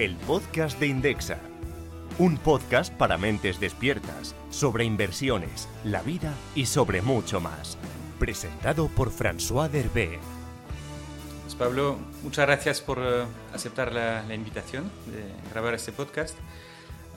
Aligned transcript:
el 0.00 0.16
podcast 0.16 0.80
de 0.80 0.86
Indexa. 0.86 1.38
Un 2.18 2.38
podcast 2.38 2.90
para 2.94 3.18
mentes 3.18 3.60
despiertas, 3.60 4.34
sobre 4.48 4.84
inversiones, 4.84 5.68
la 5.84 6.00
vida 6.00 6.32
y 6.54 6.64
sobre 6.64 7.02
mucho 7.02 7.38
más. 7.38 7.76
Presentado 8.18 8.88
por 8.88 9.10
François 9.10 9.68
Derbe. 9.68 10.18
Pues 11.42 11.54
Pablo, 11.54 11.98
muchas 12.22 12.46
gracias 12.46 12.80
por 12.80 12.98
uh, 12.98 13.26
aceptar 13.54 13.92
la, 13.92 14.22
la, 14.22 14.34
invitación 14.34 14.84
de 15.04 15.22
grabar 15.52 15.74
este 15.74 15.92
podcast. 15.92 16.34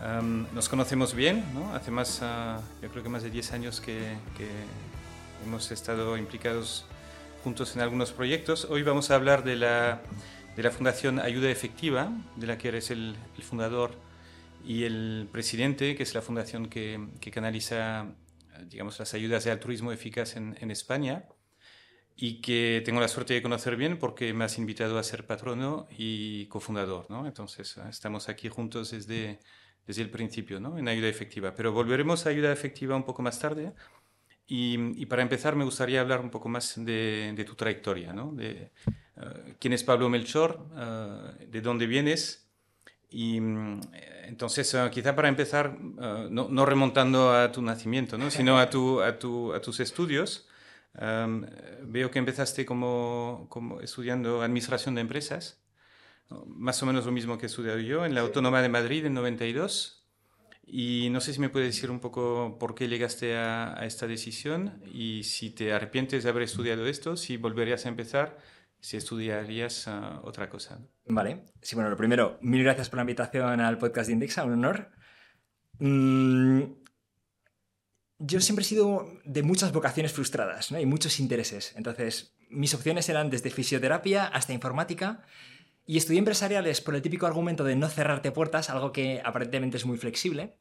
Um, 0.06 0.46
nos 0.54 0.68
conocemos 0.68 1.14
bien, 1.14 1.46
¿no? 1.54 1.74
Hace 1.74 1.90
más, 1.90 2.22
uh, 2.22 2.60
yo 2.82 2.90
creo 2.90 3.02
que 3.02 3.08
más 3.08 3.24
de 3.24 3.30
10 3.30 3.54
años 3.54 3.80
que, 3.80 4.18
que 4.38 4.50
hemos 5.46 5.72
estado 5.72 6.18
implicados 6.18 6.86
juntos 7.46 7.78
en 7.78 7.82
algunos 7.82 8.12
proyectos. 8.12 8.68
Hoy 8.70 8.84
vamos 8.84 9.10
a 9.10 9.16
hablar 9.16 9.46
de 9.46 9.56
la, 9.56 10.02
de 10.56 10.64
la 10.64 10.72
Fundación 10.72 11.20
Ayuda 11.20 11.50
Efectiva, 11.50 12.12
de 12.36 12.48
la 12.48 12.58
que 12.58 12.68
eres 12.68 12.92
el, 12.92 13.16
fundador 13.42 13.96
y 14.66 14.84
el 14.84 15.28
presidente, 15.32 15.96
que 15.96 16.04
es 16.04 16.14
la 16.14 16.22
fundación 16.22 16.68
que, 16.68 17.10
canaliza 17.32 18.16
digamos, 18.68 19.00
las 19.00 19.14
ayudas 19.14 19.44
de 19.44 19.52
altruismo 19.52 19.92
eficaz 19.92 20.36
en, 20.36 20.56
en, 20.62 20.70
España 20.70 21.26
y 22.16 22.42
que 22.42 22.82
tengo 22.86 23.02
la 23.02 23.08
suerte 23.08 23.34
de 23.34 23.42
conocer 23.42 23.76
bien 23.76 23.98
porque 23.98 24.34
me 24.34 24.46
has 24.46 24.58
invitado 24.58 25.00
a 25.00 25.04
ser 25.04 25.26
patrono 25.26 25.88
y 25.90 26.46
cofundador. 26.48 27.10
¿no? 27.10 27.26
Entonces, 27.26 27.78
estamos 27.90 28.30
aquí 28.30 28.48
juntos 28.50 28.92
desde, 28.92 29.40
desde 29.88 30.04
el 30.04 30.12
principio 30.12 30.60
¿no? 30.60 30.78
en 30.78 30.88
Ayuda 30.88 31.08
Efectiva. 31.08 31.56
Pero 31.56 31.74
volveremos 31.74 32.26
a 32.26 32.30
Ayuda 32.30 32.54
Efectiva 32.54 32.96
un 32.96 33.04
poco 33.04 33.24
más 33.24 33.40
tarde. 33.40 33.74
Y, 34.46 35.02
y, 35.02 35.06
para 35.06 35.22
empezar 35.22 35.56
me 35.56 35.64
gustaría 35.64 36.02
hablar 36.02 36.20
un 36.20 36.30
poco 36.30 36.50
más 36.50 36.74
de, 36.76 37.32
de 37.34 37.46
tu 37.46 37.56
trayectoria, 37.56 38.12
¿no? 38.12 38.34
de 38.34 38.72
uh, 39.16 39.54
quién 39.58 39.72
es 39.72 39.84
Pablo 39.84 40.10
Melchor, 40.10 40.68
uh, 40.74 41.46
de 41.50 41.62
dónde 41.62 41.88
vienes. 41.88 42.52
Y 43.10 43.38
entonces, 44.26 44.74
uh, 44.74 44.90
quizá 44.90 45.16
para 45.16 45.30
empezar, 45.30 45.80
no, 45.80 46.50
no, 46.50 46.66
remontando 46.66 47.32
a 47.32 47.52
tu 47.52 47.62
nacimiento, 47.62 48.18
¿no? 48.18 48.32
sino 48.32 48.58
a, 48.60 48.70
tu, 48.70 49.02
a, 49.02 49.18
tu, 49.18 49.54
a 49.54 49.62
tus 49.62 49.80
estudios, 49.80 50.50
um, 51.00 51.46
veo 51.84 52.12
que 52.12 52.20
empezaste 52.20 52.66
como, 52.66 53.46
como, 53.50 53.82
estudiando 53.82 54.42
administración 54.42 54.96
de 54.96 55.02
empresas, 55.02 55.64
más 56.48 56.82
o 56.82 56.86
menos 56.86 57.06
lo 57.06 57.12
mismo 57.12 57.38
que 57.38 57.46
he 57.46 57.48
estudiado 57.48 57.80
yo, 57.80 58.06
en 58.06 58.16
la 58.16 58.22
Autónoma 58.22 58.62
de 58.62 58.70
Madrid 58.70 59.06
en 59.06 59.14
92. 59.14 60.03
Y 60.66 61.10
no 61.12 61.20
sé 61.20 61.34
si 61.34 61.40
me 61.40 61.50
puedes 61.50 61.76
decir 61.76 61.92
un 61.92 62.00
poco 62.00 62.58
por 62.60 62.74
qué 62.74 62.88
llegaste 62.88 63.36
a, 63.38 63.80
esta 63.84 64.08
decisión 64.08 64.82
y 64.92 65.24
si 65.24 65.50
te 65.50 65.74
arrepientes 65.74 66.24
de 66.24 66.30
haber 66.30 66.44
estudiado 66.44 66.88
esto, 66.88 67.18
si 67.18 67.38
volverías 67.38 67.86
a 67.86 67.90
empezar, 67.90 68.38
si 68.80 68.98
estudiarías 68.98 69.88
uh, 69.88 70.26
otra 70.26 70.50
cosa. 70.50 70.80
Vale. 71.06 71.46
Sí, 71.62 71.76
bueno, 71.76 71.90
lo 71.90 71.98
primero, 71.98 72.38
mil 72.42 72.64
gracias 72.64 72.90
por 72.90 72.98
la 72.98 73.04
invitación 73.04 73.60
al 73.60 73.78
podcast 73.78 74.08
de 74.08 74.14
Indexa, 74.14 74.46
un 74.46 74.54
honor. 74.54 74.92
Mm, 75.80 76.64
yo 78.20 78.40
siempre 78.40 78.64
he 78.64 78.68
sido 78.68 79.08
de 79.26 79.44
muchas 79.44 79.74
vocaciones 79.74 80.14
frustradas 80.14 80.72
¿no? 80.72 80.80
y 80.80 80.86
muchos 80.86 81.20
intereses. 81.20 81.74
Entonces, 81.76 82.36
mis 82.50 82.74
opciones 82.74 83.10
eran 83.10 83.30
desde 83.30 83.50
fisioterapia 83.50 84.28
hasta 84.28 84.54
informática. 84.54 85.24
Y 85.86 85.98
estudié 85.98 86.20
empresariales 86.20 86.82
por 86.82 86.96
el 86.96 87.02
típico 87.02 87.26
argumento 87.26 87.64
de 87.64 87.76
no 87.76 87.90
cerrarte 87.90 88.32
puertas, 88.32 88.70
algo 88.70 88.92
que 88.92 89.22
aparentemente 89.24 89.78
es 89.78 89.86
muy 89.86 89.98
flexible. 89.98 90.58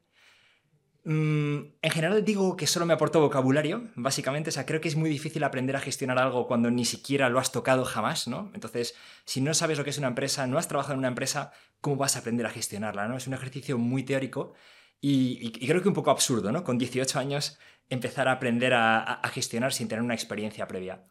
Mm, 1.05 1.75
en 1.81 1.91
general 1.91 2.23
digo 2.23 2.55
que 2.55 2.65
solo 2.65 2.85
me 2.85 2.93
aportó 2.93 3.19
vocabulario, 3.21 3.89
básicamente. 3.95 4.49
O 4.49 4.53
sea, 4.53 4.65
creo 4.65 4.81
que 4.81 4.87
es 4.87 4.95
muy 4.95 5.09
difícil 5.09 5.43
aprender 5.43 5.75
a 5.75 5.79
gestionar 5.79 6.17
algo 6.17 6.47
cuando 6.47 6.71
ni 6.71 6.85
siquiera 6.85 7.29
lo 7.29 7.39
has 7.39 7.51
tocado 7.51 7.85
jamás, 7.85 8.27
¿no? 8.27 8.51
Entonces, 8.53 8.95
si 9.25 9.41
no 9.41 9.53
sabes 9.53 9.77
lo 9.77 9.83
que 9.83 9.89
es 9.91 9.97
una 9.97 10.07
empresa, 10.07 10.47
no 10.47 10.57
has 10.57 10.67
trabajado 10.67 10.93
en 10.93 10.99
una 10.99 11.09
empresa, 11.09 11.51
¿cómo 11.81 11.97
vas 11.97 12.15
a 12.15 12.19
aprender 12.19 12.45
a 12.45 12.49
gestionarla, 12.49 13.07
¿no? 13.07 13.17
Es 13.17 13.27
un 13.27 13.33
ejercicio 13.33 13.77
muy 13.77 14.03
teórico 14.03 14.53
y, 15.01 15.51
creo 15.67 15.81
que 15.81 15.89
un 15.89 15.93
poco 15.93 16.11
absurdo, 16.11 16.51
¿no? 16.51 16.63
Con 16.63 16.77
18 16.77 17.19
años 17.19 17.59
empezar 17.89 18.27
a 18.29 18.33
aprender 18.33 18.73
a 18.73 19.21
gestionar 19.33 19.73
sin 19.73 19.87
tener 19.89 20.03
una 20.03 20.13
experiencia 20.13 20.67
previa. 20.67 21.05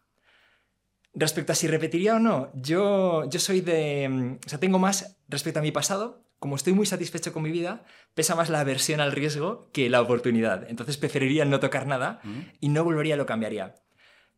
Respecto 1.15 1.53
a 1.53 1.55
si 1.55 1.67
repetiría 1.67 2.17
o 2.17 2.19
no, 2.19 2.51
yo, 2.55 3.29
yo 3.29 3.39
soy 3.39 3.61
de... 3.61 4.39
O 4.45 4.49
sea, 4.49 4.59
tengo 4.59 4.79
más 4.79 5.19
respecto 5.29 5.59
a 5.59 5.63
mi 5.63 5.73
pasado. 5.73 6.25
Como 6.39 6.57
estoy 6.57 6.73
muy 6.73 6.87
satisfecho 6.87 7.33
con 7.33 7.43
mi 7.43 7.51
vida, 7.51 7.85
pesa 8.15 8.35
más 8.35 8.49
la 8.49 8.61
aversión 8.61 9.01
al 9.01 9.13
riesgo 9.13 9.71
que 9.73 9.89
la 9.89 10.01
oportunidad. 10.01 10.69
Entonces 10.69 10.97
preferiría 10.97 11.45
no 11.45 11.61
tocar 11.61 11.87
nada 11.87 12.21
y 12.61 12.69
no 12.69 12.83
volvería, 12.83 13.17
lo 13.17 13.27
cambiaría. 13.27 13.77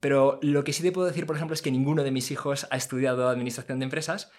Pero 0.01 0.39
lo 0.43 0.65
que 0.65 0.75
sí 0.75 0.83
te 0.83 0.93
puedo 0.93 1.07
decir, 1.07 1.25
por 1.25 1.37
ejemplo, 1.37 1.55
es 1.55 1.63
que 1.63 1.71
ninguno 1.71 2.03
de 2.03 2.11
mis 2.11 2.31
hijos 2.31 2.67
ha 2.71 2.77
estudiado 2.77 3.29
administración 3.31 3.79
de 3.79 3.85
empresas. 3.85 4.31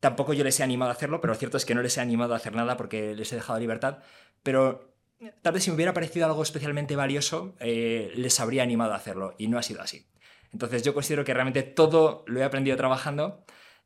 Tampoco 0.00 0.32
yo 0.32 0.42
les 0.42 0.58
he 0.58 0.62
animado 0.62 0.90
a 0.90 0.94
hacerlo, 0.94 1.20
pero 1.20 1.34
lo 1.34 1.38
cierto 1.38 1.58
es 1.58 1.66
que 1.66 1.74
no 1.74 1.82
les 1.82 1.98
he 1.98 2.00
animado 2.00 2.32
a 2.32 2.38
hacer 2.38 2.54
nada 2.54 2.78
porque 2.78 3.14
les 3.14 3.30
he 3.30 3.36
dejado 3.36 3.58
libertad. 3.58 3.98
Pero 4.42 4.94
tal 5.42 5.52
vez 5.52 5.64
si 5.64 5.70
me 5.70 5.74
hubiera 5.74 5.92
parecido 5.92 6.24
algo 6.24 6.42
especialmente 6.42 6.96
valioso, 6.96 7.56
eh, 7.60 8.10
les 8.14 8.40
habría 8.40 8.62
animado 8.62 8.94
a 8.94 8.96
hacerlo. 8.96 9.34
Y 9.36 9.48
no 9.48 9.58
ha 9.58 9.62
sido 9.62 9.82
así. 9.82 10.06
Entonces 10.52 10.82
yo 10.82 10.94
considero 10.94 11.24
que 11.24 11.34
realmente 11.34 11.62
todo 11.62 12.24
lo 12.26 12.40
he 12.40 12.44
aprendido 12.44 12.76
trabajando 12.76 13.44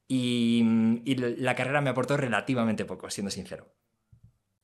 y, 0.08 0.64
y 1.04 1.14
la 1.16 1.54
carrera 1.54 1.80
me 1.80 1.90
aportó 1.90 2.16
relativamente 2.16 2.84
poco, 2.84 3.10
siendo 3.10 3.30
sincero. 3.30 3.72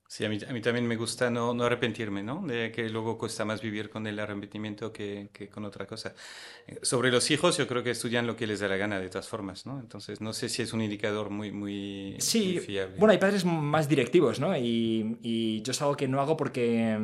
Sí, 0.09 0.25
a 0.25 0.29
mí, 0.29 0.39
a 0.49 0.53
mí 0.53 0.61
también 0.61 0.87
me 0.87 0.95
gusta 0.95 1.31
no, 1.31 1.53
no, 1.53 1.65
arrepentirme, 1.65 2.23
¿no? 2.23 2.47
De 2.47 2.71
que 2.71 2.89
luego 2.89 3.19
cuesta 3.19 3.45
más 3.45 3.61
vivir 3.61 3.91
con 3.91 4.07
el 4.07 4.19
arrepentimiento 4.21 4.93
que, 4.93 5.31
que, 5.33 5.49
con 5.49 5.65
otra 5.65 5.87
cosa. 5.87 6.15
Sobre 6.81 7.11
los 7.11 7.29
hijos, 7.33 7.57
yo 7.57 7.67
creo 7.67 7.83
que 7.83 7.91
estudian 7.91 8.25
lo 8.25 8.37
que 8.37 8.47
les 8.47 8.61
da 8.61 8.69
la 8.69 8.77
gana 8.77 9.01
de 9.01 9.09
todas 9.09 9.29
formas, 9.29 9.67
¿no? 9.67 9.81
Entonces, 9.81 10.21
no 10.21 10.33
sé 10.33 10.49
si 10.49 10.63
es 10.63 10.73
un 10.73 10.81
indicador 10.81 11.31
muy, 11.31 11.51
muy, 11.51 12.15
sí, 12.21 12.53
muy 12.55 12.59
fiable. 12.61 12.97
Bueno, 12.99 13.13
hay 13.13 13.19
padres 13.19 13.45
más 13.45 13.89
directivos, 13.89 14.39
¿no? 14.39 14.57
Y, 14.57 15.19
y 15.23 15.63
yo 15.63 15.73
es 15.73 15.83
algo 15.83 15.97
que 15.97 16.07
no 16.07 16.21
hago 16.21 16.37
porque 16.37 16.97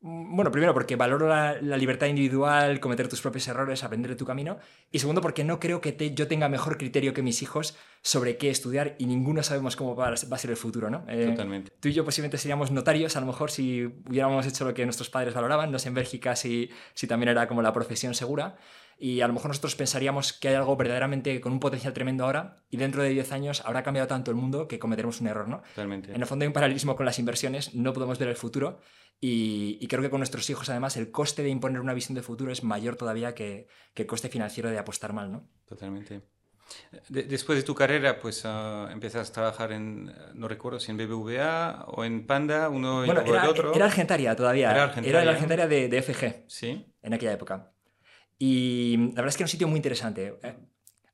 bueno, 0.00 0.52
primero 0.52 0.72
porque 0.74 0.94
valoro 0.94 1.26
la, 1.26 1.60
la, 1.60 1.76
libertad 1.76 2.06
individual, 2.06 2.78
cometer 2.78 3.08
tus 3.08 3.20
propios 3.20 3.48
errores, 3.48 3.82
aprender 3.82 4.10
de 4.12 4.16
tu 4.16 4.24
camino. 4.24 4.58
Y 4.92 5.00
segundo 5.00 5.20
porque 5.20 5.42
no 5.42 5.58
creo 5.58 5.80
que 5.80 5.90
te, 5.90 6.14
yo 6.14 6.28
tenga 6.28 6.48
mejor 6.48 6.78
criterio 6.78 7.12
que 7.12 7.22
mis 7.22 7.42
hijos 7.42 7.76
sobre 8.02 8.36
qué 8.36 8.48
estudiar 8.48 8.94
y 8.98 9.06
ninguno 9.06 9.42
sabemos 9.42 9.74
cómo 9.74 9.96
va, 9.96 10.10
va 10.10 10.36
a 10.36 10.38
ser 10.38 10.50
el 10.50 10.56
futuro, 10.56 10.88
¿no? 10.88 11.04
Eh, 11.08 11.26
Totalmente. 11.26 11.72
Tú 11.80 11.88
y 11.88 11.92
yo 11.92 12.04
posiblemente 12.04 12.38
seríamos 12.38 12.70
notarios, 12.70 13.16
a 13.16 13.20
lo 13.20 13.26
mejor 13.26 13.50
si 13.50 13.86
hubiéramos 14.08 14.46
hecho 14.46 14.64
lo 14.64 14.72
que 14.72 14.84
nuestros 14.84 15.10
padres 15.10 15.34
valoraban. 15.34 15.72
No 15.72 15.80
sé 15.80 15.88
en 15.88 15.94
Bélgica 15.94 16.36
si, 16.36 16.70
si 16.94 17.08
también 17.08 17.30
era 17.30 17.48
como 17.48 17.60
la 17.60 17.72
profesión 17.72 18.14
segura. 18.14 18.56
Y 19.00 19.20
a 19.20 19.28
lo 19.28 19.32
mejor 19.32 19.48
nosotros 19.48 19.76
pensaríamos 19.76 20.32
que 20.32 20.48
hay 20.48 20.54
algo 20.56 20.76
verdaderamente 20.76 21.40
con 21.40 21.52
un 21.52 21.60
potencial 21.60 21.92
tremendo 21.92 22.24
ahora 22.24 22.56
y 22.68 22.78
dentro 22.78 23.02
de 23.02 23.10
10 23.10 23.30
años 23.32 23.62
habrá 23.64 23.84
cambiado 23.84 24.08
tanto 24.08 24.32
el 24.32 24.36
mundo 24.36 24.66
que 24.66 24.80
cometeremos 24.80 25.20
un 25.20 25.28
error, 25.28 25.46
¿no? 25.48 25.62
Totalmente. 25.74 26.12
En 26.12 26.20
el 26.20 26.26
fondo 26.26 26.42
hay 26.42 26.48
un 26.48 26.52
paralelismo 26.52 26.96
con 26.96 27.06
las 27.06 27.20
inversiones, 27.20 27.74
no 27.74 27.92
podemos 27.92 28.18
ver 28.18 28.28
el 28.28 28.36
futuro 28.36 28.80
y, 29.20 29.78
y, 29.80 29.86
creo 29.88 30.02
que 30.02 30.10
con 30.10 30.20
nuestros 30.20 30.48
hijos, 30.48 30.68
además, 30.68 30.96
el 30.96 31.10
coste 31.10 31.42
de 31.42 31.48
imponer 31.48 31.80
una 31.80 31.92
visión 31.92 32.14
de 32.14 32.22
futuro 32.22 32.52
es 32.52 32.62
mayor 32.62 32.94
todavía 32.94 33.34
que, 33.34 33.66
que 33.92 34.02
el 34.02 34.08
coste 34.08 34.28
financiero 34.28 34.70
de 34.70 34.78
apostar 34.78 35.12
mal, 35.12 35.32
¿no? 35.32 35.48
Totalmente. 35.66 36.22
De, 37.08 37.24
después 37.24 37.58
de 37.58 37.64
tu 37.64 37.74
carrera, 37.74 38.20
pues 38.20 38.44
uh, 38.44 38.88
empezaste 38.90 39.30
a 39.30 39.34
trabajar 39.34 39.72
en, 39.72 40.12
no 40.34 40.46
recuerdo 40.46 40.78
si 40.78 40.92
en 40.92 40.98
BBVA 40.98 41.86
o 41.88 42.04
en 42.04 42.26
Panda, 42.26 42.68
uno 42.68 43.04
bueno, 43.04 43.22
y 43.26 43.30
era, 43.30 43.42
el 43.42 43.48
otro. 43.48 43.74
Era 43.74 43.86
Argentaria 43.86 44.36
todavía. 44.36 44.70
Era 44.70 44.84
Argentaria, 44.84 45.10
era 45.10 45.24
la 45.24 45.30
Argentaria 45.32 45.66
de, 45.66 45.88
de, 45.88 46.02
FG. 46.02 46.44
Sí. 46.46 46.86
En 47.02 47.14
aquella 47.14 47.32
época. 47.32 47.72
Y 48.38 48.96
la 48.96 49.06
verdad 49.22 49.28
es 49.28 49.36
que 49.36 49.42
era 49.42 49.46
un 49.46 49.50
sitio 49.50 49.68
muy 49.68 49.76
interesante. 49.78 50.34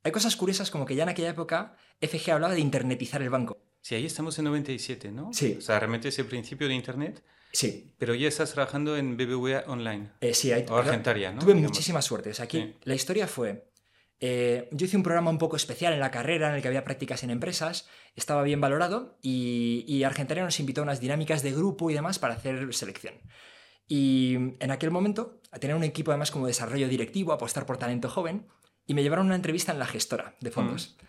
Hay 0.02 0.12
cosas 0.12 0.36
curiosas 0.36 0.70
como 0.70 0.84
que 0.84 0.94
ya 0.94 1.04
en 1.04 1.08
aquella 1.08 1.30
época 1.30 1.76
FG 2.00 2.30
hablaba 2.32 2.52
de 2.54 2.60
internetizar 2.60 3.22
el 3.22 3.30
banco. 3.30 3.56
Sí, 3.80 3.94
ahí 3.94 4.04
estamos 4.06 4.38
en 4.38 4.44
97, 4.46 5.10
¿no? 5.12 5.30
Sí. 5.32 5.56
O 5.58 5.60
sea, 5.60 5.78
realmente 5.78 6.08
es 6.08 6.18
el 6.18 6.26
principio 6.26 6.68
de 6.68 6.74
Internet. 6.74 7.22
Sí. 7.52 7.94
Pero 7.98 8.14
ya 8.14 8.28
estás 8.28 8.52
trabajando 8.52 8.96
en 8.96 9.16
BBVA 9.16 9.64
Online. 9.68 10.10
Eh, 10.20 10.34
sí, 10.34 10.52
hay, 10.52 10.64
o 10.68 10.76
Argentaria, 10.76 11.32
¿no? 11.32 11.40
Tuve 11.40 11.54
muchísima 11.54 12.02
suerte. 12.02 12.30
O 12.30 12.34
sea, 12.34 12.46
aquí 12.46 12.58
Sí. 12.60 12.74
la 12.82 12.94
historia 12.94 13.26
fue... 13.26 13.70
eh, 14.20 14.68
yo 14.72 14.86
hice 14.86 14.96
un 14.96 15.02
programa 15.02 15.30
un 15.30 15.38
poco 15.38 15.56
especial 15.56 15.92
en 15.92 16.00
la 16.00 16.10
carrera 16.10 16.48
en 16.48 16.56
el 16.56 16.62
que 16.62 16.68
había 16.68 16.82
prácticas 16.84 17.22
en 17.24 17.30
empresas, 17.30 17.88
estaba 18.16 18.42
bien 18.42 18.60
valorado 18.60 19.18
y, 19.22 19.84
y 19.86 20.02
Argentaria 20.04 20.42
nos 20.44 20.58
invitó 20.60 20.80
a 20.80 20.84
unas 20.84 21.00
dinámicas 21.00 21.42
de 21.42 21.52
grupo 21.52 21.90
y 21.90 21.94
demás 21.94 22.18
para 22.18 22.34
hacer 22.34 22.72
selección. 22.74 23.14
Y 23.86 24.34
en 24.58 24.70
aquel 24.70 24.90
momento, 24.90 25.40
a 25.50 25.58
tener 25.58 25.76
un 25.76 25.84
equipo 25.84 26.10
además 26.10 26.30
como 26.30 26.46
desarrollo 26.46 26.88
directivo, 26.88 27.32
apostar 27.32 27.66
por 27.66 27.76
talento 27.76 28.08
joven, 28.08 28.46
y 28.86 28.94
me 28.94 29.02
llevaron 29.02 29.26
a 29.26 29.28
una 29.28 29.36
entrevista 29.36 29.72
en 29.72 29.78
la 29.78 29.86
gestora 29.86 30.36
de 30.40 30.50
fondos. 30.50 30.96
Mm. 31.00 31.04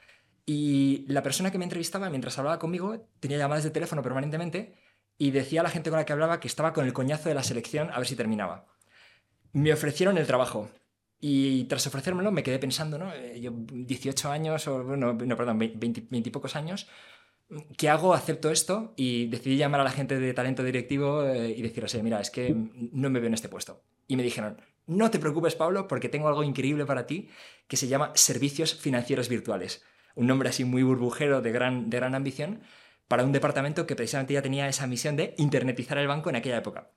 Y 0.46 1.06
la 1.08 1.24
persona 1.24 1.52
que 1.52 1.58
me 1.58 1.64
entrevistaba, 1.64 2.10
mientras 2.10 2.38
hablaba 2.38 2.60
conmigo, 2.60 3.08
tenía 3.20 3.38
llamadas 3.38 3.64
de 3.64 3.72
teléfono 3.72 4.02
permanentemente 4.04 4.76
y 5.18 5.32
decía 5.32 5.62
a 5.62 5.64
la 5.64 5.70
gente 5.70 5.90
con 5.90 5.98
la 5.98 6.06
que 6.06 6.14
hablaba 6.14 6.40
que 6.40 6.48
estaba 6.48 6.74
con 6.74 6.86
el 6.86 6.94
coñazo 6.94 7.30
de 7.30 7.36
la 7.36 7.44
selección 7.44 7.90
a 7.92 7.98
ver 7.98 8.08
si 8.08 8.16
terminaba. 8.16 8.66
Me 9.54 9.74
ofrecieron 9.74 10.18
el 10.18 10.28
trabajo. 10.28 10.70
Y 11.20 11.64
tras 11.64 11.88
ofrecérmelo 11.88 12.32
me 12.32 12.44
quedé 12.44 12.60
pensando, 12.60 13.00
¿no? 13.00 13.12
Eh, 13.14 13.40
Yo 13.42 13.52
18 13.56 14.30
años, 14.30 14.68
o 14.68 14.84
bueno, 14.84 15.14
no, 15.14 15.38
perdón, 15.38 15.58
20, 15.58 16.08
20 16.10 16.30
y 16.30 16.32
pocos 16.32 16.56
años, 16.56 16.88
¿qué 17.78 17.90
hago? 17.90 18.14
Acepto 18.14 18.50
esto 18.52 18.94
y 18.96 19.28
decidí 19.28 19.58
llamar 19.58 19.82
a 19.82 19.86
la 19.86 19.92
gente 19.92 20.20
de 20.20 20.34
talento 20.34 20.64
directivo 20.64 21.24
eh, 21.24 21.54
y 21.56 21.62
decir, 21.62 21.84
oye, 21.84 22.04
mira, 22.04 22.20
es 22.20 22.32
que 22.32 22.56
no 22.92 23.10
me 23.10 23.20
veo 23.20 23.28
en 23.28 23.34
este 23.34 23.50
puesto. 23.50 23.84
Y 24.08 24.16
me 24.16 24.24
dijeron, 24.24 24.62
no 24.88 25.10
te 25.12 25.20
preocupes, 25.20 25.56
Pablo, 25.56 25.88
porque 25.88 26.10
tengo 26.10 26.28
algo 26.28 26.44
increíble 26.44 26.86
para 26.86 27.08
ti 27.08 27.30
que 27.68 27.78
se 27.78 27.88
llama 27.88 28.12
servicios 28.16 28.76
financieros 28.76 29.30
virtuales. 29.30 29.84
un 30.16 30.28
nombre 30.28 30.48
así 30.48 30.64
muy 30.64 30.82
burbujero 30.82 31.42
de 31.42 31.52
gran, 31.52 31.90
de 31.90 31.98
gran 31.98 32.16
ambición, 32.16 32.62
para 33.08 33.24
un 33.24 33.32
departamento 33.32 33.86
que 33.86 33.96
precisamente 33.96 34.34
ya 34.34 34.42
tenía 34.42 34.68
esa 34.68 34.88
misión 34.88 35.16
de 35.16 35.36
internetizar 35.38 35.98
el 35.98 36.08
banco 36.08 36.30
en 36.30 36.38
aquella 36.38 36.58
época. 36.58 36.92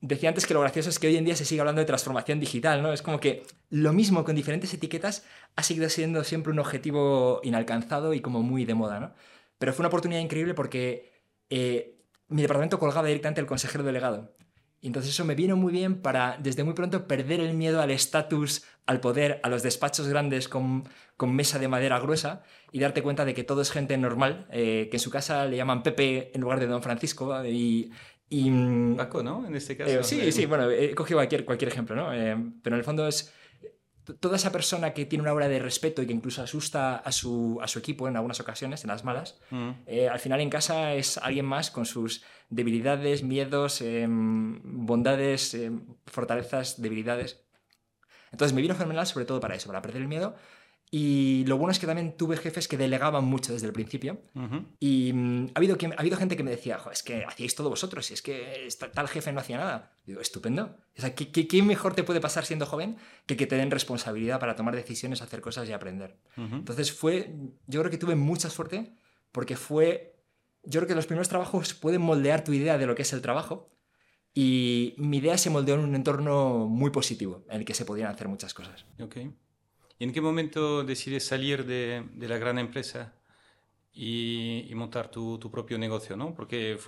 Decía 0.00 0.30
antes 0.30 0.46
que 0.46 0.54
lo 0.54 0.60
gracioso 0.60 0.90
es 0.90 0.98
que 0.98 1.06
hoy 1.06 1.16
en 1.16 1.24
día 1.24 1.36
se 1.36 1.44
sigue 1.44 1.60
hablando 1.60 1.80
de 1.80 1.86
transformación 1.86 2.40
digital, 2.40 2.82
¿no? 2.82 2.92
Es 2.92 3.02
como 3.02 3.20
que 3.20 3.44
lo 3.70 3.92
mismo 3.92 4.24
con 4.24 4.34
diferentes 4.34 4.74
etiquetas 4.74 5.24
ha 5.54 5.62
seguido 5.62 5.88
siendo 5.88 6.24
siempre 6.24 6.52
un 6.52 6.58
objetivo 6.58 7.40
inalcanzado 7.44 8.12
y 8.12 8.20
como 8.20 8.42
muy 8.42 8.64
de 8.64 8.74
moda, 8.74 8.98
¿no? 8.98 9.14
Pero 9.58 9.72
fue 9.72 9.82
una 9.82 9.88
oportunidad 9.88 10.20
increíble 10.20 10.54
porque 10.54 11.12
eh, 11.50 11.96
mi 12.28 12.42
departamento 12.42 12.78
colgaba 12.78 13.06
directamente 13.06 13.40
el 13.40 13.46
consejero 13.46 13.84
delegado. 13.84 14.34
Y 14.80 14.88
entonces 14.88 15.12
eso 15.12 15.24
me 15.24 15.34
vino 15.34 15.56
muy 15.56 15.72
bien 15.72 16.00
para 16.02 16.38
desde 16.40 16.62
muy 16.62 16.74
pronto 16.74 17.08
perder 17.08 17.40
el 17.40 17.54
miedo 17.54 17.80
al 17.80 17.90
estatus, 17.90 18.64
al 18.84 19.00
poder, 19.00 19.40
a 19.42 19.48
los 19.48 19.62
despachos 19.62 20.06
grandes 20.06 20.48
con, 20.48 20.88
con, 21.16 21.34
mesa 21.34 21.58
de 21.58 21.66
madera 21.66 21.98
gruesa 21.98 22.42
y 22.72 22.80
darte 22.80 23.02
cuenta 23.02 23.24
de 23.24 23.34
que 23.34 23.42
todo 23.42 23.62
es 23.62 23.72
gente 23.72 23.96
normal, 23.96 24.46
eh, 24.52 24.88
que 24.90 24.98
en 24.98 25.00
su 25.00 25.10
casa 25.10 25.46
le 25.46 25.56
llaman 25.56 25.82
Pepe 25.82 26.30
en 26.34 26.40
lugar 26.40 26.60
de 26.60 26.66
Don 26.66 26.82
Francisco 26.82 27.44
y... 27.44 27.90
y 28.28 28.50
mm, 28.50 28.96
Paco, 28.96 29.22
¿no? 29.22 29.46
En 29.46 29.56
este 29.56 29.76
caso. 29.76 29.90
Eh, 29.90 30.04
sí, 30.04 30.30
sí, 30.30 30.46
bueno, 30.46 30.70
he 30.70 30.94
cogido 30.94 31.18
cualquier, 31.18 31.44
cualquier 31.44 31.70
ejemplo, 31.70 31.96
¿no? 31.96 32.10
Pero 32.10 32.76
en 32.76 32.78
el 32.78 32.84
fondo 32.84 33.08
es 33.08 33.32
toda 34.14 34.36
esa 34.36 34.52
persona 34.52 34.94
que 34.94 35.06
tiene 35.06 35.22
una 35.22 35.32
obra 35.32 35.48
de 35.48 35.58
respeto 35.58 36.02
y 36.02 36.06
que 36.06 36.12
incluso 36.12 36.42
asusta 36.42 36.96
a 36.96 37.12
su, 37.12 37.58
a 37.62 37.68
su 37.68 37.78
equipo 37.78 38.08
en 38.08 38.16
algunas 38.16 38.40
ocasiones, 38.40 38.84
en 38.84 38.88
las 38.88 39.04
malas, 39.04 39.38
mm. 39.50 39.70
eh, 39.86 40.08
al 40.08 40.18
final 40.18 40.40
en 40.40 40.50
casa 40.50 40.94
es 40.94 41.18
alguien 41.18 41.46
más 41.46 41.70
con 41.70 41.86
sus 41.86 42.22
debilidades, 42.48 43.22
miedos, 43.22 43.80
em, 43.80 44.60
bondades, 44.62 45.54
em, 45.54 45.82
fortalezas, 46.06 46.80
debilidades. 46.80 47.42
Entonces 48.32 48.54
me 48.54 48.62
vino 48.62 48.74
fenomenal 48.74 49.06
sobre 49.06 49.24
todo 49.24 49.40
para 49.40 49.54
eso, 49.54 49.68
para 49.68 49.82
perder 49.82 50.02
el 50.02 50.08
miedo 50.08 50.36
y 50.90 51.44
lo 51.46 51.56
bueno 51.58 51.72
es 51.72 51.80
que 51.80 51.86
también 51.86 52.16
tuve 52.16 52.36
jefes 52.36 52.68
que 52.68 52.76
delegaban 52.76 53.24
mucho 53.24 53.52
desde 53.52 53.66
el 53.66 53.72
principio. 53.72 54.20
Y 54.78 55.12
mm, 55.12 55.46
ha, 55.54 55.58
habido 55.58 55.76
que, 55.76 55.86
ha 55.86 55.94
habido 55.98 56.16
gente 56.16 56.36
que 56.36 56.44
me 56.44 56.50
decía, 56.50 56.78
es 56.92 57.02
que 57.02 57.24
hacíais 57.24 57.56
todo 57.56 57.70
vosotros, 57.70 58.08
y 58.10 58.14
es 58.14 58.22
que 58.22 58.68
tal 58.94 59.08
jefe 59.08 59.32
no 59.32 59.40
hacía 59.40 59.58
nada. 59.58 59.96
digo, 60.06 60.20
estupendo. 60.20 60.76
O 60.96 61.00
sea, 61.00 61.14
¿qué, 61.14 61.30
¿qué, 61.30 61.62
mejor 61.62 61.94
te 61.94 62.04
puede 62.04 62.20
pasar 62.20 62.44
siendo 62.44 62.66
joven 62.66 62.96
que 63.26 63.36
que 63.36 63.46
te 63.46 63.56
den 63.56 63.70
responsabilidad 63.70 64.38
para 64.38 64.54
tomar 64.54 64.76
decisiones, 64.76 65.22
hacer 65.22 65.40
cosas 65.40 65.68
y 65.68 65.72
aprender? 65.72 66.16
Entonces 66.36 66.92
fue, 66.92 67.34
yo 67.66 67.80
creo 67.80 67.90
que 67.90 67.98
tuve 67.98 68.14
mucha 68.14 68.48
suerte 68.48 68.94
porque 69.32 69.56
fue, 69.56 70.14
yo 70.62 70.80
creo 70.80 70.88
que 70.88 70.94
los 70.94 71.06
primeros 71.06 71.28
trabajos 71.28 71.74
pueden 71.74 72.00
moldear 72.00 72.44
tu 72.44 72.52
idea 72.52 72.78
de 72.78 72.86
lo 72.86 72.94
que 72.94 73.02
es 73.02 73.12
el 73.12 73.22
trabajo. 73.22 73.68
Y 74.32 74.94
mi 74.98 75.16
idea 75.16 75.38
se 75.38 75.48
moldeó 75.48 75.76
en 75.76 75.80
un 75.80 75.94
entorno 75.94 76.66
muy 76.66 76.90
positivo, 76.90 77.44
en 77.48 77.60
el 77.60 77.64
que 77.64 77.72
se 77.72 77.86
podían 77.86 78.10
hacer 78.10 78.28
muchas 78.28 78.52
cosas. 78.52 78.84
Okay. 79.00 79.32
¿Y 79.98 80.04
en 80.04 80.12
qué 80.12 80.20
momento 80.20 80.84
decides 80.84 81.26
salir 81.26 81.64
de, 81.64 82.04
de 82.14 82.28
la 82.28 82.38
gran 82.38 82.58
empresa 82.58 83.14
y, 83.92 84.66
y 84.68 84.74
montar 84.74 85.10
tu, 85.10 85.38
tu, 85.38 85.50
propio 85.50 85.78
negocio? 85.78 86.16
¿no? 86.16 86.34
Porque 86.34 86.78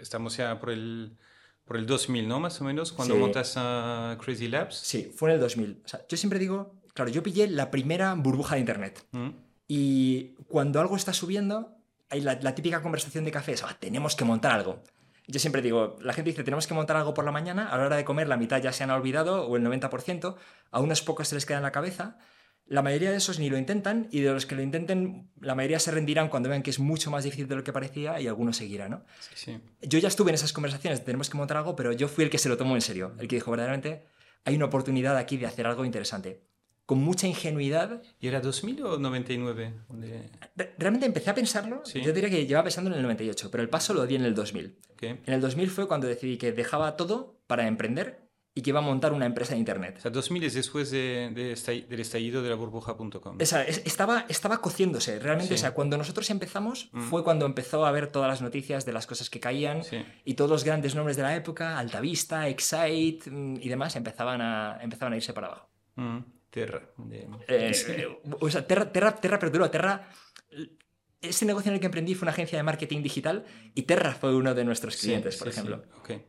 estamos 0.00 0.36
ya 0.36 0.58
por 0.60 0.70
el, 0.70 1.16
por 1.64 1.76
el 1.76 1.86
2000, 1.86 2.28
¿no? 2.28 2.40
Más 2.40 2.60
o 2.60 2.64
menos, 2.64 2.92
cuando 2.92 3.16
montas 3.16 3.54
a 3.56 4.16
Crazy 4.20 4.48
Labs. 4.48 4.76
Sí, 4.76 5.12
fue 5.14 5.30
en 5.30 5.34
el 5.36 5.40
2000. 5.40 5.82
O 5.84 5.88
sea, 5.88 6.06
yo 6.08 6.16
siempre 6.16 6.38
digo, 6.38 6.76
claro, 6.92 7.10
yo 7.10 7.22
pillé 7.22 7.48
la 7.48 7.70
primera 7.70 8.14
burbuja 8.14 8.54
de 8.54 8.60
Internet. 8.60 9.04
Mm. 9.10 9.30
Y 9.66 10.34
cuando 10.46 10.80
algo 10.80 10.96
está 10.96 11.12
subiendo, 11.12 11.76
hay 12.10 12.20
la, 12.20 12.38
la 12.40 12.54
típica 12.54 12.82
conversación 12.82 13.24
de 13.24 13.30
café 13.30 13.52
es, 13.52 13.62
ah, 13.62 13.76
tenemos 13.80 14.14
que 14.14 14.24
montar 14.24 14.52
algo. 14.52 14.82
Yo 15.26 15.40
siempre 15.40 15.62
digo, 15.62 15.96
la 16.00 16.12
gente 16.12 16.30
dice, 16.30 16.44
tenemos 16.44 16.66
que 16.66 16.74
montar 16.74 16.96
algo 16.96 17.14
por 17.14 17.24
la 17.24 17.32
mañana, 17.32 17.68
a 17.68 17.78
la 17.78 17.86
hora 17.86 17.96
de 17.96 18.04
comer 18.04 18.28
la 18.28 18.36
mitad 18.36 18.60
ya 18.60 18.72
se 18.72 18.84
han 18.84 18.90
olvidado, 18.90 19.46
o 19.46 19.56
el 19.56 19.64
90%, 19.64 20.36
a 20.70 20.80
unos 20.80 21.00
pocos 21.00 21.28
se 21.28 21.34
les 21.34 21.46
queda 21.46 21.56
en 21.56 21.62
la 21.62 21.72
cabeza, 21.72 22.18
la 22.66 22.82
mayoría 22.82 23.10
de 23.10 23.18
esos 23.18 23.38
ni 23.38 23.50
lo 23.50 23.58
intentan 23.58 24.08
y 24.10 24.20
de 24.20 24.32
los 24.32 24.46
que 24.46 24.54
lo 24.54 24.62
intenten, 24.62 25.28
la 25.40 25.54
mayoría 25.54 25.78
se 25.78 25.90
rendirán 25.90 26.28
cuando 26.28 26.48
vean 26.48 26.62
que 26.62 26.70
es 26.70 26.78
mucho 26.78 27.10
más 27.10 27.24
difícil 27.24 27.46
de 27.46 27.56
lo 27.56 27.64
que 27.64 27.72
parecía 27.72 28.20
y 28.20 28.26
algunos 28.26 28.56
seguirán, 28.56 28.90
¿no? 28.92 29.04
Yo 29.82 29.98
ya 29.98 30.08
estuve 30.08 30.30
en 30.30 30.36
esas 30.36 30.52
conversaciones, 30.52 31.04
tenemos 31.04 31.28
que 31.28 31.36
montar 31.36 31.58
algo, 31.58 31.76
pero 31.76 31.92
yo 31.92 32.08
fui 32.08 32.24
el 32.24 32.30
que 32.30 32.38
se 32.38 32.48
lo 32.48 32.56
tomó 32.56 32.74
en 32.74 32.80
serio, 32.80 33.12
el 33.18 33.28
que 33.28 33.36
dijo, 33.36 33.50
verdaderamente, 33.50 34.04
hay 34.44 34.56
una 34.56 34.64
oportunidad 34.66 35.16
aquí 35.16 35.36
de 35.36 35.46
hacer 35.46 35.66
algo 35.66 35.84
interesante. 35.84 36.42
Con 36.86 36.98
mucha 36.98 37.26
ingenuidad. 37.26 38.02
¿Y 38.20 38.28
era 38.28 38.40
2000 38.40 38.82
o 38.84 38.98
99? 38.98 39.72
Realmente 40.76 41.06
empecé 41.06 41.30
a 41.30 41.34
pensarlo, 41.34 41.82
yo 41.84 42.12
diría 42.12 42.28
que 42.28 42.46
llevaba 42.46 42.64
pensando 42.64 42.90
en 42.90 42.96
el 42.96 43.02
98, 43.02 43.50
pero 43.50 43.62
el 43.62 43.70
paso 43.70 43.94
lo 43.94 44.06
di 44.06 44.16
en 44.16 44.24
el 44.24 44.34
2000. 44.34 44.78
En 45.00 45.34
el 45.34 45.40
2000 45.40 45.70
fue 45.70 45.88
cuando 45.88 46.06
decidí 46.06 46.36
que 46.36 46.52
dejaba 46.52 46.96
todo 46.96 47.38
para 47.46 47.66
emprender 47.66 48.23
y 48.56 48.62
que 48.62 48.70
iba 48.70 48.78
a 48.78 48.82
montar 48.82 49.12
una 49.12 49.26
empresa 49.26 49.54
de 49.54 49.58
Internet. 49.58 49.96
O 49.98 50.00
sea, 50.00 50.10
2000 50.12 50.44
es 50.44 50.54
después 50.54 50.90
de, 50.92 51.30
del 51.88 52.00
estallido 52.00 52.40
de 52.40 52.50
la 52.50 52.54
burbuja.com. 52.54 53.38
Estaba, 53.40 54.24
estaba 54.28 54.60
cociéndose, 54.60 55.18
realmente. 55.18 55.54
O 55.54 55.58
sea, 55.58 55.72
cuando 55.72 55.98
nosotros 55.98 56.30
empezamos 56.30 56.88
mm. 56.92 57.00
fue 57.02 57.24
cuando 57.24 57.46
empezó 57.46 57.84
a 57.84 57.90
ver 57.90 58.12
todas 58.12 58.28
las 58.28 58.42
noticias 58.42 58.86
de 58.86 58.92
las 58.92 59.08
cosas 59.08 59.28
que 59.28 59.40
caían 59.40 59.82
y 60.24 60.34
todos 60.34 60.50
los 60.50 60.62
grandes 60.62 60.94
nombres 60.94 61.16
de 61.16 61.24
la 61.24 61.34
época, 61.34 61.78
Altavista, 61.78 62.48
Excite 62.48 63.28
mm, 63.28 63.56
y 63.60 63.68
demás, 63.68 63.96
empezaban 63.96 64.40
a, 64.40 64.78
empezaban 64.80 65.14
a 65.14 65.16
irse 65.16 65.32
para 65.32 65.48
abajo. 65.48 65.68
Mm. 65.96 66.18
Terra. 66.50 66.82
Eh, 67.48 67.72
o 68.38 68.48
sea, 68.48 68.64
Terra, 68.64 68.92
Terra, 68.92 69.16
Terra 69.16 69.40
perduró. 69.40 69.68
Terra 69.68 70.08
ese 71.20 71.44
negocio 71.44 71.70
en 71.70 71.74
el 71.74 71.80
que 71.80 71.86
emprendí 71.86 72.14
fue 72.14 72.26
una 72.26 72.32
agencia 72.32 72.56
de 72.56 72.62
marketing 72.62 73.02
digital 73.02 73.44
y 73.74 73.82
Terra 73.82 74.12
fue 74.12 74.36
uno 74.36 74.54
de 74.54 74.64
nuestros 74.64 74.96
clientes, 74.96 75.36
por 75.36 75.48
ejemplo. 75.48 75.82
Okay. 75.98 76.24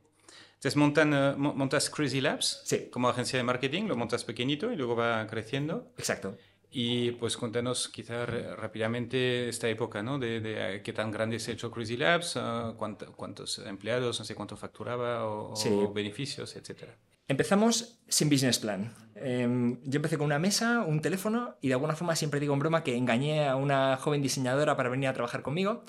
Entonces 0.65 0.77
montan, 0.79 1.13
eh, 1.13 1.35
montas 1.37 1.91
Crazy 1.91 2.21
Labs 2.21 2.63
como 2.89 3.07
agencia 3.07 3.37
de 3.37 3.43
marketing, 3.43 3.83
lo 3.83 3.95
montas 3.95 4.23
pequeñito 4.23 4.71
y 4.71 4.75
luego 4.75 4.95
va 4.95 5.27
creciendo. 5.27 5.93
Exacto. 5.95 6.39
Y 6.71 7.11
pues 7.11 7.37
cuéntanos 7.37 7.87
quizá 7.87 8.25
rápidamente 8.25 9.47
esta 9.47 9.69
época, 9.69 10.01
¿no? 10.01 10.17
De, 10.17 10.39
de, 10.39 10.81
qué 10.81 10.91
tan 10.91 11.11
grande 11.11 11.37
se 11.37 11.51
ha 11.51 11.53
hecho 11.53 11.69
Crazy 11.69 11.97
Labs, 11.97 12.35
uh, 12.37 12.75
cuántos 12.75 13.59
empleados, 13.59 14.17
no 14.17 14.25
sé 14.25 14.33
cuánto 14.33 14.57
facturaba 14.57 15.27
o, 15.27 15.53
beneficios, 15.93 16.55
etcétera. 16.55 16.97
Empezamos 17.27 17.99
sin 18.07 18.27
business 18.31 18.57
plan. 18.57 18.91
Em, 19.13 19.79
yo 19.83 19.97
empecé 19.97 20.17
con 20.17 20.25
una 20.25 20.39
mesa, 20.39 20.81
un 20.81 20.99
teléfono 20.99 21.57
y 21.61 21.67
de 21.67 21.75
alguna 21.75 21.95
forma 21.95 22.15
siempre 22.15 22.39
digo 22.39 22.55
en 22.55 22.59
broma 22.59 22.83
que 22.83 22.97
engañé 22.97 23.47
a 23.47 23.55
una 23.55 23.97
joven 23.97 24.23
diseñadora 24.23 24.75
para 24.75 24.89
venir 24.89 25.09
a 25.09 25.13
trabajar 25.13 25.43
conmigo. 25.43 25.83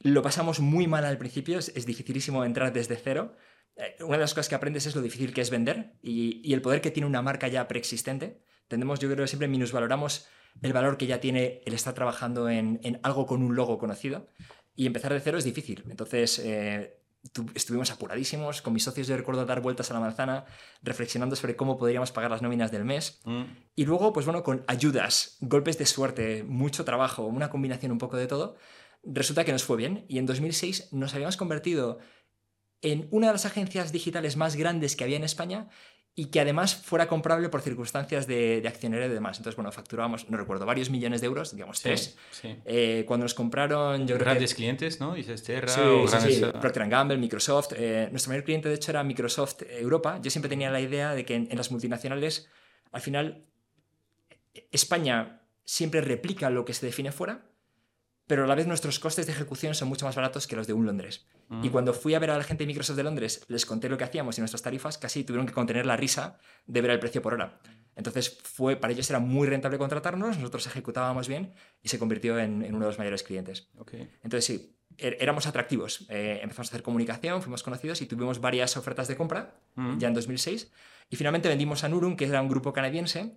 Lo 0.00 0.22
pasamos 0.22 0.58
muy 0.58 0.88
mal 0.88 1.04
al 1.04 1.18
principio, 1.18 1.60
es, 1.60 1.68
es 1.76 1.86
dificilísimo 1.86 2.44
entrar 2.44 2.72
desde 2.72 2.96
cero. 2.96 3.36
Eh, 3.76 3.96
una 4.00 4.16
de 4.16 4.22
las 4.22 4.34
cosas 4.34 4.48
que 4.48 4.54
aprendes 4.54 4.86
es 4.86 4.94
lo 4.94 5.02
difícil 5.02 5.32
que 5.32 5.40
es 5.40 5.50
vender 5.50 5.94
y, 6.02 6.52
el 6.52 6.62
poder 6.62 6.80
que 6.80 6.90
tiene 6.90 7.06
una 7.06 7.22
marca 7.22 7.48
ya 7.48 7.68
preexistente. 7.68 8.42
Tendemos, 8.68 9.00
yo 9.00 9.08
creo 9.10 9.24
que 9.24 9.28
siempre 9.28 9.48
minusvaloramos 9.48 10.26
el 10.60 10.72
valor 10.72 10.96
que 10.98 11.06
ya 11.06 11.20
tiene 11.20 11.62
el 11.64 11.74
estar 11.74 11.94
trabajando 11.94 12.48
en, 12.48 13.00
algo 13.02 13.26
con 13.26 13.42
un 13.42 13.56
logo 13.56 13.78
conocido 13.78 14.28
y 14.74 14.86
empezar 14.86 15.12
de 15.12 15.20
cero 15.20 15.38
es 15.38 15.44
difícil. 15.44 15.84
Entonces, 15.88 16.38
eh, 16.38 17.02
estuvimos 17.54 17.90
apuradísimos, 17.90 18.62
con 18.62 18.72
mis 18.72 18.84
socios 18.84 19.06
yo 19.06 19.16
recuerdo 19.16 19.44
dar 19.46 19.60
vueltas 19.60 19.90
a 19.90 19.94
la 19.94 20.00
manzana, 20.00 20.44
reflexionando 20.82 21.36
sobre 21.36 21.56
cómo 21.56 21.78
podríamos 21.78 22.12
pagar 22.12 22.30
las 22.30 22.42
nóminas 22.42 22.70
del 22.70 22.84
mes. 22.84 23.20
Mm. 23.24 23.42
Y 23.76 23.84
luego, 23.84 24.12
pues 24.12 24.26
bueno, 24.26 24.42
con 24.42 24.64
ayudas, 24.66 25.36
golpes 25.40 25.78
de 25.78 25.86
suerte, 25.86 26.42
mucho 26.42 26.84
trabajo, 26.84 27.24
una 27.24 27.50
combinación 27.50 27.92
un 27.92 27.98
poco 27.98 28.16
de 28.16 28.26
todo, 28.26 28.56
resulta 29.04 29.44
que 29.44 29.52
nos 29.52 29.64
fue 29.64 29.76
bien. 29.76 30.04
Y 30.08 30.18
en 30.18 30.26
2006 30.26 30.92
nos 30.92 31.14
habíamos 31.14 31.36
convertido 31.36 31.98
en 32.82 33.08
una 33.10 33.28
de 33.28 33.32
las 33.34 33.46
agencias 33.46 33.92
digitales 33.92 34.36
más 34.36 34.56
grandes 34.56 34.96
que 34.96 35.04
había 35.04 35.16
en 35.16 35.24
España 35.24 35.68
y 36.14 36.26
que 36.26 36.40
además 36.40 36.74
fuera 36.74 37.08
comprable 37.08 37.48
por 37.48 37.62
circunstancias 37.62 38.26
de, 38.26 38.60
de 38.60 38.68
accionario 38.68 39.06
y 39.06 39.08
demás. 39.08 39.38
Entonces, 39.38 39.56
bueno, 39.56 39.72
facturábamos, 39.72 40.28
no 40.28 40.36
recuerdo, 40.36 40.66
varios 40.66 40.90
millones 40.90 41.22
de 41.22 41.26
euros, 41.26 41.54
digamos 41.54 41.80
tres. 41.80 42.18
Eh, 42.42 43.04
cuando 43.06 43.24
nos 43.24 43.32
compraron, 43.32 44.06
yo 44.06 44.18
Grandes 44.18 44.54
clientes, 44.54 45.00
¿no? 45.00 45.14
Dices 45.14 45.42
Terra 45.42 45.68
sí, 45.68 45.80
o 45.80 46.06
sí. 46.06 46.42
Procter 46.60 46.86
Gamble, 46.88 47.16
Microsoft. 47.16 47.72
Eh, 47.76 48.08
nuestro 48.10 48.30
mayor 48.30 48.44
cliente, 48.44 48.68
de 48.68 48.74
hecho, 48.74 48.90
era 48.90 49.02
Microsoft 49.02 49.62
Europa. 49.70 50.20
Yo 50.20 50.30
siempre 50.30 50.50
tenía 50.50 50.70
la 50.70 50.80
idea 50.80 51.14
de 51.14 51.24
que 51.24 51.34
en 51.34 51.56
las 51.56 51.70
multinacionales, 51.70 52.46
al 52.90 53.00
final, 53.00 53.46
España 54.70 55.40
siempre 55.64 56.02
replica 56.02 56.50
lo 56.50 56.66
que 56.66 56.74
se 56.74 56.84
define 56.84 57.10
fuera 57.12 57.51
pero 58.26 58.44
a 58.44 58.46
la 58.46 58.54
vez 58.54 58.66
nuestros 58.66 58.98
costes 58.98 59.26
de 59.26 59.32
ejecución 59.32 59.74
son 59.74 59.88
mucho 59.88 60.06
más 60.06 60.14
baratos 60.14 60.46
que 60.46 60.56
los 60.56 60.66
de 60.66 60.72
un 60.72 60.86
Londres. 60.86 61.26
Y 61.62 61.68
mm. 61.68 61.72
cuando 61.72 61.92
fui 61.92 62.14
a 62.14 62.18
ver 62.18 62.30
a 62.30 62.38
la 62.38 62.44
gente 62.44 62.62
de 62.64 62.66
Microsoft 62.66 62.96
de 62.96 63.02
Londres, 63.02 63.44
les 63.48 63.66
conté 63.66 63.88
lo 63.88 63.98
que 63.98 64.04
hacíamos 64.04 64.38
y 64.38 64.40
nuestras 64.40 64.62
tarifas, 64.62 64.98
casi 64.98 65.24
tuvieron 65.24 65.46
que 65.46 65.52
contener 65.52 65.86
la 65.86 65.96
risa 65.96 66.38
de 66.66 66.80
ver 66.80 66.90
el 66.92 66.98
precio 66.98 67.20
por 67.20 67.34
hora. 67.34 67.60
Entonces, 67.94 68.38
fue, 68.42 68.76
para 68.76 68.92
ellos 68.92 69.08
era 69.10 69.18
muy 69.18 69.46
rentable 69.46 69.76
contratarnos, 69.76 70.38
nosotros 70.38 70.66
ejecutábamos 70.66 71.28
bien 71.28 71.52
y 71.82 71.88
se 71.88 71.98
convirtió 71.98 72.38
en, 72.38 72.64
uno 72.64 72.80
de 72.80 72.86
los 72.86 72.98
mayores 72.98 73.22
clientes. 73.22 73.68
Entonces, 74.22 74.44
sí, 74.44 74.76
er, 74.96 75.16
éramos 75.20 75.46
atractivos. 75.46 76.06
Eh, 76.08 76.40
empezamos 76.42 76.68
a 76.68 76.70
hacer 76.70 76.82
comunicación, 76.82 77.42
fuimos 77.42 77.62
conocidos 77.62 78.00
y 78.00 78.06
tuvimos 78.06 78.40
varias 78.40 78.76
ofertas 78.76 79.08
de 79.08 79.16
compra 79.16 79.54
mm. 79.74 79.98
ya 79.98 80.08
en 80.08 80.14
2006. 80.14 80.72
Y 81.10 81.16
finalmente 81.16 81.48
vendimos 81.48 81.84
a 81.84 81.90
Nurum, 81.90 82.16
que 82.16 82.24
era 82.24 82.40
un 82.40 82.48
grupo 82.48 82.72
canadiense, 82.72 83.36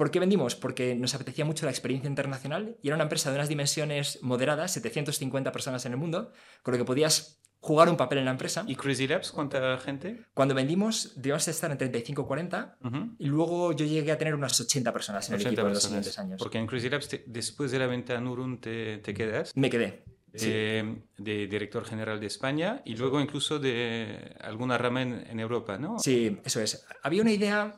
¿Por 0.00 0.10
qué 0.10 0.18
vendimos? 0.18 0.54
Porque 0.54 0.94
nos 0.94 1.14
apetecía 1.14 1.44
mucho 1.44 1.66
la 1.66 1.72
experiencia 1.72 2.08
internacional 2.08 2.78
y 2.82 2.88
era 2.88 2.94
una 2.96 3.02
empresa 3.04 3.28
de 3.30 3.36
unas 3.36 3.50
dimensiones 3.50 4.18
moderadas, 4.22 4.72
750 4.72 5.52
personas 5.52 5.84
en 5.84 5.92
el 5.92 5.98
mundo, 5.98 6.32
con 6.62 6.72
lo 6.72 6.78
que 6.78 6.86
podías 6.86 7.42
jugar 7.58 7.90
un 7.90 7.98
papel 7.98 8.16
en 8.20 8.24
la 8.24 8.30
empresa. 8.30 8.64
¿Y 8.66 8.76
Crazy 8.76 9.06
Labs 9.06 9.30
cuánta 9.30 9.76
gente? 9.76 10.24
Cuando 10.32 10.54
vendimos, 10.54 11.12
debíamos 11.16 11.46
estar 11.48 11.70
en 11.70 11.76
35 11.76 12.22
o 12.22 12.26
40 12.26 12.78
Ujú. 12.82 13.14
y 13.18 13.26
luego 13.26 13.72
yo 13.74 13.84
llegué 13.84 14.10
a 14.10 14.16
tener 14.16 14.34
unas 14.34 14.58
80 14.58 14.90
personas 14.90 15.28
en 15.28 15.34
el 15.34 15.40
80 15.42 15.50
equipo 15.52 15.66
en 15.66 15.74
los 15.74 15.82
personas. 15.82 16.06
siguientes 16.06 16.18
años. 16.18 16.38
Porque 16.38 16.56
en 16.56 16.66
Crazy 16.66 16.88
Labs, 16.88 17.08
te- 17.08 17.24
después 17.26 17.70
de 17.70 17.78
la 17.78 17.86
venta 17.86 18.16
a 18.16 18.20
Nurun, 18.22 18.58
te, 18.58 18.96
te 18.98 19.12
quedas 19.12 19.54
Me 19.54 19.68
quedé. 19.68 20.02
Sí. 20.34 20.46
eh, 20.48 21.02
de 21.18 21.46
director 21.46 21.84
general 21.84 22.18
de 22.20 22.26
España 22.28 22.80
y 22.86 22.96
luego 22.96 23.20
incluso 23.20 23.58
de 23.58 24.34
alguna 24.40 24.78
rama 24.78 25.02
en, 25.02 25.26
en 25.28 25.40
Europa, 25.40 25.76
¿no? 25.76 25.98
Sí, 25.98 26.38
eso 26.42 26.60
es. 26.62 26.86
Había 27.02 27.20
una 27.20 27.32
idea, 27.32 27.74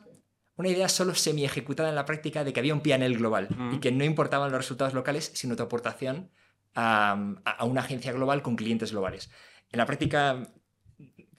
una 0.55 0.69
idea 0.69 0.87
solo 0.89 1.15
semi 1.15 1.45
ejecutada 1.45 1.89
en 1.89 1.95
la 1.95 2.05
práctica 2.05 2.43
de 2.43 2.53
que 2.53 2.59
había 2.59 2.73
un 2.73 2.81
PNL 2.81 3.15
global 3.17 3.47
y 3.73 3.79
que 3.79 3.91
no 3.91 4.03
importaban 4.03 4.51
los 4.51 4.59
resultados 4.59 4.93
locales, 4.93 5.31
sino 5.33 5.55
tu 5.55 5.63
aportación 5.63 6.29
a, 6.75 7.17
una 7.65 7.81
agencia 7.81 8.11
global 8.11 8.41
con 8.41 8.55
clientes 8.55 8.91
globales. 8.91 9.29
En 9.71 9.77
la 9.77 9.85
práctica 9.85 10.43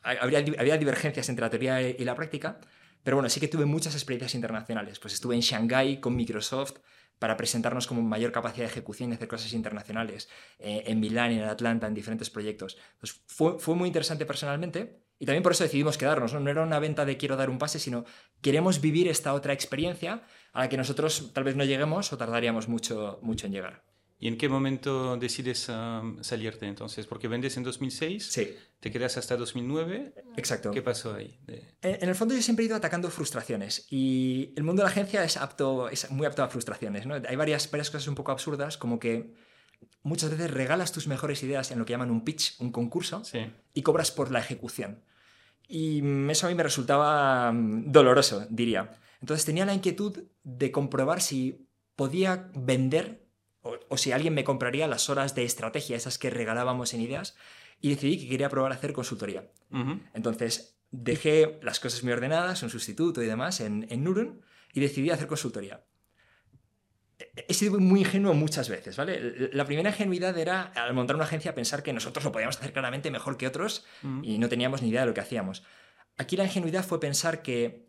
ha- 0.02 0.10
habría, 0.20 0.44
había 0.58 0.76
divergencias 0.76 1.28
entre 1.28 1.42
la 1.44 1.50
teoría 1.50 1.80
y 1.80 2.04
la 2.04 2.14
práctica, 2.14 2.58
pero 3.02 3.16
bueno, 3.16 3.28
sí 3.28 3.38
que 3.40 3.48
tuve 3.48 3.64
muchas 3.66 3.94
experiencias 3.94 4.34
internacionales. 4.34 4.98
Pues 4.98 5.14
estuve 5.14 5.34
en 5.34 5.40
Shanghái 5.42 6.00
con 6.00 6.16
Microsoft 6.16 6.78
para 7.18 7.36
presentarnos 7.36 7.86
como 7.86 8.02
mayor 8.02 8.32
capacidad 8.32 8.64
de 8.64 8.70
ejecución 8.72 9.10
y 9.10 9.14
hacer 9.14 9.28
cosas 9.28 9.52
internacionales, 9.52 10.28
eh, 10.58 10.82
en 10.86 10.98
Milán 11.00 11.30
en 11.30 11.44
Atlanta, 11.44 11.86
en 11.86 11.94
diferentes 11.94 12.28
proyectos. 12.30 12.76
Fue, 13.26 13.58
fue 13.58 13.74
muy 13.76 13.86
interesante 13.86 14.26
personalmente 14.26 15.03
y 15.18 15.26
también 15.26 15.42
por 15.42 15.52
eso 15.52 15.64
decidimos 15.64 15.96
quedarnos. 15.98 16.32
¿no? 16.34 16.40
no 16.40 16.50
era 16.50 16.62
una 16.62 16.78
venta 16.78 17.04
de 17.04 17.16
quiero 17.16 17.36
dar 17.36 17.50
un 17.50 17.58
pase, 17.58 17.78
sino 17.78 18.04
queremos 18.40 18.80
vivir 18.80 19.08
esta 19.08 19.32
otra 19.34 19.52
experiencia 19.52 20.22
a 20.52 20.60
la 20.62 20.68
que 20.68 20.76
nosotros 20.76 21.32
tal 21.32 21.44
vez 21.44 21.56
no 21.56 21.64
lleguemos 21.64 22.12
o 22.12 22.16
tardaríamos 22.18 22.68
mucho, 22.68 23.18
mucho 23.22 23.46
en 23.46 23.52
llegar. 23.52 23.84
¿Y 24.16 24.28
en 24.28 24.38
qué 24.38 24.48
momento 24.48 25.16
decides 25.16 25.68
um, 25.68 26.22
salirte 26.22 26.66
entonces? 26.66 27.04
Porque 27.06 27.28
vendes 27.28 27.56
en 27.56 27.62
2006, 27.64 28.26
Sí, 28.30 28.54
te 28.80 28.90
quedas 28.90 29.16
hasta 29.18 29.36
2009. 29.36 30.14
exacto. 30.36 30.70
¿Qué 30.70 30.80
pasó 30.82 31.14
ahí? 31.14 31.38
De- 31.44 31.76
En 31.82 32.02
en 32.04 32.08
el 32.08 32.14
fondo 32.14 32.34
yo 32.34 32.40
siempre 32.40 32.64
he 32.64 32.66
ido 32.68 32.76
atacando 32.76 33.10
frustraciones 33.10 33.86
y 33.90 34.52
el 34.56 34.62
mundo 34.62 34.80
de 34.82 34.84
la 34.84 34.90
agencia 34.92 35.24
es, 35.24 35.36
apto, 35.36 35.88
es 35.90 36.10
muy 36.10 36.26
apto 36.26 36.42
a 36.42 36.48
frustraciones. 36.48 37.06
¿no? 37.06 37.14
Hay 37.14 37.36
varias, 37.36 37.70
varias 37.70 37.90
cosas 37.90 38.06
un 38.08 38.14
poco 38.14 38.30
absurdas, 38.32 38.78
como 38.78 38.98
que 38.98 39.34
muchas 40.02 40.30
veces 40.30 40.50
regalas 40.50 40.92
tus 40.92 41.06
mejores 41.06 41.42
ideas 41.42 41.70
en 41.70 41.78
lo 41.78 41.84
que 41.84 41.92
llaman 41.92 42.10
un 42.10 42.24
pitch, 42.24 42.56
un 42.60 42.72
concurso, 42.72 43.24
Sí. 43.24 43.50
y 43.74 43.82
cobras 43.82 44.10
por 44.10 44.30
la 44.30 44.40
ejecución. 44.40 45.02
Y 45.68 46.02
mm, 46.02 46.30
eso 46.30 46.46
a 46.46 46.50
mí 46.50 46.54
me 46.56 46.62
resultaba 46.62 47.52
mm, 47.52 47.90
doloroso, 47.92 48.46
diría. 48.50 48.98
Entonces 49.20 49.44
tenía 49.46 49.64
la 49.66 49.74
inquietud 49.74 50.24
de 50.42 50.70
comprobar 50.70 51.22
si 51.22 51.66
podía 51.96 52.50
vender 52.54 53.24
o, 53.62 53.76
o 53.88 53.96
si 53.96 54.12
alguien 54.12 54.34
me 54.34 54.44
compraría 54.44 54.86
las 54.88 55.08
horas 55.08 55.34
de 55.34 55.44
estrategia, 55.44 55.96
esas 55.96 56.18
que 56.18 56.28
regalábamos 56.28 56.92
en 56.92 57.00
ideas, 57.00 57.34
y 57.80 57.88
decidí 57.90 58.18
que 58.18 58.28
quería 58.28 58.48
probar 58.50 58.72
a 58.72 58.74
hacer 58.74 58.92
consultoría. 58.92 59.50
Entonces 60.14 60.76
dejé 60.90 61.58
las 61.62 61.80
cosas 61.80 62.02
muy 62.04 62.12
ordenadas, 62.12 62.62
un 62.62 62.70
sustituto 62.70 63.22
y 63.22 63.26
demás 63.26 63.60
en, 63.60 63.86
en 63.90 64.04
Nurun 64.04 64.42
y 64.72 64.80
decidí 64.80 65.10
hacer 65.10 65.26
consultoría. 65.26 65.82
He- 67.18 67.54
sido 67.54 67.78
muy 67.78 68.00
ingenuo 68.00 68.34
muchas 68.34 68.68
veces, 68.68 68.96
¿vale? 68.96 69.48
La 69.52 69.64
primera 69.64 69.90
ingenuidad 69.90 70.36
era 70.36 70.62
al 70.62 70.94
montar 70.94 71.16
una 71.16 71.24
agencia 71.24 71.54
pensar 71.54 71.82
que 71.82 71.92
nosotros 71.92 72.24
lo 72.24 72.32
podíamos 72.32 72.56
hacer 72.58 72.72
claramente 72.72 73.10
mejor 73.10 73.36
que 73.36 73.46
otros 73.46 73.84
Ujú. 74.02 74.20
y 74.24 74.38
no 74.38 74.48
teníamos 74.48 74.82
ni 74.82 74.88
idea 74.88 75.02
de 75.02 75.06
lo 75.06 75.14
que 75.14 75.20
hacíamos. 75.20 75.62
Aquí 76.16 76.36
la 76.36 76.44
ingenuidad 76.44 76.84
fue 76.84 77.00
pensar 77.00 77.42
que 77.42 77.86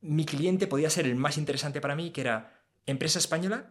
mi 0.00 0.24
cliente 0.24 0.66
podía 0.68 0.90
ser 0.90 1.06
el 1.06 1.16
más 1.16 1.38
interesante 1.38 1.80
para 1.80 1.96
mí, 1.96 2.10
que 2.10 2.20
era 2.20 2.62
empresa 2.86 3.18
española, 3.18 3.70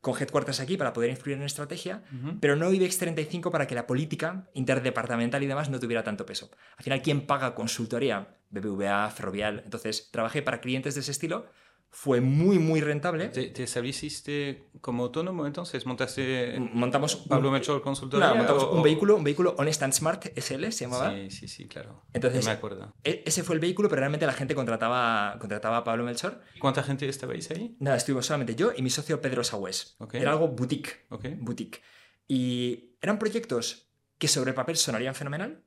con 0.00 0.20
headquarters 0.20 0.58
aquí 0.58 0.76
para 0.76 0.92
poder 0.92 1.10
influir 1.10 1.36
en 1.36 1.44
estrategia, 1.44 2.02
Ujú. 2.12 2.38
pero 2.40 2.56
no 2.56 2.72
IBEX 2.72 2.98
35 2.98 3.52
para 3.52 3.68
que 3.68 3.76
la 3.76 3.86
política 3.86 4.48
interdepartamental 4.54 5.40
y 5.44 5.46
demás 5.46 5.70
no 5.70 5.78
tuviera 5.78 6.02
tanto 6.02 6.26
peso. 6.26 6.50
Al 6.76 6.82
final, 6.82 7.02
¿quién 7.02 7.26
paga 7.26 7.54
consultoría? 7.54 8.36
BBVA, 8.50 9.08
Ferrovial. 9.10 9.62
Entonces, 9.64 10.10
trabajé 10.10 10.42
para 10.42 10.60
clientes 10.60 10.94
de 10.96 11.00
ese 11.02 11.12
estilo. 11.12 11.46
Fue 11.94 12.22
muy, 12.22 12.58
muy 12.58 12.80
rentable. 12.80 13.28
¿Te, 13.28 13.48
te 13.48 13.64
estableciste 13.64 14.64
como 14.80 15.02
autónomo 15.04 15.46
entonces? 15.46 15.84
¿Montaste 15.84 16.58
Montamos 16.72 17.16
un, 17.16 17.28
Pablo 17.28 17.50
Melchor 17.50 17.82
Consultoría? 17.82 18.28
no, 18.30 18.36
montamos 18.36 18.62
o- 18.64 18.72
un 18.72 18.78
o- 18.80 18.82
vehículo, 18.82 19.14
un 19.16 19.22
vehículo 19.24 19.54
Honest 19.58 19.82
and 19.82 19.92
Smart 19.92 20.24
SL, 20.34 20.72
se 20.72 20.86
llamaba. 20.86 21.10
Sí, 21.14 21.30
sí, 21.30 21.48
sí, 21.48 21.68
claro. 21.68 22.02
Entonces- 22.14 22.46
me 22.46 22.50
acuerdo. 22.52 22.94
E- 23.04 23.22
ese 23.26 23.42
fue 23.42 23.56
el 23.56 23.60
vehículo, 23.60 23.90
pero 23.90 24.00
realmente 24.00 24.24
la 24.26 24.32
gente 24.32 24.54
contrataba, 24.54 25.36
contrataba 25.38 25.76
a 25.76 25.84
Pablo 25.84 26.04
Melchor. 26.04 26.40
¿Cuánta 26.58 26.82
gente 26.82 27.06
estabais 27.06 27.50
ahí? 27.50 27.76
Nada, 27.78 27.98
estuvimos 27.98 28.24
solamente 28.24 28.54
yo 28.56 28.72
y 28.74 28.80
mi 28.80 28.88
socio 28.88 29.20
Pedro 29.20 29.44
Sagüés. 29.44 29.94
Ok. 29.98 30.14
Era 30.14 30.32
algo 30.32 30.48
boutique. 30.48 31.04
Ok. 31.10 31.26
boutique. 31.40 31.82
Y 32.26 32.96
eran 33.02 33.18
proyectos 33.18 33.90
que 34.16 34.28
sobre 34.28 34.50
el 34.52 34.54
papel 34.54 34.76
sonarían 34.78 35.14
fenomenal, 35.14 35.62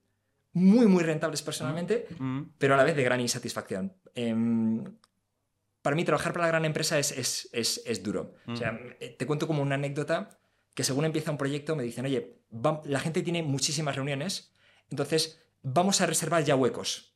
muy, 0.53 0.87
muy 0.87 1.03
rentables 1.03 1.43
personalmente, 1.43 2.07
Mm. 2.17 2.41
pero 2.57 2.73
a 2.73 2.77
la 2.77 2.83
vez 2.83 2.95
de 2.95 3.03
gran 3.03 3.19
insatisfacción. 3.21 3.93
Em, 4.15 4.83
para 5.85 5.95
mí 5.95 6.03
trabajar 6.03 6.33
para 6.33 6.45
la 6.45 6.49
gran 6.53 6.65
empresa 6.65 6.97
es, 6.97 7.11
es, 7.11 7.47
es, 7.53 7.79
es 7.85 8.01
duro. 8.01 8.33
O 8.47 8.55
sea, 8.55 8.79
eh, 8.99 9.15
te 9.17 9.27
cuento 9.27 9.45
como 9.45 9.61
una 9.61 9.75
anécdota 9.75 10.39
que 10.73 10.83
según 10.83 11.05
empieza 11.05 11.29
un 11.29 11.37
proyecto 11.37 11.75
me 11.75 11.83
dicen, 11.83 12.05
oye, 12.05 12.39
va- 12.51 12.81
la 12.85 12.99
gente 12.99 13.21
tiene 13.21 13.43
muchísimas 13.43 13.95
reuniones, 13.95 14.51
entonces 14.89 15.39
vamos 15.61 16.01
a 16.01 16.07
reservar 16.07 16.43
ya 16.43 16.55
huecos. 16.55 17.13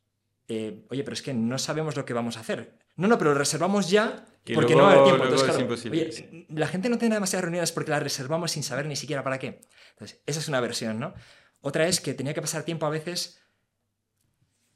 Eh, 0.48 0.86
oye, 0.92 1.04
pero 1.04 1.14
es 1.16 1.22
que 1.24 1.34
no 1.34 1.58
sabemos 1.58 1.96
lo 1.98 2.06
que 2.06 2.14
vamos 2.14 2.38
a 2.38 2.42
hacer. 2.42 2.78
No, 2.96 3.08
no, 3.08 3.18
pero 3.18 3.32
lo 3.34 3.40
reservamos 3.40 3.90
ya 3.90 4.26
Que 4.44 4.54
porque 4.54 4.74
luego- 4.76 4.82
no 4.82 4.84
va 4.88 4.90
a 4.90 4.94
haber 4.94 5.04
tiempo. 5.06 5.24
Entonces, 5.24 5.48
es 5.50 5.56
claro, 5.56 5.62
imposible, 5.70 6.02
oye, 6.04 6.12
sí. 6.12 6.46
la 6.50 6.68
gente 6.68 6.90
no 6.90 6.98
tiene 7.00 7.16
demasiadas 7.16 7.44
reuniones 7.46 7.72
porque 7.72 7.90
las 7.92 8.04
reservamos 8.04 8.52
sin 8.52 8.62
saber 8.64 8.86
ni 8.86 8.96
siquiera 8.96 9.24
para 9.24 9.40
qué. 9.40 9.62
Entonces, 9.94 10.22
esa 10.26 10.40
es 10.40 10.48
una 10.48 10.60
versión, 10.62 11.00
¿no? 11.00 11.14
Otra 11.62 11.88
es 11.88 12.02
que 12.02 12.14
tenía 12.14 12.34
que 12.36 12.42
pasar 12.42 12.64
tiempo 12.64 12.86
a 12.86 12.90
veces 12.92 13.40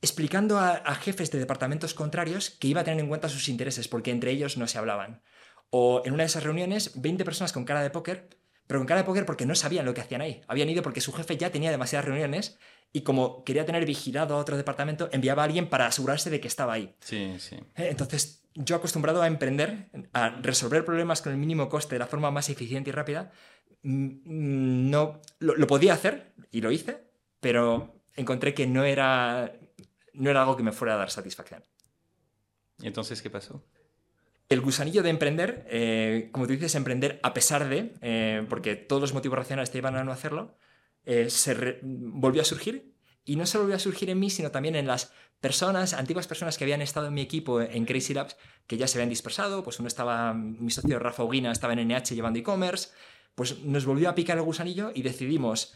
explicando 0.04 0.60
a, 0.60 0.74
a 0.74 0.96
jefes 0.96 1.32
de 1.32 1.40
departamentos 1.40 1.94
contrarios 1.94 2.52
que 2.52 2.68
iba 2.68 2.82
a 2.82 2.84
tener 2.84 3.00
en 3.00 3.08
cuenta 3.08 3.30
sus 3.30 3.50
intereses 3.50 3.88
porque 3.88 4.12
entre 4.12 4.32
ellos 4.32 4.58
no 4.58 4.68
se 4.68 4.78
hablaban. 4.78 5.24
O 5.70 6.04
en 6.06 6.14
una 6.14 6.24
de 6.24 6.28
esas 6.28 6.44
reuniones, 6.44 7.02
20 7.02 7.26
personas 7.26 7.54
con 7.54 7.66
cara 7.66 7.82
de 7.82 7.90
póker, 7.90 8.30
pero 8.68 8.80
con 8.80 8.88
cara 8.88 9.02
de 9.02 9.06
póker 9.06 9.26
porque 9.26 9.46
no 9.46 9.56
sabían 9.56 9.86
lo 9.86 9.94
que 9.94 10.02
hacían 10.02 10.22
ahí. 10.22 10.42
Habían 10.48 10.70
ido 10.70 10.84
porque 10.84 11.02
su 11.02 11.14
jefe 11.14 11.38
ya 11.38 11.52
tenía 11.52 11.72
demasiadas 11.72 12.06
reuniones 12.06 12.60
y 12.92 13.02
como 13.02 13.44
quería 13.44 13.66
tener 13.66 13.86
vigilado 13.86 14.36
a 14.36 14.38
otro 14.38 14.58
departamento, 14.58 15.10
enviaba 15.12 15.42
a 15.42 15.46
alguien 15.46 15.70
para 15.70 15.88
asegurarse 15.88 16.30
de 16.30 16.40
que 16.40 16.48
estaba 16.48 16.74
ahí. 16.74 16.94
Sí, 17.00 17.36
sí. 17.40 17.56
Eh, 17.76 17.88
Entonces, 17.90 18.44
yo 18.54 18.76
acostumbrado 18.76 19.22
a 19.22 19.28
emprender, 19.28 19.90
a 20.12 20.30
resolver 20.42 20.86
problemas 20.86 21.22
con 21.22 21.32
el 21.32 21.40
mínimo 21.40 21.70
coste 21.70 21.96
de 21.96 22.00
la 22.00 22.08
forma 22.08 22.30
más 22.30 22.50
eficiente 22.50 22.90
y 22.90 22.94
rápida, 22.94 23.32
mm, 23.82 24.06
mm, 24.26 24.90
no 24.92 25.22
lo, 25.40 25.56
lo 25.56 25.66
podía 25.66 25.94
hacer 25.94 26.34
y 26.52 26.62
lo 26.62 26.72
hice, 26.72 27.04
pero 27.40 28.02
encontré 28.16 28.54
que 28.54 28.68
no 28.68 28.84
era, 28.84 29.54
no 30.14 30.30
era 30.30 30.42
algo 30.42 30.56
que 30.56 30.64
me 30.64 30.72
fuera 30.72 30.96
a 30.96 30.98
dar 30.98 31.12
satisfacción. 31.12 31.64
¿Y 32.80 32.88
entonces 32.88 33.22
qué 33.22 33.30
pasó? 33.30 33.64
El 34.50 34.62
gusanillo 34.62 35.04
de 35.04 35.10
emprender, 35.10 35.66
eh, 35.70 36.30
como 36.32 36.46
tú 36.46 36.54
dices, 36.54 36.76
emprender 36.76 37.20
a 37.24 37.34
pesar 37.34 37.68
de, 37.68 37.94
eh, 38.02 38.46
porque 38.50 38.76
todos 38.76 39.02
los 39.02 39.14
motivos 39.14 39.38
racionales 39.38 39.72
te 39.72 39.78
iban 39.78 39.96
a 39.96 40.04
no 40.04 40.12
hacerlo, 40.12 40.58
eh, 41.06 41.30
se 41.30 41.80
volvió 41.82 42.42
a 42.42 42.46
surgir. 42.46 42.94
Y 43.26 43.38
no 43.38 43.46
solo 43.46 43.64
volvió 43.64 43.78
a 43.78 43.80
surgir 43.80 44.10
en 44.10 44.20
mí, 44.20 44.30
sino 44.30 44.52
también 44.52 44.76
en 44.76 44.86
las 44.86 45.14
personas, 45.40 45.94
antiguas 45.94 46.28
personas 46.28 46.58
que 46.58 46.66
habían 46.66 46.82
estado 46.82 47.08
en 47.08 47.14
mi 47.14 47.22
equipo 47.22 47.62
en 47.62 47.86
Crazy 47.86 48.14
Labs, 48.14 48.36
que 48.68 48.78
ya 48.78 48.88
se 48.88 48.98
habían 48.98 49.10
dispersado. 49.10 49.64
Pues 49.64 49.80
uno 49.80 49.88
estaba, 49.88 50.34
mi 50.34 50.72
socio 50.72 51.00
Rafa 51.00 51.24
Uguina 51.24 51.52
estaba 51.52 51.74
en 51.74 51.88
NH 51.88 52.16
llevando 52.16 52.40
e-commerce. 52.40 52.90
Pues 53.34 53.60
nos 53.60 53.86
volvió 53.86 54.10
a 54.10 54.16
picar 54.16 54.38
el 54.38 54.44
gusanillo 54.44 54.92
y 54.94 55.02
decidimos, 55.04 55.74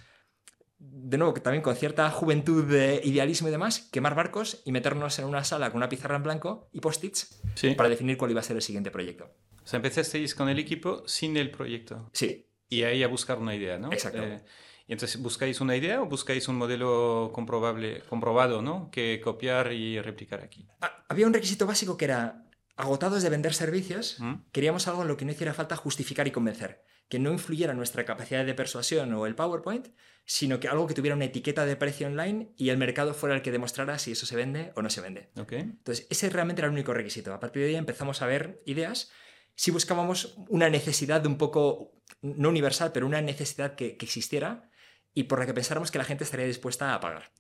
de 0.80 1.18
nuevo, 1.18 1.34
que 1.34 1.42
también 1.42 1.64
con 1.64 1.76
cierta 1.76 2.10
juventud 2.12 2.64
de 2.66 3.02
idealismo 3.04 3.48
y 3.48 3.52
demás, 3.52 3.88
quemar 3.92 4.14
barcos 4.16 4.62
y 4.66 4.72
meternos 4.72 5.18
en 5.20 5.26
una 5.26 5.44
sala 5.44 5.70
con 5.72 5.78
una 5.78 5.90
pizarra 5.90 6.16
en 6.18 6.24
blanco 6.24 6.70
y 6.72 6.80
post-its 6.82 7.42
Sí. 7.56 7.72
para 7.76 7.90
definir 7.90 8.18
cuál 8.18 8.32
iba 8.32 8.42
a 8.42 8.44
ser 8.44 8.56
el 8.58 8.62
siguiente 8.62 8.92
proyecto. 8.92 9.26
O 9.64 9.68
sea, 9.68 9.78
empezasteis 9.78 10.36
con 10.36 10.50
el 10.50 10.60
equipo 10.60 11.04
sin 11.08 11.36
el 11.38 11.52
proyecto. 11.52 12.10
Sí, 12.14 12.44
Y 12.70 12.84
ahí 12.84 13.02
a 13.02 13.08
buscar 13.08 13.40
una 13.40 13.56
idea, 13.56 13.78
¿no? 13.80 13.92
Exacto. 13.94 14.22
Eh, 14.22 14.42
y 14.88 14.92
entonces, 14.94 15.22
¿buscáis 15.22 15.62
una 15.62 15.76
idea 15.78 16.02
o 16.02 16.06
buscáis 16.06 16.48
un 16.50 16.58
modelo 16.58 17.32
comprobable, 17.34 18.02
comprobado, 18.10 18.62
¿no? 18.62 18.90
Que 18.92 19.22
copiar 19.24 19.72
y 19.72 20.00
replicar 20.02 20.42
aquí. 20.42 20.68
Ha- 20.82 21.06
Había 21.10 21.28
un 21.28 21.34
requisito 21.34 21.66
básico 21.66 21.96
que 21.96 22.04
era, 22.06 22.44
agotados 22.78 23.24
de 23.24 23.30
vender 23.30 23.54
servicios, 23.54 24.18
¿Mm? 24.20 24.36
queríamos 24.52 24.88
algo 24.88 25.02
en 25.02 25.08
lo 25.08 25.18
que 25.18 25.26
no 25.26 25.32
hiciera 25.32 25.54
falta 25.54 25.76
justificar 25.76 26.28
y 26.28 26.32
convencer, 26.32 26.84
que 27.10 27.20
no 27.20 27.32
influyera 27.32 27.74
nuestra 27.74 28.06
capacidad 28.06 28.46
de 28.46 28.54
persuasión 28.54 29.14
o 29.14 29.26
el 29.26 29.36
PowerPoint, 29.36 29.88
sino 30.26 30.60
que 30.60 30.68
algo 30.68 30.88
que 30.88 30.94
tuviera 30.94 31.16
una 31.16 31.26
etiqueta 31.26 31.66
de 31.66 31.76
precio 31.76 32.08
online 32.08 32.54
y 32.56 32.70
el 32.70 32.78
mercado 32.78 33.14
fuera 33.14 33.36
el 33.36 33.42
que 33.42 33.52
demostrara 33.52 33.98
si 33.98 34.12
eso 34.12 34.26
se 34.26 34.36
vende 34.36 34.72
o 34.76 34.82
no 34.82 34.90
se 34.90 35.02
vende. 35.02 35.32
¿Ok? 35.38 35.54
Entonces, 35.54 36.06
ese 36.10 36.30
realmente 36.30 36.62
era 36.62 36.68
el 36.68 36.74
único 36.74 36.94
requisito. 36.94 37.34
A 37.34 37.40
partir 37.40 37.64
de 37.64 37.70
ahí 37.70 37.76
empezamos 37.76 38.22
a 38.22 38.28
ver 38.28 38.62
ideas. 38.66 39.10
Si 39.56 39.72
buscábamos 39.72 40.36
una 40.50 40.70
necesidad 40.70 41.22
de 41.22 41.30
un 41.30 41.38
poco, 41.38 41.94
no 42.22 42.50
universal, 42.50 42.92
pero 42.92 43.08
una 43.08 43.22
necesidad 43.22 43.76
que, 43.76 43.98
que 43.98 44.06
existiera 44.06 44.70
y 45.14 45.24
por 45.24 45.40
la 45.40 45.46
que 45.46 45.54
pensáramos 45.54 45.90
que 45.90 45.98
la 45.98 46.04
gente 46.04 46.26
estaría 46.26 46.46
dispuesta 46.46 46.94
a 46.94 47.00
pagar. 47.00 47.32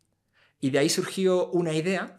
Y 0.60 0.72
de 0.72 0.79
ahí 0.79 0.89
surgió 0.89 1.51
una 1.51 1.74
idea, 1.74 2.15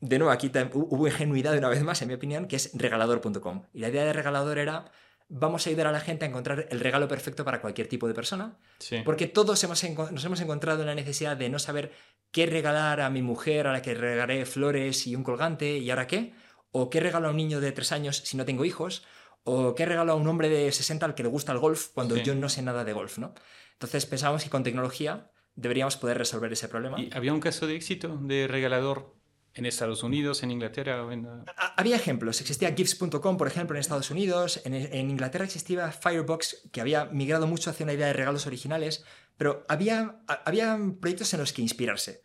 de 0.00 0.18
nuevo, 0.18 0.32
aquí 0.32 0.50
hubo 0.72 1.06
ingenuidad 1.06 1.56
una 1.56 1.68
vez 1.68 1.82
más, 1.82 2.00
en 2.02 2.08
mi 2.08 2.14
opinión, 2.14 2.46
que 2.46 2.56
es 2.56 2.70
regalador.com. 2.74 3.62
Y 3.72 3.80
la 3.80 3.88
idea 3.88 4.04
de 4.04 4.12
regalador 4.12 4.58
era 4.58 4.90
vamos 5.32 5.64
a 5.64 5.70
ayudar 5.70 5.86
a 5.86 5.92
la 5.92 6.00
gente 6.00 6.24
a 6.24 6.28
encontrar 6.28 6.66
el 6.70 6.80
regalo 6.80 7.06
perfecto 7.06 7.44
para 7.44 7.60
cualquier 7.60 7.86
tipo 7.86 8.08
de 8.08 8.14
persona. 8.14 8.58
Sí. 8.78 9.02
Porque 9.04 9.28
todos 9.28 9.62
hemos 9.62 9.82
nos 10.10 10.24
hemos 10.24 10.40
encontrado 10.40 10.80
en 10.80 10.86
la 10.88 10.94
necesidad 10.94 11.36
de 11.36 11.48
no 11.48 11.58
saber 11.60 11.92
qué 12.32 12.46
regalar 12.46 13.00
a 13.00 13.10
mi 13.10 13.22
mujer 13.22 13.66
a 13.68 13.72
la 13.72 13.80
que 13.80 13.94
regalé 13.94 14.44
flores 14.44 15.06
y 15.06 15.14
un 15.14 15.22
colgante 15.22 15.78
y 15.78 15.88
ahora 15.90 16.06
qué. 16.06 16.34
O 16.72 16.90
qué 16.90 17.00
regalo 17.00 17.28
a 17.28 17.30
un 17.30 17.36
niño 17.36 17.60
de 17.60 17.72
tres 17.72 17.92
años 17.92 18.16
si 18.24 18.36
no 18.36 18.44
tengo 18.44 18.64
hijos. 18.64 19.04
O 19.44 19.74
qué 19.74 19.86
regalo 19.86 20.12
a 20.12 20.14
un 20.16 20.26
hombre 20.26 20.48
de 20.48 20.70
60 20.70 21.06
al 21.06 21.14
que 21.14 21.22
le 21.22 21.28
gusta 21.28 21.52
el 21.52 21.58
golf 21.58 21.88
cuando 21.94 22.16
Sí. 22.16 22.22
yo 22.22 22.34
no 22.34 22.48
sé 22.48 22.62
nada 22.62 22.84
de 22.84 22.92
golf, 22.92 23.18
¿no? 23.18 23.34
Entonces 23.74 24.06
pensábamos 24.06 24.42
que 24.44 24.50
con 24.50 24.62
tecnología 24.64 25.30
deberíamos 25.54 25.96
poder 25.96 26.18
resolver 26.18 26.52
ese 26.52 26.68
problema. 26.68 27.00
¿Y 27.00 27.08
había 27.12 27.32
un 27.32 27.40
caso 27.40 27.66
de 27.66 27.76
éxito 27.76 28.18
de 28.20 28.46
regalador 28.48 29.14
en 29.54 29.66
Estados 29.66 30.02
Unidos, 30.02 30.42
en 30.42 30.50
Inglaterra 30.52 31.04
o 31.04 31.12
en... 31.12 31.26
Ha- 31.26 31.74
Había 31.76 31.96
ejemplos. 31.96 32.40
Existía 32.40 32.72
Gifts.com, 32.74 33.36
por 33.36 33.46
ejemplo, 33.48 33.76
en 33.76 33.80
Estados 33.80 34.10
Unidos. 34.10 34.60
En, 34.64 34.74
en 34.74 35.10
Inglaterra 35.10 35.44
existía 35.44 35.90
Firebox, 35.90 36.68
que 36.72 36.80
había 36.80 37.06
migrado 37.06 37.46
mucho 37.46 37.70
hacia 37.70 37.84
una 37.84 37.92
idea 37.92 38.06
de 38.06 38.12
regalos 38.12 38.46
originales. 38.46 39.04
Pero 39.36 39.64
había, 39.68 40.20
ha- 40.28 40.42
había 40.46 40.78
proyectos 41.00 41.32
en 41.34 41.40
los 41.40 41.52
que 41.52 41.62
inspirarse. 41.62 42.22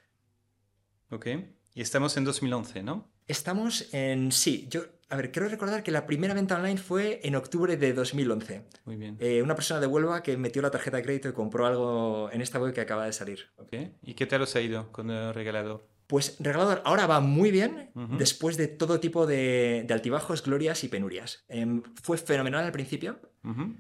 Ok. 1.10 1.28
Y 1.74 1.82
estamos 1.82 2.16
en 2.18 2.24
2011, 2.26 2.84
¿no? 2.84 3.12
Estamos 3.28 3.94
en. 3.94 4.32
Sí, 4.32 4.68
yo. 4.70 4.84
A 5.10 5.18
ver, 5.18 5.32
quiero 5.32 5.48
recordar 5.48 5.84
que 5.84 5.92
la 5.92 6.08
primera 6.08 6.34
venta 6.34 6.56
online 6.56 6.78
fue 6.78 7.20
en 7.24 7.36
octubre 7.36 7.78
de 7.78 7.94
2011. 7.94 8.66
Muy 8.86 8.96
bien. 8.96 9.18
Eh, 9.20 9.42
una 9.44 9.54
persona 9.56 9.80
de 9.80 9.86
Huelva 9.86 10.24
que 10.24 10.36
metió 10.36 10.64
la 10.64 10.72
tarjeta 10.72 10.98
de 10.98 11.04
crédito 11.04 11.30
y 11.30 11.34
compró 11.34 11.68
algo 11.68 12.30
en 12.32 12.42
esta 12.42 12.60
web 12.60 12.74
que 12.74 12.82
acaba 12.82 13.06
de 13.06 13.14
salir. 13.14 13.52
Ok. 13.58 13.74
¿Y 14.02 14.16
qué 14.16 14.26
tal 14.26 14.42
os 14.42 14.56
ha 14.56 14.62
ido 14.62 14.92
con 14.92 15.12
el 15.12 15.32
regalador? 15.34 15.88
Pues 16.08 16.38
Regalador 16.40 16.82
ahora 16.86 17.08
va 17.08 17.20
muy 17.20 17.52
bien 17.52 17.92
después 18.18 18.58
de 18.58 18.68
todo 18.68 19.00
tipo 19.00 19.26
de, 19.26 19.84
de 19.88 19.94
altibajos, 19.94 20.44
glorias 20.44 20.84
y 20.84 20.88
penurias. 20.88 21.46
Em, 21.48 21.82
fue 22.02 22.18
fenomenal 22.18 22.64
al 22.64 22.72
principio, 22.72 23.20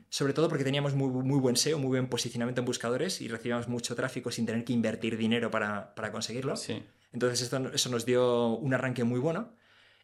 sobre 0.09 0.33
todo 0.33 0.49
porque 0.49 0.63
teníamos 0.63 0.95
muy, 0.95 1.09
muy 1.09 1.39
buen 1.39 1.55
SEO, 1.55 1.77
muy 1.77 1.89
buen 1.89 2.07
posicionamiento 2.07 2.61
en 2.61 2.65
buscadores 2.65 3.21
y 3.21 3.27
recibíamos 3.27 3.67
mucho 3.67 3.95
tráfico 3.95 4.31
sin 4.31 4.45
tener 4.45 4.63
que 4.63 4.73
invertir 4.73 5.17
dinero 5.17 5.51
para, 5.51 5.93
para 5.93 6.11
conseguirlo. 6.11 6.55
Sí. 6.55 6.83
Entonces 7.13 7.41
esto, 7.41 7.71
eso 7.73 7.89
nos 7.89 8.05
dio 8.05 8.49
un 8.49 8.73
arranque 8.73 9.03
muy 9.03 9.19
bueno. 9.19 9.55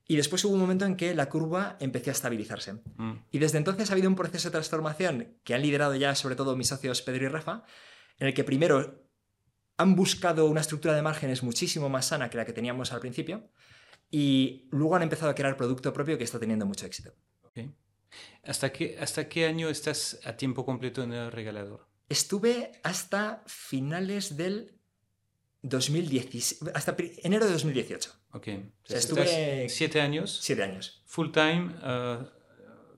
Y 0.07 0.15
después 0.15 0.43
hubo 0.45 0.53
un 0.53 0.59
momento 0.59 0.85
en 0.85 0.95
que 0.95 1.13
la 1.13 1.29
curva 1.29 1.77
empezó 1.79 2.09
a 2.09 2.13
estabilizarse. 2.13 2.73
Mm. 2.97 3.13
Y 3.31 3.39
desde 3.39 3.57
entonces 3.57 3.89
ha 3.89 3.93
habido 3.93 4.09
un 4.09 4.15
proceso 4.15 4.49
de 4.49 4.51
transformación 4.51 5.37
que 5.43 5.53
han 5.53 5.61
liderado 5.61 5.95
ya 5.95 6.15
sobre 6.15 6.35
todo 6.35 6.55
mis 6.55 6.67
socios 6.67 7.01
Pedro 7.01 7.25
y 7.25 7.29
Rafa, 7.29 7.63
en 8.17 8.27
el 8.27 8.33
que 8.33 8.43
primero 8.43 9.03
han 9.81 9.95
buscado 9.95 10.45
una 10.45 10.61
estructura 10.61 10.93
de 10.95 11.01
márgenes 11.01 11.43
muchísimo 11.43 11.89
más 11.89 12.05
sana 12.07 12.29
que 12.29 12.37
la 12.37 12.45
que 12.45 12.53
teníamos 12.53 12.91
al 12.93 12.99
principio 12.99 13.49
y 14.09 14.67
luego 14.71 14.95
han 14.95 15.03
empezado 15.03 15.31
a 15.31 15.35
crear 15.35 15.55
producto 15.57 15.91
propio 15.93 16.17
que 16.17 16.23
está 16.23 16.39
teniendo 16.39 16.65
mucho 16.65 16.85
éxito. 16.85 17.13
¿Hasta 18.43 18.71
qué, 18.73 18.97
¿Hasta 18.99 19.29
qué 19.29 19.45
año 19.45 19.69
estás 19.69 20.19
a 20.25 20.35
tiempo 20.35 20.65
completo 20.65 21.01
en 21.03 21.13
el 21.13 21.31
regalador? 21.31 21.87
Estuve 22.09 22.71
hasta 22.83 23.41
finales 23.47 24.35
del 24.35 24.77
2010, 25.61 26.59
hasta 26.73 26.95
enero 27.23 27.45
de 27.45 27.51
2018, 27.53 28.11
Ok. 28.33 28.47
sea, 28.83 28.97
estuve- 28.97 29.69
siete 29.69 30.01
años, 30.01 30.39
siete 30.41 30.63
años. 30.63 31.03
full 31.05 31.29
time, 31.31 31.73
eh, 31.83 32.17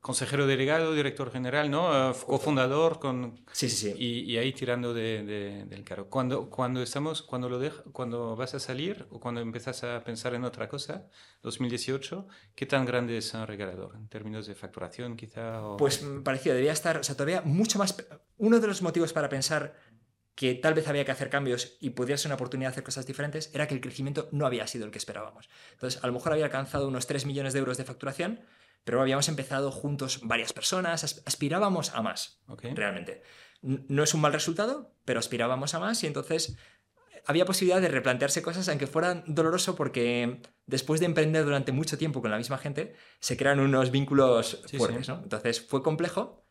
consejero 0.03 0.45
delegado, 0.47 0.93
director 0.93 1.31
general, 1.31 1.71
¿no? 1.71 2.11
Eh, 2.11 2.13
cofundador 2.27 2.99
con, 2.99 3.39
Sí, 3.53 3.69
sí, 3.69 3.91
sí. 3.91 3.95
y, 3.97 4.31
y 4.33 4.37
ahí 4.37 4.51
tirando 4.51 4.93
de- 4.93 5.23
de- 5.23 5.65
del 5.65 5.83
carro. 5.85 6.09
Cuando, 6.09 6.49
cuando, 6.49 6.83
estamos, 6.83 7.21
cuando, 7.23 7.47
lo 7.47 7.57
deja, 7.57 7.81
cuando 7.93 8.35
vas 8.35 8.53
a 8.53 8.59
salir 8.59 9.07
o 9.11 9.19
cuando 9.21 9.39
empiezas 9.39 9.81
a 9.85 10.03
pensar 10.03 10.33
en 10.35 10.43
otra 10.43 10.67
cosa, 10.67 11.07
2018, 11.41 12.27
¿qué 12.53 12.65
tan 12.65 12.85
grande 12.85 13.17
es 13.17 13.33
un 13.33 13.47
regalador? 13.47 13.95
En 13.95 14.07
términos 14.09 14.45
de 14.45 14.55
facturación, 14.55 15.15
quizá. 15.15 15.65
O... 15.65 15.77
Pues 15.77 16.03
mm, 16.03 16.21
parecido, 16.23 16.53
debía 16.55 16.73
estar, 16.73 16.97
o 16.97 17.03
sea, 17.03 17.15
todavía 17.15 17.41
mucho 17.45 17.79
más... 17.79 17.95
Uno 18.37 18.59
de 18.59 18.67
los 18.67 18.81
motivos 18.81 19.13
para 19.13 19.29
pensar 19.29 19.73
que 20.35 20.53
tal 20.55 20.73
vez 20.73 20.87
había 20.87 21.05
que 21.05 21.11
hacer 21.11 21.29
cambios 21.29 21.77
y 21.79 21.91
podría 21.91 22.17
ser 22.17 22.27
una 22.29 22.35
oportunidad 22.35 22.69
de 22.69 22.73
hacer 22.73 22.83
cosas 22.83 23.05
diferentes 23.05 23.51
era 23.53 23.67
que 23.67 23.75
el 23.75 23.81
crecimiento 23.81 24.27
no 24.31 24.45
había 24.45 24.67
sido 24.67 24.83
el 24.85 24.91
que 24.91 24.97
esperábamos. 24.97 25.49
Entonces, 25.73 26.03
a 26.03 26.07
lo 26.07 26.13
mejor 26.13 26.33
había 26.33 26.45
alcanzado 26.45 26.87
unos 26.89 27.07
3 27.07 27.25
millones 27.25 27.53
de 27.53 27.59
euros 27.59 27.77
de 27.77 27.85
facturación, 27.85 28.41
pero 28.83 29.01
habíamos 29.01 29.27
empezado 29.29 29.71
juntos 29.71 30.19
varias 30.23 30.53
personas, 30.53 31.03
as- 31.03 31.21
aspirábamos 31.25 31.93
a 31.95 32.01
más, 32.01 32.41
Ok. 32.47 32.65
realmente. 32.75 33.21
No 33.61 34.03
es 34.03 34.13
un 34.13 34.21
mal 34.21 34.33
resultado, 34.33 34.93
pero 35.05 35.19
aspirábamos 35.19 35.73
a 35.73 35.79
más 35.79 36.03
y 36.03 36.07
entonces 36.07 36.57
había 37.25 37.45
posibilidad 37.45 37.79
de 37.79 37.87
replantearse 37.87 38.41
cosas, 38.41 38.67
aunque 38.67 38.87
fuera 38.87 39.23
doloroso, 39.25 39.75
porque 39.75 40.41
después 40.65 40.99
de 40.99 41.05
emprender 41.05 41.45
durante 41.45 41.71
mucho 41.71 41.97
tiempo 41.97 42.21
con 42.21 42.31
la 42.31 42.37
misma 42.37 42.57
gente, 42.57 42.95
se 43.21 43.37
crean 43.37 43.61
unos 43.61 43.91
vínculos 43.91 44.61
Sí, 44.65 44.77
fuertes, 44.77 45.05
sí. 45.05 45.11
¿no? 45.13 45.19
Entonces 45.23 45.61
fue 45.61 45.81
complejo, 45.81 46.43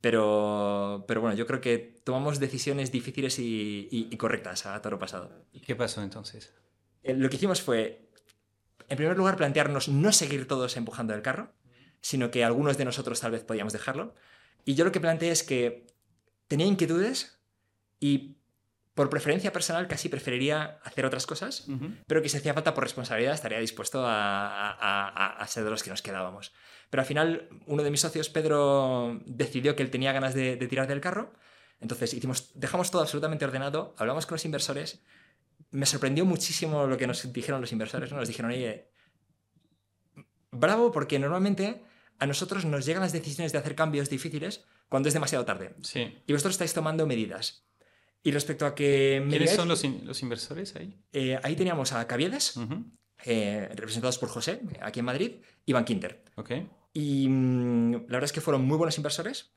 pero, 0.00 1.04
pero 1.08 1.20
bueno, 1.20 1.36
yo 1.36 1.46
creo 1.46 1.60
que 1.60 2.00
tomamos 2.04 2.38
decisiones 2.38 2.92
difíciles 2.92 3.38
y, 3.40 3.88
y- 3.90 4.08
y 4.10 4.16
correctas 4.16 4.66
a 4.66 4.80
toro 4.80 4.98
pasado. 4.98 5.44
¿Y 5.52 5.60
qué 5.60 5.74
pasó 5.76 6.02
entonces? 6.02 6.54
Eh, 7.02 7.14
Lo 7.14 7.28
que 7.28 7.36
hicimos 7.36 7.60
fue, 7.60 8.08
en 8.88 8.96
primer 8.96 9.16
lugar, 9.16 9.36
plantearnos 9.36 9.88
no 9.88 10.12
seguir 10.12 10.46
todos 10.48 10.76
empujando 10.76 11.14
el 11.14 11.22
carro, 11.22 11.52
sino 12.00 12.30
que 12.30 12.44
algunos 12.44 12.76
de 12.78 12.84
nosotros 12.84 13.20
tal 13.20 13.32
vez 13.32 13.44
podíamos 13.44 13.72
dejarlo. 13.72 14.14
Y 14.64 14.74
yo 14.74 14.84
lo 14.84 14.92
que 14.92 15.00
planteé 15.00 15.30
es 15.30 15.42
que 15.42 15.86
tenía 16.48 16.66
inquietudes 16.66 17.38
y 17.98 18.36
por 18.94 19.08
preferencia 19.08 19.52
personal 19.52 19.86
casi 19.88 20.08
preferiría 20.08 20.80
hacer 20.82 21.06
otras 21.06 21.26
cosas, 21.26 21.66
Ujú. 21.68 21.92
pero 22.06 22.20
que 22.22 22.28
si 22.28 22.36
hacía 22.36 22.52
falta 22.54 22.74
por 22.74 22.84
responsabilidad 22.84 23.34
estaría 23.34 23.58
dispuesto 23.58 24.04
a, 24.04 24.70
a- 24.70 25.08
a- 25.08 25.36
a 25.42 25.46
ser 25.46 25.64
de 25.64 25.70
los 25.70 25.82
que 25.82 25.90
nos 25.90 26.02
quedábamos. 26.02 26.52
Pero 26.90 27.00
al 27.02 27.06
final 27.06 27.48
uno 27.66 27.82
de 27.82 27.90
mis 27.90 28.00
socios, 28.00 28.28
Pedro, 28.28 29.20
decidió 29.24 29.76
que 29.76 29.82
él 29.82 29.90
tenía 29.90 30.12
ganas 30.12 30.34
de, 30.34 30.56
de 30.56 30.66
tirar 30.66 30.86
del 30.88 31.00
carro, 31.00 31.32
entonces 31.80 32.12
hicimos, 32.12 32.50
dejamos 32.54 32.90
todo 32.90 33.00
absolutamente 33.00 33.44
ordenado, 33.44 33.94
hablamos 33.96 34.26
con 34.26 34.34
los 34.34 34.44
inversores, 34.44 35.02
me 35.70 35.86
sorprendió 35.86 36.24
muchísimo 36.26 36.86
lo 36.86 36.96
que 36.98 37.06
nos 37.06 37.32
dijeron 37.32 37.60
los 37.60 37.72
inversores, 37.72 38.10
¿no? 38.10 38.18
nos 38.18 38.28
dijeron, 38.28 38.50
oye, 38.50 38.90
bravo 40.50 40.90
porque 40.90 41.18
normalmente 41.18 41.82
a 42.20 42.26
nosotros 42.26 42.64
nos 42.64 42.86
llegan 42.86 43.02
las 43.02 43.12
decisiones 43.12 43.50
de 43.52 43.58
hacer 43.58 43.74
cambios 43.74 44.08
difíciles 44.10 44.64
cuando 44.88 45.08
es 45.08 45.14
demasiado 45.14 45.44
tarde 45.44 45.74
Sí. 45.82 46.00
y 46.26 46.32
vosotros 46.32 46.52
estáis 46.54 46.72
tomando 46.74 47.06
medidas. 47.06 47.64
Y 48.22 48.30
respecto 48.32 48.66
a 48.66 48.74
que... 48.74 49.24
¿Quiénes 49.30 49.50
son 49.54 49.66
los, 49.68 49.82
in- 49.82 50.02
los 50.04 50.20
inversores 50.22 50.76
ahí? 50.76 50.94
eh, 51.12 51.38
ahí 51.42 51.56
teníamos 51.56 51.92
a 51.94 52.06
Caviedes, 52.06 52.54
eh, 53.24 53.68
representados 53.74 54.18
por 54.18 54.28
José, 54.28 54.60
aquí 54.82 55.00
en 55.00 55.06
Madrid, 55.06 55.32
y 55.64 55.72
Van 55.72 55.84
Quinter. 55.86 56.22
Ok. 56.36 56.50
Y 56.92 57.26
mm, 57.28 57.92
la 57.92 57.98
verdad 58.12 58.24
es 58.24 58.32
que 58.32 58.40
fueron 58.42 58.64
muy 58.66 58.76
buenos 58.76 58.96
inversores, 58.98 59.52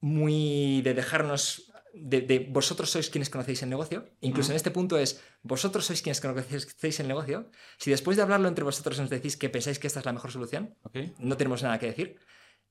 muy 0.00 0.82
de 0.82 0.94
dejarnos, 0.94 1.70
de, 1.94 2.20
de 2.22 2.38
vosotros 2.50 2.90
sois 2.90 3.08
quienes 3.10 3.30
conocéis 3.30 3.62
el 3.62 3.70
negocio. 3.70 4.08
Incluso 4.20 4.50
en 4.52 4.56
este 4.56 4.70
punto 4.70 4.98
es, 4.98 5.22
vosotros 5.42 5.84
sois 5.86 6.02
quienes 6.02 6.20
conocéis 6.20 7.00
el 7.00 7.08
negocio. 7.08 7.50
Si 7.78 7.90
después 7.90 8.16
de 8.16 8.22
hablarlo 8.22 8.48
entre 8.48 8.64
vosotros 8.64 8.98
nos 8.98 9.10
decís 9.10 9.36
que 9.36 9.48
pensáis 9.48 9.78
que 9.78 9.86
esta 9.86 10.00
es 10.00 10.06
la 10.06 10.12
mejor 10.12 10.30
solución, 10.32 10.74
no 11.18 11.36
tenemos 11.36 11.62
nada 11.62 11.78
que 11.78 11.86
decir. 11.86 12.18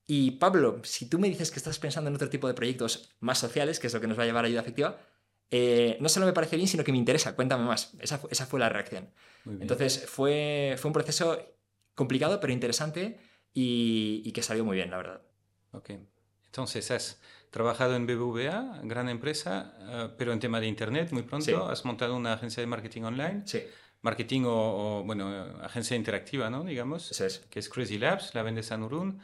Y 0.06 0.32
Pablo, 0.32 0.80
si 0.84 1.08
tú 1.08 1.18
me 1.18 1.28
dices 1.28 1.50
que 1.50 1.58
estás 1.58 1.78
pensando 1.78 2.08
en 2.10 2.14
otro 2.16 2.28
tipo 2.28 2.46
de 2.46 2.54
proyectos 2.54 3.14
más 3.20 3.38
sociales, 3.38 3.80
que 3.80 3.86
es 3.86 3.94
lo 3.94 4.00
que 4.00 4.06
nos 4.06 4.18
va 4.18 4.24
a 4.24 4.26
llevar 4.26 4.44
a 4.44 4.48
ayuda 4.48 4.60
efectiva, 4.60 5.00
eh, 5.50 5.96
no 6.00 6.08
solo 6.08 6.26
me 6.26 6.32
parece 6.32 6.56
bien, 6.56 6.68
sino 6.68 6.84
que 6.84 6.92
me 6.92 6.98
interesa, 6.98 7.34
cuéntame 7.34 7.64
más. 7.64 7.94
Esa, 8.00 8.18
fu- 8.18 8.28
esa 8.30 8.44
fue 8.46 8.60
la 8.60 8.68
reacción. 8.68 9.10
Entonces 9.60 10.04
fue, 10.06 10.74
fue 10.78 10.88
un 10.90 10.92
proceso 10.92 11.38
complicado, 11.94 12.40
pero 12.40 12.52
interesante 12.52 13.18
y, 13.54 14.20
y 14.24 14.32
que 14.32 14.42
salió 14.42 14.64
muy 14.64 14.76
bien, 14.76 14.90
la 14.90 14.96
verdad. 14.98 15.22
Ok. 15.72 15.90
Entonces, 16.46 16.90
has 16.90 17.20
trabajado 17.54 17.94
en 17.94 18.04
BBVA, 18.06 18.80
gran 18.82 19.08
empresa, 19.08 19.72
eh, 19.88 20.08
pero 20.18 20.32
en 20.32 20.40
tema 20.40 20.58
de 20.60 20.66
Internet, 20.66 21.12
muy 21.12 21.22
pronto. 21.22 21.44
Sí. 21.46 21.54
Has 21.54 21.84
montado 21.84 22.16
una 22.16 22.32
agencia 22.32 22.60
de 22.60 22.66
marketing 22.66 23.02
online. 23.02 23.42
Sí, 23.46 23.60
Marketing 24.02 24.42
o, 24.44 24.98
o, 25.00 25.04
bueno, 25.04 25.24
agencia 25.62 25.96
interactiva, 25.96 26.50
¿no? 26.50 26.64
Digamos. 26.64 27.10
eso 27.12 27.24
es. 27.24 27.38
que 27.50 27.60
es 27.60 27.68
Crazy 27.68 27.96
Labs, 27.98 28.34
la 28.34 28.42
vendes 28.42 28.70
a 28.72 28.76
Nurun, 28.76 29.20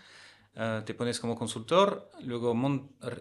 eh, 0.55 0.83
te 0.87 0.95
pones 0.95 1.19
como 1.21 1.35
consultor, 1.37 2.09
luego 2.23 2.55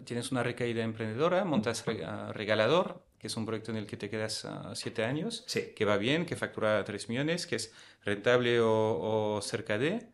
tienes 0.06 0.32
una 0.32 0.41
recaída 0.43 0.84
emprendedora, 0.84 1.43
montas 1.43 1.86
re- 1.88 2.06
Regalador, 2.34 3.04
que 3.17 3.28
es 3.28 3.36
un 3.36 3.45
proyecto 3.45 3.72
en 3.72 3.78
el 3.78 3.88
que 3.88 3.98
te 3.98 4.10
quedas 4.10 4.45
ah, 4.45 4.72
siete 4.76 5.04
años, 5.04 5.43
Sí. 5.48 5.74
que 5.76 5.84
va 5.86 5.98
bien, 5.98 6.26
que 6.26 6.36
factura 6.38 6.82
3 6.86 7.10
millones, 7.10 7.45
que 7.48 7.56
es 7.58 7.74
rentable 8.06 8.62
o, 8.62 9.36
o 9.38 9.41
cerca 9.41 9.78
de, 9.78 10.08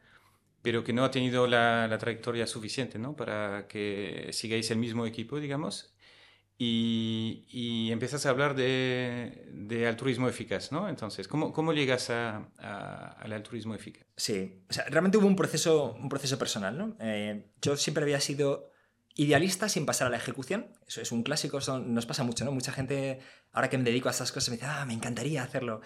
pero 0.65 0.83
que 0.83 0.93
no 0.93 1.05
ha 1.05 1.11
tenido 1.11 1.45
la, 1.45 1.87
la 1.87 1.97
trayectoria 1.99 2.47
suficiente 2.47 2.97
¿no? 2.97 3.15
para 3.15 3.67
que 3.67 4.29
sigáis 4.33 4.71
el 4.71 4.79
mismo 4.79 5.05
equipo, 5.05 5.39
digamos. 5.39 5.93
Y, 6.57 7.45
y 7.49 7.91
empiezas 7.91 8.25
a 8.25 8.29
hablar 8.29 8.55
de, 8.55 9.45
de 9.51 9.87
altruismo 9.87 10.27
eficaz, 10.29 10.71
¿no? 10.71 10.87
Entonces, 10.89 11.27
¿cómo, 11.27 11.51
cómo 11.51 11.73
llegas 11.73 12.09
a- 12.09 12.49
a- 12.57 13.11
al 13.19 13.33
altruismo 13.33 13.75
eficaz? 13.75 14.07
Sí, 14.15 14.63
o 14.69 14.73
sea, 14.73 14.85
realmente 14.89 15.17
hubo 15.17 15.27
un 15.27 15.35
proceso, 15.35 15.93
un 16.01 16.07
proceso 16.09 16.39
personal, 16.39 16.77
¿no? 16.77 16.95
Eh, 17.01 17.51
yo 17.61 17.75
siempre 17.75 18.03
había 18.03 18.21
sido 18.21 18.71
idealista 19.15 19.67
sin 19.69 19.85
pasar 19.85 20.07
a 20.07 20.09
la 20.11 20.17
ejecución. 20.17 20.67
Eso 20.87 21.01
es 21.01 21.11
un 21.11 21.23
clásico, 21.23 21.59
nos 21.85 22.05
pasa 22.05 22.23
mucho, 22.23 22.45
¿no? 22.45 22.51
Mucha 22.53 22.71
gente, 22.71 23.19
ahora 23.51 23.69
que 23.69 23.77
me 23.77 23.83
dedico 23.83 24.07
a 24.07 24.11
estas 24.11 24.31
cosas, 24.31 24.49
me 24.49 24.55
dice, 24.55 24.67
ah, 24.69 24.85
me 24.85 24.93
encantaría 24.93 25.43
hacerlo. 25.43 25.81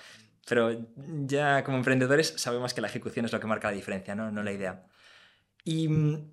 Pero 0.50 0.88
ya 0.98 1.64
como 1.64 1.78
emprendedores 1.78 2.34
sabemos 2.38 2.74
que 2.74 2.82
la 2.82 2.88
ejecución 2.88 3.26
es 3.26 3.32
lo 3.32 3.40
que 3.40 3.46
marca 3.46 3.70
la 3.70 3.76
diferencia, 3.76 4.16
¿no? 4.16 4.32
No 4.32 4.42
la 4.42 4.52
idea. 4.52 4.88
Y 5.64 5.88
mm, 5.88 6.32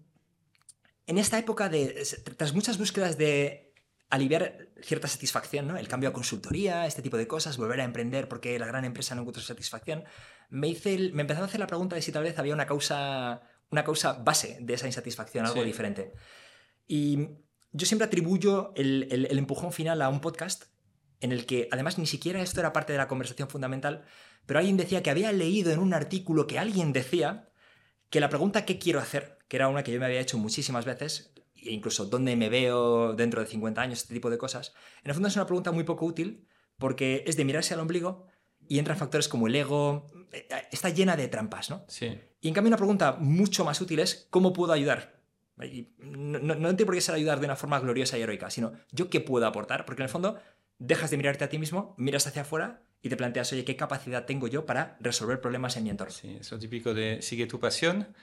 en 1.06 1.18
esta 1.18 1.38
época 1.38 1.68
de, 1.68 2.02
tras 2.38 2.54
muchas 2.54 2.78
búsquedas 2.78 3.18
de 3.18 3.74
aliviar 4.08 4.68
cierta 4.80 5.06
satisfacción, 5.06 5.68
¿no? 5.68 5.76
El 5.76 5.86
cambio 5.86 6.08
a 6.08 6.12
consultoría, 6.14 6.86
este 6.86 7.02
tipo 7.02 7.18
de 7.18 7.26
cosas, 7.26 7.58
volver 7.58 7.78
a 7.82 7.84
emprender 7.84 8.26
porque 8.26 8.58
la 8.58 8.66
gran 8.66 8.86
empresa 8.86 9.14
no 9.14 9.20
encuentra 9.20 9.42
satisfacción, 9.42 10.04
me, 10.48 10.68
hice 10.68 11.10
me 11.12 11.20
empezaba 11.20 11.44
a 11.44 11.48
hacer 11.48 11.60
la 11.60 11.66
pregunta 11.66 11.94
de 11.94 12.00
si 12.00 12.10
tal 12.10 12.22
vez 12.22 12.38
había 12.38 12.54
una 12.54 12.66
causa, 12.66 13.42
una 13.70 13.84
causa 13.84 14.14
base 14.14 14.56
de 14.62 14.72
esa 14.72 14.86
insatisfacción, 14.86 15.44
algo 15.44 15.62
diferente. 15.62 16.14
Y 16.86 17.28
yo 17.72 17.84
siempre 17.84 18.06
atribuyo 18.06 18.72
el, 18.76 19.08
el, 19.10 19.38
empujón 19.38 19.74
final 19.74 20.00
a 20.00 20.08
un 20.08 20.20
podcast 20.22 20.64
en 21.20 21.32
el 21.32 21.46
que, 21.46 21.68
además, 21.70 21.98
ni 21.98 22.06
siquiera 22.06 22.42
esto 22.42 22.60
era 22.60 22.72
parte 22.72 22.92
de 22.92 22.98
la 22.98 23.08
conversación 23.08 23.48
fundamental, 23.48 24.04
pero 24.46 24.58
alguien 24.58 24.76
decía 24.76 25.02
que 25.02 25.10
había 25.10 25.32
leído 25.32 25.72
en 25.72 25.78
un 25.78 25.94
artículo 25.94 26.46
que 26.46 26.58
alguien 26.58 26.92
decía 26.92 27.48
que 28.10 28.20
la 28.20 28.28
pregunta 28.28 28.64
¿qué 28.64 28.78
quiero 28.78 29.00
hacer? 29.00 29.36
que 29.48 29.56
era 29.56 29.68
una 29.68 29.82
que 29.82 29.92
yo 29.92 30.00
me 30.00 30.06
había 30.06 30.20
hecho 30.20 30.38
muchísimas 30.38 30.84
veces, 30.84 31.32
e 31.54 31.70
incluso 31.70 32.06
dónde 32.06 32.36
me 32.36 32.48
veo 32.48 33.14
dentro 33.14 33.40
de 33.40 33.46
50 33.46 33.80
años, 33.80 34.00
este 34.00 34.14
tipo 34.14 34.30
de 34.30 34.38
cosas, 34.38 34.74
en 35.02 35.10
el 35.10 35.14
fondo 35.14 35.28
es 35.28 35.36
una 35.36 35.46
pregunta 35.46 35.72
muy 35.72 35.84
poco 35.84 36.04
útil 36.04 36.46
porque 36.78 37.24
es 37.26 37.36
de 37.36 37.44
mirarse 37.44 37.74
al 37.74 37.80
ombligo 37.80 38.26
y 38.68 38.78
entran 38.78 38.98
factores 38.98 39.28
como 39.28 39.46
el 39.46 39.54
ego, 39.54 40.06
eh, 40.32 40.48
está 40.72 40.90
llena 40.90 41.16
de 41.16 41.28
trampas, 41.28 41.70
¿no? 41.70 41.84
Sí. 41.88 42.18
Y 42.40 42.48
en 42.48 42.54
cambio 42.54 42.70
una 42.70 42.76
pregunta 42.76 43.16
mucho 43.18 43.64
más 43.64 43.80
útil 43.80 44.00
es 44.00 44.26
¿cómo 44.30 44.52
puedo 44.52 44.72
ayudar? 44.72 45.16
no, 45.56 46.38
no, 46.38 46.54
no 46.54 46.68
entiendo 46.68 46.84
por 46.84 46.94
qué 46.94 47.00
ser 47.00 47.14
ayudar 47.14 47.40
de 47.40 47.46
una 47.46 47.56
forma 47.56 47.80
gloriosa 47.80 48.18
y 48.18 48.22
heroica, 48.22 48.50
sino 48.50 48.72
¿yo 48.90 49.08
qué 49.08 49.20
puedo 49.20 49.46
aportar? 49.46 49.86
Porque 49.86 50.02
en 50.02 50.04
el 50.04 50.10
fondo 50.10 50.38
dejas 50.78 51.10
de 51.10 51.16
mirarte 51.16 51.44
a 51.44 51.48
ti 51.48 51.58
mismo, 51.58 51.94
miras 51.98 52.26
hacia 52.26 52.42
afuera 52.42 52.82
y 53.02 53.08
te 53.08 53.16
planteas, 53.16 53.52
oye, 53.52 53.64
¿qué 53.64 53.76
capacidad 53.76 54.26
tengo 54.26 54.48
yo 54.48 54.66
para 54.66 54.96
resolver 55.00 55.40
problemas 55.40 55.76
en 55.76 55.84
mi 55.84 55.90
entorno? 55.90 56.12
Sí, 56.12 56.36
es 56.40 56.50
lo 56.50 56.58
típico 56.58 56.94
de 56.94 57.22
sigue 57.22 57.46
tu 57.46 57.60
pasión 57.60 58.14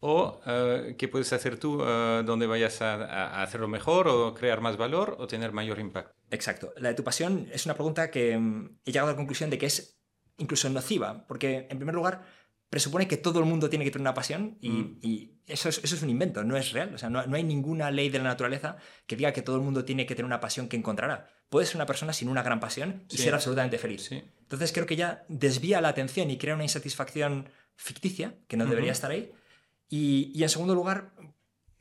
o 0.00 0.40
eh, 0.46 0.94
qué 0.98 1.08
puedes 1.08 1.32
hacer 1.32 1.58
tú 1.58 1.82
eh, 1.82 2.22
donde 2.24 2.46
vayas 2.46 2.82
a, 2.82 3.42
hacerlo 3.42 3.68
mejor 3.68 4.08
o 4.08 4.34
crear 4.34 4.60
más 4.60 4.76
valor 4.76 5.16
o 5.18 5.26
tener 5.26 5.52
mayor 5.52 5.78
impacto. 5.78 6.14
Exacto. 6.30 6.72
La 6.76 6.90
de 6.90 6.94
tu 6.94 7.04
pasión 7.04 7.48
es 7.52 7.64
una 7.64 7.74
pregunta 7.74 8.10
que 8.10 8.36
mm, 8.36 8.78
he 8.84 8.92
llegado 8.92 9.08
a 9.08 9.12
la 9.12 9.16
conclusión 9.16 9.50
de 9.50 9.58
que 9.58 9.66
es 9.66 9.98
incluso 10.38 10.68
nociva, 10.68 11.26
porque 11.26 11.66
en 11.70 11.78
primer 11.78 11.94
lugar 11.94 12.22
presupone 12.68 13.06
que 13.06 13.16
todo 13.16 13.38
el 13.38 13.44
mundo 13.46 13.70
tiene 13.70 13.84
que 13.84 13.90
tener 13.90 14.02
una 14.02 14.14
pasión 14.14 14.58
y, 14.60 14.70
mm. 14.70 15.40
eso, 15.46 15.68
es, 15.68 15.80
eso, 15.82 15.94
es, 15.94 16.02
un 16.02 16.10
invento, 16.10 16.44
no 16.44 16.56
es 16.56 16.72
real. 16.72 16.94
O 16.94 16.98
sea, 16.98 17.08
no, 17.10 17.20
hay 17.20 17.44
ninguna 17.44 17.90
ley 17.90 18.08
de 18.08 18.18
la 18.18 18.24
naturaleza 18.24 18.76
que 19.06 19.16
diga 19.16 19.32
que 19.32 19.42
todo 19.42 19.56
el 19.56 19.62
mundo 19.62 19.84
tiene 19.84 20.06
que 20.06 20.14
tener 20.14 20.26
una 20.26 20.40
pasión 20.40 20.68
que 20.68 20.76
encontrará. 20.76 21.30
Puedes 21.48 21.68
ser 21.68 21.76
una 21.76 21.86
persona 21.86 22.12
sin 22.12 22.28
una 22.28 22.42
gran 22.42 22.60
pasión 22.60 23.04
y 23.10 23.18
ser 23.18 23.34
absolutamente 23.34 23.78
feliz. 23.78 24.10
Entonces 24.10 24.72
creo 24.72 24.86
que 24.86 24.96
ya 24.96 25.24
desvía 25.28 25.80
la 25.80 25.88
atención 25.88 26.30
y 26.30 26.38
crea 26.38 26.54
una 26.54 26.64
insatisfacción 26.64 27.48
ficticia 27.76 28.34
que 28.48 28.56
no 28.56 28.66
debería 28.66 28.92
estar 28.92 29.10
ahí 29.10 29.32
y, 29.88 30.42
en 30.42 30.48
segundo 30.48 30.74
lugar, 30.74 31.12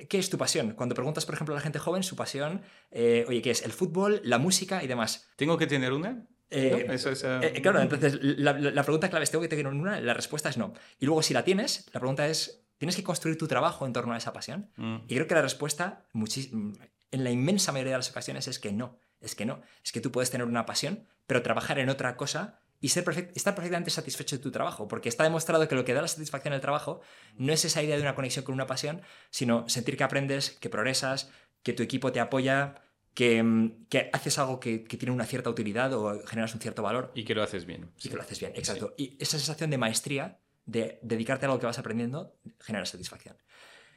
¿qué 0.09 0.19
es 0.19 0.29
tu 0.29 0.37
pasión? 0.37 0.73
Cuando 0.73 0.95
preguntas, 0.95 1.25
por 1.25 1.35
ejemplo, 1.35 1.55
a 1.55 1.57
la 1.57 1.61
gente 1.61 1.79
joven, 1.79 2.03
su 2.03 2.15
pasión, 2.15 2.61
eh, 2.91 3.25
oye, 3.27 3.41
¿qué 3.41 3.51
es? 3.51 3.63
El 3.63 3.71
fútbol, 3.71 4.21
la 4.23 4.37
música 4.37 4.83
y 4.83 4.87
demás. 4.87 5.27
¿Tengo 5.35 5.57
que 5.57 5.67
tener 5.67 5.93
una? 5.93 6.27
Eh, 6.49 6.85
Eso 6.89 7.09
es, 7.09 7.23
eh, 7.23 7.59
claro, 7.61 7.81
entonces 7.81 8.19
la, 8.21 8.83
pregunta 8.83 9.09
clave 9.09 9.23
es, 9.23 9.31
¿tengo 9.31 9.41
que 9.41 9.47
tener 9.47 9.67
una? 9.67 9.99
La 9.99 10.13
respuesta 10.13 10.49
es 10.49 10.57
no. 10.57 10.73
Y 10.99 11.05
luego, 11.05 11.21
si 11.21 11.33
la 11.33 11.43
tienes, 11.43 11.87
la 11.93 11.99
pregunta 11.99 12.27
es, 12.27 12.65
¿tienes 12.77 12.95
que 12.95 13.03
construir 13.03 13.37
tu 13.37 13.47
trabajo 13.47 13.85
en 13.85 13.93
torno 13.93 14.13
a 14.13 14.17
esa 14.17 14.33
pasión? 14.33 14.69
Mm. 14.75 14.97
Y 15.07 15.15
creo 15.15 15.27
que 15.27 15.35
la 15.35 15.41
respuesta, 15.41 16.05
en 16.13 17.23
la 17.23 17.31
inmensa 17.31 17.71
mayoría 17.71 17.93
de 17.93 17.99
las 17.99 18.11
ocasiones, 18.11 18.47
es 18.47 18.59
que 18.59 18.71
no. 18.71 18.99
Es 19.21 19.35
que 19.35 19.45
no. 19.45 19.61
Es 19.83 19.91
que 19.91 20.01
tú 20.01 20.11
puedes 20.11 20.29
tener 20.29 20.45
una 20.45 20.65
pasión, 20.65 21.07
pero 21.25 21.41
trabajar 21.41 21.79
en 21.79 21.89
otra 21.89 22.15
cosa 22.15 22.59
y 22.79 22.89
ser 22.89 23.03
estar 23.33 23.55
perfectamente 23.55 23.89
satisfecho 23.89 24.35
de 24.35 24.43
tu 24.43 24.51
trabajo, 24.51 24.87
porque 24.87 25.09
está 25.09 25.23
demostrado 25.23 25.67
que 25.67 25.75
lo 25.75 25.85
que 25.85 25.93
da 25.93 26.01
la 26.01 26.07
satisfacción 26.07 26.53
al 26.53 26.61
trabajo 26.61 27.01
no 27.35 27.51
es 27.53 27.65
esa 27.65 27.81
idea 27.81 27.95
de 27.95 28.01
una 28.01 28.15
conexión 28.15 28.45
con 28.45 28.53
una 28.53 28.67
pasión, 28.67 29.01
sino 29.31 29.67
sentir 29.69 29.97
que 29.97 30.03
aprendes, 30.03 30.51
que 30.51 30.69
progresas, 30.69 31.31
que 31.63 31.73
tu 31.73 31.81
equipo 31.81 32.11
te 32.11 32.19
apoya, 32.19 32.75
que, 33.15 33.41
mm, 33.41 33.87
que 33.89 34.11
haces 34.13 34.37
algo 34.37 34.59
que, 34.59 34.83
que, 34.83 34.97
tiene 34.97 35.11
una 35.11 35.25
cierta 35.25 35.49
utilidad 35.49 35.91
o 35.93 36.21
generas 36.27 36.53
un 36.53 36.61
cierto 36.61 36.83
valor. 36.83 37.11
Y 37.15 37.23
que 37.23 37.33
lo 37.33 37.41
haces 37.41 37.65
bien. 37.65 37.89
Y 38.03 38.09
que 38.09 38.15
lo 38.15 38.21
haces 38.21 38.39
bien, 38.39 38.51
exacto. 38.55 38.93
Y 38.97 39.17
esa 39.19 39.39
sensación 39.39 39.71
de 39.71 39.79
maestría, 39.79 40.39
de 40.67 40.99
dedicarte 41.01 41.47
a 41.47 41.49
algo 41.49 41.59
que 41.59 41.65
vas 41.65 41.79
aprendiendo, 41.79 42.35
genera 42.59 42.85
satisfacción. 42.85 43.35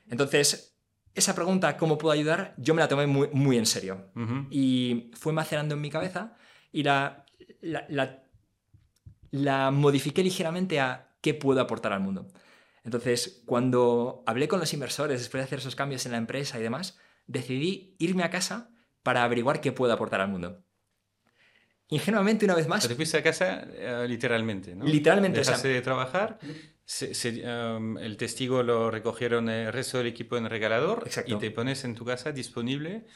Entonces, 0.09 0.78
esa 1.14 1.35
pregunta, 1.35 1.76
¿cómo 1.76 1.98
puedo 1.98 2.12
ayudar? 2.12 2.54
Yo 2.57 2.72
me 2.72 2.81
la 2.81 2.88
tomé 2.88 3.07
muy, 3.07 3.28
muy 3.33 3.59
en 3.59 3.66
serio. 3.66 4.11
Y 4.50 5.11
fue 5.14 5.35
macerando 5.35 5.74
en 5.74 5.83
mi 5.83 5.90
cabeza 5.90 6.35
y 6.72 6.83
la, 6.83 7.26
la 7.61 8.22
la 9.31 9.70
modifiqué 9.70 10.22
ligeramente 10.22 10.81
a 10.81 11.11
qué 11.20 11.35
puedo 11.35 11.61
aportar 11.61 11.92
al 11.92 12.00
mundo. 12.00 12.28
Entonces, 12.85 13.42
cuando 13.46 14.22
hablé 14.26 14.48
con 14.48 14.61
los 14.61 14.72
inversores 14.72 15.20
después 15.20 15.40
de 15.40 15.44
hacer 15.44 15.59
esos 15.59 15.76
cambios 15.76 16.07
en 16.07 16.12
la 16.12 16.18
empresa 16.18 16.59
y 16.59 16.62
demás, 16.62 16.98
decidí 17.26 17.96
irme 17.98 18.22
a 18.22 18.31
casa 18.31 18.70
para 19.02 19.24
averiguar 19.24 19.61
qué 19.61 19.72
puedo 19.72 19.92
aportar 19.92 20.20
al 20.20 20.28
mundo. 20.28 20.64
Ingenuamente, 21.88 22.44
una 22.44 22.54
vez 22.54 22.68
más... 22.68 22.87
te 22.87 22.94
fuiste 22.94 23.16
a 23.16 23.22
casa 23.22 23.66
eh, 23.72 24.06
literalmente, 24.06 24.74
¿no? 24.76 24.84
Literalmente. 24.84 25.38
Dejaste 25.38 25.68
de 25.68 25.80
trabajar, 25.80 26.38
um, 26.42 27.96
el 27.96 28.16
testigo 28.18 28.62
lo 28.62 28.90
recogieron 28.90 29.48
el 29.48 29.72
resto 29.72 29.98
del 29.98 30.08
equipo 30.08 30.37
en 30.37 30.44
el 30.44 30.50
regalador 30.50 31.08
y 31.26 31.34
te 31.37 31.50
pones 31.50 31.84
en 31.84 31.94
tu 31.94 32.04
casa 32.04 32.32
disponible 32.32 33.06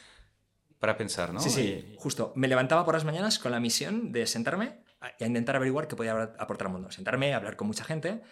para 0.78 0.96
pensar, 0.96 1.34
¿no? 1.34 1.40
Sí, 1.40 1.50
sí, 1.50 1.94
justo. 1.98 2.32
Me 2.34 2.48
levantaba 2.48 2.84
por 2.84 2.94
las 2.94 3.04
mañanas 3.04 3.38
con 3.38 3.52
la 3.52 3.60
misión 3.60 4.10
de 4.10 4.26
sentarme 4.26 4.82
a 5.00 5.24
intentar 5.24 5.56
averiguar 5.56 5.86
qué 5.86 5.96
podía 5.96 6.34
aportar 6.38 6.68
al 6.68 6.72
mundo. 6.72 6.90
Sentarme, 6.90 7.34
hablar 7.34 7.56
con 7.56 7.66
mucha 7.66 7.84
gente. 7.84 8.22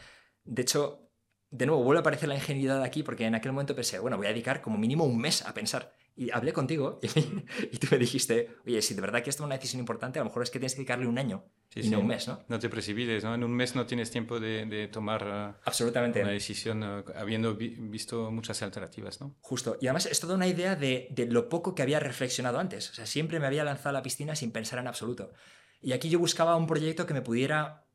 De 0.45 0.63
hecho, 0.63 1.11
de 1.51 1.67
nuevo, 1.67 1.83
vuelve 1.83 1.99
a 1.99 2.01
aparecer 2.01 2.29
la 2.29 2.37
ingenuidad 2.37 2.83
aquí 2.83 3.03
porque 3.03 3.27
en 3.27 3.35
aquel 3.35 3.53
momento 3.53 3.75
pensé, 3.75 3.99
bueno, 3.99 4.17
voy 4.17 4.27
a 4.27 4.31
dedicar 4.31 4.61
como 4.61 4.79
mínimo 4.79 5.05
un 5.05 5.19
mes 5.19 5.45
a 5.45 5.53
pensar. 5.53 5.93
Y 6.21 6.31
hablé 6.33 6.53
contigo 6.53 7.01
y, 7.73 7.79
tú 7.79 7.87
me 7.91 7.97
dijiste, 7.97 8.55
oye, 8.67 8.83
si 8.83 8.93
de 8.93 9.01
verdad 9.01 9.23
que 9.23 9.31
esto 9.31 9.43
es 9.43 9.47
una 9.47 9.55
decisión 9.55 9.81
importante, 9.81 10.19
a 10.19 10.23
lo 10.23 10.29
mejor 10.29 10.43
es 10.43 10.51
que 10.51 10.59
tienes 10.59 10.75
que 10.75 10.81
dedicarle 10.81 11.07
un 11.07 11.17
año 11.17 11.47
y 11.75 11.89
no 11.89 12.01
un 12.01 12.09
mes, 12.09 12.29
¿no? 12.29 12.45
No 12.47 12.59
te 12.59 12.69
precipites, 12.69 13.25
¿no? 13.25 13.35
En 13.35 13.43
un 13.43 13.53
mes 13.53 13.75
no 13.75 13.87
tienes 13.87 14.11
tiempo 14.11 14.39
de, 14.39 14.91
tomar 14.93 15.23
uh, 15.27 15.67
Absolutamente. 15.67 16.21
una 16.21 16.33
decisión 16.33 16.83
uh, 16.83 17.05
habiendo 17.17 17.55
visto 17.55 18.31
muchas 18.31 18.61
alternativas, 18.61 19.19
¿no? 19.23 19.35
Justo. 19.41 19.79
Y 19.81 19.87
además 19.87 20.05
es 20.05 20.21
toda 20.21 20.35
una 20.35 20.47
idea 20.47 20.77
de, 20.77 21.09
de 21.11 21.25
lo 21.25 21.49
poco 21.49 21.75
que 21.75 21.81
había 21.81 22.01
reflexionado 22.01 22.59
antes. 22.59 22.91
O 22.91 22.95
sea, 22.95 23.07
siempre 23.07 23.41
me 23.41 23.47
había 23.47 23.65
lanzado 23.65 23.89
a 23.89 23.93
la 23.93 24.03
piscina 24.03 24.37
sin 24.37 24.53
pensar 24.53 24.79
en 24.79 24.89
absoluto. 24.89 25.33
Y 25.81 25.93
aquí 25.93 26.11
yo 26.11 26.19
buscaba 26.19 26.55
un 26.55 26.67
proyecto 26.67 27.07
que 27.07 27.15
me 27.15 27.23
pudiera 27.23 27.87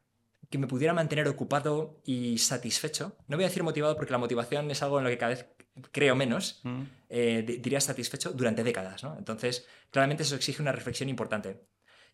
que 0.50 0.58
me 0.58 0.68
pudiera 0.68 0.94
mantener 0.94 1.28
ocupado 1.28 2.02
y 2.06 2.38
satisfecho. 2.40 3.16
No 3.28 3.38
voy 3.38 3.46
a 3.46 3.48
decir 3.48 3.64
motivado 3.64 3.96
porque 3.96 4.12
la 4.12 4.18
motivación 4.18 4.70
es 4.72 4.82
algo 4.82 4.98
en 4.98 5.04
lo 5.04 5.10
que 5.10 5.18
cada 5.18 5.30
vez 5.34 5.48
creo 5.92 6.16
menos. 6.16 6.62
Mm. 6.64 6.82
Eh, 7.18 7.44
diría 7.44 7.80
satisfecho 7.80 8.34
durante 8.34 8.62
décadas. 8.62 9.02
¿no? 9.02 9.16
Entonces, 9.18 9.66
claramente 9.90 10.24
eso 10.24 10.36
exige 10.36 10.62
una 10.62 10.74
reflexión 10.74 11.08
importante. 11.08 11.62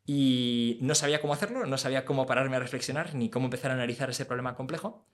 Y 0.05 0.77
no 0.81 0.93
sabía 0.93 1.19
cómo 1.21 1.33
hacerlo, 1.33 1.65
no 1.65 1.79
sabía 1.79 2.05
cómo 2.05 2.27
pararme 2.27 2.57
a 2.57 2.59
reflexionar 2.59 3.15
ni 3.15 3.31
cómo 3.31 3.47
empezar 3.47 3.71
a 3.71 3.73
analizar 3.73 4.11
ese 4.11 4.25
problema 4.25 4.53
complejo. 4.53 5.07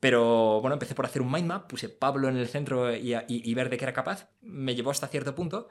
Pero 0.00 0.62
bueno, 0.62 0.72
empecé 0.72 0.94
por 0.94 1.04
hacer 1.04 1.20
un 1.20 1.30
mind 1.30 1.48
map, 1.48 1.68
puse 1.68 1.90
Pablo 1.90 2.30
en 2.30 2.38
el 2.38 2.48
centro 2.48 2.96
y, 2.96 3.54
ver 3.54 3.68
de 3.68 3.76
qué 3.76 3.84
era 3.84 3.92
capaz. 3.92 4.30
Me 4.40 4.74
llevó 4.74 4.90
hasta 4.90 5.06
cierto 5.06 5.34
punto. 5.34 5.68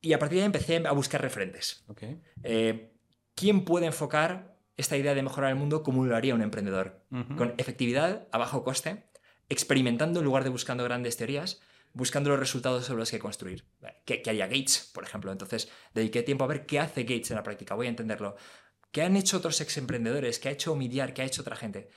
Y 0.00 0.14
a 0.14 0.18
partir 0.18 0.36
de 0.36 0.42
ahí 0.44 0.46
empecé 0.46 0.82
a 0.86 0.92
buscar 0.92 1.20
referentes. 1.20 1.84
Okay. 1.88 2.22
Eh, 2.44 2.94
¿quién 3.34 3.66
puede 3.66 3.84
enfocar 3.84 4.56
esta 4.78 4.96
idea 4.96 5.14
de 5.14 5.22
mejorar 5.22 5.50
el 5.50 5.56
mundo 5.56 5.82
como 5.82 6.06
lo 6.06 6.16
haría 6.16 6.34
un 6.34 6.40
emprendedor? 6.40 7.04
Con 7.36 7.52
efectividad, 7.58 8.26
a 8.32 8.38
bajo 8.38 8.64
coste, 8.64 9.04
experimentando 9.50 10.20
en 10.20 10.24
lugar 10.24 10.44
de 10.44 10.50
buscando 10.50 10.82
grandes 10.82 11.18
teorías, 11.18 11.60
buscando 11.96 12.28
los 12.28 12.38
resultados 12.38 12.84
sobre 12.84 13.00
los 13.00 13.10
que 13.10 13.18
construir. 13.18 13.64
¿Qué, 14.04 14.22
haría 14.26 14.46
Gates, 14.46 14.90
por 14.92 15.02
ejemplo? 15.02 15.32
Entonces, 15.32 15.70
dediqué 15.94 16.22
tiempo 16.22 16.44
a 16.44 16.46
ver 16.46 16.66
qué 16.66 16.78
hace 16.78 17.04
Gates 17.04 17.30
en 17.30 17.36
la 17.36 17.42
práctica, 17.42 17.74
voy 17.74 17.86
a 17.86 17.88
entenderlo. 17.88 18.36
¿Qué 18.92 19.00
han 19.00 19.16
hecho 19.16 19.38
otros 19.38 19.60
ex 19.62 19.78
emprendedores? 19.78 20.38
¿Qué 20.38 20.50
ha 20.50 20.52
hecho 20.52 20.72
Omidyar? 20.72 21.14
¿Qué 21.14 21.22
ha 21.22 21.24
hecho 21.24 21.40
otra 21.40 21.56
gente? 21.56 21.88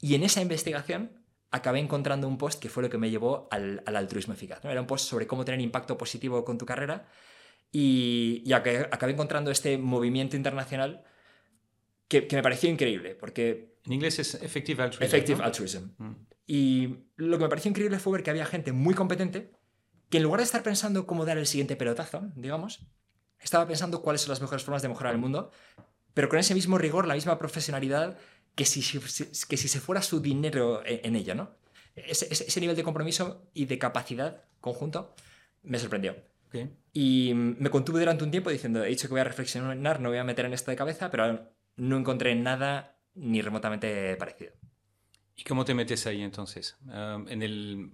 Y 0.00 0.16
en 0.16 0.24
esa 0.24 0.42
investigación 0.42 1.24
acabé 1.52 1.78
encontrando 1.78 2.26
un 2.26 2.38
post 2.38 2.60
que 2.60 2.68
fue 2.68 2.82
lo 2.82 2.90
que 2.90 2.98
me 2.98 3.08
llevó 3.08 3.46
al, 3.52 3.84
altruismo 3.86 4.34
eficaz. 4.34 4.64
Era 4.64 4.80
un 4.80 4.86
post 4.88 5.08
sobre 5.08 5.28
cómo 5.28 5.44
tener 5.44 5.60
impacto 5.60 5.96
positivo 5.96 6.44
con 6.44 6.58
tu 6.58 6.66
carrera 6.66 7.08
y, 7.70 8.52
acabé 8.52 9.12
encontrando 9.12 9.52
este 9.52 9.78
movimiento 9.78 10.36
internacional 10.36 11.04
que, 12.08 12.26
me 12.32 12.42
pareció 12.42 12.68
increíble, 12.68 13.14
porque... 13.14 13.76
En 13.86 13.92
inglés 13.92 14.18
es 14.18 14.34
Effective 14.34 14.82
Altruism. 14.82 15.04
Effective 15.04 15.44
Altruism. 15.44 15.84
Mm. 15.98 16.15
Y 16.46 17.06
lo 17.16 17.38
que 17.38 17.44
me 17.44 17.48
pareció 17.48 17.70
increíble 17.70 17.98
fue 17.98 18.14
ver 18.14 18.22
que 18.22 18.30
había 18.30 18.46
gente 18.46 18.72
muy 18.72 18.94
competente 18.94 19.52
que 20.08 20.18
en 20.18 20.22
lugar 20.22 20.40
de 20.40 20.44
estar 20.44 20.62
pensando 20.62 21.06
cómo 21.06 21.24
dar 21.24 21.38
el 21.38 21.46
siguiente 21.46 21.76
pelotazo, 21.76 22.30
digamos, 22.36 22.86
estaba 23.40 23.66
pensando 23.66 24.02
cuáles 24.02 24.22
son 24.22 24.30
las 24.30 24.40
mejores 24.40 24.62
formas 24.64 24.82
de 24.82 24.88
mejorar 24.88 25.12
el 25.12 25.20
mundo, 25.20 25.50
pero 26.14 26.28
con 26.28 26.38
ese 26.38 26.54
mismo 26.54 26.78
rigor, 26.78 27.06
la 27.06 27.14
misma 27.14 27.38
profesionalidad 27.38 28.16
que 28.54 28.64
si, 28.64 28.80
que 28.80 29.56
si 29.56 29.68
se 29.68 29.80
fuera 29.80 30.00
su 30.02 30.20
dinero 30.20 30.82
en, 30.84 31.16
ella, 31.16 31.34
¿no? 31.34 31.50
Ese, 31.94 32.32
ese, 32.32 32.60
nivel 32.60 32.76
de 32.76 32.82
compromiso 32.82 33.48
y 33.52 33.66
de 33.66 33.78
capacidad 33.78 34.44
conjunto 34.60 35.14
me 35.62 35.78
sorprendió. 35.78 36.16
Y 36.92 37.32
me 37.34 37.68
contuve 37.68 38.00
durante 38.00 38.24
un 38.24 38.30
tiempo 38.30 38.48
diciendo, 38.48 38.82
he 38.82 38.88
dicho 38.88 39.08
que 39.08 39.12
voy 39.12 39.20
a 39.20 39.24
reflexionar, 39.24 40.00
no 40.00 40.08
voy 40.08 40.18
a 40.18 40.24
meter 40.24 40.46
en 40.46 40.54
esto 40.54 40.70
de 40.70 40.76
cabeza, 40.76 41.10
pero 41.10 41.50
no 41.76 41.96
encontré 41.98 42.34
nada 42.34 42.96
ni 43.14 43.42
remotamente 43.42 44.16
parecido. 44.16 44.52
¿Y 45.36 45.44
cómo 45.44 45.64
te 45.64 45.74
metes 45.74 46.06
ahí 46.06 46.22
entonces? 46.22 46.76
en 46.88 47.42
el 47.42 47.90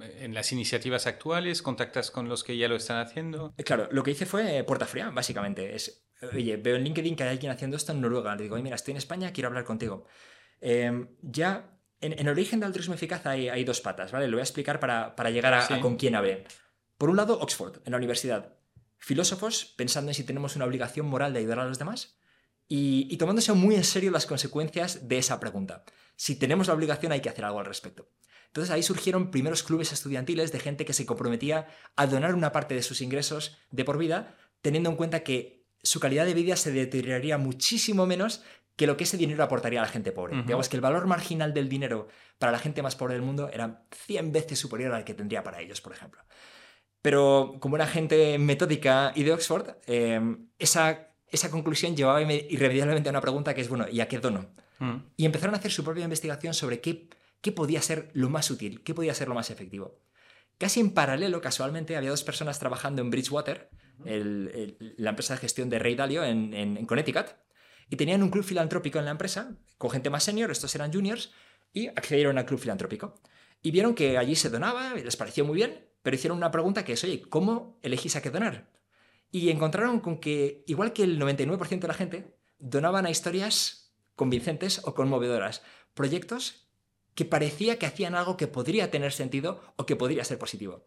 en 0.00 0.34
las 0.34 0.52
iniciativas 0.52 1.06
actuales? 1.06 1.62
¿Contactas 1.62 2.10
con 2.10 2.28
los 2.28 2.44
que 2.44 2.56
ya 2.56 2.68
lo 2.68 2.76
están 2.76 2.98
haciendo? 2.98 3.54
Claro, 3.64 3.88
lo 3.90 4.02
que 4.02 4.12
hice 4.12 4.26
fue 4.26 4.64
puerta 4.64 4.86
fría, 4.86 5.10
básicamente. 5.10 5.74
Es, 5.74 6.08
oye, 6.32 6.56
veo 6.56 6.76
en 6.76 6.84
LinkedIn 6.84 7.16
que 7.16 7.22
hay 7.22 7.30
alguien 7.30 7.52
haciendo 7.52 7.76
esto 7.76 7.92
en 7.92 8.00
Noruega. 8.00 8.34
Le 8.36 8.44
digo, 8.44 8.54
oye, 8.54 8.64
mira, 8.64 8.76
estoy 8.76 8.92
en 8.92 8.98
España, 8.98 9.32
quiero 9.32 9.48
hablar 9.48 9.64
contigo. 9.64 10.06
Em, 10.60 11.08
ya, 11.22 11.78
en, 12.00 12.18
el 12.18 12.28
origen 12.28 12.60
del 12.60 12.68
altruismo 12.68 12.94
eficaz 12.94 13.26
hay, 13.26 13.64
dos 13.64 13.80
patas, 13.80 14.12
¿vale? 14.12 14.28
Lo 14.28 14.36
voy 14.36 14.40
a 14.40 14.44
explicar 14.44 14.80
para, 14.80 15.30
llegar 15.30 15.54
a, 15.54 15.80
con 15.80 15.96
quién 15.96 16.14
hablé. 16.14 16.44
Por 16.98 17.10
un 17.10 17.16
lado, 17.16 17.38
Oxford, 17.40 17.80
en 17.84 17.92
la 17.92 17.98
universidad. 17.98 18.56
Filósofos 18.98 19.74
pensando 19.76 20.10
en 20.10 20.14
si 20.14 20.24
tenemos 20.24 20.56
una 20.56 20.64
obligación 20.64 21.06
moral 21.06 21.32
de 21.32 21.40
ayudar 21.40 21.60
a 21.60 21.66
los 21.66 21.78
demás 21.78 22.18
y, 22.66 23.06
y 23.10 23.16
tomándose 23.18 23.52
muy 23.52 23.74
en 23.74 23.84
serio 23.84 24.10
las 24.10 24.24
consecuencias 24.24 25.08
de 25.08 25.18
esa 25.18 25.38
pregunta. 25.40 25.84
Si 26.16 26.36
tenemos 26.36 26.68
la 26.68 26.74
obligación, 26.74 27.12
hay 27.12 27.20
que 27.20 27.28
hacer 27.28 27.44
algo 27.44 27.60
al 27.60 27.66
respecto. 27.66 28.08
Entonces 28.46 28.70
ahí 28.70 28.82
surgieron 28.84 29.30
primeros 29.30 29.64
clubes 29.64 29.92
estudiantiles 29.92 30.52
de 30.52 30.60
gente 30.60 30.84
que 30.84 30.92
se 30.92 31.06
comprometía 31.06 31.66
a 31.96 32.06
donar 32.06 32.34
una 32.34 32.52
parte 32.52 32.74
de 32.74 32.82
sus 32.82 33.00
ingresos 33.00 33.58
de 33.72 33.84
por 33.84 33.98
vida, 33.98 34.36
teniendo 34.62 34.90
en 34.90 34.96
cuenta 34.96 35.24
que 35.24 35.66
su 35.82 35.98
calidad 35.98 36.24
de 36.24 36.34
vida 36.34 36.56
se 36.56 36.70
deterioraría 36.70 37.36
muchísimo 37.36 38.06
menos 38.06 38.42
que 38.76 38.86
lo 38.86 38.96
que 38.96 39.04
ese 39.04 39.16
dinero 39.16 39.42
aportaría 39.42 39.80
a 39.80 39.84
la 39.84 39.88
gente 39.88 40.12
pobre. 40.12 40.42
Digamos 40.42 40.68
que 40.68 40.76
el 40.76 40.80
valor 40.80 41.06
marginal 41.06 41.52
del 41.52 41.68
dinero 41.68 42.08
para 42.38 42.52
la 42.52 42.58
gente 42.58 42.82
más 42.82 42.96
pobre 42.96 43.14
del 43.14 43.22
mundo 43.22 43.48
era 43.52 43.84
100 44.06 44.32
veces 44.32 44.58
superior 44.58 44.92
al 44.92 45.04
que 45.04 45.14
tendría 45.14 45.42
para 45.42 45.60
ellos, 45.60 45.80
por 45.80 45.92
ejemplo. 45.92 46.22
Pero 47.02 47.56
como 47.60 47.76
era 47.76 47.86
gente 47.86 48.38
metódica 48.38 49.12
y 49.14 49.22
de 49.24 49.32
Oxford, 49.32 49.76
eh, 49.86 50.20
esa, 50.58 51.08
esa 51.28 51.50
conclusión 51.50 51.94
llevaba 51.94 52.22
irremediablemente 52.22 53.08
a 53.08 53.12
una 53.12 53.20
pregunta 53.20 53.54
que 53.54 53.60
es, 53.60 53.68
bueno, 53.68 53.86
¿y 53.90 54.00
a 54.00 54.08
qué 54.08 54.18
dono? 54.18 54.46
Mm. 54.84 55.12
Y 55.16 55.24
empezaron 55.26 55.54
a 55.54 55.58
hacer 55.58 55.70
su 55.70 55.84
propia 55.84 56.04
investigación 56.04 56.54
sobre 56.54 56.80
qué 56.80 57.08
qué 57.44 57.52
podía 57.52 57.82
ser 57.82 58.10
lo 58.14 58.30
más 58.30 58.50
útil, 58.50 58.82
qué 58.82 58.94
podía 58.94 59.12
ser 59.12 59.28
lo 59.28 59.34
más 59.34 59.50
efectivo. 59.50 60.00
Casi 60.56 60.80
en 60.80 60.94
paralelo, 60.94 61.42
casualmente, 61.42 61.94
había 61.94 62.08
dos 62.08 62.24
personas 62.24 62.58
trabajando 62.58 63.02
en 63.02 63.10
Bridgewater, 63.10 63.68
la 64.02 65.10
empresa 65.10 65.34
de 65.34 65.40
gestión 65.40 65.68
de 65.68 65.78
Ray 65.78 65.94
Dalio 65.94 66.24
en, 66.24 66.86
Connecticut, 66.86 67.26
y 67.90 67.96
tenían 67.96 68.22
un 68.22 68.30
club 68.30 68.44
filantrópico 68.44 68.98
en 68.98 69.04
la 69.04 69.10
empresa, 69.10 69.58
con 69.76 69.90
gente 69.90 70.08
más 70.08 70.24
senior, 70.24 70.50
estos 70.50 70.74
eran 70.74 70.90
juniors, 70.90 71.32
y 71.74 71.88
accedieron 71.88 72.38
al 72.38 72.46
club 72.46 72.58
filantrópico. 72.58 73.20
Y 73.60 73.72
vieron 73.72 73.94
que 73.94 74.16
allí 74.16 74.36
se 74.36 74.48
donaba, 74.48 74.94
les 74.94 75.16
pareció 75.16 75.44
muy 75.44 75.56
bien, 75.56 75.86
pero 76.02 76.16
hicieron 76.16 76.38
una 76.38 76.50
pregunta 76.50 76.82
que 76.82 76.94
es, 76.94 77.04
oye, 77.04 77.20
¿cómo 77.28 77.78
elegís 77.82 78.16
a 78.16 78.22
qué 78.22 78.30
donar? 78.30 78.70
Y 79.30 79.50
encontraron 79.50 80.00
con 80.00 80.18
que, 80.18 80.64
igual 80.66 80.94
que 80.94 81.02
el 81.02 81.20
99% 81.20 81.78
de 81.78 81.88
la 81.88 81.94
gente, 81.94 82.38
donaban 82.58 83.04
a 83.04 83.10
historias 83.10 83.83
convincentes 84.16 84.80
o 84.84 84.94
conmovedoras, 84.94 85.62
proyectos 85.94 86.68
que 87.14 87.24
parecía 87.24 87.78
que 87.78 87.86
hacían 87.86 88.14
algo 88.14 88.36
que 88.36 88.48
podría 88.48 88.90
tener 88.90 89.12
sentido 89.12 89.60
o 89.76 89.86
que 89.86 89.96
podría 89.96 90.24
ser 90.24 90.38
positivo. 90.38 90.86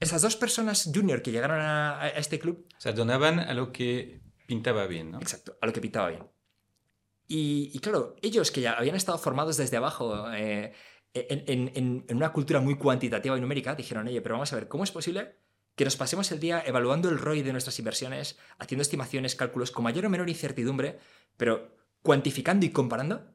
Esas 0.00 0.22
dos 0.22 0.36
personas 0.36 0.90
junior 0.92 1.22
que 1.22 1.30
llegaron 1.30 1.60
a, 1.60 2.08
este 2.16 2.38
club... 2.38 2.66
O 2.76 2.80
sea, 2.80 2.92
donaban 2.92 3.38
a 3.38 3.54
lo 3.54 3.70
que 3.70 4.20
pintaba 4.46 4.86
bien, 4.86 5.12
¿no? 5.12 5.20
Exacto, 5.20 5.56
a 5.60 5.66
lo 5.66 5.72
que 5.72 5.80
pintaba 5.80 6.08
bien. 6.08 6.26
Y, 7.28 7.78
claro, 7.78 8.16
ellos 8.20 8.50
que 8.50 8.60
ya 8.60 8.72
habían 8.72 8.96
estado 8.96 9.16
formados 9.16 9.56
desde 9.56 9.78
abajo 9.78 10.30
eh, 10.32 10.74
en, 11.14 11.72
en, 11.74 12.16
una 12.16 12.32
cultura 12.32 12.60
muy 12.60 12.76
cuantitativa 12.76 13.38
y 13.38 13.40
numérica, 13.40 13.74
dijeron, 13.74 14.06
oye, 14.06 14.20
pero 14.20 14.34
vamos 14.34 14.52
a 14.52 14.56
ver, 14.56 14.68
¿cómo 14.68 14.84
es 14.84 14.90
posible 14.90 15.38
que 15.74 15.84
nos 15.84 15.96
pasemos 15.96 16.30
el 16.32 16.40
día 16.40 16.62
evaluando 16.64 17.08
el 17.08 17.18
ROI 17.18 17.42
de 17.42 17.52
nuestras 17.52 17.78
inversiones, 17.78 18.38
haciendo 18.58 18.82
estimaciones, 18.82 19.34
cálculos 19.34 19.70
con 19.70 19.84
mayor 19.84 20.06
o 20.06 20.10
menor 20.10 20.28
incertidumbre, 20.28 20.98
pero 21.36 21.76
cuantificando 22.02 22.66
y 22.66 22.70
comparando 22.70 23.32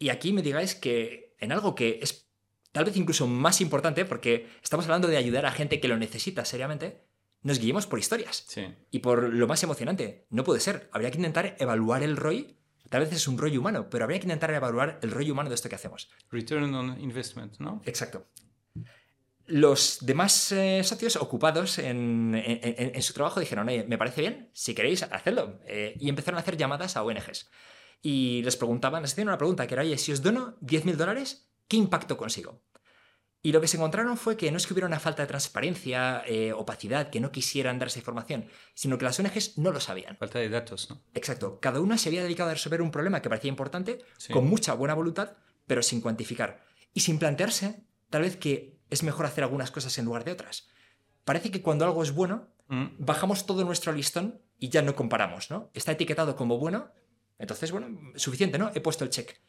y 0.00 0.08
aquí 0.08 0.32
me 0.32 0.42
digáis 0.42 0.74
que 0.74 1.36
en 1.38 1.52
algo 1.52 1.74
que 1.74 2.00
es 2.02 2.32
tal 2.72 2.86
vez 2.86 2.96
incluso 2.96 3.26
más 3.26 3.60
importante, 3.60 4.06
porque 4.06 4.48
estamos 4.62 4.86
hablando 4.86 5.08
de 5.08 5.18
ayudar 5.18 5.44
a 5.44 5.52
gente 5.52 5.78
que 5.78 5.88
lo 5.88 5.98
necesita 5.98 6.44
seriamente, 6.46 7.04
nos 7.42 7.58
guiemos 7.58 7.86
por 7.86 7.98
historias. 7.98 8.46
Y 8.90 9.00
por 9.00 9.32
lo 9.32 9.46
más 9.46 9.62
emocionante. 9.62 10.26
No 10.30 10.42
puede 10.42 10.60
ser. 10.60 10.88
Habría 10.92 11.10
que 11.10 11.18
intentar 11.18 11.54
evaluar 11.58 12.02
el 12.02 12.16
ROI. 12.16 12.56
Tal 12.88 13.02
vez 13.02 13.12
es 13.12 13.28
un 13.28 13.36
ROI 13.36 13.58
humano, 13.58 13.90
pero 13.90 14.04
habría 14.04 14.18
que 14.18 14.26
intentar 14.26 14.50
evaluar 14.52 14.98
el 15.02 15.10
ROI 15.10 15.30
humano 15.30 15.50
de 15.50 15.54
esto 15.54 15.68
que 15.68 15.74
hacemos. 15.74 16.10
Return 16.30 16.74
on 16.74 16.98
investment, 16.98 17.58
¿no? 17.58 17.82
Exacto. 17.84 18.26
Los 19.50 19.98
demás 20.00 20.52
eh, 20.52 20.82
socios 20.84 21.16
ocupados 21.16 21.78
en, 21.78 22.40
su 23.00 23.12
trabajo 23.12 23.40
dijeron, 23.40 23.68
oye, 23.68 23.84
me 23.84 23.98
parece 23.98 24.20
bien, 24.20 24.50
si 24.52 24.74
queréis, 24.74 25.02
hacedlo. 25.02 25.60
Eh, 25.66 25.96
y 25.98 26.08
empezaron 26.08 26.38
a 26.38 26.42
hacer 26.42 26.56
llamadas 26.56 26.96
a 26.96 27.02
ONGs 27.02 27.50
y 28.02 28.42
les 28.42 28.56
preguntaban, 28.56 29.02
les 29.02 29.12
hacían 29.12 29.28
una 29.28 29.38
pregunta 29.38 29.66
que 29.66 29.74
era, 29.74 29.82
oye, 29.82 29.98
si 29.98 30.12
os 30.12 30.22
dono 30.22 30.56
10.000 30.60 30.94
dólares, 30.96 31.50
¿qué 31.68 31.76
impacto 31.76 32.16
consigo? 32.16 32.62
Y 33.42 33.52
lo 33.52 33.60
que 33.60 33.68
se 33.68 33.78
encontraron 33.78 34.18
fue 34.18 34.36
que 34.36 34.50
no 34.50 34.58
es 34.58 34.66
que 34.66 34.74
hubiera 34.74 34.86
una 34.86 35.00
falta 35.00 35.22
de 35.22 35.28
transparencia, 35.28 36.22
eh, 36.26 36.52
opacidad, 36.52 37.08
que 37.08 37.20
no 37.20 37.32
quisieran 37.32 37.78
dar 37.78 37.88
esa 37.88 37.98
información, 37.98 38.46
sino 38.74 38.98
que 38.98 39.06
las 39.06 39.18
ONGs 39.18 39.56
no 39.56 39.72
lo 39.72 39.80
sabían. 39.80 40.16
Falta 40.18 40.38
de 40.38 40.50
datos, 40.50 40.90
¿no? 40.90 41.02
Exacto. 41.14 41.58
Cada 41.58 41.80
una 41.80 41.96
se 41.96 42.10
había 42.10 42.22
dedicado 42.22 42.50
a 42.50 42.54
resolver 42.54 42.82
un 42.82 42.90
problema 42.90 43.22
que 43.22 43.30
parecía 43.30 43.48
importante, 43.48 44.04
con 44.30 44.46
mucha 44.46 44.74
buena 44.74 44.94
voluntad, 44.94 45.38
pero 45.66 45.82
sin 45.82 46.02
cuantificar. 46.02 46.62
Y 46.92 47.00
sin 47.00 47.18
plantearse, 47.18 47.86
tal 48.10 48.22
vez 48.22 48.36
que 48.36 48.79
es 48.90 49.02
mejor 49.02 49.26
hacer 49.26 49.44
algunas 49.44 49.70
cosas 49.70 49.96
en 49.98 50.04
lugar 50.04 50.24
de 50.24 50.32
otras. 50.32 50.68
Parece 51.24 51.50
que 51.50 51.62
cuando 51.62 51.84
algo 51.84 52.02
es 52.02 52.12
bueno, 52.12 52.48
mm. 52.68 52.86
bajamos 52.98 53.46
todo 53.46 53.64
nuestro 53.64 53.92
listón 53.92 54.40
y 54.58 54.68
ya 54.68 54.82
no 54.82 54.94
comparamos, 54.94 55.50
¿no? 55.50 55.70
Está 55.74 55.92
etiquetado 55.92 56.36
como 56.36 56.58
bueno, 56.58 56.90
entonces, 57.38 57.72
bueno, 57.72 58.12
suficiente, 58.16 58.58
¿no? 58.58 58.70
He 58.74 58.80
puesto 58.80 59.02
el 59.02 59.10
check. 59.10 59.40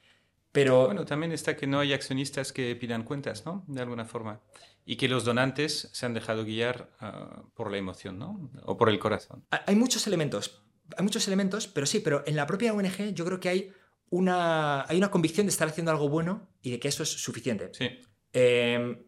Pero... 0.51 0.85
Bueno, 0.85 1.05
también 1.05 1.31
está 1.33 1.55
que 1.55 1.67
no 1.67 1.79
hay 1.79 1.93
accionistas 1.93 2.53
que 2.53 2.75
pidan 2.75 3.03
cuentas, 3.03 3.45
¿no? 3.45 3.65
De 3.67 3.81
alguna 3.81 4.05
forma. 4.05 4.41
Y 4.85 4.95
que 4.95 5.09
los 5.09 5.25
donantes 5.25 5.89
se 5.91 6.05
han 6.05 6.13
dejado 6.13 6.45
guiar 6.45 6.89
ah, 6.99 7.43
por 7.53 7.69
la 7.69 7.77
emoción, 7.77 8.17
¿no? 8.17 8.49
O 8.63 8.77
por 8.77 8.89
el 8.89 8.97
corazón. 8.97 9.45
Hay 9.49 9.75
muchos 9.75 10.07
elementos. 10.07 10.63
Hay 10.97 11.03
muchos 11.03 11.27
elementos, 11.27 11.67
pero 11.67 11.85
sí, 11.85 11.99
pero 11.99 12.23
en 12.25 12.35
la 12.35 12.47
propia 12.47 12.73
ONG 12.73 13.13
yo 13.13 13.25
creo 13.25 13.39
que 13.39 13.49
hay 13.49 13.73
una, 14.09 14.85
hay 14.87 14.97
una 14.97 15.11
convicción 15.11 15.45
de 15.45 15.51
estar 15.51 15.67
haciendo 15.67 15.91
algo 15.91 16.09
bueno 16.09 16.49
y 16.61 16.71
de 16.71 16.79
que 16.79 16.87
eso 16.87 17.03
es 17.03 17.09
suficiente. 17.09 17.71
Sí. 17.73 17.89
Em, 18.33 19.03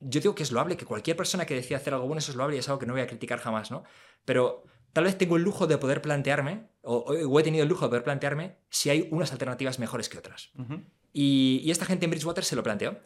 yo 0.00 0.20
digo 0.20 0.34
que 0.34 0.42
es 0.42 0.52
loable, 0.52 0.76
que 0.76 0.84
cualquier 0.84 1.16
persona 1.16 1.46
que 1.46 1.54
decida 1.54 1.78
hacer 1.78 1.94
algo 1.94 2.06
bueno, 2.06 2.18
eso 2.18 2.30
es 2.30 2.36
loable 2.36 2.56
y 2.56 2.58
es 2.58 2.68
algo 2.68 2.78
que 2.78 2.86
no 2.86 2.92
voy 2.92 3.02
a 3.02 3.06
criticar 3.06 3.38
jamás, 3.38 3.70
¿no? 3.70 3.84
Pero 4.24 4.64
tal 4.92 5.04
vez 5.04 5.18
tengo 5.18 5.36
el 5.36 5.42
lujo 5.42 5.66
de 5.66 5.78
poder 5.78 6.02
plantearme, 6.02 6.68
o, 6.82 7.40
he 7.40 7.42
tenido 7.42 7.62
el 7.62 7.68
lujo 7.68 7.84
de 7.84 7.90
poder 7.90 8.04
plantearme, 8.04 8.58
si 8.70 8.90
hay 8.90 9.08
unas 9.10 9.32
alternativas 9.32 9.78
mejores 9.78 10.08
que 10.08 10.18
otras. 10.18 10.50
y, 11.12 11.70
esta 11.70 11.84
gente 11.84 12.04
en 12.04 12.10
Bridgewater 12.10 12.44
se 12.44 12.56
lo 12.56 12.62
planteó 12.62 12.98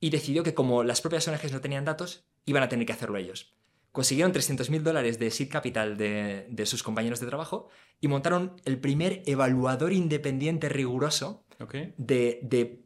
y 0.00 0.10
decidió 0.10 0.42
que 0.42 0.54
como 0.54 0.84
las 0.84 1.00
propias 1.00 1.26
ONGs 1.26 1.52
no 1.52 1.60
tenían 1.60 1.84
datos, 1.84 2.26
iban 2.44 2.62
a 2.62 2.68
tener 2.68 2.86
que 2.86 2.92
hacerlo 2.92 3.18
ellos. 3.18 3.54
Consiguieron 3.92 4.32
300.000 4.32 4.82
dólares 4.82 5.18
de 5.18 5.30
seed 5.30 5.50
capital 5.50 5.96
de, 5.96 6.66
sus 6.66 6.82
compañeros 6.82 7.18
de 7.18 7.26
trabajo 7.26 7.68
y 7.98 8.08
montaron 8.08 8.60
el 8.66 8.78
primer 8.78 9.22
evaluador 9.24 9.92
independiente 9.92 10.68
riguroso 10.68 11.46
de, 11.96 12.40
de, 12.42 12.85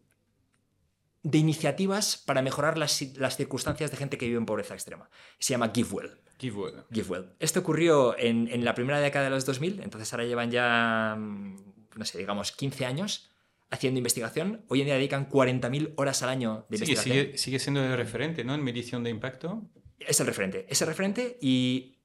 iniciativas 1.23 2.17
para 2.17 2.43
mejorar 2.43 2.79
las, 2.79 3.03
las 3.17 3.37
circunstancias 3.37 3.91
de 3.91 3.97
gente 3.97 4.19
que 4.19 4.27
vive 4.27 4.39
en 4.39 4.47
pobreza 4.47 4.75
extrema. 4.75 5.11
Se 5.39 5.53
llama 5.53 5.71
GiveWell. 5.75 6.19
GiveWell. 6.39 7.33
Esto 7.39 7.61
ocurrió 7.61 8.17
en, 8.19 8.65
la 8.65 8.75
primera 8.75 9.01
década 9.01 9.27
de 9.27 9.31
los 9.31 9.45
2000, 9.45 9.83
entonces 9.83 10.13
ahora 10.13 10.25
llevan 10.25 10.51
ya, 10.51 11.17
mm, 11.19 11.57
no 11.97 12.05
sé, 12.05 12.19
digamos 12.19 12.53
15 12.53 12.87
años 12.87 13.31
haciendo 13.71 13.99
investigación. 13.99 14.65
Hoy 14.69 14.81
en 14.81 14.87
día 14.87 14.95
dedican 14.95 15.29
40.000 15.29 15.95
horas 15.97 16.23
al 16.23 16.31
año 16.31 16.67
de 16.71 16.77
investigación. 16.77 17.17
Sigue, 17.17 17.39
sigue 17.39 17.59
siendo 17.59 17.85
el 17.85 17.97
referente, 17.97 18.43
¿no? 18.43 18.55
En 18.55 18.65
medición 18.65 19.05
de 19.05 19.11
impacto. 19.11 19.63
Es 19.99 20.19
el 20.21 20.27
referente, 20.27 20.67
es 20.69 20.81
el 20.81 20.89
referente 20.89 21.39
y 21.41 21.99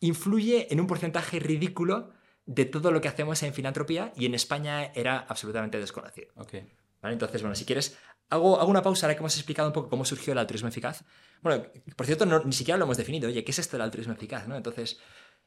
influye 0.00 0.72
en 0.72 0.80
un 0.80 0.86
porcentaje 0.86 1.40
ridículo 1.40 2.10
de 2.46 2.64
todo 2.64 2.90
lo 2.90 3.00
que 3.00 3.08
hacemos 3.08 3.42
en 3.42 3.52
filantropía 3.52 4.12
y 4.16 4.26
en 4.26 4.34
España 4.34 4.84
era 4.94 5.18
absolutamente 5.18 5.78
desconocido. 5.78 6.32
Okay. 6.36 6.72
Entonces, 7.10 7.42
bueno, 7.42 7.54
si 7.56 7.64
quieres, 7.64 7.98
hago, 8.32 8.64
una 8.66 8.82
pausa 8.82 9.06
ahora 9.06 9.14
que 9.14 9.20
hemos 9.20 9.36
explicado 9.36 9.68
un 9.68 9.74
poco 9.74 9.90
cómo 9.90 10.04
surgió 10.04 10.32
el 10.32 10.38
altruismo 10.38 10.68
eficaz. 10.68 11.04
Bueno, 11.42 11.66
por 11.96 12.06
cierto, 12.06 12.24
ni 12.44 12.52
siquiera 12.52 12.78
lo 12.78 12.84
hemos 12.84 12.96
definido. 12.96 13.28
Oye, 13.28 13.44
¿qué 13.44 13.50
es 13.50 13.58
esto 13.58 13.76
del 13.76 13.82
altruismo 13.82 14.14
eficaz? 14.14 14.48
¿no? 14.48 14.56
Entonces, 14.56 14.98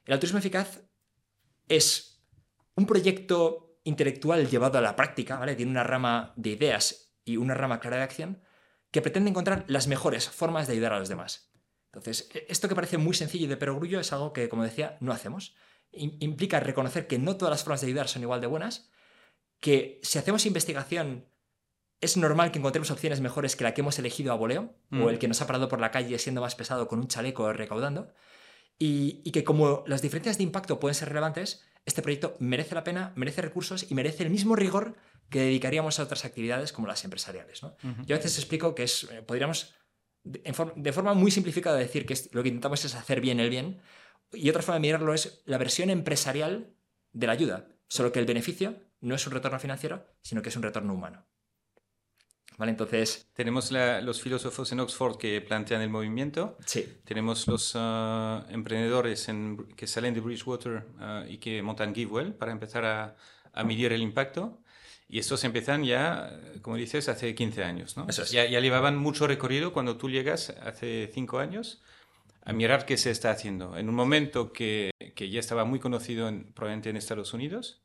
el 0.05 0.13
altruismo 0.13 0.39
eficaz 0.39 0.81
es 1.67 2.23
un 2.75 2.85
proyecto 2.85 3.79
intelectual 3.83 4.47
llevado 4.47 4.77
a 4.77 4.81
la 4.81 4.95
práctica, 4.95 5.37
¿vale? 5.37 5.55
Tiene 5.55 5.71
una 5.71 5.83
rama 5.83 6.33
de 6.35 6.51
ideas 6.51 7.15
y 7.23 7.37
una 7.37 7.53
rama 7.53 7.79
clara 7.79 7.97
de 7.97 8.03
acción 8.03 8.41
que 8.91 9.01
pretende 9.01 9.29
encontrar 9.29 9.65
las 9.67 9.87
mejores 9.87 10.29
formas 10.29 10.67
de 10.67 10.73
ayudar 10.73 10.93
a 10.93 10.99
los 10.99 11.09
demás. 11.09 11.51
Entonces, 11.87 12.29
e, 12.33 12.45
esto 12.49 12.67
que 12.67 12.75
parece 12.75 12.97
muy 12.97 13.13
sencillo 13.13 13.45
y 13.45 13.49
de 13.49 13.57
perogrullo 13.57 13.99
es 13.99 14.13
algo 14.13 14.31
que, 14.31 14.47
como 14.49 14.63
decía, 14.63 14.97
no 15.01 15.11
hacemos. 15.11 15.55
Implica 15.91 16.59
reconocer 16.59 17.07
que 17.07 17.19
no 17.19 17.37
todas 17.37 17.51
las 17.51 17.63
formas 17.63 17.81
de 17.81 17.87
ayudar 17.87 18.07
son 18.07 18.21
igual 18.21 18.41
de 18.41 18.47
buenas, 18.47 18.89
que 19.59 19.99
si 20.03 20.19
hacemos 20.19 20.45
investigación 20.45 21.29
es 22.01 22.17
normal 22.17 22.51
que 22.51 22.59
encontremos 22.59 22.91
opciones 22.91 23.21
mejores 23.21 23.55
que 23.55 23.63
la 23.63 23.73
que 23.73 23.81
hemos 23.81 23.97
elegido 23.99 24.31
a 24.31 24.35
voleo, 24.35 24.75
o 24.91 24.95
mm. 24.95 25.09
el 25.09 25.19
que 25.19 25.27
nos 25.27 25.41
ha 25.41 25.47
parado 25.47 25.67
por 25.67 25.79
la 25.79 25.91
calle 25.91 26.17
siendo 26.19 26.41
más 26.41 26.55
pesado 26.55 26.87
con 26.87 26.99
un 26.99 27.07
chaleco 27.07 27.51
recaudando, 27.53 28.13
y, 28.77 29.31
que 29.31 29.43
como 29.43 29.83
las 29.87 30.01
diferencias 30.01 30.37
de 30.37 30.43
impacto 30.43 30.79
pueden 30.79 30.95
ser 30.95 31.09
relevantes, 31.09 31.63
este 31.85 32.01
proyecto 32.01 32.35
merece 32.39 32.75
la 32.75 32.83
pena, 32.83 33.13
merece 33.15 33.41
recursos 33.41 33.89
y 33.89 33.95
merece 33.95 34.23
el 34.23 34.29
mismo 34.29 34.55
rigor 34.55 34.95
que 35.29 35.39
dedicaríamos 35.39 35.99
a 35.99 36.03
otras 36.03 36.25
actividades 36.25 36.73
como 36.73 36.87
las 36.87 37.03
empresariales. 37.05 37.63
¿no? 37.63 37.77
Yo 38.05 38.15
a 38.15 38.19
veces 38.19 38.37
explico 38.37 38.75
que 38.75 38.83
es, 38.83 39.07
eh, 39.11 39.21
podríamos, 39.21 39.73
de, 40.23 40.53
de, 40.75 40.93
forma 40.93 41.13
muy 41.13 41.31
simplificada, 41.31 41.77
decir 41.77 42.05
que 42.05 42.15
lo 42.31 42.43
que 42.43 42.49
intentamos 42.49 42.83
es 42.83 42.95
hacer 42.95 43.21
bien 43.21 43.39
el 43.39 43.49
bien, 43.49 43.81
y 44.33 44.49
otra 44.49 44.61
forma 44.61 44.75
de 44.75 44.81
mirarlo 44.81 45.13
es 45.13 45.41
la 45.45 45.57
versión 45.57 45.89
empresarial 45.89 46.73
de 47.13 47.27
la 47.27 47.33
ayuda, 47.33 47.69
solo 47.87 48.11
que 48.11 48.19
el 48.19 48.25
beneficio 48.25 48.81
no 48.99 49.15
es 49.15 49.25
un 49.25 49.33
retorno 49.33 49.59
financiero, 49.59 50.05
sino 50.21 50.41
que 50.41 50.49
es 50.49 50.55
un 50.55 50.63
retorno 50.63 50.93
humano. 50.93 51.25
¿Vale? 52.57 52.71
Entonces... 52.71 53.27
Tenemos 53.33 53.71
los 53.71 54.21
filósofos 54.21 54.71
en 54.71 54.79
Oxford 54.79 55.17
que 55.17 55.41
plantean 55.41 55.81
el 55.81 55.89
movimiento. 55.89 56.57
Sí. 56.65 56.87
Tenemos 57.03 57.47
los 57.47 57.73
ah, 57.75 58.45
emprendedores 58.49 59.27
que 59.75 59.87
salen 59.87 60.13
de 60.13 60.21
Bridgewater 60.21 60.85
ah, 60.99 61.25
y 61.27 61.37
que 61.37 61.61
montan 61.61 61.93
GiveWell 61.93 62.33
para 62.33 62.51
empezar 62.51 62.85
a, 62.85 63.15
a, 63.53 63.63
medir 63.63 63.91
el 63.91 64.01
impacto. 64.01 64.61
Y 65.07 65.19
estos 65.19 65.43
empiezan 65.43 65.83
ya, 65.83 66.39
como 66.61 66.77
dices, 66.77 67.09
hace 67.09 67.35
15 67.35 67.63
años. 67.63 67.97
¿no? 67.97 68.07
ya, 68.09 68.45
ya, 68.45 68.59
llevaban 68.59 68.97
mucho 68.97 69.27
recorrido 69.27 69.73
cuando 69.73 69.97
tú 69.97 70.09
llegas 70.09 70.49
hace 70.61 71.11
5 71.13 71.39
años 71.39 71.81
a 72.41 72.53
mirar 72.53 72.85
qué 72.85 72.97
se 72.97 73.11
está 73.11 73.31
haciendo. 73.31 73.77
En 73.77 73.89
un 73.89 73.95
momento 73.95 74.53
que, 74.53 74.91
que 75.15 75.29
ya 75.29 75.39
estaba 75.39 75.65
muy 75.65 75.79
conocido 75.79 76.27
en, 76.27 76.53
probablemente 76.53 76.89
en 76.89 76.97
Estados 76.97 77.33
Unidos, 77.33 77.83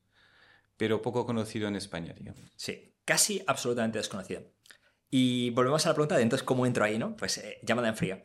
pero 0.76 1.02
poco 1.02 1.26
conocido 1.26 1.68
en 1.68 1.76
España, 1.76 2.14
digamos. 2.16 2.42
Sí, 2.56 2.94
casi 3.04 3.42
absolutamente 3.46 3.98
desconocido. 3.98 4.42
Y 5.10 5.50
volvemos 5.50 5.84
a 5.84 5.90
la 5.90 5.94
pregunta 5.94 6.16
de 6.16 6.22
entonces 6.22 6.44
cómo 6.44 6.66
entro 6.66 6.84
ahí, 6.84 6.98
¿no? 6.98 7.16
Pues 7.16 7.38
eh, 7.38 7.58
llamada 7.62 7.88
en 7.88 7.96
frío. 7.96 8.22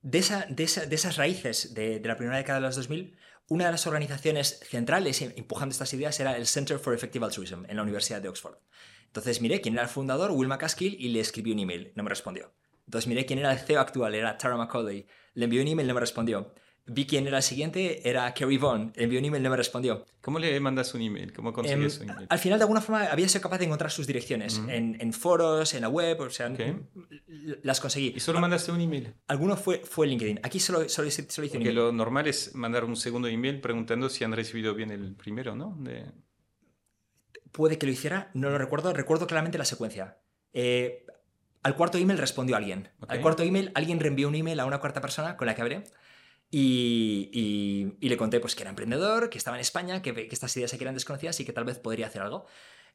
De, 0.00 0.18
esa, 0.18 0.46
de, 0.48 0.66
de, 0.66 0.94
esas 0.94 1.16
raíces 1.16 1.74
de, 1.74 2.00
de, 2.00 2.08
la 2.08 2.16
primera 2.16 2.36
década 2.36 2.60
de 2.60 2.66
los 2.66 2.76
2000, 2.76 3.16
una 3.48 3.66
de 3.66 3.72
las 3.72 3.86
organizaciones 3.86 4.60
centrales 4.68 5.22
empujando 5.22 5.72
estas 5.72 5.92
ideas 5.94 6.18
era 6.20 6.36
el 6.36 6.46
Center 6.46 6.78
for 6.78 6.94
Effective 6.94 7.24
Altruism 7.24 7.64
en 7.66 7.76
la 7.76 7.82
Universidad 7.82 8.20
de 8.20 8.28
Oxford. 8.28 8.58
Entonces 9.06 9.40
miré 9.40 9.60
quién 9.60 9.74
era 9.74 9.84
el 9.84 9.88
fundador, 9.88 10.32
Will 10.32 10.48
McCaskill, 10.48 10.96
y 10.98 11.08
le 11.08 11.20
escribí 11.20 11.52
un 11.52 11.58
email. 11.58 11.92
No 11.94 12.02
me 12.02 12.10
respondió. 12.10 12.52
Entonces 12.84 13.08
miré 13.08 13.24
quién 13.26 13.38
era 13.38 13.52
el 13.52 13.58
CEO 13.58 13.80
actual, 13.80 14.14
era 14.14 14.36
Tara 14.36 14.56
McCauley. 14.56 15.06
Le 15.34 15.44
envié 15.44 15.62
un 15.62 15.68
email, 15.68 15.88
no 15.88 15.94
me 15.94 16.00
respondió. 16.00 16.54
Vi 16.88 17.06
quién 17.06 17.26
era 17.26 17.36
el 17.36 17.42
siguiente, 17.42 18.08
era 18.08 18.32
Kerry 18.32 18.56
Vaughn. 18.56 18.92
Envió 18.96 19.18
un 19.18 19.24
email, 19.26 19.42
no 19.42 19.50
me 19.50 19.56
respondió. 19.56 20.06
¿Cómo 20.22 20.38
le 20.38 20.58
mandas 20.58 20.94
un 20.94 21.02
email? 21.02 21.32
¿Cómo 21.32 21.52
consigues 21.52 21.94
su 21.94 22.02
email? 22.02 22.26
Al 22.28 22.38
final, 22.38 22.58
de 22.58 22.62
alguna 22.64 22.80
forma, 22.80 23.04
había 23.04 23.28
sido 23.28 23.42
capaz 23.42 23.58
de 23.58 23.66
encontrar 23.66 23.90
sus 23.90 24.06
direcciones 24.06 24.60
en, 24.68 24.96
en, 25.00 25.12
foros, 25.12 25.74
en 25.74 25.82
la 25.82 25.88
web, 25.88 26.20
o 26.20 26.30
sea, 26.30 26.50
las 27.62 27.80
conseguí. 27.80 28.14
¿Y 28.16 28.20
solo 28.20 28.40
mandaste 28.40 28.72
un 28.72 28.80
email? 28.80 29.14
Alguno 29.26 29.56
fue, 29.56 29.82
fue 29.84 30.06
LinkedIn. 30.06 30.40
Aquí 30.42 30.60
solo, 30.60 30.88
solo, 30.88 31.08
hice, 31.08 31.30
solo 31.30 31.46
hice 31.46 31.58
un 31.58 31.62
email. 31.62 31.76
lo 31.76 31.92
normal 31.92 32.26
es 32.26 32.54
mandar 32.54 32.84
un 32.84 32.96
segundo 32.96 33.28
email 33.28 33.60
preguntando 33.60 34.08
si 34.08 34.24
han 34.24 34.32
recibido 34.32 34.74
bien 34.74 34.90
el 34.90 35.14
primero, 35.14 35.54
¿no? 35.54 35.76
De... 35.80 36.06
Puede 37.52 37.78
que 37.78 37.86
lo 37.86 37.92
hiciera, 37.92 38.30
no 38.34 38.50
lo 38.50 38.58
recuerdo. 38.58 38.92
Recuerdo 38.92 39.26
claramente 39.26 39.58
la 39.58 39.64
secuencia. 39.64 40.18
Eh, 40.52 41.04
al 41.62 41.76
cuarto 41.76 41.98
email 41.98 42.18
respondió 42.18 42.56
alguien. 42.56 42.88
Okay. 43.00 43.16
Al 43.16 43.22
cuarto 43.22 43.42
email, 43.42 43.72
alguien 43.74 44.00
reenvió 44.00 44.28
un 44.28 44.34
email 44.34 44.60
a 44.60 44.66
una 44.66 44.78
cuarta 44.80 45.00
persona 45.00 45.36
con 45.36 45.46
la 45.46 45.54
que 45.54 45.62
hablé. 45.62 45.84
Y, 46.50 47.96
y, 48.00 48.08
le 48.08 48.16
conté 48.16 48.40
pues, 48.40 48.54
que 48.54 48.62
era 48.62 48.70
emprendedor, 48.70 49.28
que 49.28 49.36
estaba 49.36 49.56
en 49.56 49.60
España, 49.60 50.00
que, 50.00 50.14
que, 50.14 50.28
estas 50.30 50.56
ideas 50.56 50.72
aquí 50.72 50.82
eran 50.82 50.94
desconocidas 50.94 51.38
y 51.40 51.44
que 51.44 51.52
tal 51.52 51.64
vez 51.64 51.78
podría 51.78 52.06
hacer 52.06 52.22
algo. 52.22 52.46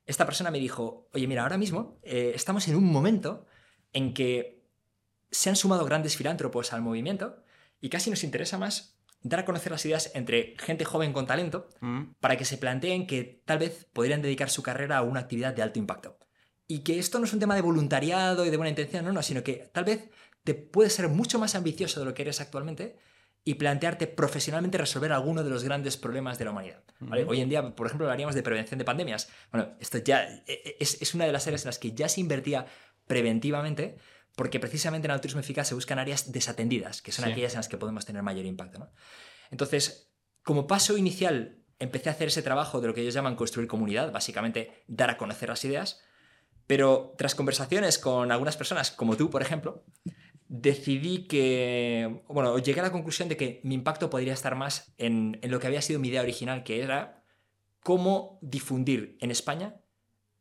Esta 0.05 0.25
persona 0.25 0.49
me 0.49 0.59
dijo, 0.59 1.07
oye, 1.13 1.27
mira, 1.27 1.43
ahora 1.43 1.57
mismo 1.57 1.99
eh, 2.01 2.31
estamos 2.33 2.67
en 2.67 2.75
un 2.75 2.85
momento 2.85 3.45
en 3.93 4.13
que 4.13 4.63
se 5.31 5.49
han 5.49 5.55
sumado 5.55 5.85
grandes 5.85 6.17
filántropos 6.17 6.73
al 6.73 6.81
movimiento 6.81 7.43
y 7.79 7.89
casi 7.89 8.09
nos 8.09 8.23
interesa 8.23 8.57
más 8.57 8.99
dar 9.21 9.39
a 9.39 9.45
conocer 9.45 9.71
las 9.71 9.85
ideas 9.85 10.11
entre 10.15 10.55
gente 10.59 10.83
joven 10.83 11.13
con 11.13 11.25
talento 11.25 11.69
mm. 11.79 12.15
para 12.19 12.37
que 12.37 12.45
se 12.45 12.57
planteen 12.57 13.07
que 13.07 13.41
tal 13.45 13.59
vez 13.59 13.87
podrían 13.93 14.21
dedicar 14.21 14.49
su 14.49 14.63
carrera 14.63 14.97
a 14.97 15.01
una 15.03 15.21
actividad 15.21 15.53
de 15.53 15.61
alto 15.61 15.79
impacto. 15.79 16.17
Y 16.67 16.79
que 16.79 16.99
esto 16.99 17.19
no 17.19 17.25
es 17.25 17.33
un 17.33 17.39
tema 17.39 17.55
de 17.55 17.61
voluntariado 17.61 18.45
y 18.45 18.49
de 18.49 18.57
buena 18.57 18.69
intención, 18.69 19.05
no, 19.05 19.13
no, 19.13 19.21
sino 19.21 19.43
que 19.43 19.69
tal 19.73 19.85
vez 19.85 20.09
te 20.43 20.53
puedes 20.53 20.93
ser 20.93 21.07
mucho 21.07 21.39
más 21.39 21.55
ambicioso 21.55 21.99
de 21.99 22.05
lo 22.05 22.13
que 22.13 22.23
eres 22.23 22.41
actualmente 22.41 22.97
y 23.45 23.55
plantearte 23.55 24.07
profesionalmente 24.07 24.77
resolver 24.77 25.11
alguno 25.11 25.43
de 25.43 25.49
los 25.49 25.63
grandes 25.63 25.97
problemas 25.97 26.37
de 26.37 26.45
la 26.45 26.51
humanidad. 26.51 26.83
¿vale? 26.99 27.25
Hoy 27.27 27.41
en 27.41 27.49
día, 27.49 27.75
por 27.75 27.87
ejemplo, 27.87 28.05
hablaríamos 28.07 28.35
de 28.35 28.43
prevención 28.43 28.77
de 28.77 28.85
pandemias. 28.85 29.29
Bueno, 29.51 29.73
esto 29.79 29.97
ya 29.97 30.23
e, 30.23 30.43
e, 30.47 30.77
es, 30.79 31.01
es, 31.01 31.13
una 31.13 31.25
de 31.25 31.33
las 31.33 31.45
áreas 31.45 31.63
en 31.63 31.69
las 31.69 31.79
que 31.79 31.91
ya 31.91 32.07
se 32.07 32.21
invertía 32.21 32.65
preventivamente, 33.05 33.97
porque 34.35 34.59
precisamente 34.61 35.07
en 35.07 35.11
el 35.11 35.15
altruismo 35.15 35.41
eficaz 35.41 35.67
se 35.67 35.75
buscan 35.75 35.99
áreas 35.99 36.31
desatendidas, 36.31 37.01
que 37.01 37.11
son 37.11 37.25
sí. 37.25 37.31
aquellas 37.31 37.53
en 37.53 37.59
las 37.59 37.67
que 37.67 37.77
podemos 37.77 38.05
tener 38.05 38.23
mayor 38.23 38.45
impacto. 38.45 38.79
¿no? 38.79 38.91
Entonces, 39.51 40.13
como 40.41 40.65
paso 40.65 40.97
inicial, 40.97 41.57
empecé 41.79 42.09
a 42.09 42.13
hacer 42.13 42.29
ese 42.29 42.43
trabajo 42.43 42.79
de 42.79 42.87
lo 42.87 42.93
que 42.93 43.01
ellos 43.01 43.13
llaman 43.13 43.35
construir 43.35 43.67
comunidad, 43.67 44.13
básicamente 44.13 44.83
dar 44.87 45.09
a 45.09 45.17
conocer 45.17 45.49
las 45.49 45.65
ideas, 45.65 46.01
pero 46.65 47.13
tras 47.17 47.35
conversaciones 47.35 47.99
con 47.99 48.31
algunas 48.31 48.55
personas, 48.55 48.91
como 48.91 49.17
tú, 49.17 49.29
por 49.29 49.41
ejemplo, 49.41 49.83
decidí 50.55 51.25
que, 51.25 52.21
bueno, 52.27 52.59
llegué 52.59 52.79
a 52.79 52.83
la 52.83 52.91
conclusión 52.91 53.27
de 53.27 53.35
que 53.35 53.59
mi 53.63 53.73
impacto 53.73 54.11
podría 54.11 54.33
estar 54.33 54.55
más 54.55 54.93
en, 54.99 55.39
en, 55.41 55.49
lo 55.49 55.59
que 55.59 55.65
había 55.65 55.81
sido 55.81 55.99
mi 55.99 56.09
idea 56.09 56.21
original, 56.21 56.63
que 56.63 56.83
era 56.83 57.23
cómo 57.79 58.37
difundir 58.43 59.17
en 59.19 59.31
España 59.31 59.81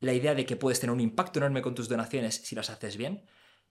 la 0.01 0.12
idea 0.12 0.35
de 0.35 0.44
que 0.44 0.57
puedes 0.57 0.81
tener 0.81 0.92
un 0.92 1.01
impacto 1.01 1.38
enorme 1.38 1.62
con 1.62 1.75
tus 1.75 1.88
donaciones 1.88 2.35
si 2.44 2.55
las 2.55 2.68
haces 2.68 2.98
bien 2.98 3.25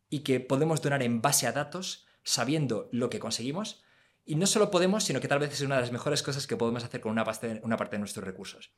y 0.10 0.21
que 0.21 0.39
podemos 0.39 0.82
donar 0.82 1.04
en 1.04 1.21
base 1.21 1.45
a 1.45 1.51
datos 1.51 2.08
sabiendo 2.23 2.89
lo 2.91 3.12
que 3.12 3.19
conseguimos. 3.19 3.84
Y 4.25 4.34
no 4.34 4.47
solo 4.47 4.71
podemos, 4.71 5.04
sino 5.04 5.19
que 5.21 5.27
tal 5.27 5.39
vez 5.39 5.54
es 5.54 5.62
una 5.62 5.75
de 5.75 5.82
las 5.82 5.91
mejores 5.91 6.23
cosas 6.23 6.47
que 6.47 6.58
podemos 6.58 6.84
hacer 6.84 7.01
con 7.01 7.12
una 7.12 7.23
parte, 7.23 7.62
una 7.63 7.77
parte 7.77 7.97
de 7.97 7.99
nuestros 7.99 8.25
recursos. 8.25 8.71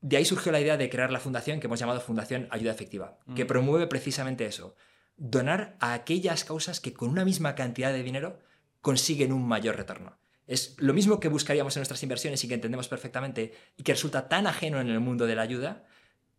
De 0.00 0.18
ahí 0.18 0.24
surgió 0.24 0.52
la 0.52 0.60
idea 0.60 0.76
de 0.76 0.88
crear 0.88 1.10
la 1.10 1.18
fundación 1.18 1.58
que 1.58 1.66
hemos 1.66 1.80
llamado 1.80 2.00
Fundación 2.00 2.46
Ayuda 2.52 2.70
Efectiva, 2.70 3.18
mm. 3.26 3.34
que 3.34 3.44
promueve 3.44 3.88
precisamente 3.88 4.46
eso, 4.46 4.76
donar 5.16 5.76
a 5.80 5.94
aquellas 5.94 6.44
causas 6.44 6.80
que 6.80 6.92
con 6.92 7.10
una 7.10 7.24
misma 7.24 7.54
cantidad 7.54 7.92
de 7.92 8.02
dinero 8.02 8.40
consiguen 8.80 9.32
un 9.32 9.46
mayor 9.46 9.76
retorno. 9.76 10.18
Es 10.46 10.76
lo 10.78 10.92
mismo 10.92 11.20
que 11.20 11.28
buscaríamos 11.28 11.74
en 11.76 11.80
nuestras 11.80 12.02
inversiones 12.02 12.44
y 12.44 12.48
que 12.48 12.54
entendemos 12.54 12.88
perfectamente 12.88 13.54
y 13.76 13.82
que 13.82 13.92
resulta 13.92 14.28
tan 14.28 14.46
ajeno 14.46 14.80
en 14.80 14.90
el 14.90 15.00
mundo 15.00 15.26
de 15.26 15.34
la 15.34 15.42
ayuda. 15.42 15.86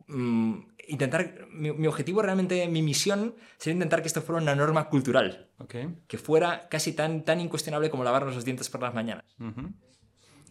Mm, 0.08 0.60
intentar, 0.88 1.48
mi, 1.50 1.72
mi, 1.72 1.88
objetivo 1.88 2.22
realmente, 2.22 2.68
mi 2.68 2.84
misión 2.84 3.36
sería 3.58 3.74
intentar 3.74 4.02
que 4.02 4.08
esto 4.08 4.22
fuera 4.22 4.42
una 4.42 4.54
norma 4.54 4.90
cultural. 4.90 5.50
Okay. 5.58 5.96
Que 6.08 6.20
fuera 6.20 6.68
casi 6.70 6.94
tan, 6.94 7.24
tan 7.24 7.42
incuestionable 7.42 7.90
como 7.90 8.04
lavarnos 8.04 8.36
los 8.36 8.46
dientes 8.46 8.70
por 8.70 8.82
las 8.82 8.94
mañanas. 8.94 9.26
Uh 9.40 9.46
-huh. 9.46 9.74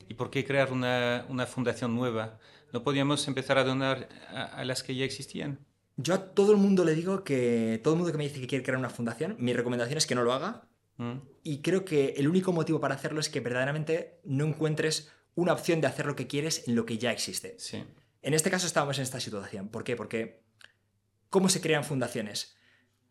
¿Y 0.08 0.14
por 0.14 0.30
qué 0.30 0.44
crear 0.44 0.72
una, 0.72 1.24
una, 1.28 1.46
fundación 1.46 1.94
nueva? 1.94 2.38
¿No 2.72 2.82
podíamos 2.82 3.26
empezar 3.28 3.56
a 3.58 3.64
donar 3.64 4.08
a, 4.28 4.44
a 4.44 4.64
las 4.64 4.82
que 4.82 4.96
ya 4.96 5.04
existían? 5.04 5.60
Yo 5.96 6.14
a 6.14 6.34
todo 6.34 6.52
el 6.52 6.58
mundo 6.58 6.84
le 6.84 6.94
digo 6.94 7.22
que 7.22 7.80
todo 7.82 7.94
el 7.94 7.98
mundo 7.98 8.12
que 8.12 8.18
me 8.18 8.24
dice 8.24 8.40
que 8.40 8.46
quiere 8.46 8.64
crear 8.64 8.78
una 8.78 8.90
fundación, 8.90 9.36
mi 9.38 9.52
recomendación 9.52 9.98
es 9.98 10.06
que 10.06 10.14
no 10.14 10.24
lo 10.24 10.32
haga. 10.32 10.68
Mm. 10.96 11.18
Y 11.42 11.62
creo 11.62 11.84
que 11.84 12.14
el 12.16 12.28
único 12.28 12.52
motivo 12.52 12.80
para 12.80 12.94
hacerlo 12.94 13.20
es 13.20 13.28
que 13.28 13.40
verdaderamente 13.40 14.20
no 14.24 14.44
encuentres 14.44 15.12
una 15.34 15.52
opción 15.52 15.80
de 15.80 15.86
hacer 15.86 16.06
lo 16.06 16.16
que 16.16 16.26
quieres 16.26 16.66
en 16.66 16.76
lo 16.76 16.86
que 16.86 16.98
ya 16.98 17.12
existe. 17.12 17.56
Sí. 17.58 17.84
En 18.22 18.34
este 18.34 18.50
caso 18.50 18.66
estábamos 18.66 18.98
en 18.98 19.02
esta 19.02 19.20
situación. 19.20 19.68
¿Por 19.68 19.84
qué? 19.84 19.96
Porque 19.96 20.42
¿cómo 21.28 21.48
se 21.48 21.60
crean 21.60 21.84
fundaciones? 21.84 22.56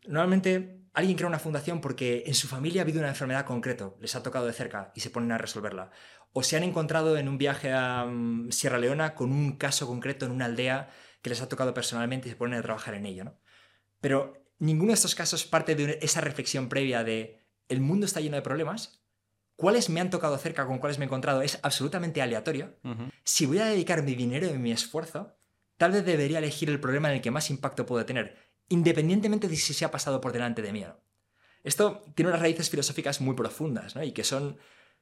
Normalmente 0.05 0.79
alguien 0.93 1.15
crea 1.17 1.27
una 1.27 1.39
fundación 1.39 1.81
porque 1.81 2.23
en 2.25 2.33
su 2.33 2.47
familia 2.47 2.81
ha 2.81 2.83
habido 2.83 2.99
una 2.99 3.09
enfermedad 3.09 3.45
concreta, 3.45 3.91
les 3.99 4.15
ha 4.15 4.23
tocado 4.23 4.45
de 4.45 4.53
cerca 4.53 4.91
y 4.95 5.01
se 5.01 5.09
ponen 5.09 5.31
a 5.31 5.37
resolverla. 5.37 5.91
O 6.33 6.43
se 6.43 6.57
han 6.57 6.63
encontrado 6.63 7.17
en 7.17 7.27
un 7.27 7.37
viaje 7.37 7.71
a 7.71 8.05
um, 8.05 8.49
Sierra 8.49 8.79
Leona 8.79 9.13
con 9.13 9.31
un 9.31 9.57
caso 9.57 9.87
concreto 9.87 10.25
en 10.25 10.31
una 10.31 10.45
aldea 10.45 10.89
que 11.23 11.31
les 11.31 11.41
ha 11.41 11.49
tocado 11.49 11.73
personalmente 11.73 12.27
y 12.27 12.31
se 12.31 12.37
ponen 12.37 12.59
a 12.59 12.61
trabajar 12.61 12.93
en 12.93 13.07
ello, 13.07 13.23
¿no? 13.23 13.39
Pero 13.99 14.45
ninguno 14.59 14.89
de 14.89 14.95
estos 14.95 15.15
casos 15.15 15.45
parte 15.45 15.73
de 15.73 15.97
esa 16.01 16.21
reflexión 16.21 16.69
previa 16.69 17.03
de 17.03 17.39
el 17.69 17.79
mundo 17.81 18.05
está 18.05 18.19
lleno 18.21 18.35
de 18.35 18.41
problemas, 18.43 19.01
cuáles 19.55 19.89
me 19.89 20.01
han 20.01 20.09
tocado 20.09 20.37
cerca, 20.37 20.67
con 20.67 20.77
cuáles 20.77 20.99
me 20.99 21.05
he 21.05 21.07
encontrado, 21.07 21.41
es 21.41 21.57
absolutamente 21.63 22.21
aleatorio. 22.21 22.75
Uh 22.83 22.89
-huh. 22.89 23.11
Si 23.23 23.45
voy 23.45 23.59
a 23.59 23.65
dedicar 23.65 24.03
mi 24.03 24.13
dinero 24.13 24.47
y 24.47 24.57
mi 24.57 24.71
esfuerzo, 24.71 25.35
tal 25.77 25.91
vez 25.91 26.05
debería 26.05 26.39
elegir 26.39 26.69
el 26.69 26.79
problema 26.79 27.09
en 27.09 27.15
el 27.15 27.21
que 27.21 27.31
más 27.31 27.49
impacto 27.49 27.85
puedo 27.85 28.05
tener, 28.05 28.37
independientemente 28.69 29.47
de 29.47 29.55
si 29.55 29.73
se 29.73 29.85
ha 29.85 29.91
pasado 29.91 30.19
por 30.21 30.33
delante 30.33 30.61
de 30.61 30.73
mí 30.73 30.83
o 30.83 30.89
no. 30.89 30.99
Esto 31.63 32.03
tiene 32.15 32.29
unas 32.29 32.41
raíces 32.41 32.69
filosóficas 32.69 33.21
muy 33.21 33.35
profundas 33.35 33.95
¿no? 33.95 34.03
y 34.03 34.11
que 34.11 34.25
son, 34.25 34.57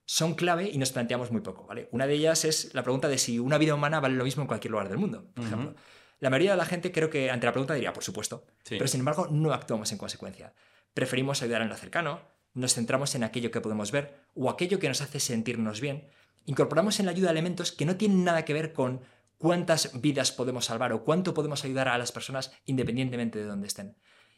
son 0.05 0.36
clave 0.36 0.69
y 0.71 0.77
nos 0.77 0.91
planteamos 0.91 1.31
muy 1.31 1.41
poco. 1.41 1.65
¿vale? 1.65 1.89
Una 1.91 2.05
de 2.05 2.13
ellas 2.13 2.45
es 2.45 2.73
la 2.75 2.84
pregunta 2.84 3.07
de 3.07 3.17
si 3.17 3.39
una 3.39 3.57
vida 3.57 3.73
humana 3.73 3.99
vale 3.99 4.15
lo 4.15 4.23
mismo 4.23 4.43
en 4.43 4.47
cualquier 4.47 4.71
lugar 4.71 4.88
del 4.89 4.99
mundo, 4.99 5.25
por 5.34 5.43
uh 5.43 5.47
-huh. 5.47 5.47
ejemplo. 5.47 5.75
La 6.21 6.29
mayoría 6.29 6.51
de 6.51 6.57
la 6.57 6.65
gente 6.65 6.93
creo 6.93 7.10
que 7.10 7.29
ante 7.29 7.45
la 7.45 7.51
pregunta 7.51 7.73
diría, 7.73 7.91
por 7.91 8.03
supuesto, 8.03 8.45
sí. 8.63 8.76
pero 8.78 8.88
sin 8.88 9.01
embargo 9.01 9.28
no 9.30 9.51
actuamos 9.51 9.91
en 9.91 9.97
consecuencia. 9.97 10.53
Preferimos 10.93 11.41
ayudar 11.41 11.61
en 11.61 11.69
lo 11.69 11.76
cercano, 11.76 12.22
nos 12.53 12.76
centramos 12.76 13.13
en 13.15 13.24
aquello 13.24 13.51
que 13.51 13.59
podemos 13.59 13.91
ver 13.91 14.15
o 14.36 14.49
aquello 14.49 14.80
que 14.80 14.88
nos 14.88 15.01
hace 15.01 15.19
sentirnos 15.19 15.82
bien. 15.82 16.07
Incorporamos 16.45 16.99
en 16.99 17.07
la 17.07 17.11
ayuda 17.11 17.32
elementos 17.32 17.74
que 17.74 17.86
no 17.86 17.97
tienen 17.97 18.24
nada 18.24 18.45
que 18.45 18.53
ver 18.53 18.72
con 18.72 19.01
cuántas 19.38 19.99
vidas 19.99 20.32
podemos 20.32 20.65
salvar 20.65 20.93
o 20.93 21.03
cuánto 21.03 21.34
podemos 21.34 21.65
ayudar 21.65 21.89
a 21.89 21.97
las 21.97 22.11
personas 22.11 22.53
independientemente 22.65 23.39
de 23.39 23.45
dónde 23.45 23.67
estén. 23.67 23.97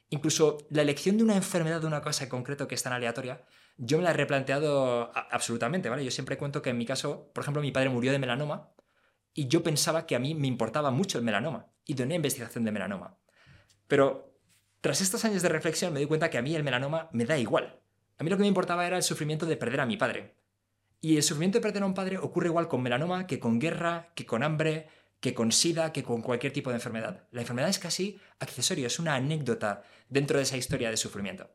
Incluso 0.09 0.57
la 0.69 0.81
elección 0.81 1.17
de 1.17 1.23
una 1.23 1.35
enfermedad 1.35 1.81
de 1.81 1.87
una 1.87 2.01
cosa 2.01 2.23
en 2.23 2.29
concreto 2.29 2.67
que 2.67 2.75
es 2.75 2.83
tan 2.83 2.93
aleatoria 2.93 3.43
yo 3.77 3.97
me 3.97 4.03
la 4.03 4.11
he 4.11 4.13
replanteado 4.13 5.11
absolutamente, 5.31 5.89
¿vale? 5.89 6.05
Yo 6.05 6.11
siempre 6.11 6.37
cuento 6.37 6.61
que 6.61 6.69
en 6.69 6.77
mi 6.77 6.85
caso, 6.85 7.31
por 7.33 7.43
ejemplo, 7.43 7.61
mi 7.61 7.71
padre 7.71 7.89
murió 7.89 8.11
de 8.11 8.19
melanoma 8.19 8.69
y 9.33 9.47
yo 9.47 9.63
pensaba 9.63 10.05
que 10.05 10.15
a 10.15 10.19
mí 10.19 10.35
me 10.35 10.47
importaba 10.47 10.91
mucho 10.91 11.17
el 11.17 11.23
melanoma 11.23 11.67
y 11.85 11.93
doné 11.95 12.15
investigación 12.15 12.63
de 12.63 12.71
melanoma. 12.71 13.17
Pero 13.87 14.37
tras 14.81 15.01
estos 15.01 15.25
años 15.25 15.41
de 15.41 15.49
reflexión 15.49 15.93
me 15.93 15.99
di 15.99 16.05
cuenta 16.05 16.29
que 16.29 16.37
a 16.37 16.41
mí 16.41 16.55
el 16.55 16.63
melanoma 16.63 17.09
me 17.13 17.25
da 17.25 17.37
igual. 17.37 17.79
A 18.17 18.23
mí 18.23 18.29
lo 18.29 18.37
que 18.37 18.41
me 18.41 18.47
importaba 18.47 18.85
era 18.85 18.97
el 18.97 19.03
sufrimiento 19.03 19.45
de 19.45 19.57
perder 19.57 19.81
a 19.81 19.85
mi 19.85 19.97
padre. 19.97 20.35
Y 21.01 21.17
el 21.17 21.23
sufrimiento 21.23 21.57
de 21.57 21.61
perder 21.63 21.83
a 21.83 21.85
un 21.85 21.93
padre 21.93 22.17
ocurre 22.17 22.47
igual 22.47 22.67
con 22.67 22.81
melanoma 22.81 23.27
que 23.27 23.39
con 23.39 23.59
guerra, 23.59 24.11
que 24.15 24.25
con 24.25 24.43
hambre, 24.43 24.87
que 25.19 25.33
con 25.33 25.51
sida, 25.51 25.91
que 25.91 26.03
con 26.03 26.21
cualquier 26.21 26.53
tipo 26.53 26.69
de 26.69 26.75
enfermedad. 26.75 27.27
La 27.31 27.41
enfermedad 27.41 27.69
es 27.69 27.79
casi 27.79 28.19
accesorio, 28.39 28.87
es 28.87 28.99
una 28.99 29.15
anécdota 29.15 29.83
dentro 30.09 30.37
de 30.37 30.43
esa 30.43 30.57
historia 30.57 30.89
de 30.89 30.97
sufrimiento. 30.97 31.49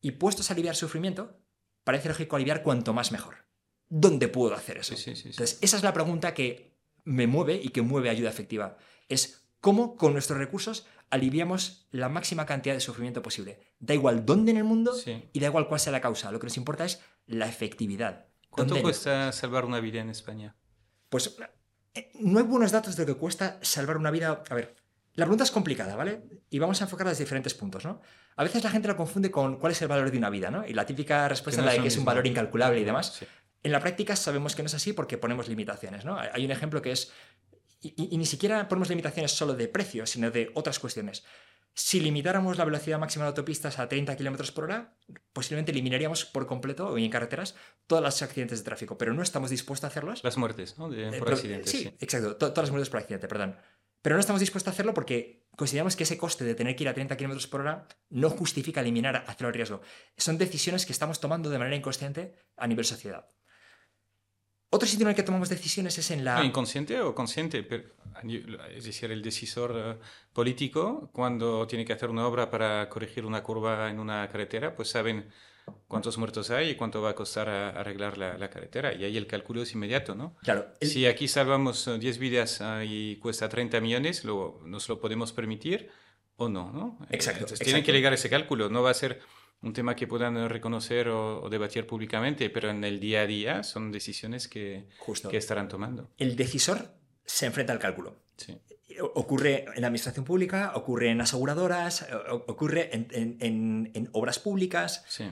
Y 0.00 0.12
puestos 0.12 0.50
a 0.50 0.54
aliviar 0.54 0.76
sufrimiento, 0.76 1.40
parece 1.82 2.08
lógico 2.08 2.36
aliviar 2.36 2.62
cuanto 2.62 2.92
más 2.92 3.12
mejor. 3.12 3.46
¿Dónde 3.88 4.28
puedo 4.28 4.54
hacer 4.54 4.78
eso? 4.78 4.94
Entonces, 4.94 5.58
esa 5.60 5.76
es 5.76 5.82
la 5.82 5.92
pregunta 5.92 6.34
que 6.34 6.73
me 7.04 7.26
mueve 7.26 7.60
y 7.62 7.68
que 7.68 7.82
mueve 7.82 8.10
ayuda 8.10 8.30
efectiva. 8.30 8.76
Es 9.08 9.48
cómo 9.60 9.96
con 9.96 10.12
nuestros 10.12 10.38
recursos 10.38 10.86
aliviamos 11.10 11.86
la 11.90 12.08
máxima 12.08 12.46
cantidad 12.46 12.74
de 12.74 12.80
sufrimiento 12.80 13.22
posible. 13.22 13.60
Da 13.78 13.94
igual 13.94 14.26
dónde 14.26 14.50
en 14.50 14.58
el 14.58 14.64
mundo 14.64 14.92
y 15.32 15.40
da 15.40 15.46
igual 15.46 15.68
cuál 15.68 15.80
sea 15.80 15.92
la 15.92 16.00
causa. 16.00 16.32
Lo 16.32 16.40
que 16.40 16.46
nos 16.46 16.56
importa 16.56 16.84
es 16.84 17.00
la 17.26 17.48
efectividad. 17.48 18.26
¿Cuánto 18.50 18.80
cuesta 18.80 19.32
salvar 19.32 19.64
una 19.64 19.80
vida 19.80 20.00
en 20.00 20.10
España? 20.10 20.56
Pues 21.08 21.36
eh, 21.94 22.10
no 22.20 22.38
hay 22.38 22.44
buenos 22.44 22.72
datos 22.72 22.96
de 22.96 23.06
lo 23.06 23.14
que 23.14 23.20
cuesta 23.20 23.58
salvar 23.62 23.96
una 23.96 24.10
vida. 24.10 24.42
A 24.48 24.54
ver, 24.54 24.76
la 25.14 25.24
pregunta 25.24 25.44
es 25.44 25.50
complicada, 25.50 25.94
¿vale? 25.94 26.22
Y 26.50 26.58
vamos 26.58 26.80
a 26.80 26.84
enfocarla 26.84 27.10
desde 27.10 27.24
diferentes 27.24 27.54
puntos, 27.54 27.84
¿no? 27.84 28.00
A 28.36 28.42
veces 28.42 28.64
la 28.64 28.70
gente 28.70 28.88
lo 28.88 28.96
confunde 28.96 29.30
con 29.30 29.58
cuál 29.58 29.72
es 29.72 29.82
el 29.82 29.88
valor 29.88 30.10
de 30.10 30.18
una 30.18 30.30
vida, 30.30 30.50
¿no? 30.50 30.66
Y 30.66 30.72
la 30.72 30.86
típica 30.86 31.28
respuesta 31.28 31.60
es 31.60 31.66
la 31.66 31.72
de 31.72 31.80
que 31.80 31.88
es 31.88 31.96
un 31.96 32.04
valor 32.04 32.26
incalculable 32.26 32.80
y 32.80 32.84
demás. 32.84 33.24
En 33.64 33.72
la 33.72 33.80
práctica 33.80 34.14
sabemos 34.14 34.54
que 34.54 34.62
no 34.62 34.66
es 34.66 34.74
así 34.74 34.92
porque 34.92 35.18
ponemos 35.18 35.48
limitaciones, 35.48 36.04
¿no? 36.04 36.16
Hay 36.16 36.44
un 36.44 36.52
ejemplo 36.52 36.80
que 36.80 36.92
es 36.92 37.12
y, 37.84 38.16
ni 38.16 38.26
siquiera 38.26 38.66
ponemos 38.68 38.88
limitaciones 38.88 39.32
solo 39.32 39.54
de 39.54 39.68
precio, 39.68 40.06
sino 40.06 40.30
de 40.30 40.50
otras 40.54 40.78
cuestiones. 40.78 41.24
Si 41.74 42.00
limitáramos 42.00 42.56
la 42.56 42.64
velocidad 42.64 43.00
máxima 43.00 43.24
de 43.24 43.30
autopistas 43.30 43.78
a 43.78 43.88
30 43.88 44.16
km 44.16 44.52
por 44.52 44.64
hora, 44.64 44.96
posiblemente 45.32 45.72
eliminaríamos 45.72 46.24
por 46.24 46.46
completo, 46.46 46.88
o 46.88 46.98
en 46.98 47.10
carreteras, 47.10 47.56
todos 47.86 48.02
los 48.02 48.22
accidentes 48.22 48.60
de 48.60 48.64
tráfico, 48.64 48.96
pero 48.96 49.12
no 49.12 49.22
estamos 49.22 49.50
dispuestos 49.50 49.84
a 49.84 49.88
hacerlos. 49.88 50.22
Las 50.22 50.36
muertes, 50.36 50.78
¿no? 50.78 50.92
Eh, 50.92 51.18
por 51.18 51.32
accidentes. 51.32 51.70
Sí, 51.70 51.92
exacto, 52.00 52.36
todas 52.36 52.58
las 52.58 52.70
muertes 52.70 52.90
por 52.90 53.00
accidente, 53.00 53.26
perdón. 53.26 53.56
Pero 54.02 54.16
no 54.16 54.20
estamos 54.20 54.40
dispuestos 54.40 54.70
a 54.70 54.74
hacerlo 54.74 54.94
porque 54.94 55.48
consideramos 55.56 55.96
que 55.96 56.04
ese 56.04 56.16
coste 56.16 56.44
de 56.44 56.54
tener 56.54 56.76
que 56.76 56.84
ir 56.84 56.88
a 56.88 56.94
30 56.94 57.16
km 57.16 57.48
por 57.48 57.62
hora 57.62 57.88
no 58.08 58.30
justifica 58.30 58.80
eliminar 58.80 59.24
a 59.26 59.34
cero 59.34 59.50
riesgo. 59.50 59.80
Son 60.16 60.38
decisiones 60.38 60.86
que 60.86 60.92
estamos 60.92 61.20
tomando 61.20 61.50
de 61.50 61.58
manera 61.58 61.74
inconsciente 61.74 62.34
a 62.56 62.66
nivel 62.66 62.84
sociedad. 62.84 63.26
Otro 64.74 64.88
sitio 64.88 65.04
en 65.04 65.10
el 65.10 65.14
que 65.14 65.22
tomamos 65.22 65.48
decisiones 65.48 65.96
es 65.98 66.10
en 66.10 66.24
la... 66.24 66.42
inconsciente 66.42 67.00
o 67.00 67.14
consciente, 67.14 67.64
es 68.74 68.84
decir, 68.84 69.12
el 69.12 69.22
decisor 69.22 69.72
eh, 69.76 70.04
político, 70.32 71.10
cuando 71.12 71.64
tiene 71.68 71.84
que 71.84 71.92
hacer 71.92 72.10
una 72.10 72.26
obra 72.26 72.50
para 72.50 72.88
corregir 72.88 73.24
una 73.24 73.40
curva 73.44 73.88
en 73.88 74.00
una 74.00 74.26
carretera, 74.26 74.74
pues 74.74 74.88
saben 74.90 75.28
cuántos 75.86 76.18
muertos 76.18 76.50
hay 76.50 76.70
y 76.70 76.74
cuánto 76.74 77.00
va 77.00 77.10
a 77.10 77.14
costar 77.14 77.48
arreglar 77.48 78.18
la, 78.18 78.50
carretera. 78.50 78.92
Y 78.92 79.04
ahí 79.04 79.16
el 79.16 79.28
cálculo 79.28 79.62
es 79.62 79.72
inmediato, 79.74 80.16
¿no? 80.16 80.34
Claro. 80.42 80.66
Si 80.82 81.06
aquí 81.06 81.28
salvamos 81.28 81.88
10 82.00 82.16
eh, 82.16 82.18
vidas 82.18 82.60
eh, 82.60 82.84
y 82.84 83.16
cuesta 83.18 83.48
30 83.48 83.80
millones, 83.80 84.24
nos 84.24 84.88
lo 84.88 85.00
podemos 85.00 85.32
permitir 85.32 85.88
o 86.34 86.48
no, 86.48 86.72
¿no? 86.72 86.98
Exacto. 87.10 87.42
Entonces 87.42 87.64
tienen 87.64 87.84
que 87.84 87.92
llegar 87.92 88.12
ese 88.12 88.28
cálculo, 88.28 88.68
no 88.70 88.82
va 88.82 88.90
a 88.90 88.94
ser 88.94 89.20
un 89.64 89.72
tema 89.72 89.96
que 89.96 90.06
puedan 90.06 90.48
reconocer 90.48 91.08
o, 91.08 91.48
debatir 91.48 91.86
públicamente, 91.86 92.50
pero 92.50 92.70
en 92.70 92.84
el 92.84 93.00
día 93.00 93.22
a 93.22 93.26
día 93.26 93.62
son 93.62 93.90
decisiones 93.90 94.46
que, 94.46 94.86
que 95.30 95.36
estarán 95.36 95.68
tomando. 95.68 96.10
El 96.18 96.36
decisor 96.36 96.90
se 97.24 97.46
enfrenta 97.46 97.72
al 97.72 97.78
cálculo. 97.78 98.22
Sí. 98.36 98.60
Ocurre 99.00 99.64
en 99.74 99.80
la 99.80 99.88
administración 99.88 100.24
pública, 100.24 100.72
ocurre 100.74 101.10
en 101.10 101.20
aseguradoras, 101.20 102.06
ocurre 102.46 102.90
en, 102.92 104.10
obras 104.12 104.38
públicas. 104.38 105.04
Sí. 105.08 105.24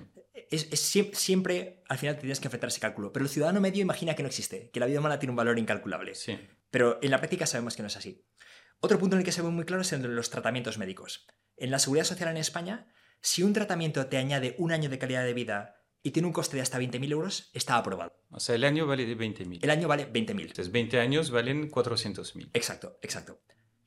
Es, 0.51 0.81
siempre, 1.13 1.83
al 1.89 1.99
final 1.99 2.19
tienes 2.19 2.41
que 2.41 2.47
enfrentar 2.47 2.69
ese 2.69 2.81
cálculo. 2.81 3.13
Pero 3.13 3.25
el 3.25 3.31
ciudadano 3.31 3.61
medio 3.61 3.83
imagina 3.83 4.15
que 4.15 4.23
no 4.23 4.29
existe, 4.29 4.71
que 4.71 4.81
la 4.81 4.87
vida 4.87 4.99
humana 4.99 5.19
tiene 5.19 5.31
un 5.33 5.37
valor 5.37 5.59
incalculable. 5.59 6.15
Sí. 6.15 6.39
Pero 6.71 6.99
en 7.03 7.11
la 7.11 7.19
práctica 7.19 7.47
sabemos 7.47 7.77
que 7.77 7.83
no 7.83 7.89
es 7.89 7.97
así. 7.97 8.25
Otro 8.81 8.99
punto 8.99 9.15
en 9.15 9.21
el 9.21 9.25
que 9.25 9.33
se 9.33 9.43
ve 9.43 9.49
muy 9.51 9.65
claro 9.65 9.83
es 9.83 9.93
el 9.93 10.03
de 10.03 10.09
los 10.09 10.31
tratamientos 10.31 10.79
médicos. 10.79 11.27
En 11.57 11.71
la 11.71 11.79
seguridad 11.79 12.05
social 12.05 12.31
en 12.31 12.39
España 12.39 12.89
si 13.23 13.43
un 13.43 13.53
tratamiento 13.53 14.05
te 14.07 14.19
añade 14.19 14.55
un 14.59 14.73
año 14.73 14.91
de 14.91 14.99
calidad 14.99 15.25
de 15.25 15.33
vida 15.33 15.77
y 16.03 16.11
tiene 16.11 16.27
un 16.27 16.33
coste 16.33 16.57
de 16.57 16.63
hasta 16.63 16.81
20.000 16.81 17.13
euros, 17.13 17.51
está 17.55 17.77
aprobado. 17.77 18.13
O 18.31 18.41
sea, 18.41 18.57
el 18.57 18.65
año 18.65 18.87
vale 18.87 19.07
de 19.07 19.17
20.000. 19.17 19.61
El 19.63 19.71
año 19.71 19.87
vale 19.87 20.13
20.000. 20.13 20.41
Entonces, 20.41 20.73
20 20.73 20.99
años 20.99 21.31
valen 21.31 21.71
400.000. 21.71 22.51
Exacto, 22.53 22.99
exacto. 23.01 23.41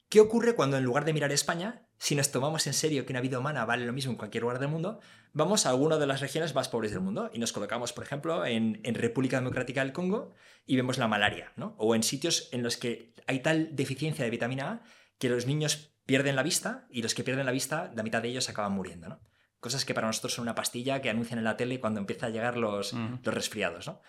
¿Qué 0.07 0.21
ocurre 0.21 0.55
cuando 0.55 0.77
en 0.77 0.85
lugar 0.85 1.03
de 1.03 1.11
mirar 1.11 1.33
España, 1.33 1.89
si 1.97 2.15
nos 2.15 2.31
tomamos 2.31 2.67
en 2.67 2.73
serio 2.73 3.05
que 3.05 3.11
una 3.11 3.19
vida 3.19 3.39
humana 3.39 3.65
vale 3.65 3.85
lo 3.85 3.91
mismo 3.91 4.11
en 4.11 4.17
cualquier 4.17 4.43
lugar 4.43 4.59
del 4.59 4.69
mundo, 4.69 5.01
vamos 5.33 5.65
a 5.65 5.69
alguna 5.71 5.97
de 5.97 6.07
las 6.07 6.21
regiones 6.21 6.55
más 6.55 6.69
pobres 6.69 6.91
del 6.91 7.01
mundo 7.01 7.29
y 7.33 7.39
nos 7.39 7.51
colocamos, 7.51 7.91
por 7.91 8.05
ejemplo, 8.05 8.45
en, 8.45 8.79
en 8.83 8.95
República 8.95 9.37
Democrática 9.37 9.83
del 9.83 9.91
Congo 9.91 10.33
y 10.65 10.77
vemos 10.77 10.97
la 10.97 11.09
malaria, 11.09 11.51
¿no? 11.57 11.75
O 11.77 11.95
en 11.95 12.03
sitios 12.03 12.47
en 12.53 12.63
los 12.63 12.77
que 12.77 13.13
hay 13.27 13.41
tal 13.41 13.75
deficiencia 13.75 14.23
de 14.23 14.31
vitamina 14.31 14.71
A 14.71 14.83
que 15.17 15.27
los 15.27 15.47
niños 15.47 15.94
pierden 16.05 16.35
la 16.35 16.43
vista 16.43 16.87
y 16.89 17.01
los 17.01 17.13
que 17.13 17.23
pierden 17.23 17.45
la 17.45 17.51
vista, 17.51 17.91
la 17.95 18.03
mitad 18.03 18.21
de 18.21 18.29
ellos 18.29 18.49
acaban 18.49 18.71
muriendo, 18.71 19.09
¿no? 19.09 19.21
Cosas 19.59 19.85
que 19.85 19.93
para 19.95 20.07
nosotros 20.07 20.33
son 20.33 20.43
una 20.43 20.53
pastilla 20.53 21.01
que 21.01 21.09
anuncian 21.09 21.39
en 21.39 21.45
la 21.45 21.57
tele 21.57 21.79
cuando 21.79 21.99
empiezan 21.99 22.29
a 22.29 22.33
llegar 22.33 22.55
los, 22.55 22.93
los 22.93 23.33
resfriados. 23.33 23.87
¿no? 23.87 23.99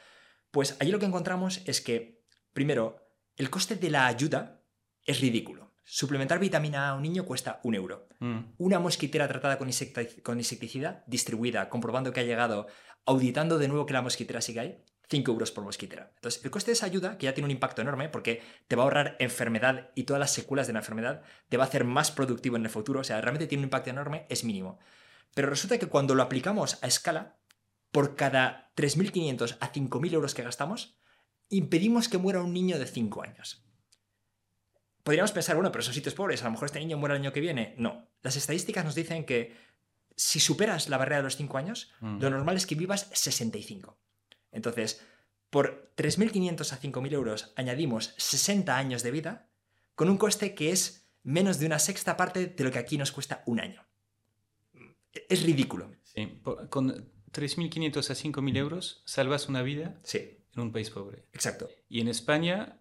Pues 0.51 0.77
allí 0.81 0.91
lo 0.91 0.99
que 0.99 1.07
encontramos 1.07 1.63
es 1.65 1.81
que, 1.81 2.27
primero, 2.53 3.09
el 3.37 3.49
coste 3.49 3.77
de 3.77 3.89
la 3.89 4.07
ayuda 4.07 4.61
es 5.05 5.21
ridículo. 5.21 5.73
Suplementar 5.83 6.41
vitamina 6.41 6.89
A 6.89 6.91
a 6.91 6.95
un 6.95 7.03
niño 7.03 7.25
cuesta 7.25 7.61
un 7.63 7.75
euro. 7.75 8.09
Mm. 8.19 8.39
Una 8.59 8.79
mosquitera 8.81 9.29
tratada 9.29 9.57
con, 9.57 9.71
con, 10.23 10.39
insecticida, 10.39 11.05
distribuida, 11.07 11.71
comprobando 11.71 12.13
que 12.13 12.21
ha 12.21 12.25
llegado, 12.25 12.67
auditando 13.07 13.57
de 13.57 13.69
nuevo 13.69 13.87
que 13.87 13.95
la 13.95 14.03
mosquitera 14.03 14.43
sigue 14.43 14.61
ahí, 14.61 14.85
5 15.09 15.31
euros 15.31 15.53
por 15.53 15.65
mosquitera. 15.65 16.13
Entonces, 16.17 16.45
el 16.45 16.51
coste 16.51 16.71
de 16.71 16.75
esa 16.75 16.87
ayuda, 16.87 17.17
que 17.17 17.27
ya 17.27 17.35
tiene 17.35 17.47
un 17.47 17.53
impacto 17.53 17.83
enorme, 17.83 18.09
porque 18.09 18.43
te 18.67 18.77
va 18.77 18.83
a 18.83 18.85
ahorrar 18.85 19.17
enfermedad 19.19 19.91
y 19.95 20.05
todas 20.05 20.21
las 20.21 20.33
secuelas 20.33 20.67
de 20.67 20.73
la 20.73 20.81
enfermedad, 20.81 21.23
te 21.49 21.57
va 21.57 21.65
a 21.65 21.67
hacer 21.67 21.85
más 21.85 22.11
productivo 22.11 22.57
en 22.57 22.65
el 22.65 22.71
futuro, 22.71 23.01
o 23.01 23.05
sea, 23.05 23.21
realmente 23.21 23.47
tiene 23.47 23.63
un 23.63 23.67
impacto 23.67 23.91
enorme, 23.91 24.27
es 24.29 24.45
mínimo. 24.45 24.79
Pero 25.35 25.49
resulta 25.49 25.79
que 25.79 25.87
cuando 25.87 26.15
lo 26.15 26.23
aplicamos 26.23 26.83
a 26.83 26.87
escala, 26.87 27.37
por 27.93 28.17
cada 28.17 28.73
3.500 28.77 29.59
a 29.61 29.73
5.000 29.73 30.13
euros 30.13 30.35
que 30.35 30.43
gastamos, 30.43 30.99
impedimos 31.49 32.09
que 32.09 32.19
muera 32.19 32.43
un 32.43 32.53
niño 32.53 32.79
de 32.79 32.87
5 32.87 33.23
años. 33.23 33.65
Podríamos 35.03 35.31
pensar, 35.31 35.55
bueno, 35.55 35.71
pero 35.71 35.85
son 35.85 35.95
sitios 35.95 36.15
pobres, 36.15 36.43
a 36.43 36.47
lo 36.47 36.51
mejor 36.51 36.67
este 36.67 36.81
niño 36.81 36.99
muere 36.99 37.15
el 37.15 37.23
año 37.23 37.33
que 37.33 37.41
viene. 37.41 37.75
No, 37.79 38.09
las 38.23 38.37
estadísticas 38.37 38.85
nos 38.85 38.97
dicen 38.97 39.25
que 39.25 39.57
si 40.17 40.41
superas 40.41 40.89
la 40.89 40.97
barrera 40.97 41.19
de 41.19 41.23
los 41.25 41.37
5 41.37 41.59
años, 41.59 41.93
mm. 42.01 42.19
lo 42.21 42.31
normal 42.31 42.57
es 42.57 42.67
que 42.67 42.75
vivas 42.75 43.09
65. 43.13 43.97
Entonces, 44.57 45.03
por 45.51 45.93
3.500 45.97 46.73
a 46.73 46.81
5.000 46.81 47.13
euros 47.13 47.53
añadimos 47.55 48.15
60 48.17 48.77
años 48.77 49.03
de 49.03 49.13
vida 49.13 49.49
con 49.95 50.11
un 50.11 50.19
coste 50.19 50.55
que 50.55 50.73
es 50.73 51.09
menos 51.23 51.59
de 51.59 51.67
una 51.67 51.79
sexta 51.79 52.17
parte 52.17 52.47
de 52.47 52.65
lo 52.65 52.73
que 52.73 52.79
aquí 52.79 52.99
nos 52.99 53.13
cuesta 53.13 53.43
un 53.47 53.61
año 53.61 53.87
es 55.29 55.43
ridículo. 55.43 55.93
Sí, 56.03 56.41
con 56.71 56.89
3.500 57.33 58.11
a 58.11 58.15
5.000 58.15 58.57
euros 58.57 59.03
salvas 59.05 59.49
una 59.49 59.63
vida 59.63 59.99
sí. 60.03 60.39
en 60.55 60.61
un 60.61 60.73
país 60.73 60.91
pobre. 60.91 61.25
Exacto. 61.33 61.69
Y 61.89 62.01
en 62.01 62.09
España, 62.09 62.81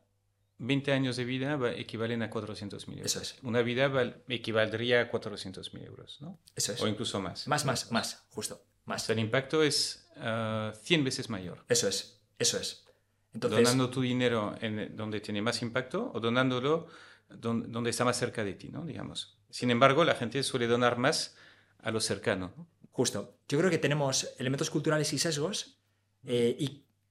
20 0.58 0.92
años 0.92 1.18
de 1.18 1.26
vida 1.26 1.58
equivalen 1.76 2.22
a 2.22 2.30
400.000 2.30 2.90
euros. 2.90 3.06
Eso 3.06 3.22
es. 3.22 3.38
Una 3.44 3.62
vida 3.62 3.92
equivaldría 4.28 5.02
a 5.02 5.12
400.000 5.12 5.86
euros, 5.86 6.22
¿no? 6.22 6.40
Eso 6.56 6.74
es. 6.74 6.82
O 6.82 6.88
incluso 6.88 7.20
más. 7.20 7.48
Más, 7.48 7.66
más, 7.66 7.92
más, 7.92 8.26
justo. 8.30 8.64
Más. 8.86 9.10
el 9.10 9.20
impacto 9.20 9.64
es 9.64 10.05
100 10.16 10.24
ah, 10.26 10.74
veces 11.03 11.30
mayor. 11.30 11.66
Eso 11.68 11.88
es, 11.88 12.22
eso 12.39 12.57
es. 12.57 12.86
Entonces... 13.34 13.63
Donando 13.63 13.89
tu 13.89 14.01
dinero 14.01 14.55
en 14.61 14.95
donde 14.95 15.20
tiene 15.20 15.41
más 15.41 15.61
impacto 15.61 16.11
o 16.13 16.20
donándolo 16.20 16.88
donde, 17.30 17.68
donde 17.68 17.89
está 17.89 18.05
más 18.05 18.18
cerca 18.18 18.43
de 18.43 18.53
ti, 18.53 18.70
¿no? 18.70 18.86
Digamos. 18.86 19.38
Sin 19.49 19.72
embargo, 19.72 20.03
la 20.03 20.16
gente 20.16 20.41
suele 20.43 20.68
donar 20.68 20.97
más 20.97 21.36
a 21.80 21.91
lo 21.91 21.99
cercano. 21.99 22.53
Justo. 22.91 23.38
Yo 23.47 23.57
creo 23.57 23.70
que 23.70 23.78
tenemos 23.78 24.34
elementos 24.39 24.70
culturales 24.70 25.11
y 25.11 25.20
sesgos 25.20 25.82
eh, 26.26 26.55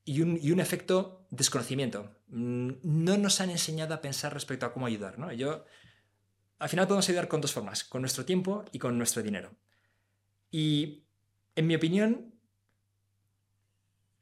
y, 0.06 0.20
un, 0.20 0.60
efecto 0.60 1.26
desconocimiento. 1.30 2.10
Mm, 2.28 2.72
no 2.82 3.16
nos 3.18 3.40
han 3.40 3.50
enseñado 3.50 3.94
a 3.94 4.00
pensar 4.00 4.32
respecto 4.34 4.66
a 4.66 4.72
cómo 4.72 4.86
ayudar. 4.86 5.18
¿no? 5.18 5.32
Yo, 5.32 5.64
al 6.58 6.68
final 6.68 6.86
podemos 6.86 7.08
ayudar 7.08 7.28
con 7.28 7.40
dos 7.40 7.52
formas, 7.52 7.84
con 7.84 8.02
nuestro 8.02 8.24
tiempo 8.24 8.64
y 8.72 8.78
con 8.78 8.98
nuestro 8.98 9.22
dinero. 9.22 9.52
Y, 10.50 11.04
en 11.54 11.66
mi 11.66 11.74
opinión, 11.74 12.33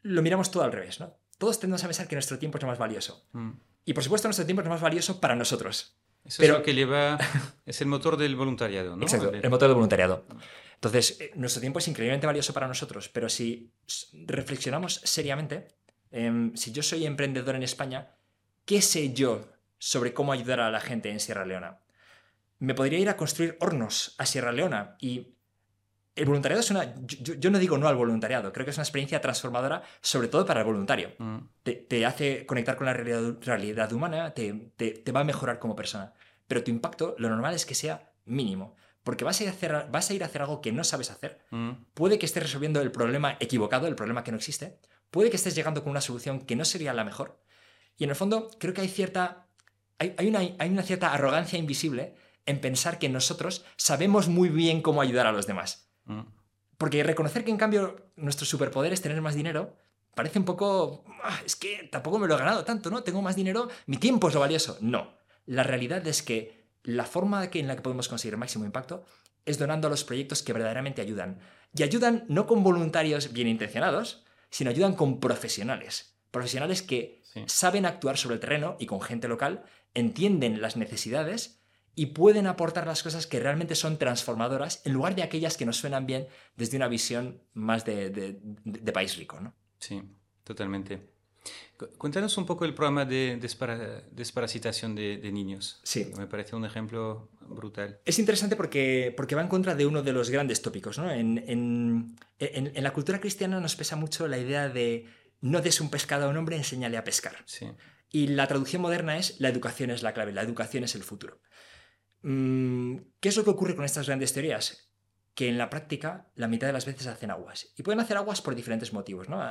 lo 0.03 0.23
miramos 0.23 0.51
todo 0.51 0.63
al 0.63 0.73
revés. 0.73 1.01
¿no? 1.01 1.17
Todos 1.39 1.59
tendemos 1.59 1.83
a 1.85 1.87
pensar 1.87 2.09
que 2.09 2.17
nuestro 2.17 2.39
tiempo 2.39 2.59
es 2.59 2.63
lo 2.63 2.69
más 2.69 2.79
valioso. 2.79 3.27
Mm. 3.33 3.51
Y, 3.85 3.95
por 3.95 4.05
supuesto, 4.05 4.29
nuestro 4.29 4.47
tiempo 4.47 4.63
es 4.63 4.67
lo 4.67 4.71
más 4.71 4.81
valioso 4.81 5.21
para 5.21 5.35
nosotros. 5.35 5.97
Eso 6.25 6.43
es 6.43 6.49
lo 6.49 6.63
que 6.63 6.75
lleva, 6.75 7.19
es 7.67 7.81
el 7.81 7.89
motor 7.89 8.17
del 8.17 8.37
voluntariado, 8.37 8.97
¿no? 8.97 9.03
Exacto, 9.03 9.33
el 9.33 9.51
motor 9.51 9.69
del 9.69 9.75
voluntariado. 9.75 10.25
Entonces, 10.75 11.21
eh, 11.21 11.33
nuestro 11.35 11.61
tiempo 11.61 11.81
es 11.81 11.89
increíblemente 11.89 12.27
valioso 12.27 12.53
para 12.53 12.69
nosotros, 12.69 13.09
pero 13.09 13.29
si 13.29 13.73
reflexionamos 14.27 15.01
seriamente, 15.05 15.69
em, 16.11 16.55
si 16.55 16.71
yo 16.71 16.83
soy 16.83 17.07
emprendedor 17.07 17.57
en 17.57 17.65
España, 17.65 18.15
¿qué 18.65 18.83
sé 18.83 19.13
yo 19.13 19.51
sobre 19.79 20.15
cómo 20.15 20.33
ayudar 20.33 20.61
a 20.61 20.71
la 20.71 20.81
gente 20.81 21.11
en 21.11 21.19
Sierra 21.19 21.45
Leona? 21.45 21.81
Me 22.61 22.75
podría 22.75 23.01
ir 23.01 23.09
a 23.09 23.17
construir 23.17 23.57
hornos 23.61 24.15
a 24.19 24.27
Sierra 24.27 24.53
Leona 24.53 24.97
y 25.01 25.35
el 26.15 26.27
voluntariado 26.27 26.61
es 26.61 26.71
una... 26.71 26.95
Yo, 27.07 27.51
no 27.51 27.59
digo 27.59 27.79
no 27.79 27.89
al 27.89 27.97
voluntariado, 27.97 28.53
creo 28.53 28.65
que 28.67 28.71
es 28.71 28.77
una 28.77 28.85
experiencia 28.85 29.21
transformadora, 29.21 29.83
sobre 30.01 30.29
todo 30.29 30.45
para 30.45 30.61
el 30.61 30.67
voluntario. 30.67 31.13
Mm. 31.19 31.39
Te, 31.63 32.07
hace 32.07 32.45
conectar 32.45 32.77
con 32.77 32.87
la 32.87 32.93
realidad, 32.93 33.37
realidad 33.41 33.93
humana, 33.93 34.35
te, 34.35 34.53
te, 34.77 35.13
va 35.13 35.21
a 35.21 35.25
mejorar 35.25 35.59
como 35.59 35.75
persona. 35.75 36.13
Pero 36.47 36.63
tu 36.63 36.71
impacto, 36.71 37.15
lo 37.19 37.31
normal 37.31 37.55
es 37.55 37.65
que 37.65 37.75
sea 37.75 38.13
mínimo. 38.27 38.77
Porque 39.05 39.25
vas 39.25 39.41
a 39.41 39.45
ir 39.45 39.49
a 39.49 39.53
hacer, 39.53 39.87
vas 39.91 40.11
a, 40.11 40.15
ir 40.15 40.23
a 40.23 40.27
hacer 40.27 40.43
algo 40.43 40.61
que 40.61 40.71
no 40.71 40.85
sabes 40.85 41.11
hacer. 41.11 41.41
Mm. 41.51 41.71
Puede 41.95 42.19
que 42.19 42.27
estés 42.27 42.43
resolviendo 42.43 42.83
el 42.83 42.93
problema 42.93 43.37
equivocado, 43.41 43.87
el 43.87 43.97
problema 43.97 44.23
que 44.23 44.33
no 44.33 44.37
existe. 44.37 44.79
Puede 45.11 45.31
que 45.31 45.37
estés 45.37 45.55
llegando 45.55 45.83
con 45.83 45.91
una 45.91 46.03
solución 46.03 46.41
que 46.41 46.57
no 46.57 46.65
sería 46.67 46.93
la 46.93 47.05
mejor. 47.05 47.41
Y 47.97 48.05
en 48.05 48.11
el 48.11 48.17
fondo, 48.17 48.51
creo 48.59 48.75
que 48.75 48.83
hay 48.83 48.89
cierta. 48.89 49.47
Hay, 49.99 50.15
hay, 50.19 50.29
una, 50.29 50.41
hay 50.41 50.69
una 50.69 50.83
cierta 50.83 51.13
arrogancia 51.13 51.59
invisible 51.59 52.17
en 52.45 52.61
pensar 52.61 52.99
que 52.99 53.09
nosotros 53.09 53.65
sabemos 53.77 54.29
muy 54.29 54.51
bien 54.51 54.83
cómo 54.83 55.01
ayudar 55.01 55.27
a 55.27 55.33
los 55.33 55.47
demás. 55.47 55.92
Mm. 56.05 56.23
Porque 56.79 57.03
reconocer 57.05 57.45
que 57.45 57.51
en 57.51 57.57
cambio 57.57 58.11
nuestro 58.17 58.47
superpoder 58.47 58.93
es 58.93 59.03
tener 59.03 59.21
más 59.21 59.35
dinero 59.35 59.77
parece 60.15 60.39
un 60.39 60.45
poco... 60.45 61.05
Ah, 61.23 61.41
es 61.45 61.57
que 61.57 61.89
tampoco 61.91 62.19
me 62.19 62.27
lo 62.27 62.35
he 62.35 62.39
ganado 62.39 62.65
tanto, 62.65 62.91
¿no? 62.91 63.03
Tengo 63.03 63.23
más 63.23 63.37
dinero, 63.37 63.69
mi 63.87 63.97
tiempo 63.97 64.29
es 64.29 64.35
lo 64.35 64.41
valioso. 64.41 64.79
No. 64.81 65.15
La 65.47 65.63
realidad 65.63 66.07
es 66.07 66.23
que 66.23 66.67
la 66.83 67.05
forma 67.05 67.49
en 67.53 67.69
la 67.69 67.77
que 67.77 67.83
podemos 67.83 68.09
conseguir 68.09 68.37
máximo 68.37 68.65
impacto 68.65 69.05
es 69.45 69.59
donando 69.59 69.89
a 69.89 69.91
los 69.91 70.05
proyectos 70.05 70.43
que 70.43 70.53
verdaderamente 70.53 71.03
ayudan. 71.03 71.41
Y 71.75 71.83
ayudan 71.83 72.25
no 72.29 72.47
con 72.47 72.63
voluntarios 72.63 73.33
bien 73.33 73.49
intencionados, 73.49 74.25
sino 74.51 74.71
ayudan 74.71 74.95
con 74.95 75.21
profesionales. 75.21 76.17
Profesionales 76.31 76.83
que 76.83 77.23
saben 77.47 77.87
actuar 77.87 78.19
sobre 78.19 78.35
el 78.35 78.41
terreno 78.41 78.77
y 78.79 78.87
con 78.87 79.01
gente 79.01 79.29
local, 79.29 79.65
entienden 79.95 80.61
las 80.61 80.77
necesidades 80.77 81.62
y 81.95 82.07
pueden 82.07 82.47
aportar 82.47 82.87
las 82.87 83.03
cosas 83.03 83.27
que 83.27 83.41
realmente 83.41 83.75
son 83.75 83.99
transformadoras 83.99 84.81
en 84.85 84.93
lugar 84.93 85.15
de 85.15 85.23
aquellas 85.23 85.57
que 85.57 85.67
nos 85.67 85.77
suenan 85.77 86.07
bien 86.07 86.27
desde 86.57 86.77
una 86.77 86.89
visión 86.89 87.43
más 87.53 87.85
de, 87.85 88.41
país 88.93 89.17
rico. 89.17 89.41
¿no? 89.41 89.55
Sí, 89.79 90.03
totalmente. 90.45 91.13
Cuéntanos 91.99 92.37
un 92.39 92.47
poco 92.47 92.65
el 92.65 92.75
programa 92.75 93.05
de 93.05 93.37
desparasitación 94.13 94.95
de, 94.95 95.33
niños. 95.33 95.81
Sí. 95.83 96.11
Me 96.17 96.27
parece 96.27 96.55
un 96.55 96.65
ejemplo 96.65 97.29
brutal. 97.41 98.01
Es 98.05 98.19
interesante 98.19 98.55
porque, 98.57 99.13
porque 99.17 99.35
va 99.35 99.43
en 99.43 99.49
contra 99.49 99.75
de 99.75 99.85
uno 99.85 100.03
de 100.03 100.13
los 100.13 100.31
grandes 100.31 100.63
tópicos. 100.63 100.99
¿no? 100.99 101.11
En, 101.11 101.39
en, 101.49 102.17
en, 102.39 102.83
la 102.83 102.93
cultura 102.93 103.21
cristiana 103.21 103.61
nos 103.61 103.75
pesa 103.75 103.97
mucho 103.97 104.29
la 104.29 104.39
idea 104.39 104.69
de 104.69 105.07
no 105.41 105.61
des 105.61 105.81
un 105.81 105.91
pescado 105.91 106.27
a 106.27 106.29
un 106.29 106.37
hombre, 106.37 106.57
enséñale 106.57 106.97
a 106.97 107.05
pescar. 107.05 107.37
Sí. 107.47 107.67
Y 108.11 108.29
la 108.29 108.47
traducción 108.47 108.81
moderna 108.81 109.19
es 109.19 109.41
la 109.41 109.49
educación 109.49 109.91
es 109.91 110.03
la 110.03 110.15
clave, 110.15 110.33
la 110.33 110.43
educación 110.43 110.85
es 110.85 110.95
el 110.95 111.03
futuro. 111.03 111.41
Mm, 112.23 112.97
¿Qué 113.21 113.29
es 113.29 113.37
lo 113.37 113.45
que 113.45 113.51
ocurre 113.51 113.77
con 113.77 113.85
estas 113.85 114.07
grandes 114.07 114.33
teorías? 114.33 114.91
Que 115.35 115.49
en 115.49 115.59
la 115.59 115.71
práctica 115.71 116.31
la 116.35 116.49
mitad 116.49 116.67
de 116.67 116.73
las 116.73 116.87
veces 116.87 117.07
hacen 117.07 117.31
aguas. 117.31 117.73
Y 117.77 117.83
pueden 117.83 118.01
hacer 118.01 118.17
aguas 118.17 118.43
por 118.43 118.55
diferentes 118.55 118.93
motivos. 118.93 119.29
¿no? 119.29 119.43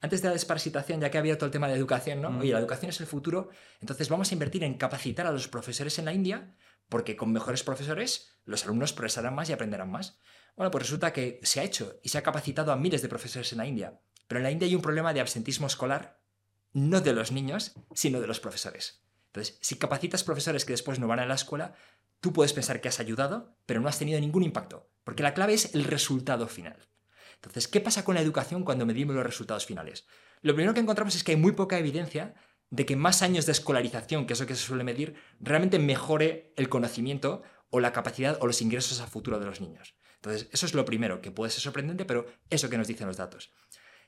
Antes 0.00 0.22
de 0.22 0.28
la 0.28 0.34
desparasitación, 0.34 1.00
ya 1.00 1.10
que 1.10 1.18
había 1.18 1.36
todo 1.36 1.46
el 1.46 1.52
tema 1.52 1.68
de 1.68 1.74
educación, 1.74 2.20
¿no? 2.20 2.38
Oye, 2.38 2.52
la 2.52 2.58
educación 2.58 2.90
es 2.90 3.00
el 3.00 3.06
futuro, 3.06 3.48
entonces 3.80 4.08
vamos 4.08 4.30
a 4.30 4.34
invertir 4.34 4.62
en 4.64 4.74
capacitar 4.74 5.26
a 5.26 5.32
los 5.32 5.48
profesores 5.48 5.98
en 5.98 6.04
la 6.04 6.12
India, 6.12 6.54
porque 6.88 7.16
con 7.16 7.32
mejores 7.32 7.62
profesores 7.62 8.38
los 8.44 8.64
alumnos 8.64 8.92
progresarán 8.92 9.34
más 9.34 9.48
y 9.48 9.54
aprenderán 9.54 9.90
más. 9.90 10.18
Bueno, 10.56 10.70
pues 10.70 10.84
resulta 10.84 11.12
que 11.12 11.40
se 11.42 11.60
ha 11.60 11.64
hecho 11.64 11.98
y 12.02 12.10
se 12.10 12.18
ha 12.18 12.22
capacitado 12.22 12.72
a 12.72 12.76
miles 12.76 13.00
de 13.00 13.08
profesores 13.08 13.50
en 13.52 13.58
la 13.58 13.66
India. 13.66 14.00
Pero 14.28 14.38
en 14.38 14.44
la 14.44 14.50
India 14.50 14.68
hay 14.68 14.74
un 14.74 14.82
problema 14.82 15.14
de 15.14 15.20
absentismo 15.20 15.66
escolar, 15.66 16.20
no 16.72 17.00
de 17.00 17.14
los 17.14 17.32
niños, 17.32 17.72
sino 17.94 18.20
de 18.20 18.26
los 18.26 18.40
profesores. 18.40 19.01
Entonces, 19.32 19.58
si 19.60 19.76
capacitas 19.76 20.24
profesores 20.24 20.64
que 20.64 20.74
después 20.74 20.98
no 20.98 21.08
van 21.08 21.20
a 21.20 21.26
la 21.26 21.34
escuela, 21.34 21.74
Tú 22.22 22.32
puedes 22.32 22.52
pensar 22.52 22.80
que 22.80 22.88
has 22.88 23.00
ayudado, 23.00 23.56
pero 23.66 23.80
no 23.80 23.88
has 23.88 23.98
tenido 23.98 24.20
ningún 24.20 24.44
impacto, 24.44 24.88
porque 25.02 25.24
la 25.24 25.34
clave 25.34 25.54
es 25.54 25.74
el 25.74 25.82
resultado 25.82 26.46
final. 26.46 26.88
Entonces, 27.34 27.66
¿qué 27.66 27.80
pasa 27.80 28.04
con 28.04 28.14
la 28.14 28.20
educación 28.20 28.62
cuando 28.62 28.86
medimos 28.86 29.16
los 29.16 29.26
resultados 29.26 29.66
finales? 29.66 30.06
Lo 30.40 30.54
primero 30.54 30.72
que 30.72 30.78
encontramos 30.78 31.16
es 31.16 31.24
que 31.24 31.32
hay 31.32 31.36
muy 31.36 31.50
poca 31.50 31.80
evidencia 31.80 32.36
de 32.70 32.86
que 32.86 32.94
más 32.94 33.22
años 33.22 33.44
de 33.44 33.52
escolarización, 33.52 34.24
que 34.24 34.34
es 34.34 34.40
lo 34.40 34.46
que 34.46 34.54
se 34.54 34.64
suele 34.64 34.84
medir, 34.84 35.16
realmente 35.40 35.80
mejore 35.80 36.54
el 36.56 36.68
conocimiento 36.68 37.42
o 37.70 37.80
la 37.80 37.92
capacidad 37.92 38.38
o 38.40 38.46
los 38.46 38.62
ingresos 38.62 39.00
a 39.00 39.08
futuro 39.08 39.40
de 39.40 39.46
los 39.46 39.60
niños. 39.60 39.96
Entonces, 40.14 40.48
eso 40.52 40.66
es 40.66 40.74
lo 40.74 40.84
primero, 40.84 41.20
que 41.20 41.32
puede 41.32 41.50
ser 41.50 41.62
sorprendente, 41.62 42.04
pero 42.04 42.26
eso 42.50 42.70
que 42.70 42.78
nos 42.78 42.86
dicen 42.86 43.08
los 43.08 43.16
datos. 43.16 43.52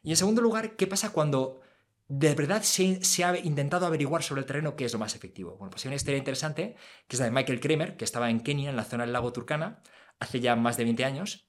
Y 0.04 0.10
en 0.10 0.16
segundo 0.16 0.40
lugar, 0.40 0.76
¿qué 0.76 0.86
pasa 0.86 1.10
cuando 1.10 1.62
de 2.08 2.34
verdad 2.34 2.62
se, 2.62 3.24
ha 3.24 3.38
intentado 3.38 3.86
averiguar 3.86 4.22
sobre 4.22 4.40
el 4.40 4.46
terreno 4.46 4.76
qué 4.76 4.84
es 4.84 4.92
lo 4.92 4.98
más 4.98 5.14
efectivo. 5.14 5.56
Bueno, 5.56 5.70
pues 5.70 5.84
hay 5.84 5.88
una 5.88 5.96
historia 5.96 6.18
interesante, 6.18 6.76
que 7.08 7.16
es 7.16 7.20
la 7.20 7.26
de 7.26 7.32
Michael 7.32 7.60
Kramer, 7.60 7.96
que 7.96 8.04
estaba 8.04 8.30
en 8.30 8.40
Kenia, 8.40 8.70
en 8.70 8.76
la 8.76 8.84
zona 8.84 9.04
del 9.04 9.12
lago 9.12 9.32
Turkana, 9.32 9.82
hace 10.20 10.40
ya 10.40 10.54
más 10.56 10.76
de 10.76 10.84
20 10.84 11.04
años, 11.04 11.48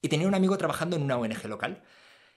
y 0.00 0.08
tenía 0.08 0.26
un 0.26 0.34
amigo 0.34 0.56
trabajando 0.58 0.96
en 0.96 1.02
una 1.02 1.16
ONG 1.16 1.44
local. 1.46 1.82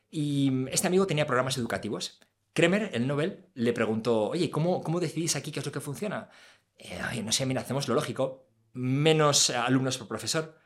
Y 0.09 0.67
este 0.69 0.87
amigo 0.87 1.07
tenía 1.07 1.25
programas 1.25 1.57
educativos. 1.57 2.19
Kramer, 2.53 2.91
el 2.93 3.07
Nobel, 3.07 3.49
le 3.53 3.73
preguntó, 3.73 4.29
oye, 4.29 4.49
¿cómo, 4.49 4.81
cómo 4.81 4.99
decidís 4.99 5.35
aquí 5.35 5.51
qué 5.51 5.59
es 5.59 5.65
lo 5.65 5.71
que 5.71 5.81
funciona? 5.81 6.29
Eh, 6.77 7.23
no 7.23 7.31
sé, 7.31 7.45
mira, 7.45 7.61
hacemos 7.61 7.87
lo 7.87 7.95
lógico, 7.95 8.47
menos 8.73 9.49
alumnos 9.49 9.97
por 9.97 10.07
profesor, 10.07 10.57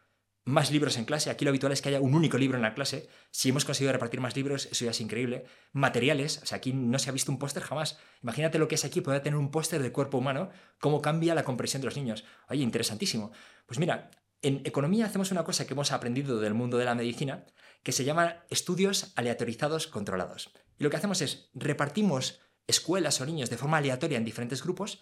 más 0.46 0.72
libros 0.72 0.98
en 0.98 1.06
clase. 1.06 1.30
Aquí 1.30 1.46
lo 1.46 1.50
habitual 1.50 1.72
es 1.72 1.82
que 1.82 1.90
haya 1.90 2.02
un 2.02 2.16
único 2.16 2.38
libro 2.38 2.58
en 2.58 2.62
la 2.62 2.74
clase. 2.74 3.08
Si 3.32 3.50
hemos 3.50 3.66
conseguido 3.66 3.94
repartir 3.94 4.20
más 4.20 4.36
libros, 4.36 4.68
eso 4.72 4.86
ya 4.86 4.92
es 4.92 5.02
increíble. 5.02 5.46
Materiales, 5.72 6.40
o 6.42 6.46
sea, 6.46 6.58
aquí 6.58 6.74
no 6.74 6.98
se 7.00 7.10
ha 7.10 7.14
visto 7.14 7.32
un 7.32 7.40
póster 7.40 7.64
jamás. 7.64 8.00
Imagínate 8.24 8.60
lo 8.60 8.68
que 8.68 8.76
es 8.76 8.86
aquí, 8.86 9.02
poder 9.02 9.22
tener 9.22 9.38
un 9.38 9.52
póster 9.52 9.82
del 9.82 9.92
cuerpo 9.92 10.18
humano, 10.18 10.50
cómo 10.80 11.02
cambia 11.02 11.36
la 11.36 11.44
comprensión 11.44 11.82
de 11.82 11.86
los 11.86 11.98
niños. 11.98 12.24
Oye, 12.50 12.64
interesantísimo. 12.64 13.32
Pues 13.66 13.80
mira, 13.80 14.12
en 14.42 14.62
economía 14.66 15.06
hacemos 15.06 15.32
una 15.32 15.44
cosa 15.44 15.68
que 15.68 15.74
hemos 15.74 15.92
aprendido 15.92 16.40
del 16.40 16.54
mundo 16.54 16.78
de 16.78 16.86
la 16.86 16.96
medicina, 16.96 17.46
que 17.84 17.92
se 17.92 18.04
llama 18.04 18.44
estudios 18.50 19.12
aleatorizados 19.16 19.88
controlados. 19.88 20.52
Y 20.78 20.84
lo 20.84 20.90
que 20.90 20.98
hacemos 20.98 21.22
es 21.22 21.50
repartimos 21.54 22.42
escuelas 22.68 23.20
o 23.20 23.26
niños 23.26 23.50
de 23.50 23.58
forma 23.58 23.78
aleatoria 23.78 24.18
en 24.18 24.26
diferentes 24.26 24.64
grupos 24.64 25.02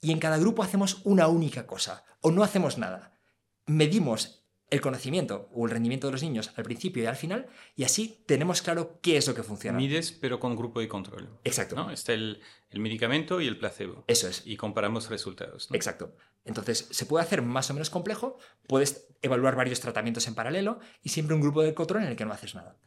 y 0.00 0.12
en 0.12 0.18
cada 0.18 0.38
grupo 0.38 0.62
hacemos 0.62 1.00
una 1.04 1.28
única 1.28 1.66
cosa 1.66 2.04
o 2.20 2.30
no 2.30 2.42
hacemos 2.42 2.78
nada. 2.78 3.18
Medimos 3.66 4.39
el 4.70 4.80
conocimiento 4.80 5.48
o 5.52 5.66
el 5.66 5.72
rendimiento 5.72 6.06
de 6.06 6.12
los 6.12 6.22
niños 6.22 6.52
al 6.56 6.64
principio 6.64 7.02
y 7.02 7.06
al 7.06 7.16
final, 7.16 7.46
y 7.74 7.84
así 7.84 8.22
tenemos 8.26 8.62
claro 8.62 9.00
qué 9.02 9.16
es 9.16 9.26
lo 9.26 9.34
que 9.34 9.42
funciona. 9.42 9.76
Mides, 9.76 10.12
pero 10.12 10.38
con 10.38 10.56
grupo 10.56 10.80
de 10.80 10.88
control. 10.88 11.28
Exacto. 11.44 11.74
¿no? 11.74 11.90
Está 11.90 12.12
el, 12.12 12.40
medicamento 12.72 13.40
y 13.40 13.48
el 13.48 13.58
placebo. 13.58 14.04
Eso 14.06 14.28
es. 14.28 14.42
Y 14.46 14.56
comparamos 14.56 15.10
resultados. 15.10 15.68
Exacto. 15.72 16.14
Entonces, 16.44 16.86
se 16.90 17.04
puede 17.04 17.24
hacer 17.24 17.42
más 17.42 17.68
o 17.70 17.74
menos 17.74 17.90
complejo, 17.90 18.38
puedes 18.66 19.08
evaluar 19.22 19.56
varios 19.56 19.80
tratamientos 19.80 20.26
en 20.28 20.34
paralelo 20.34 20.78
y 21.02 21.10
siempre 21.10 21.34
un 21.34 21.42
grupo 21.42 21.62
de 21.62 21.74
control 21.74 22.02
en 22.02 22.08
el 22.08 22.16
que 22.16 22.24
no 22.24 22.32
haces 22.32 22.54
nada. 22.54 22.78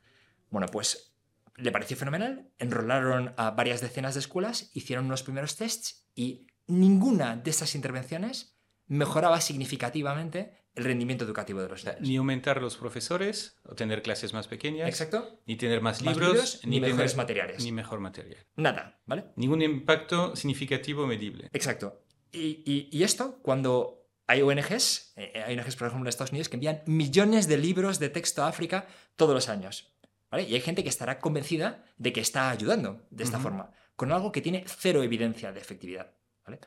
Bueno, 0.49 0.67
pues 0.67 1.13
le 1.57 1.71
pareció 1.71 1.97
fenomenal, 1.97 2.49
enrolaron 2.57 3.33
a 3.37 3.51
varias 3.51 3.81
decenas 3.81 4.15
de 4.15 4.21
escuelas, 4.21 4.71
hicieron 4.73 5.05
unos 5.05 5.23
primeros 5.23 5.55
tests 5.57 6.07
y 6.15 6.47
ninguna 6.65 7.35
de 7.35 7.51
estas 7.51 7.75
intervenciones 7.75 8.52
mejoraba 8.87 9.41
significativamente 9.41 10.63
el 10.75 10.85
rendimiento 10.85 11.23
educativo 11.23 11.61
de 11.61 11.69
los 11.69 11.85
niños. 11.85 12.01
Ni 12.01 12.17
aumentar 12.17 12.61
los 12.61 12.77
profesores, 12.77 13.57
o 13.63 13.75
tener 13.75 14.01
clases 14.01 14.33
más 14.33 14.47
pequeñas. 14.47 14.89
Exacto. 14.89 15.39
Ni 15.45 15.55
tener 15.55 15.81
más, 15.81 16.01
libros, 16.01 16.61
ni, 16.63 16.79
mejores 16.79 17.15
materiales. 17.15 17.63
Ni 17.63 17.71
mejor 17.71 17.99
material. 17.99 18.45
Nada, 18.55 18.99
¿vale? 19.05 19.25
Ningún 19.35 19.61
impacto 19.61 20.35
significativo 20.35 21.05
medible. 21.05 21.49
Exacto. 21.53 22.03
Y, 22.31 23.03
esto, 23.03 23.39
cuando 23.43 24.07
hay 24.25 24.41
ONGs, 24.41 25.13
eh, 25.17 25.43
hay 25.45 25.57
ONGs, 25.57 25.75
por 25.75 25.87
ejemplo, 25.87 26.05
en 26.05 26.09
Estados 26.09 26.31
Unidos, 26.31 26.49
que 26.49 26.55
envían 26.55 26.81
millones 26.87 27.47
de 27.47 27.57
libros 27.57 27.99
de 27.99 28.09
texto 28.09 28.43
a 28.43 28.47
África 28.47 28.87
todos 29.15 29.35
los 29.35 29.49
años. 29.49 29.93
¿vale? 30.31 30.43
Y 30.43 30.55
hay 30.55 30.61
gente 30.61 30.81
que 30.81 30.89
estará 30.89 31.19
convencida 31.19 31.85
de 31.97 32.11
que 32.11 32.21
está 32.21 32.49
ayudando 32.49 33.05
de 33.11 33.23
esta 33.23 33.39
forma, 33.39 33.71
con 33.95 34.11
algo 34.11 34.31
que 34.31 34.41
tiene 34.41 34.65
cero 34.65 35.03
evidencia 35.03 35.51
de 35.51 35.59
efectividad. 35.59 36.15
¿vale? 36.43 36.59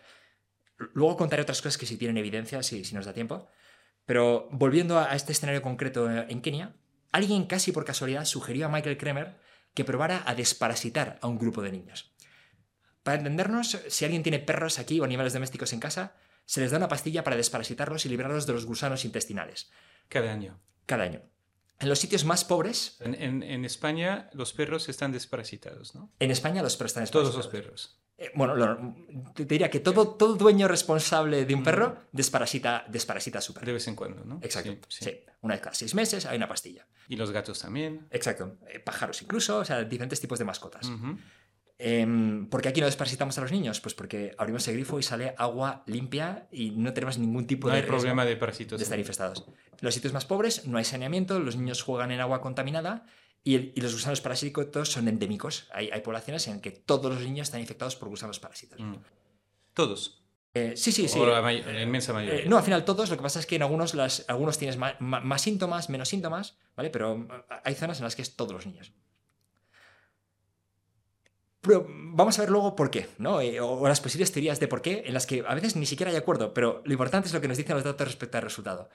Luego 0.78 1.16
contaré 1.16 1.42
otras 1.42 1.62
cosas 1.62 1.78
que 1.78 1.86
sí 1.86 1.96
tienen 1.96 2.18
evidencia, 2.18 2.62
si, 2.62 2.84
si 2.84 2.94
nos 2.94 3.06
da 3.06 3.12
tiempo. 3.12 3.48
Pero 4.04 4.48
volviendo 4.52 4.98
a 4.98 5.14
este 5.14 5.32
escenario 5.32 5.62
concreto 5.62 6.10
en 6.10 6.40
Kenia, 6.40 6.76
alguien 7.12 7.46
casi 7.46 7.72
por 7.72 7.84
casualidad 7.84 8.24
sugirió 8.24 8.66
a 8.66 8.68
Michael 8.68 8.98
Kremer 8.98 9.36
que 9.74 9.84
probara 9.84 10.22
a 10.26 10.34
desparasitar 10.34 11.18
a 11.20 11.26
un 11.26 11.38
grupo 11.38 11.60
de 11.60 11.72
niños. 11.72 12.12
Para 13.02 13.18
entendernos, 13.18 13.78
si 13.88 14.04
alguien 14.04 14.22
tiene 14.22 14.38
perros 14.38 14.78
aquí 14.78 14.98
o 15.00 15.04
animales 15.04 15.32
domésticos 15.32 15.72
en 15.72 15.80
casa, 15.80 16.16
se 16.44 16.60
les 16.60 16.70
da 16.70 16.78
una 16.78 16.88
pastilla 16.88 17.24
para 17.24 17.36
desparasitarlos 17.36 18.06
y 18.06 18.08
librarlos 18.08 18.46
de 18.46 18.52
los 18.52 18.66
gusanos 18.66 19.04
intestinales. 19.04 19.70
Cada 20.08 20.32
año. 20.32 20.60
Cada 20.86 21.04
año. 21.04 21.22
En 21.78 21.88
los 21.88 21.98
sitios 21.98 22.24
más 22.24 22.44
pobres. 22.44 22.96
En, 23.00 23.64
España 23.64 24.30
los 24.32 24.52
perros 24.52 24.88
están 24.88 25.12
desparasitados, 25.12 25.94
¿no? 25.94 26.10
En 26.18 26.30
España 26.30 26.62
los 26.62 26.76
perros 26.76 26.90
están 26.90 27.02
desparasitados. 27.02 27.34
Todos 27.34 27.44
los 27.44 27.52
perros. 27.52 28.00
Eh, 28.18 28.30
bueno, 28.34 28.54
lo- 28.54 28.94
te 29.34 29.44
diría 29.44 29.68
que 29.70 29.80
todo, 29.80 30.08
todo 30.14 30.36
dueño 30.36 30.68
responsable 30.68 31.44
de 31.44 31.54
un 31.54 31.62
perro 31.62 31.98
desparasita, 32.12 32.84
desparasita 32.88 33.38
a 33.38 33.42
su 33.42 33.52
perro. 33.52 33.66
De 33.66 33.72
vez 33.74 33.86
en 33.88 33.94
cuando, 33.94 34.24
¿no? 34.24 34.38
Exacto, 34.42 34.72
Sí, 34.88 35.04
sí. 35.04 35.04
sí. 35.04 35.20
Una 35.42 35.54
vez 35.54 35.60
cada 35.62 35.74
seis 35.74 35.94
meses 35.94 36.24
hay 36.26 36.36
una 36.38 36.48
pastilla. 36.48 36.86
Y 37.08 37.16
los 37.16 37.30
gatos 37.30 37.60
también. 37.60 38.06
Exacto. 38.10 38.56
Eh, 38.68 38.80
pájaros 38.80 39.20
incluso, 39.22 39.58
o 39.58 39.64
sea, 39.64 39.84
diferentes 39.84 40.20
tipos 40.20 40.38
de 40.38 40.44
mascotas. 40.46 40.90
Em, 41.78 42.46
¿Por 42.48 42.62
qué 42.62 42.70
aquí 42.70 42.80
no 42.80 42.86
desparasitamos 42.86 43.36
a 43.36 43.42
los 43.42 43.52
niños? 43.52 43.80
Pues 43.82 43.94
porque 43.94 44.34
abrimos 44.38 44.66
el 44.68 44.74
grifo 44.74 44.98
y 44.98 45.02
sale 45.02 45.34
agua 45.36 45.82
limpia 45.86 46.48
y 46.50 46.70
no 46.70 46.94
tenemos 46.94 47.18
ningún 47.18 47.46
tipo 47.46 47.68
No 47.68 47.74
de 47.74 47.80
hay 47.80 47.86
problema 47.86 48.24
de 48.24 48.34
parásitos. 48.36 48.78
de 48.78 48.84
estar 48.84 48.98
infestados. 48.98 49.44
Los 49.82 49.92
sitios 49.92 50.14
más 50.14 50.24
pobres 50.24 50.66
no 50.66 50.78
hay 50.78 50.84
saneamiento, 50.84 51.38
los 51.38 51.56
niños 51.56 51.82
juegan 51.82 52.10
en 52.12 52.20
agua 52.20 52.40
contaminada 52.40 53.04
y, 53.46 53.54
el- 53.54 53.72
y 53.76 53.80
los 53.80 53.92
gusanos 53.94 54.20
parasíticos 54.20 54.88
son 54.90 55.06
endémicos. 55.08 55.68
Hay, 55.72 55.88
hay 55.90 56.00
poblaciones 56.00 56.46
en 56.48 56.60
que 56.60 56.72
todos 56.72 57.12
los 57.14 57.22
niños 57.22 57.46
están 57.48 57.60
infectados 57.60 57.94
por 57.96 58.08
gusanos 58.08 58.40
parásitos. 58.40 58.80
Mm. 58.80 58.96
Todos. 59.72 60.22
Eh, 60.52 60.72
sí, 60.76 60.90
sí, 60.90 61.06
sí. 61.06 61.18
O 61.18 61.26
la, 61.26 61.42
may- 61.42 61.62
la 61.62 61.82
inmensa 61.82 62.10
Eh, 62.12 62.14
mayoría. 62.14 62.48
no, 62.48 62.56
al 62.56 62.64
final 62.64 62.84
todos, 62.84 63.08
lo 63.10 63.16
que 63.16 63.22
pasa 63.22 63.38
es 63.40 63.46
que 63.46 63.56
en 63.56 63.62
algunos, 63.62 63.94
las, 63.94 64.24
algunos 64.28 64.58
tienes 64.58 64.76
más, 64.78 65.42
síntomas, 65.42 65.88
menos 65.90 66.08
síntomas, 66.08 66.56
¿vale? 66.76 66.90
Pero 66.90 67.18
mm, 67.18 67.28
hay 67.64 67.74
zonas 67.74 67.98
en 67.98 68.04
las 68.04 68.16
que 68.16 68.22
es 68.22 68.34
todos 68.36 68.52
los 68.52 68.66
niños. 68.66 68.92
Pero 71.60 71.86
vamos 71.88 72.38
a 72.38 72.42
ver 72.42 72.50
luego 72.50 72.76
por 72.76 72.90
qué, 72.90 73.08
¿no? 73.18 73.40
Eh, 73.40 73.60
o, 73.60 73.68
o 73.80 73.88
las 73.88 74.00
posibles 74.00 74.30
teorías 74.32 74.60
de 74.60 74.68
por 74.68 74.82
qué, 74.82 75.02
en 75.06 75.14
las 75.14 75.26
que 75.26 75.44
a 75.46 75.54
veces 75.54 75.74
ni 75.76 75.84
siquiera 75.86 76.10
hay 76.12 76.16
acuerdo, 76.16 76.54
pero 76.54 76.80
lo 76.84 76.92
importante 76.92 77.26
es 77.28 77.34
lo 77.34 77.40
que 77.40 77.48
nos 77.48 77.56
dicen 77.56 77.74
los 77.74 77.84
datos 77.84 78.06
respecto 78.06 78.38
al 78.38 78.44
resultado. 78.44 78.88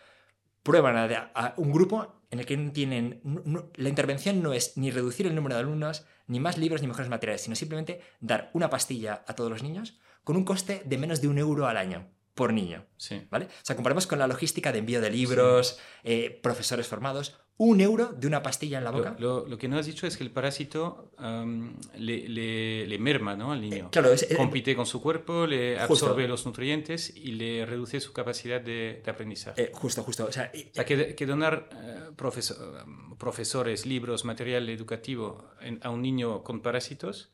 Prueban 0.63 0.95
a, 0.97 1.31
a 1.33 1.53
un 1.57 1.71
grupo 1.71 2.21
en 2.29 2.39
el 2.39 2.45
que 2.45 2.57
no 2.57 2.71
tienen. 2.71 3.19
no- 3.23 3.41
no- 3.45 3.69
la 3.75 3.89
intervención 3.89 4.41
no 4.43 4.53
es 4.53 4.77
ni 4.77 4.91
reducir 4.91 5.27
el 5.27 5.35
número 5.35 5.55
de 5.55 5.61
alumnos, 5.61 6.05
ni 6.27 6.39
más 6.39 6.57
libros, 6.57 6.81
ni 6.81 6.87
mejores 6.87 7.09
materiales, 7.09 7.41
sino 7.41 7.55
simplemente 7.55 8.01
dar 8.19 8.49
una 8.53 8.69
pastilla 8.69 9.23
a 9.27 9.33
todos 9.35 9.49
los 9.49 9.63
niños 9.63 9.99
con 10.23 10.35
un 10.37 10.45
coste 10.45 10.83
de 10.85 10.97
menos 10.97 11.19
de 11.21 11.27
un 11.27 11.37
euro 11.39 11.67
al 11.67 11.77
año 11.77 12.07
por 12.35 12.53
niño. 12.53 12.85
Sí. 12.97 13.27
¿Vale? 13.29 13.45
O 13.45 13.49
sea, 13.63 13.75
comparamos 13.75 14.07
con 14.07 14.19
la 14.19 14.27
logística 14.27 14.71
de 14.71 14.79
envío 14.79 15.01
de 15.01 15.09
libros, 15.09 15.79
eh, 16.03 16.39
profesores 16.41 16.87
formados. 16.87 17.37
Un 17.63 17.79
euro 17.79 18.07
de 18.07 18.25
una 18.25 18.41
pastilla 18.41 18.79
en 18.79 18.83
la 18.85 18.89
boca. 18.91 19.15
Lo, 19.19 19.41
lo- 19.41 19.47
lo 19.47 19.57
que 19.59 19.67
no 19.67 19.77
has 19.77 19.85
dicho 19.85 20.07
es 20.07 20.17
que 20.17 20.23
el 20.23 20.31
parásito 20.31 21.11
am, 21.17 21.75
le, 21.95 22.27
le- 22.27 22.87
le 22.87 22.97
merma 22.97 23.35
¿no? 23.35 23.51
al 23.51 23.61
niño. 23.61 23.85
Eh, 23.85 23.89
claro, 23.91 24.11
es- 24.11 24.23
eh, 24.31 24.35
Compite 24.35 24.75
con 24.75 24.87
su 24.87 24.99
cuerpo, 24.99 25.45
le 25.45 25.77
Justo. 25.77 25.93
absorbe 26.07 26.27
los 26.27 26.43
nutrientes 26.47 27.15
y 27.15 27.33
le 27.33 27.63
reduce 27.67 27.99
su 27.99 28.13
capacidad 28.13 28.59
de, 28.59 29.01
de 29.05 29.11
aprendizaje. 29.11 29.61
eh, 29.65 29.71
justo, 29.73 30.01
justo. 30.01 30.25
O 30.25 30.31
sea, 30.31 30.51
O 30.53 30.73
sea, 30.73 30.85
que, 30.85 31.13
que 31.13 31.25
donar 31.27 31.69
eh, 31.73 32.09
profeso- 32.17 32.57
um, 32.83 33.15
profesores, 33.17 33.85
libros, 33.85 34.25
material 34.25 34.67
educativo 34.69 35.51
en- 35.61 35.79
a 35.83 35.91
un 35.91 36.01
niño 36.01 36.41
con 36.43 36.61
parásitos, 36.63 37.31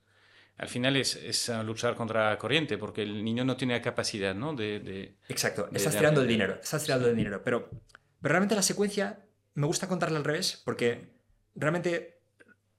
al 0.57 0.67
final 0.67 0.97
es, 0.97 1.15
es 1.15 1.49
luchar 1.63 1.95
contra 1.95 2.31
la 2.31 2.37
corriente, 2.37 2.77
porque 2.77 3.03
el 3.03 3.23
niño 3.23 3.45
no 3.45 3.55
tiene 3.55 3.75
la 3.75 3.81
capacidad 3.81 4.35
¿no? 4.35 4.53
de, 4.55 4.79
de- 4.81 5.15
exacto. 5.29 5.67
de- 5.71 5.77
Estás 5.77 5.93
de 5.93 5.99
tirando 5.99 6.19
el 6.19 6.27
aprender. 6.27 6.47
dinero. 6.47 6.61
Estás 6.61 6.83
tirando 6.83 7.07
el 7.07 7.15
dinero. 7.15 7.41
Pero, 7.45 7.69
pero 8.21 8.33
realmente 8.33 8.55
la 8.55 8.61
secuencia 8.63 9.23
me 9.57 9.65
gusta 9.65 9.87
contarla 9.87 10.19
al 10.19 10.23
revés 10.23 10.61
porque 10.63 11.09
realmente 11.55 12.19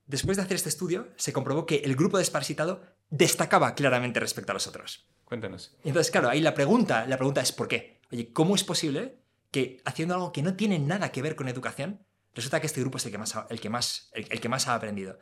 después 0.07 0.37
de 0.37 0.45
hacer 0.45 0.55
este 0.55 0.69
estudio 0.69 1.09
se 1.17 1.33
comprobó 1.33 1.67
que 1.67 1.79
el 1.79 1.97
grupo 1.97 2.19
desparasitado 2.19 2.83
destacaba 3.11 3.75
claramente 3.75 4.21
respecto 4.21 4.53
a 4.53 4.55
los 4.55 4.69
otros. 4.69 5.09
Cuéntanos. 5.25 5.77
Y 5.83 5.89
Entonces, 5.89 6.13
claro, 6.13 6.29
ahí 6.29 6.41
la 6.41 6.55
pregunta, 6.55 7.05
la 7.07 7.17
pregunta 7.17 7.41
es 7.41 7.51
¿por 7.51 7.67
qué? 7.67 8.01
Oye, 8.13 8.33
¿cómo 8.33 8.55
es 8.55 8.63
posible 8.63 9.19
que 9.51 9.83
haciendo 9.85 10.15
algo 10.15 10.31
que 10.31 10.43
no 10.43 10.55
tiene 10.55 10.79
nada 10.79 11.11
que 11.11 11.21
ver 11.21 11.35
con 11.35 11.49
educación, 11.49 12.07
resulta 12.33 12.61
que 12.61 12.69
este 12.69 12.81
grupo 12.81 12.99
es 12.99 13.07
el 13.07 13.11
que 13.11 13.19
más 13.19 13.35
ha, 13.35 13.49
el 13.51 13.61
que 13.61 13.71
más, 13.71 14.11
el, 14.13 14.29
el 14.31 14.41
que 14.41 14.49
más 14.49 14.69
ha 14.69 14.75
aprendido? 14.77 15.19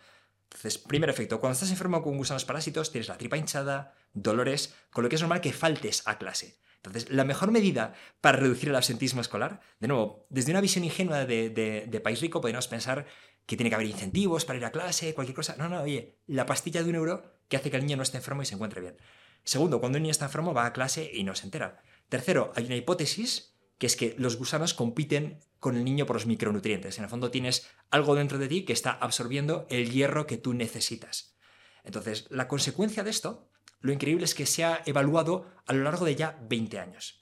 Entonces, 0.50 0.76
primer 0.76 1.08
efecto, 1.08 1.40
cuando 1.40 1.54
estás 1.54 1.70
enfermo 1.70 2.02
con 2.02 2.18
gusanos 2.18 2.44
parásitos, 2.44 2.92
tienes 2.92 3.08
la 3.08 3.16
tripa 3.16 3.38
hinchada, 3.38 3.94
dolores, 4.12 4.74
con 4.90 5.04
lo 5.04 5.08
que 5.08 5.16
es 5.16 5.22
normal 5.22 5.40
que 5.40 5.54
faltes 5.54 6.02
a 6.04 6.18
clase. 6.18 6.58
Entonces, 6.76 7.10
la 7.10 7.24
mejor 7.24 7.50
medida 7.50 7.94
para 8.20 8.38
reducir 8.38 8.68
el 8.68 8.76
absentismo 8.76 9.20
escolar, 9.20 9.60
de 9.80 9.88
nuevo, 9.88 10.26
desde 10.30 10.52
una 10.52 10.60
visión 10.60 10.84
ingenua 10.84 11.24
de, 11.24 12.00
país 12.02 12.20
rico, 12.20 12.40
podríamos 12.40 12.68
pensar 12.68 13.06
que 13.44 13.56
tiene 13.56 13.70
que 13.70 13.76
haber 13.76 13.88
incentivos 13.88 14.44
para 14.44 14.58
ir 14.58 14.64
a 14.64 14.72
clase, 14.72 15.14
cualquier 15.14 15.34
cosa. 15.34 15.56
No, 15.56 15.68
no, 15.68 15.82
oye, 15.82 16.18
la 16.26 16.46
pastilla 16.46 16.82
de 16.82 16.90
un 16.90 16.96
euro 16.96 17.22
que 17.48 17.56
hace 17.56 17.70
que 17.70 17.76
el 17.76 17.84
niño 17.84 17.96
no 17.96 18.02
esté 18.02 18.18
enfermo 18.18 18.42
y 18.42 18.46
se 18.46 18.54
encuentre 18.54 18.80
bien. 18.80 18.96
Segundo, 19.44 19.80
cuando 19.80 19.98
un 19.98 20.02
niño 20.02 20.10
está 20.10 20.26
enfermo 20.26 20.54
va 20.54 20.66
a 20.66 20.72
clase 20.72 21.10
y 21.12 21.22
no 21.22 21.34
se 21.34 21.44
entera. 21.44 21.82
Tercero, 22.08 22.52
hay 22.56 22.66
una 22.66 22.76
hipótesis 22.76 23.56
que 23.78 23.86
es 23.86 23.96
que 23.96 24.14
los 24.18 24.36
gusanos 24.36 24.74
compiten 24.74 25.40
con 25.58 25.76
el 25.76 25.84
niño 25.84 26.06
por 26.06 26.16
los 26.16 26.26
micronutrientes. 26.26 26.98
En 26.98 27.04
el 27.04 27.10
fondo 27.10 27.30
tienes 27.30 27.68
algo 27.90 28.14
dentro 28.14 28.38
de 28.38 28.48
ti 28.48 28.64
que 28.64 28.72
está 28.72 28.92
absorbiendo 28.92 29.66
el 29.70 29.90
hierro 29.90 30.26
que 30.26 30.38
tú 30.38 30.54
necesitas. 30.54 31.36
Entonces, 31.84 32.26
la 32.30 32.48
consecuencia 32.48 33.04
de 33.04 33.10
esto, 33.10 33.48
lo 33.86 33.92
increíble 33.92 34.24
es 34.24 34.34
que 34.34 34.46
se 34.46 34.64
ha 34.64 34.82
evaluado 34.84 35.46
a 35.64 35.72
lo 35.72 35.82
largo 35.84 36.04
de 36.04 36.16
ya 36.16 36.38
20 36.48 36.78
años. 36.78 37.20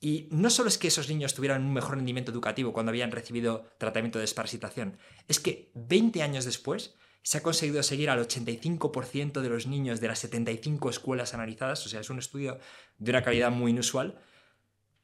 Y 0.00 0.28
no 0.32 0.50
solo 0.50 0.68
es 0.68 0.78
que 0.78 0.88
esos 0.88 1.08
niños 1.08 1.34
tuvieran 1.34 1.64
un 1.64 1.72
mejor 1.72 1.96
rendimiento 1.96 2.32
educativo 2.32 2.72
cuando 2.72 2.90
habían 2.90 3.12
recibido 3.12 3.64
tratamiento 3.78 4.18
de 4.18 4.24
desparasitación, 4.24 4.98
es 5.28 5.38
que 5.38 5.70
20 5.74 6.22
años 6.22 6.44
después 6.44 6.96
se 7.22 7.38
ha 7.38 7.42
conseguido 7.42 7.82
seguir 7.84 8.10
al 8.10 8.20
85% 8.26 9.40
de 9.40 9.48
los 9.48 9.68
niños 9.68 10.00
de 10.00 10.08
las 10.08 10.18
75 10.18 10.90
escuelas 10.90 11.34
analizadas, 11.34 11.86
o 11.86 11.88
sea, 11.88 12.00
es 12.00 12.10
un 12.10 12.18
estudio 12.18 12.58
de 12.98 13.10
una 13.12 13.22
calidad 13.22 13.52
muy 13.52 13.70
inusual. 13.70 14.20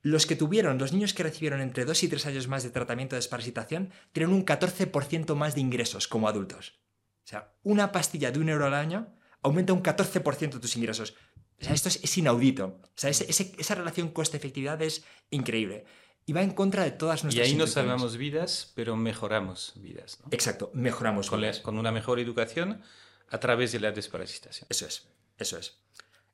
Los 0.02 0.26
que 0.26 0.34
tuvieron, 0.34 0.78
los 0.78 0.92
niños 0.92 1.14
que 1.14 1.22
recibieron 1.22 1.60
entre 1.60 1.84
2 1.84 2.02
y 2.02 2.08
3 2.08 2.26
años 2.26 2.48
más 2.48 2.64
de 2.64 2.70
tratamiento 2.70 3.14
de 3.14 3.18
desparasitación, 3.18 3.92
tienen 4.12 4.34
un 4.34 4.44
14% 4.44 5.34
más 5.36 5.54
de 5.54 5.60
ingresos 5.60 6.08
como 6.08 6.28
adultos. 6.28 6.80
O 7.24 7.28
sea, 7.28 7.54
una 7.62 7.92
pastilla 7.92 8.32
de 8.32 8.40
un 8.40 8.48
euro 8.48 8.66
al 8.66 8.74
año 8.74 9.17
aumenta 9.42 9.72
un 9.72 9.82
14% 9.82 10.60
tus 10.60 10.76
ingresos. 10.76 11.14
O 11.60 11.64
sea, 11.64 11.74
esto 11.74 11.88
es, 11.88 12.00
es 12.02 12.18
inaudito. 12.18 12.80
O 12.84 12.90
sea, 12.94 13.10
ese- 13.10 13.28
ese- 13.28 13.52
esa 13.58 13.74
relación 13.74 14.10
coste-efectividad 14.10 14.80
es 14.82 15.04
increíble. 15.30 15.84
Y 16.26 16.32
va 16.32 16.42
en 16.42 16.50
contra 16.50 16.84
de 16.84 16.90
todas 16.92 17.22
Y 17.22 17.24
nuestras 17.24 17.48
ahí 17.48 17.54
no 17.54 17.66
salvamos 17.66 18.16
vidas, 18.16 18.72
pero 18.74 18.96
mejoramos 18.96 19.72
vidas. 19.76 20.18
¿no? 20.22 20.28
Exacto, 20.30 20.70
mejoramos 20.74 21.30
Con, 21.30 21.40
la- 21.40 21.48
vidas. 21.48 21.60
con 21.62 21.78
una 21.78 21.90
mejor 21.90 22.20
educación 22.20 22.82
a 23.30 23.40
través 23.40 23.72
de 23.72 23.80
la 23.80 23.92
desparasitación. 23.92 24.66
Eso 24.70 24.86
es, 24.86 25.08
eso 25.38 25.58
es. 25.58 25.78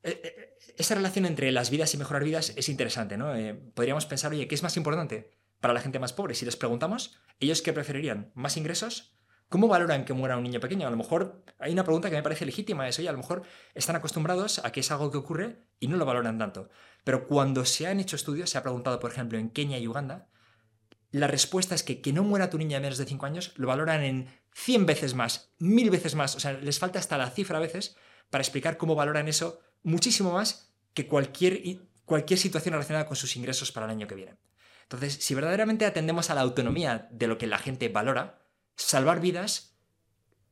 Eh, 0.03 0.21
eh, 0.25 0.51
Esa 0.77 0.97
relación 0.97 1.25
entre 1.25 1.53
las 1.53 1.71
vidas 1.71 1.95
y 1.95 1.99
mejorar 1.99 2.25
vidas 2.25 2.53
es 2.57 2.69
interesante, 2.69 3.17
¿no? 3.17 3.35
Eh, 3.37 3.55
podríamos 3.55 4.07
pensar, 4.07 4.33
oye, 4.33 4.49
¿qué 4.49 4.57
es 4.57 4.63
más 4.65 4.77
importante 4.77 5.31
para 5.61 5.73
la 5.73 5.81
gente 5.81 6.01
más 6.01 6.13
pobre? 6.13 6.35
Si 6.35 6.45
les 6.45 6.57
preguntamos, 6.57 7.17
¿ellos 7.39 7.63
qué 7.63 7.73
preferirían? 7.73 8.33
¿Más 8.35 8.57
ingresos? 8.57 9.15
¿Cómo 9.55 9.69
valoran 9.69 10.05
que 10.05 10.13
muera 10.13 10.37
un 10.37 10.43
niño 10.43 10.59
pequeño? 10.59 10.89
A 10.89 10.91
lo 10.91 10.97
mejor 10.97 11.45
hay 11.61 11.73
una 11.73 11.85
pregunta 11.85 12.11
que 12.11 12.17
me 12.17 12.25
parece 12.25 12.45
legítima, 12.45 12.89
es, 12.89 12.99
oye, 12.99 13.09
a 13.09 13.13
lo 13.13 13.19
mejor 13.19 13.45
están 13.73 13.95
acostumbrados 13.95 14.59
a 14.59 14.73
que 14.73 14.81
es 14.81 14.91
algo 14.91 15.13
que 15.13 15.19
ocurre 15.19 15.69
y 15.79 15.87
no 15.87 15.97
lo 15.97 16.05
valoran 16.05 16.39
tanto. 16.39 16.71
Pero 17.05 17.29
cuando 17.29 17.65
se 17.65 17.87
han 17.87 18.01
hecho 18.01 18.17
estudios, 18.17 18.51
se 18.51 18.59
ha 18.59 18.65
preguntado, 18.65 18.99
por 18.99 19.13
ejemplo, 19.13 19.39
en 19.39 19.51
Kenia 19.51 19.79
y 19.79 19.87
Uganda, 19.87 20.27
la 21.13 21.29
respuesta 21.29 21.77
es 21.77 21.85
que 21.85 22.01
que 22.01 22.13
no 22.13 22.25
muera 22.25 22.51
tu 22.51 22.59
niña 22.59 22.79
de 22.79 22.81
menos 22.81 22.99
de 22.99 23.05
5 23.05 23.27
años 23.27 23.53
lo 23.55 23.69
valoran 23.69 24.03
en 24.03 24.27
100 24.55 24.87
veces 24.87 25.15
más, 25.15 25.53
1000 25.61 25.89
veces 25.89 26.17
más. 26.17 26.35
O 26.35 26.41
sea, 26.41 26.55
les 26.55 26.81
falta 26.81 26.99
hasta 26.99 27.17
la 27.17 27.31
cifra 27.31 27.59
a 27.59 27.61
veces 27.61 27.97
para 28.31 28.43
explicar 28.43 28.77
cómo 28.77 28.97
valoran 28.97 29.29
eso 29.29 29.61
muchísimo 29.85 30.33
más 30.33 30.75
que 30.95 31.07
cualquier, 31.07 31.63
cualquier 32.05 32.41
situación 32.41 32.73
relacionada 32.73 33.07
con 33.07 33.15
sus 33.15 33.37
ingresos 33.37 33.71
para 33.71 33.87
el 33.87 33.93
año 33.93 34.09
que 34.09 34.17
viene. 34.17 34.35
Entonces, 34.83 35.15
si 35.15 35.33
verdaderamente 35.37 35.87
atendemos 35.87 36.29
a 36.31 36.35
la 36.35 36.41
autonomía 36.41 37.07
de 37.13 37.29
lo 37.29 37.39
que 37.39 37.47
la 37.47 37.59
gente 37.59 37.89
valora, 37.89 38.41
salvar 38.77 39.21
vidas 39.21 39.77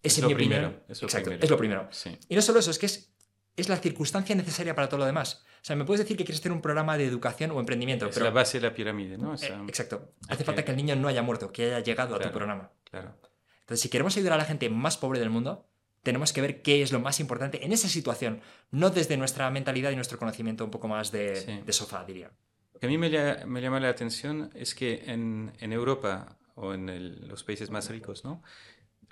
es, 0.02 0.12
Es 0.14 0.18
en 0.18 0.22
lo 0.22 0.28
mi 0.28 0.34
opinión, 0.34 0.60
primero, 0.62 0.84
es 0.88 1.02
lo 1.02 1.06
exacto, 1.06 1.24
primero. 1.30 1.44
es 1.44 1.50
lo 1.50 1.56
primero. 1.56 1.88
Sí. 1.92 2.18
Y 2.28 2.34
no 2.34 2.42
solo 2.42 2.58
eso, 2.58 2.70
es 2.70 2.78
que 2.78 2.86
es, 2.86 3.12
es 3.56 3.68
la 3.68 3.76
circunstancia 3.76 4.34
necesaria 4.34 4.74
para 4.74 4.88
todo 4.88 4.98
lo 4.98 5.06
demás. 5.06 5.44
O 5.60 5.64
sea, 5.64 5.76
me 5.76 5.84
puedes 5.84 6.00
decir 6.00 6.16
que 6.16 6.24
quieres 6.24 6.40
hacer 6.40 6.50
un 6.50 6.60
programa 6.60 6.96
de 6.98 7.04
educación 7.06 7.52
o 7.52 7.60
emprendimiento, 7.60 8.06
Es 8.06 8.14
pero... 8.14 8.24
la 8.24 8.32
base 8.32 8.58
de 8.60 8.66
la 8.68 8.74
pirámide, 8.74 9.16
¿no? 9.18 9.32
Eh, 9.32 9.36
Esa- 9.36 9.62
exacto. 9.68 10.12
Hace 10.28 10.42
falta 10.44 10.64
que 10.64 10.72
el 10.72 10.76
niño 10.76 10.96
no 10.96 11.06
haya 11.08 11.22
muerto, 11.22 11.52
que 11.52 11.66
haya 11.66 11.80
llegado 11.80 12.16
a 12.16 12.18
tu 12.20 12.30
programa. 12.30 12.72
claro. 12.90 13.16
Entonces, 13.60 13.80
si 13.82 13.88
queremos 13.88 14.16
ayudar 14.16 14.32
a 14.32 14.36
la 14.38 14.44
gente 14.44 14.68
más 14.68 14.96
pobre 14.96 15.20
del 15.20 15.30
mundo, 15.30 15.68
tenemos 16.02 16.32
que 16.32 16.40
ver 16.40 16.62
qué 16.62 16.82
es 16.82 16.90
lo 16.90 16.98
más 16.98 17.20
importante 17.20 17.64
en 17.64 17.72
esa 17.72 17.88
situación, 17.88 18.40
no 18.72 18.90
desde 18.90 19.16
nuestra 19.16 19.48
mentalidad 19.50 19.92
y 19.92 19.94
nuestro 19.94 20.18
conocimiento 20.18 20.64
un 20.64 20.72
poco 20.72 20.88
más 20.88 21.12
de, 21.12 21.36
Sí. 21.36 21.60
de 21.64 21.72
sofá, 21.72 22.04
diría. 22.04 22.32
Lo 22.74 22.80
que 22.80 22.86
a 22.86 22.88
mí 22.88 22.98
me, 22.98 23.08
me 23.46 23.60
llama 23.62 23.78
la 23.78 23.88
atención 23.88 24.50
es 24.54 24.74
que 24.74 25.04
en, 25.06 25.52
en 25.60 25.72
Europa 25.72 26.36
o 26.54 26.74
en 26.74 26.88
el- 26.88 27.28
los 27.28 27.42
países 27.44 27.70
más 27.70 27.88
ricos, 27.90 28.24
¿no? 28.24 28.42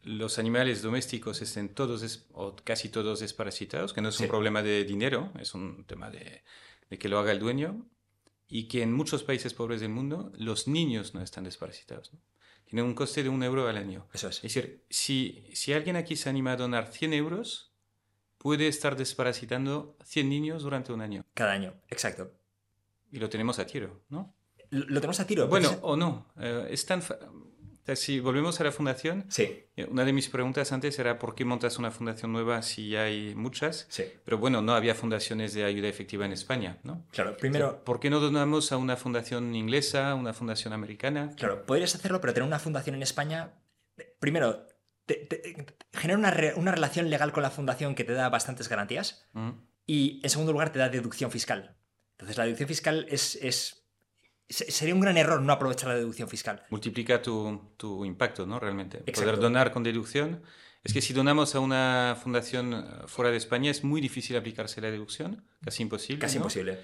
Los 0.02 0.38
animales 0.38 0.80
domésticos 0.82 1.42
estén 1.42 1.68
todos, 1.74 2.00
des- 2.00 2.26
o 2.32 2.56
casi 2.64 2.88
todos 2.88 3.20
desparasitados, 3.20 3.92
que 3.92 4.00
no 4.00 4.08
es 4.08 4.14
Sí. 4.16 4.24
un 4.24 4.28
problema 4.30 4.62
de 4.62 4.84
dinero, 4.84 5.32
es 5.38 5.54
un 5.54 5.84
tema 5.84 6.10
de, 6.10 6.42
de 6.88 6.98
que 6.98 7.08
lo 7.08 7.18
haga 7.18 7.32
el 7.32 7.38
dueño, 7.38 7.86
y 8.48 8.66
que 8.66 8.82
en 8.82 8.92
muchos 8.92 9.22
países 9.22 9.54
pobres 9.54 9.80
del 9.80 9.90
mundo 9.90 10.32
los 10.36 10.66
niños 10.66 11.14
no 11.14 11.22
están 11.22 11.44
desparasitados. 11.44 12.12
¿no? 12.12 12.20
Tienen 12.64 12.84
un 12.84 12.94
coste 12.94 13.22
de 13.22 13.28
un 13.28 13.42
euro 13.42 13.68
al 13.68 13.76
año. 13.76 14.08
Eso 14.12 14.28
es. 14.28 14.36
Es 14.38 14.42
decir, 14.54 14.84
si, 14.90 15.44
si 15.54 15.72
alguien 15.72 15.96
aquí 15.96 16.16
se 16.16 16.28
anima 16.30 16.52
a 16.52 16.56
donar 16.56 16.90
100 16.92 17.12
euros, 17.12 17.72
puede 18.38 18.66
estar 18.68 18.96
desparasitando 18.96 19.96
100 20.04 20.28
niños 20.28 20.62
durante 20.62 20.92
un 20.92 21.00
año. 21.00 21.24
Cada 21.34 21.52
año, 21.52 21.74
exacto. 21.88 22.32
Y 23.12 23.18
lo 23.18 23.28
tenemos 23.28 23.58
a 23.58 23.66
tiro, 23.66 24.02
¿no? 24.08 24.34
Lo, 24.70 24.86
lo 24.86 25.00
tenemos 25.00 25.20
a 25.20 25.26
tiro. 25.26 25.48
Bueno, 25.48 25.70
o 25.82 25.96
no. 25.96 26.26
eh, 26.38 26.68
es 26.70 26.86
tan 26.86 27.02
fa- 27.02 27.18
Si 27.94 28.20
volvemos 28.20 28.60
a 28.60 28.64
la 28.64 28.70
fundación, 28.70 29.24
Sí, 29.28 29.64
eh, 29.76 29.84
una 29.90 30.04
de 30.04 30.12
mis 30.12 30.28
preguntas 30.28 30.70
antes 30.70 30.96
era 31.00 31.18
por 31.18 31.34
qué 31.34 31.44
montas 31.44 31.76
una 31.78 31.90
fundación 31.90 32.32
nueva 32.32 32.62
si 32.62 32.94
hay 32.94 33.34
muchas. 33.34 33.86
sí. 33.88 34.04
Pero 34.24 34.38
bueno, 34.38 34.62
no 34.62 34.74
había 34.74 34.94
fundaciones 34.94 35.54
de 35.54 35.64
ayuda 35.64 35.88
efectiva 35.88 36.24
en 36.24 36.32
España, 36.32 36.78
¿no? 36.84 37.04
Claro, 37.10 37.36
primero, 37.36 37.82
¿Por 37.84 37.98
qué 37.98 38.08
no 38.10 38.20
donamos 38.20 38.70
a 38.70 38.76
una 38.76 38.96
fundación 38.96 39.54
inglesa, 39.56 40.14
una 40.14 40.32
fundación 40.32 40.72
americana? 40.72 41.32
claro, 41.36 41.66
podrías 41.66 41.94
hacerlo, 41.96 42.20
pero 42.20 42.32
tener 42.32 42.46
una 42.46 42.60
fundación 42.60 42.94
en 42.94 43.02
España, 43.02 43.54
primero, 44.20 44.66
te, 45.06 45.14
te- 45.16 45.66
genera 45.92 46.16
una, 46.18 46.30
re- 46.30 46.54
una 46.54 46.70
relación 46.70 47.10
legal 47.10 47.32
con 47.32 47.42
la 47.42 47.50
fundación 47.50 47.96
que 47.96 48.04
te 48.04 48.12
da 48.12 48.28
bastantes 48.28 48.68
garantías. 48.68 49.26
Mm, 49.32 49.50
Y 49.86 50.20
en 50.22 50.30
segundo 50.30 50.52
lugar, 50.52 50.70
te 50.70 50.78
da 50.78 50.88
deducción 50.88 51.32
fiscal. 51.32 51.76
Entonces, 52.12 52.36
la 52.38 52.44
deducción 52.44 52.68
fiscal 52.68 53.06
es. 53.08 53.79
Sería 54.50 54.94
un 54.94 55.00
gran 55.00 55.16
error 55.16 55.40
no 55.40 55.52
aprovechar 55.52 55.88
la 55.88 55.94
deducción 55.96 56.28
fiscal. 56.28 56.62
Multiplica 56.70 57.22
tu, 57.22 57.60
tu 57.76 58.04
impacto, 58.04 58.46
¿no? 58.46 58.58
Realmente. 58.60 58.98
Exacto. 58.98 59.20
Poder 59.22 59.36
donar 59.38 59.72
con 59.72 59.82
deducción. 59.82 60.42
Es 60.82 60.92
que 60.94 61.00
si 61.02 61.12
donamos 61.12 61.54
a 61.54 61.60
una 61.60 62.16
fundación 62.22 62.72
eh, 62.72 62.84
fuera 63.06 63.30
de 63.30 63.36
España 63.36 63.70
es 63.70 63.84
muy 63.84 64.00
difícil 64.00 64.36
aplicarse 64.36 64.80
la 64.80 64.90
deducción, 64.90 65.44
casi 65.62 65.82
imposible. 65.82 66.20
Casi 66.20 66.36
¿no? 66.38 66.42
imposible. 66.44 66.80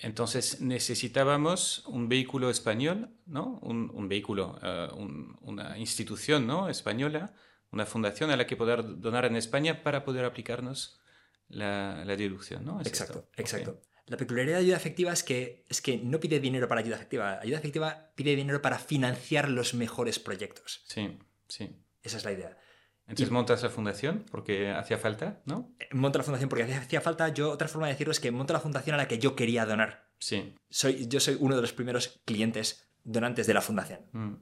Entonces 0.00 0.60
necesitábamos 0.60 1.84
un 1.86 2.08
vehículo 2.08 2.50
español, 2.50 3.08
¿no? 3.26 3.58
Un, 3.62 3.90
un 3.92 4.08
vehículo, 4.08 4.58
eh, 4.62 4.88
un- 4.94 5.36
una 5.40 5.78
institución, 5.78 6.46
¿no? 6.46 6.68
Española, 6.68 7.32
una 7.72 7.84
fundación 7.86 8.30
a 8.30 8.36
la 8.36 8.46
que 8.46 8.56
poder 8.56 9.00
donar 9.00 9.24
en 9.24 9.34
España 9.36 9.82
para 9.82 10.04
poder 10.04 10.24
aplicarnos 10.24 11.00
la, 11.48 12.04
la 12.04 12.16
deducción, 12.16 12.64
¿no? 12.64 12.80
¿Es 12.80 12.86
Exacto, 12.86 13.20
esto? 13.30 13.42
Exacto. 13.42 13.80
La 14.08 14.16
peculiaridad 14.16 14.56
de 14.58 14.64
ayuda 14.64 14.76
efectiva 14.76 15.12
es 15.12 15.22
que, 15.22 15.64
es 15.68 15.80
que 15.82 15.98
no 15.98 16.18
pide 16.20 16.40
dinero 16.40 16.66
para 16.68 16.80
ayuda 16.80 16.96
efectiva. 16.96 17.38
Ayuda 17.40 17.58
efectiva 17.58 18.10
pide 18.14 18.34
dinero 18.36 18.60
para 18.62 18.78
financiar 18.78 19.48
los 19.48 19.74
mejores 19.74 20.18
proyectos. 20.18 20.82
Sí, 20.86 21.18
sí. 21.48 21.70
Esa 22.02 22.16
es 22.16 22.24
la 22.24 22.32
idea. 22.32 22.58
Entonces 23.06 23.28
Y- 23.28 23.32
montas 23.32 23.62
la 23.62 23.70
fundación 23.70 24.24
porque 24.30 24.70
hacía 24.70 24.98
falta, 24.98 25.40
¿no? 25.46 25.74
Eh, 25.78 25.88
Monto 25.92 26.18
la 26.18 26.24
fundación 26.24 26.48
porque 26.48 26.64
hacía- 26.64 26.78
hacía 26.80 27.00
falta. 27.00 27.28
Yo, 27.28 27.50
otra 27.50 27.68
forma 27.68 27.86
de 27.86 27.94
decirlo 27.94 28.12
es 28.12 28.20
que 28.20 28.30
monto 28.30 28.52
la 28.52 28.60
fundación 28.60 28.94
a 28.94 28.96
la 28.98 29.08
que 29.08 29.18
yo 29.18 29.34
quería 29.36 29.64
donar. 29.66 30.08
Sí, 30.18 30.54
Soy, 30.68 31.06
yo 31.08 31.20
soy 31.20 31.36
uno 31.38 31.54
de 31.56 31.62
los 31.62 31.72
primeros 31.72 32.20
clientes 32.24 32.88
donantes 33.04 33.46
de 33.46 33.54
la 33.54 33.60
fundación. 33.62 34.00
Mm, 34.12 34.34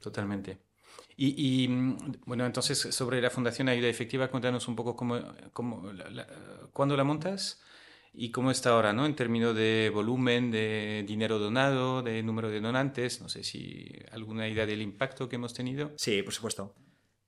totalmente. 0.00 0.58
Y, 1.16 1.62
y, 1.64 1.68
mm, 1.68 1.96
bueno, 2.26 2.44
entonces 2.46 2.78
sobre 2.94 3.20
la 3.22 3.30
Fundación 3.30 3.68
Ayuda 3.68 3.88
Efectiva, 3.88 4.28
cuéntanos 4.28 4.68
un 4.68 4.76
poco 4.76 4.94
cómo, 4.96 5.18
cómo 5.52 5.92
la- 5.92 6.08
la- 6.10 6.26
cuándo 6.72 6.96
la 6.96 7.04
montas 7.04 7.60
y 8.16 8.30
cómo 8.30 8.50
está 8.50 8.70
ahora, 8.70 8.92
¿no? 8.92 9.04
En 9.04 9.14
términos 9.14 9.54
de 9.54 9.90
volumen, 9.92 10.50
de 10.50 11.04
dinero 11.06 11.38
donado, 11.38 12.02
de 12.02 12.22
número 12.22 12.48
de 12.48 12.60
donantes, 12.60 13.20
no 13.20 13.28
sé 13.28 13.44
si 13.44 13.90
alguna 14.10 14.48
idea 14.48 14.66
del 14.66 14.82
impacto 14.82 15.28
que 15.28 15.36
hemos 15.36 15.52
tenido. 15.52 15.92
Sí, 15.96 16.22
por 16.22 16.32
supuesto. 16.32 16.74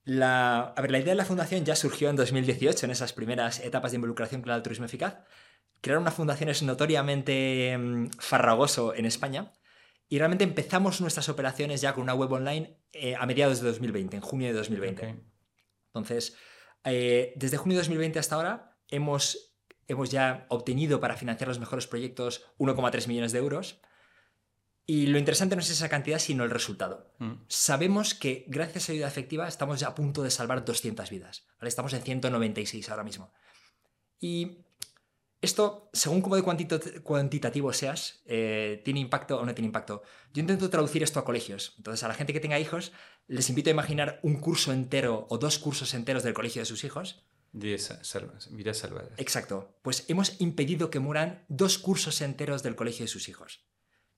La, 0.04 0.60
a 0.60 0.80
ver, 0.80 0.90
la 0.90 0.98
idea 0.98 1.12
de 1.12 1.16
la 1.16 1.26
fundación 1.26 1.64
ya 1.64 1.76
surgió 1.76 2.08
en 2.08 2.16
2018, 2.16 2.86
en 2.86 2.92
esas 2.92 3.12
primeras 3.12 3.60
etapas 3.60 3.92
de 3.92 3.96
involucración 3.96 4.40
con 4.40 4.50
el 4.50 4.56
altruismo 4.56 4.86
eficaz. 4.86 5.18
Crear 5.82 5.98
una 5.98 6.10
fundación 6.10 6.48
es 6.48 6.62
notoriamente 6.62 7.76
mm, 7.76 8.10
farragoso 8.18 8.94
en 8.94 9.04
España 9.04 9.52
y 10.08 10.18
realmente 10.18 10.44
empezamos 10.44 11.00
nuestras 11.02 11.28
operaciones 11.28 11.82
ya 11.82 11.92
con 11.92 12.02
una 12.02 12.14
web 12.14 12.32
online 12.32 12.78
eh, 12.92 13.14
a 13.14 13.26
mediados 13.26 13.60
de 13.60 13.68
2020, 13.68 14.16
en 14.16 14.22
junio 14.22 14.48
de 14.48 14.54
2020. 14.54 15.06
Ok. 15.06 15.18
Entonces, 15.88 16.36
eh, 16.84 17.34
desde 17.36 17.58
junio 17.58 17.76
de 17.76 17.82
2020 17.82 18.18
hasta 18.18 18.36
ahora 18.36 18.78
hemos, 18.88 19.57
hemos 19.88 20.10
ya 20.10 20.46
obtenido 20.48 21.00
para 21.00 21.16
financiar 21.16 21.48
los 21.48 21.58
mejores 21.58 21.86
proyectos 21.86 22.44
1,3 22.58 23.08
millones 23.08 23.32
de 23.32 23.38
euros. 23.38 23.80
Y 24.86 25.06
lo 25.06 25.18
interesante 25.18 25.56
no 25.56 25.60
es 25.60 25.70
esa 25.70 25.88
cantidad, 25.88 26.18
sino 26.18 26.44
el 26.44 26.50
resultado. 26.50 27.12
Mm, 27.18 27.32
Sabemos 27.48 28.14
que 28.14 28.44
gracias 28.48 28.88
a 28.88 28.92
ayuda 28.92 29.08
efectiva 29.08 29.48
estamos 29.48 29.80
ya 29.80 29.88
a 29.88 29.94
punto 29.94 30.22
de 30.22 30.30
salvar 30.30 30.64
200 30.64 31.10
vidas. 31.10 31.44
¿vale? 31.58 31.68
Estamos 31.68 31.92
en 31.92 32.02
196 32.02 32.88
ahora 32.88 33.04
mismo. 33.04 33.32
Y 34.20 34.64
esto, 35.40 35.88
según 35.92 36.20
cómo 36.20 36.36
de 36.36 36.42
cuantitativo 37.02 37.72
seas, 37.72 38.22
eh, 38.26 38.82
¿tiene 38.84 38.98
impacto 38.98 39.38
o 39.38 39.46
no 39.46 39.54
tiene 39.54 39.66
impacto? 39.66 40.02
Yo 40.34 40.40
intento 40.40 40.68
traducir 40.68 41.02
esto 41.02 41.20
a 41.20 41.24
colegios. 41.24 41.74
Entonces, 41.76 42.02
a 42.02 42.08
la 42.08 42.14
gente 42.14 42.32
que 42.32 42.40
tenga 42.40 42.58
hijos, 42.58 42.92
les 43.28 43.48
invito 43.48 43.70
a 43.70 43.72
imaginar 43.72 44.18
un 44.22 44.40
curso 44.40 44.72
entero 44.72 45.26
o 45.30 45.38
dos 45.38 45.58
cursos 45.58 45.94
enteros 45.94 46.24
del 46.24 46.34
colegio 46.34 46.62
de 46.62 46.66
sus 46.66 46.82
hijos. 46.82 47.22
De 47.52 47.78
sa- 47.78 48.02
salva- 48.04 48.38
vidas 48.50 48.78
salvadas. 48.78 49.12
Exacto. 49.18 49.78
Pues 49.82 50.04
hemos 50.08 50.40
impedido 50.40 50.90
que 50.90 50.98
mueran 51.00 51.44
dos 51.48 51.78
cursos 51.78 52.20
enteros 52.20 52.62
del 52.62 52.76
colegio 52.76 53.04
de 53.04 53.08
sus 53.08 53.28
hijos. 53.28 53.64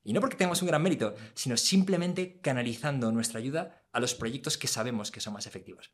Y 0.03 0.13
no 0.13 0.21
porque 0.21 0.37
tengamos 0.37 0.63
un 0.63 0.69
gran 0.69 0.83
mérito, 0.83 1.15
sino 1.35 1.57
simplemente 1.57 2.41
canalizando 2.41 3.13
nuestra 3.13 3.39
ayuda 3.39 3.83
a 3.93 4.01
los 4.01 4.15
proyectos 4.15 4.57
que 4.57 4.67
sabemos 4.69 5.11
que 5.11 5.21
son 5.21 5.35
más 5.35 5.47
efectivos. 5.47 5.93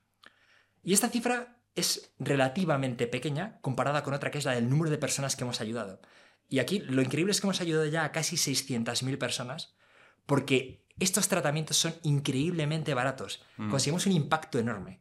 Y 0.82 0.92
esta 0.92 1.08
cifra 1.08 1.60
es 1.74 2.14
relativamente 2.18 3.06
pequeña 3.06 3.58
comparada 3.60 4.02
con 4.02 4.14
otra 4.14 4.30
que 4.30 4.38
es 4.38 4.44
la 4.44 4.52
del 4.54 4.68
número 4.70 4.90
de 4.90 4.98
personas 4.98 5.34
que 5.36 5.44
hemos 5.44 5.60
ayudado. 5.60 6.00
Y 6.48 6.60
aquí 6.60 6.78
lo 6.78 7.02
increíble 7.02 7.32
es 7.32 7.40
que 7.40 7.46
hemos 7.48 7.60
ayudado 7.60 7.86
ya 7.86 8.04
a 8.04 8.12
casi 8.12 8.36
600.000 8.36 9.18
personas 9.18 9.74
porque 10.24 10.86
estos 10.98 11.28
tratamientos 11.28 11.76
son 11.76 11.94
increíblemente 12.04 12.94
baratos. 12.94 13.42
Mm. 13.56 13.70
Conseguimos 13.70 14.06
un 14.06 14.12
impacto 14.12 14.58
enorme. 14.58 15.00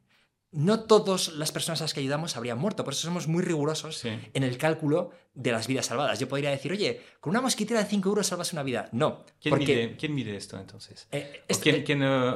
No 0.56 0.80
todas 0.86 1.30
las 1.34 1.52
personas 1.52 1.82
a 1.82 1.84
las 1.84 1.94
que 1.94 2.00
ayudamos 2.00 2.38
habrían 2.38 2.58
muerto, 2.58 2.84
por 2.86 2.94
eso 2.94 3.02
somos 3.04 3.28
muy 3.28 3.44
rigurosos 3.44 3.98
Sí. 3.98 4.10
en 4.34 4.44
el 4.44 4.58
cálculo 4.58 5.12
de 5.34 5.52
las 5.52 5.68
vidas 5.68 5.86
salvadas. 5.88 6.18
Yo 6.20 6.30
podría 6.30 6.50
decir, 6.50 6.72
oye, 6.72 7.02
con 7.20 7.32
una 7.32 7.42
mosquitera 7.42 7.82
de 7.84 7.90
5 7.90 8.08
euros 8.10 8.28
salvas 8.28 8.54
una 8.54 8.64
vida. 8.64 8.88
No, 8.94 9.26
¿Quién, 9.42 9.52
porque 9.52 9.66
mide, 9.76 9.96
quién 9.98 10.16
mide 10.16 10.36
esto 10.38 10.58
entonces? 10.58 11.08
eh, 11.12 11.42
¿O 11.42 11.46
esto, 11.50 11.64
quién, 11.64 11.76
eh, 11.76 11.84
quién, 11.84 12.04
eh, 12.04 12.34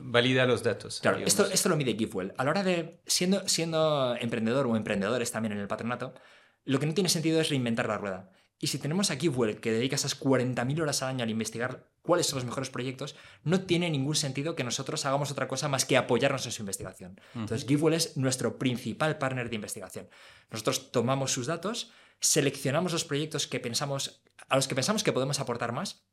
valida 0.00 0.46
los 0.46 0.62
datos? 0.62 1.00
claro, 1.00 1.16
digamos? 1.18 1.32
esto, 1.34 1.52
esto 1.52 1.68
lo 1.68 1.76
mide 1.76 1.94
GiveWell. 1.96 2.32
A 2.36 2.44
la 2.44 2.50
hora 2.50 2.62
de, 2.62 3.00
siendo, 3.06 3.48
siendo 3.48 4.14
emprendedor 4.20 4.66
o 4.66 4.76
emprendedores 4.76 5.32
también 5.32 5.52
en 5.52 5.58
el 5.58 5.66
patronato, 5.66 6.14
lo 6.64 6.78
que 6.78 6.86
no 6.86 6.94
tiene 6.94 7.08
sentido 7.08 7.40
es 7.40 7.48
reinventar 7.48 7.88
la 7.88 7.98
rueda. 7.98 8.30
Y 8.60 8.66
si 8.66 8.78
tenemos 8.78 9.10
a 9.10 9.16
GiveWell 9.16 9.60
que 9.60 9.70
dedica 9.70 9.94
esas 9.94 10.18
40.000 10.18 10.82
horas 10.82 11.02
al 11.02 11.10
año 11.10 11.22
al 11.22 11.30
investigar 11.30 11.88
cuáles 12.02 12.26
son 12.26 12.38
los 12.38 12.44
mejores 12.44 12.70
proyectos, 12.70 13.14
no 13.44 13.60
tiene 13.60 13.88
ningún 13.88 14.16
sentido 14.16 14.56
que 14.56 14.64
nosotros 14.64 15.04
hagamos 15.06 15.30
otra 15.30 15.46
cosa 15.46 15.68
más 15.68 15.84
que 15.84 15.96
apoyarnos 15.96 16.44
en 16.46 16.52
su 16.52 16.62
investigación. 16.62 17.20
Entonces, 17.34 17.68
GiveWell 17.68 17.94
es 17.94 18.16
nuestro 18.16 18.58
principal 18.58 19.18
partner 19.18 19.48
de 19.48 19.56
investigación. 19.56 20.08
Nosotros 20.50 20.90
tomamos 20.90 21.32
sus 21.32 21.46
datos, 21.46 21.92
seleccionamos 22.20 22.92
los 22.92 23.04
proyectos 23.04 23.46
que 23.46 23.60
pensamos, 23.60 24.22
a 24.48 24.56
los 24.56 24.66
que 24.66 24.74
pensamos 24.74 25.04
que 25.04 25.12
podemos 25.12 25.38
aportar 25.38 25.72
más. 25.72 26.08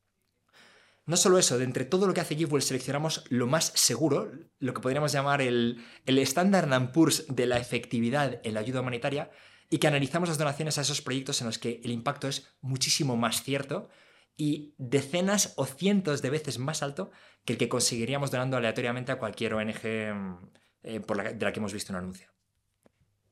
No 1.07 1.17
solo 1.17 1.37
eso, 1.37 1.57
de 1.57 1.63
entre 1.63 1.85
todo 1.85 2.07
lo 2.07 2.13
que 2.13 2.21
hace 2.21 2.35
GiveWell 2.35 2.63
seleccionamos 2.63 3.23
lo 3.29 3.47
más 3.47 3.71
seguro, 3.75 4.31
lo 4.59 4.73
que 4.73 4.81
podríamos 4.81 5.11
llamar 5.11 5.41
el, 5.41 5.83
el 6.05 6.17
Standard 6.19 6.91
Poor's 6.91 7.25
de 7.27 7.45
la 7.45 7.57
efectividad 7.57 8.41
en 8.43 8.55
la 8.55 8.59
ayuda 8.59 8.81
humanitaria, 8.81 9.31
y 9.69 9.77
que 9.79 9.87
analizamos 9.87 10.29
las 10.29 10.37
donaciones 10.37 10.77
a 10.77 10.81
esos 10.81 11.01
proyectos 11.01 11.41
en 11.41 11.47
los 11.47 11.57
que 11.59 11.81
el 11.83 11.91
impacto 11.91 12.27
es 12.27 12.55
muchísimo 12.61 13.17
más 13.17 13.43
cierto 13.43 13.89
y 14.37 14.73
decenas 14.77 15.53
o 15.55 15.65
cientos 15.65 16.21
de 16.21 16.29
veces 16.29 16.59
más 16.59 16.83
alto 16.83 17.11
que 17.45 17.53
el 17.53 17.59
que 17.59 17.69
conseguiríamos 17.69 18.31
donando 18.31 18.57
aleatoriamente 18.57 19.11
a 19.11 19.17
cualquier 19.19 19.53
ONG 19.53 20.13
mm, 20.13 20.49
eh, 20.83 20.99
por 20.99 21.17
la, 21.17 21.23
de 21.33 21.45
la 21.45 21.51
que 21.53 21.59
hemos 21.59 21.73
visto 21.73 21.93
un 21.93 21.97
anuncio. 21.99 22.27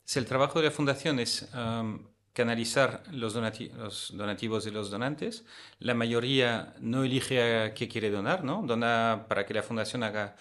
Si 0.06 0.20
el 0.20 0.26
trabajo 0.26 0.60
de 0.60 0.66
la 0.66 0.72
fundación 0.72 1.20
es 1.20 1.50
am, 1.54 2.08
canalizar 2.34 3.04
los, 3.12 3.36
donati- 3.36 3.72
los 3.74 4.12
donativos 4.16 4.64
de 4.66 4.72
los 4.72 4.90
donantes, 4.92 5.46
la 5.80 5.94
mayoría 5.94 6.74
no 6.80 7.04
elige 7.04 7.42
a 7.42 7.74
qué 7.74 7.88
quiere 7.88 8.10
donar, 8.10 8.44
¿no? 8.44 8.64
Dona 8.66 9.26
para 9.30 9.46
que 9.46 9.54
la 9.54 9.64
fundación 9.64 10.04
haga 10.04 10.36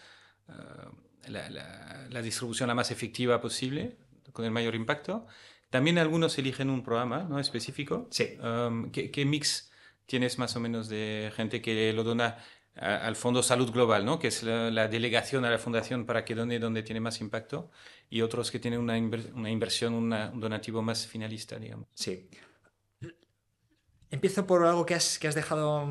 ah, 0.48 0.90
la, 1.28 1.50
la- 1.50 2.06
la 2.08 2.22
distribución 2.22 2.68
la 2.68 2.74
más 2.74 2.90
efectiva 2.90 3.40
posible, 3.40 3.96
con 4.32 4.44
el 4.44 4.50
mayor 4.50 4.74
impacto. 4.74 5.26
También 5.72 5.96
algunos 5.96 6.36
eligen 6.36 6.68
un 6.68 6.82
programa 6.82 7.24
¿no? 7.24 7.38
específico. 7.40 8.06
Sí. 8.10 8.36
¿qué, 8.92 9.10
qué 9.10 9.24
mix 9.24 9.72
tienes 10.04 10.38
más 10.38 10.54
o 10.54 10.60
menos 10.60 10.90
de 10.90 11.32
gente 11.34 11.62
que 11.62 11.94
lo 11.94 12.04
dona 12.04 12.36
a- 12.76 12.96
al 13.06 13.16
Fondo 13.16 13.42
Salud 13.42 13.70
Global, 13.72 14.04
¿no? 14.04 14.18
que 14.18 14.28
es 14.28 14.42
la, 14.42 14.70
la 14.70 14.86
delegación 14.88 15.46
a 15.46 15.50
la 15.50 15.58
fundación 15.58 16.04
para 16.04 16.26
que 16.26 16.34
done 16.34 16.58
donde 16.58 16.82
tiene 16.82 17.00
más 17.00 17.22
impacto, 17.22 17.70
y 18.10 18.20
otros 18.20 18.50
que 18.50 18.58
tienen 18.58 18.80
una, 18.80 18.98
inver- 18.98 19.32
una 19.32 19.50
inversión, 19.50 19.94
una- 19.94 20.30
un 20.30 20.40
donativo 20.40 20.82
más 20.82 21.06
finalista, 21.06 21.58
digamos. 21.58 21.88
Sí. 21.94 22.28
Empiezo 24.10 24.46
por 24.46 24.66
algo 24.66 24.84
que 24.84 24.94
has, 24.94 25.18
que 25.18 25.26
has 25.26 25.34
dejado 25.34 25.88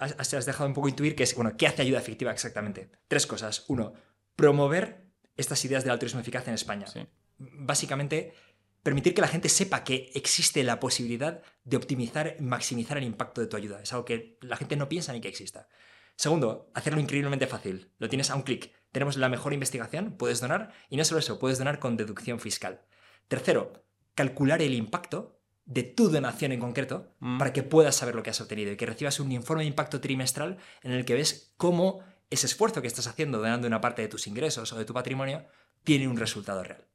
has, 0.00 0.34
has 0.34 0.44
dejado 0.46 0.66
un 0.66 0.74
poco 0.74 0.88
intuir, 0.88 1.14
que 1.14 1.22
es, 1.22 1.36
bueno, 1.36 1.56
¿qué 1.56 1.68
hace 1.68 1.82
ayuda 1.82 2.00
efectiva 2.00 2.32
exactamente? 2.32 2.90
Tres 3.06 3.28
cosas. 3.28 3.64
Uno, 3.68 3.92
promover 4.34 5.04
estas 5.36 5.64
ideas 5.64 5.84
del 5.84 5.92
altruismo 5.92 6.18
eficaz 6.20 6.48
en 6.48 6.54
España. 6.54 6.88
Sí. 6.88 7.06
Básicamente, 7.38 8.34
permitir 8.82 9.14
que 9.14 9.20
la 9.20 9.28
gente 9.28 9.48
sepa 9.48 9.84
que 9.84 10.10
existe 10.14 10.62
la 10.64 10.80
posibilidad 10.80 11.42
de 11.64 11.76
optimizar, 11.76 12.36
maximizar 12.40 12.98
el 12.98 13.04
impacto 13.04 13.40
de 13.40 13.46
tu 13.46 13.56
ayuda. 13.56 13.82
Es 13.82 13.92
algo 13.92 14.04
que 14.04 14.38
la 14.40 14.56
gente 14.56 14.76
no 14.76 14.88
piensa 14.88 15.12
ni 15.12 15.20
que 15.20 15.28
exista. 15.28 15.68
Segundo, 16.16 16.70
hacerlo 16.74 17.00
increíblemente 17.00 17.46
fácil. 17.46 17.92
Lo 17.98 18.08
tienes 18.08 18.30
a 18.30 18.34
un 18.34 18.42
clic. 18.42 18.72
Tenemos 18.92 19.16
la 19.16 19.28
mejor 19.28 19.52
investigación, 19.54 20.16
puedes 20.18 20.40
donar, 20.40 20.72
y 20.88 20.96
no 20.96 21.04
solo 21.04 21.20
eso, 21.20 21.38
puedes 21.38 21.58
donar 21.58 21.78
con 21.78 21.96
deducción 21.96 22.40
fiscal. 22.40 22.82
Tercero, 23.28 23.84
calcular 24.14 24.60
el 24.60 24.74
impacto 24.74 25.40
de 25.64 25.84
tu 25.84 26.10
donación 26.10 26.52
en 26.52 26.60
concreto 26.60 27.14
Mm. 27.20 27.38
para 27.38 27.52
que 27.52 27.62
puedas 27.62 27.94
saber 27.94 28.14
lo 28.14 28.22
que 28.22 28.30
has 28.30 28.40
obtenido 28.40 28.72
y 28.72 28.76
que 28.76 28.86
recibas 28.86 29.20
un 29.20 29.30
informe 29.30 29.62
de 29.62 29.68
impacto 29.68 30.00
trimestral 30.00 30.58
en 30.82 30.92
el 30.92 31.04
que 31.04 31.14
ves 31.14 31.54
cómo 31.56 32.00
ese 32.28 32.46
esfuerzo 32.46 32.82
que 32.82 32.88
estás 32.88 33.06
haciendo 33.06 33.38
donando 33.38 33.66
una 33.68 33.80
parte 33.80 34.02
de 34.02 34.08
tus 34.08 34.26
ingresos 34.26 34.72
o 34.72 34.78
de 34.78 34.84
tu 34.84 34.92
patrimonio 34.92 35.46
tiene 35.84 36.08
un 36.08 36.16
resultado 36.16 36.62
real. 36.64 36.89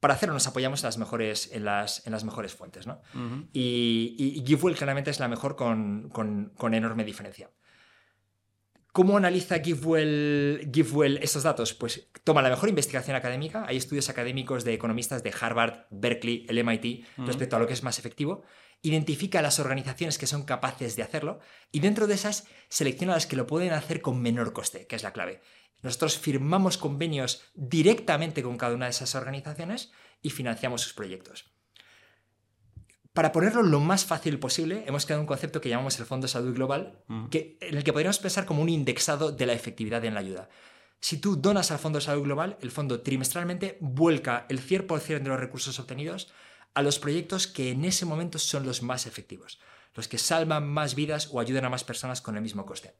Para 0.00 0.14
hacerlo 0.14 0.34
nos 0.34 0.46
apoyamos 0.46 0.82
en 0.82 0.88
las 0.88 0.98
mejores, 0.98 1.50
en 1.52 1.64
las, 1.64 2.06
en 2.06 2.12
las 2.12 2.24
mejores 2.24 2.54
fuentes. 2.54 2.86
¿no? 2.86 3.00
Y, 3.52 4.14
y- 4.18 4.38
y 4.40 4.44
GiveWell 4.46 4.76
claramente 4.76 5.10
es 5.10 5.20
la 5.20 5.28
mejor 5.28 5.56
con, 5.56 6.08
con- 6.10 6.52
con 6.56 6.74
enorme 6.74 7.04
diferencia. 7.04 7.50
¿Cómo 8.92 9.18
analiza 9.18 9.58
GiveWell, 9.58 10.70
GiveWell 10.72 11.18
estos 11.22 11.42
datos? 11.42 11.74
Pues 11.74 12.08
toma 12.24 12.40
la 12.40 12.48
mejor 12.48 12.70
investigación 12.70 13.14
académica. 13.14 13.66
Hay 13.68 13.76
estudios 13.76 14.08
académicos 14.08 14.64
de 14.64 14.72
economistas 14.72 15.22
de 15.22 15.34
Harvard, 15.38 15.84
Berkeley, 15.90 16.46
el 16.48 16.58
MIT 16.64 17.04
respecto 17.26 17.56
a 17.56 17.58
lo 17.58 17.66
que 17.66 17.74
es 17.74 17.82
más 17.82 17.98
efectivo. 17.98 18.42
Identifica 18.80 19.42
las 19.42 19.58
organizaciones 19.58 20.16
que 20.16 20.26
son 20.26 20.44
capaces 20.44 20.96
de 20.96 21.02
hacerlo 21.02 21.40
y 21.72 21.80
dentro 21.80 22.06
de 22.06 22.14
esas 22.14 22.46
selecciona 22.68 23.12
las 23.14 23.26
que 23.26 23.36
lo 23.36 23.46
pueden 23.46 23.72
hacer 23.74 24.00
con 24.00 24.20
menor 24.22 24.54
coste, 24.54 24.86
que 24.86 24.96
es 24.96 25.02
la 25.02 25.12
clave. 25.12 25.42
Nosotros 25.82 26.18
firmamos 26.18 26.78
convenios 26.78 27.42
directamente 27.54 28.42
con 28.42 28.56
cada 28.56 28.74
una 28.74 28.86
de 28.86 28.90
esas 28.90 29.14
organizaciones 29.14 29.92
y 30.22 30.30
financiamos 30.30 30.80
sus 30.82 30.94
proyectos. 30.94 31.44
Para 33.12 33.32
ponerlo 33.32 33.62
lo 33.62 33.80
más 33.80 34.04
fácil 34.04 34.38
posible, 34.38 34.84
hemos 34.86 35.06
creado 35.06 35.22
un 35.22 35.26
concepto 35.26 35.60
que 35.60 35.70
llamamos 35.70 35.98
el 35.98 36.04
Fondo 36.04 36.28
Salud 36.28 36.54
Global, 36.54 37.02
Ujú. 37.08 37.30
que, 37.30 37.56
en 37.62 37.76
el 37.78 37.82
que 37.84 37.92
podríamos 37.92 38.18
pensar 38.18 38.44
como 38.44 38.60
un 38.60 38.68
indexado 38.68 39.32
de 39.32 39.46
la 39.46 39.54
efectividad 39.54 40.04
en 40.04 40.12
la 40.14 40.20
ayuda. 40.20 40.50
Si 41.00 41.18
tú 41.18 41.36
donas 41.36 41.70
al 41.70 41.78
Fondo 41.78 42.00
Salud 42.00 42.24
Global, 42.24 42.58
el 42.60 42.70
fondo 42.70 43.00
trimestralmente 43.00 43.78
vuelca 43.80 44.44
el 44.50 44.60
100% 44.60 45.22
de 45.22 45.28
los 45.30 45.40
recursos 45.40 45.78
obtenidos 45.78 46.28
a 46.74 46.82
los 46.82 46.98
proyectos 46.98 47.46
que 47.46 47.70
en 47.70 47.86
ese 47.86 48.04
momento 48.04 48.38
son 48.38 48.66
los 48.66 48.82
más 48.82 49.06
efectivos, 49.06 49.58
los 49.94 50.08
que 50.08 50.18
salvan 50.18 50.68
más 50.68 50.94
vidas 50.94 51.30
o 51.32 51.40
ayudan 51.40 51.64
a 51.64 51.70
más 51.70 51.84
personas 51.84 52.20
con 52.20 52.36
el 52.36 52.42
mismo 52.42 52.66
coste. 52.66 52.96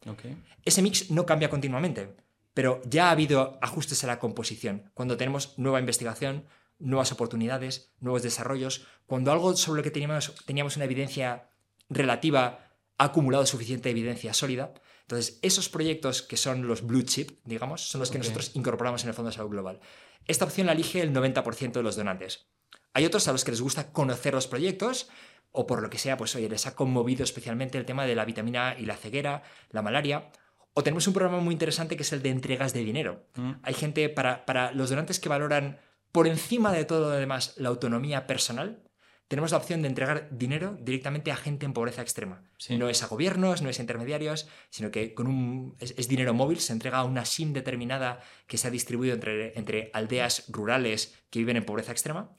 Ese 0.64 0.80
mix 0.80 1.10
no 1.10 1.26
cambia 1.26 1.50
continuamente, 1.50 2.16
pero 2.56 2.80
ya 2.86 3.08
ha 3.08 3.10
habido 3.10 3.58
ajustes 3.60 4.02
a 4.02 4.06
la 4.06 4.18
composición. 4.18 4.90
Cuando 4.94 5.18
tenemos 5.18 5.58
nueva 5.58 5.78
investigación, 5.78 6.46
nuevas 6.78 7.12
oportunidades, 7.12 7.92
nuevos 8.00 8.22
desarrollos, 8.22 8.86
cuando 9.04 9.30
algo 9.30 9.54
sobre 9.54 9.80
lo 9.80 9.84
que 9.84 9.90
teníamos, 9.90 10.34
teníamos 10.46 10.74
una 10.76 10.86
evidencia 10.86 11.50
relativa 11.90 12.72
ha 12.96 13.04
acumulado 13.04 13.44
suficiente 13.44 13.90
evidencia 13.90 14.32
sólida, 14.32 14.72
entonces 15.02 15.38
esos 15.42 15.68
proyectos 15.68 16.22
que 16.22 16.38
son 16.38 16.66
los 16.66 16.80
blue 16.80 17.02
chip, 17.02 17.40
digamos, 17.44 17.82
son 17.82 17.98
los 17.98 18.10
que 18.10 18.16
nosotros 18.16 18.52
incorporamos 18.54 19.02
en 19.02 19.10
el 19.10 19.14
Fondo 19.14 19.30
de 19.30 19.36
Salud 19.36 19.50
Global. 19.50 19.80
Esta 20.26 20.46
opción 20.46 20.66
la 20.66 20.72
elige 20.72 21.02
el 21.02 21.12
90% 21.12 21.72
de 21.72 21.82
los 21.82 21.96
donantes. 21.96 22.46
Hay 22.94 23.04
otros 23.04 23.28
a 23.28 23.32
los 23.32 23.44
que 23.44 23.50
les 23.50 23.60
gusta 23.60 23.92
conocer 23.92 24.32
los 24.32 24.46
proyectos 24.46 25.10
o 25.52 25.66
por 25.66 25.82
lo 25.82 25.90
que 25.90 25.98
sea, 25.98 26.16
pues 26.16 26.34
oye, 26.34 26.48
les 26.48 26.66
ha 26.66 26.74
conmovido 26.74 27.22
especialmente 27.22 27.76
el 27.76 27.84
tema 27.84 28.06
de 28.06 28.14
la 28.14 28.24
vitamina 28.24 28.70
A 28.70 28.78
y 28.78 28.86
la 28.86 28.96
ceguera, 28.96 29.42
la 29.68 29.82
malaria. 29.82 30.30
O 30.78 30.82
tenemos 30.82 31.06
un 31.06 31.14
programa 31.14 31.40
muy 31.40 31.54
interesante 31.54 31.96
que 31.96 32.02
es 32.02 32.12
el 32.12 32.20
de 32.20 32.28
entregas 32.28 32.74
de 32.74 32.84
dinero. 32.84 33.24
Mm. 33.34 33.52
Hay 33.62 33.72
gente, 33.72 34.10
para, 34.10 34.44
para 34.44 34.72
los 34.72 34.90
donantes 34.90 35.18
que 35.18 35.30
valoran 35.30 35.78
por 36.12 36.26
encima 36.26 36.70
de 36.70 36.84
todo 36.84 37.08
lo 37.08 37.16
demás 37.16 37.54
la 37.56 37.70
autonomía 37.70 38.26
personal, 38.26 38.82
tenemos 39.26 39.52
la 39.52 39.56
opción 39.56 39.80
de 39.80 39.88
entregar 39.88 40.28
dinero 40.30 40.76
directamente 40.78 41.32
a 41.32 41.36
gente 41.36 41.64
en 41.64 41.72
pobreza 41.72 42.02
extrema. 42.02 42.44
Sí. 42.58 42.76
No 42.76 42.90
es 42.90 43.02
a 43.02 43.06
gobiernos, 43.06 43.62
no 43.62 43.70
es 43.70 43.78
a 43.78 43.82
intermediarios, 43.82 44.48
sino 44.68 44.90
que 44.90 45.14
con 45.14 45.28
un, 45.28 45.76
es, 45.80 45.94
es 45.96 46.08
dinero 46.08 46.34
móvil, 46.34 46.60
se 46.60 46.74
entrega 46.74 46.98
a 46.98 47.04
una 47.04 47.24
SIM 47.24 47.54
determinada 47.54 48.20
que 48.46 48.58
se 48.58 48.68
ha 48.68 48.70
distribuido 48.70 49.14
entre, 49.14 49.58
entre 49.58 49.90
aldeas 49.94 50.44
rurales 50.48 51.18
que 51.30 51.38
viven 51.38 51.56
en 51.56 51.64
pobreza 51.64 51.92
extrema. 51.92 52.36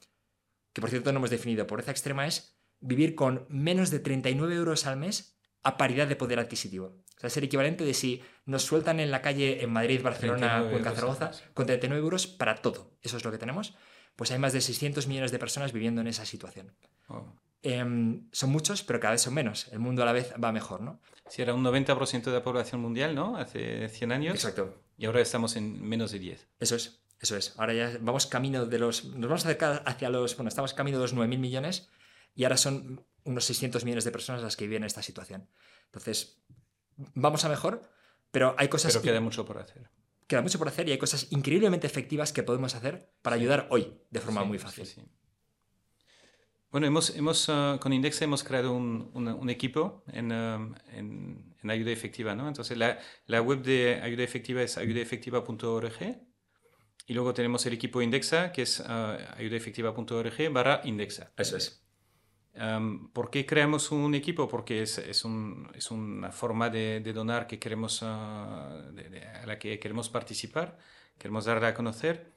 Que 0.74 0.82
por 0.82 0.92
cierto 0.92 1.12
no 1.12 1.18
hemos 1.18 1.32
definido. 1.32 1.66
Pobreza 1.66 1.90
extrema 1.90 2.28
es 2.28 2.56
vivir 2.82 3.16
con 3.16 3.48
menos 3.50 3.90
de 3.90 3.98
39 3.98 4.54
euros 4.54 4.86
al 4.86 4.98
mes 4.98 5.37
a 5.64 5.78
paridad 5.78 6.08
de 6.08 6.16
poder 6.16 6.40
adquisitivo. 6.40 6.98
O 7.18 7.20
sea, 7.20 7.28
es 7.28 7.38
el 7.38 7.46
equivalente 7.46 7.84
de 7.84 7.94
si 7.94 8.22
nos 8.46 8.64
sueltan 8.64 9.00
en 9.00 9.12
la 9.12 9.22
calle 9.22 9.64
en 9.64 9.72
Madrid, 9.72 10.02
Barcelona 10.04 10.60
39 10.60 10.74
o 10.74 10.78
en 10.78 10.84
Zaragoza 10.84 11.32
con 11.54 11.66
39 11.66 12.02
euros 12.02 12.28
para 12.28 12.56
todo. 12.56 12.92
Eso 13.02 13.18
es 13.18 13.26
lo 13.26 13.32
que 13.32 13.38
tenemos. 13.38 13.76
Pues 14.16 14.32
hay 14.32 14.40
más 14.40 14.54
de 14.54 14.62
600 14.62 15.08
millones 15.08 15.32
de 15.32 15.40
personas 15.40 15.74
viviendo 15.74 16.02
en 16.02 16.08
esa 16.08 16.26
situación. 16.26 16.76
Oh. 17.08 17.34
Em, 17.64 18.30
son 18.32 18.52
muchos, 18.52 18.84
pero 18.84 19.00
cada 19.00 19.14
vez 19.14 19.22
son 19.22 19.34
menos. 19.34 19.68
El 19.72 19.80
mundo 19.80 20.04
a 20.04 20.06
la 20.06 20.14
vez 20.14 20.34
va 20.42 20.52
mejor, 20.52 20.82
¿no? 20.82 21.02
Si 21.28 21.42
era 21.42 21.54
un 21.54 21.64
90% 21.64 22.24
de 22.24 22.32
la 22.32 22.44
población 22.44 22.82
mundial, 22.82 23.16
¿no? 23.16 23.38
Hace 23.38 23.90
100 23.90 24.12
años. 24.12 24.36
Exacto. 24.36 24.82
Y 24.98 25.06
ahora 25.06 25.22
estamos 25.22 25.56
en 25.56 25.82
menos 25.84 26.12
de 26.12 26.20
10. 26.20 26.48
Eso 26.60 26.76
es, 26.76 27.04
eso 27.20 27.36
es. 27.36 27.54
Ahora 27.58 27.74
ya 27.74 27.98
vamos 28.00 28.28
camino 28.28 28.66
de 28.66 28.80
los. 28.80 29.06
Nos 29.06 29.30
vamos 29.30 29.46
a 29.46 29.50
acercar 29.50 29.84
hacia 29.86 30.10
los. 30.10 30.38
Bueno, 30.38 30.50
estamos 30.50 30.74
camino 30.74 30.98
de 30.98 31.04
los 31.04 31.16
9.000 31.16 31.38
millones 31.40 31.90
y 32.36 32.44
ahora 32.44 32.58
son 32.58 33.04
unos 33.28 33.46
600 33.46 33.84
millones 33.86 34.04
de 34.06 34.12
personas 34.12 34.42
las 34.42 34.56
que 34.58 34.66
viven 34.66 34.84
en 34.84 34.88
esta 34.88 35.04
situación. 35.04 35.48
Entonces, 35.86 36.42
vamos 37.14 37.46
a 37.46 37.50
mejor, 37.50 37.82
pero 38.32 38.56
hay 38.58 38.68
cosas. 38.68 38.94
Pero 38.94 39.04
queda 39.04 39.22
mucho 39.22 39.46
por 39.46 39.58
hacer. 39.60 39.90
queda 40.28 40.42
mucho 40.42 40.58
por 40.58 40.68
hacer 40.68 40.88
y 40.90 40.92
hay 40.94 40.98
cosas 40.98 41.28
increíblemente 41.32 41.86
efectivas 41.88 42.34
que 42.34 42.44
podemos 42.44 42.74
hacer 42.76 43.12
para 43.22 43.36
ayudar 43.36 43.68
hoy 43.70 43.94
de 44.10 44.20
forma 44.20 44.42
Sí, 44.42 44.48
muy 44.48 44.60
fácil. 44.60 44.86
sí. 44.86 45.02
Bueno, 46.70 46.86
hemos, 46.88 47.16
hemos, 47.16 47.48
ah, 47.50 47.78
con 47.82 47.94
Indexa 47.94 48.26
hemos 48.26 48.44
creado 48.44 48.74
un, 48.74 49.10
un- 49.14 49.28
un 49.30 49.50
equipo 49.50 50.04
en, 50.08 50.32
ah, 50.34 50.70
en- 50.92 51.56
en 51.64 51.70
ayuda 51.72 51.92
efectiva, 51.92 52.36
¿no? 52.36 52.48
Entonces, 52.48 52.78
la, 52.78 53.00
la 53.26 53.42
web 53.42 53.62
de 53.62 54.00
ayuda 54.04 54.24
efectiva 54.24 54.62
es 54.62 54.78
ayudaefectiva.org 54.78 56.18
y 57.08 57.14
luego 57.14 57.34
tenemos 57.34 57.66
el 57.66 57.74
equipo 57.74 58.02
Indexa, 58.02 58.52
que 58.52 58.64
es 58.64 58.82
ah, 58.86 59.18
ayudaefectiva.org 59.38 60.52
barra 60.52 60.82
Indexa. 60.84 61.32
Eso 61.38 61.56
es. 61.56 61.87
Am, 62.58 63.10
¿Por 63.14 63.30
qué 63.30 63.46
creamos 63.46 63.92
un 63.92 64.16
equipo? 64.16 64.48
Porque 64.48 64.82
es, 64.82 64.98
es, 64.98 65.26
un- 65.26 65.70
es 65.76 65.92
una 65.92 66.32
forma 66.32 66.70
de, 66.70 67.00
de 67.02 67.14
donar 67.14 67.48
que 67.48 67.60
queremos, 67.60 68.00
ah, 68.04 68.82
de- 68.94 69.10
de- 69.10 69.26
a 69.28 69.46
la 69.46 69.60
que 69.60 69.80
queremos 69.80 70.10
participar, 70.10 70.78
queremos 71.18 71.46
darla 71.46 71.70
a 71.70 71.74
conocer. 71.74 72.32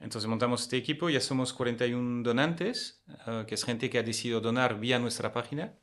Entonces 0.00 0.28
montamos 0.28 0.62
este 0.62 0.76
equipo, 0.76 1.08
ya 1.10 1.20
somos 1.20 1.52
41 1.52 2.22
donantes, 2.22 3.02
ah, 3.26 3.44
que 3.46 3.54
es 3.56 3.64
gente 3.64 3.90
que 3.90 3.98
ha 3.98 4.02
decidido 4.02 4.40
donar 4.40 4.78
vía 4.80 4.98
nuestra 4.98 5.32
página, 5.32 5.74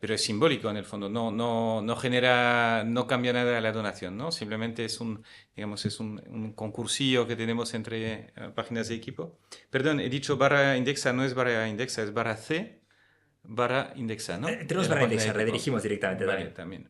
pero 0.00 0.14
es 0.14 0.22
simbólico 0.24 0.70
en 0.70 0.76
el 0.76 0.84
fondo, 0.84 1.08
no, 1.08 1.32
no, 1.32 1.82
no 1.82 1.96
genera, 1.96 2.84
no 2.86 3.06
cambia 3.08 3.32
nada 3.32 3.60
la 3.60 3.72
donación, 3.72 4.16
¿no? 4.16 4.30
Simplemente 4.30 4.84
es 4.84 5.00
un, 5.00 5.24
digamos, 5.56 5.84
es 5.86 5.98
un, 5.98 6.22
un 6.28 6.52
concursillo 6.52 7.26
que 7.26 7.34
tenemos 7.36 7.74
entre 7.74 8.32
ah, 8.36 8.52
páginas 8.54 8.88
de 8.88 8.94
equipo. 8.94 9.38
Perdón, 9.70 9.98
he 10.00 10.08
dicho 10.08 10.36
barra 10.36 10.76
indexa, 10.76 11.12
no 11.12 11.24
es 11.24 11.34
barra 11.34 11.68
indexa, 11.68 12.02
es 12.04 12.12
barra 12.14 12.36
C, 12.36 12.77
barra 13.48 13.92
indexa, 13.96 14.38
¿no? 14.38 14.48
Eh, 14.48 14.64
tenemos 14.66 14.88
barra 14.88 15.00
página 15.02 15.14
indexa, 15.14 15.24
de 15.24 15.30
equipo. 15.30 15.38
redirigimos 15.38 15.82
directamente 15.82 16.24
Vale, 16.26 16.46
también. 16.50 16.88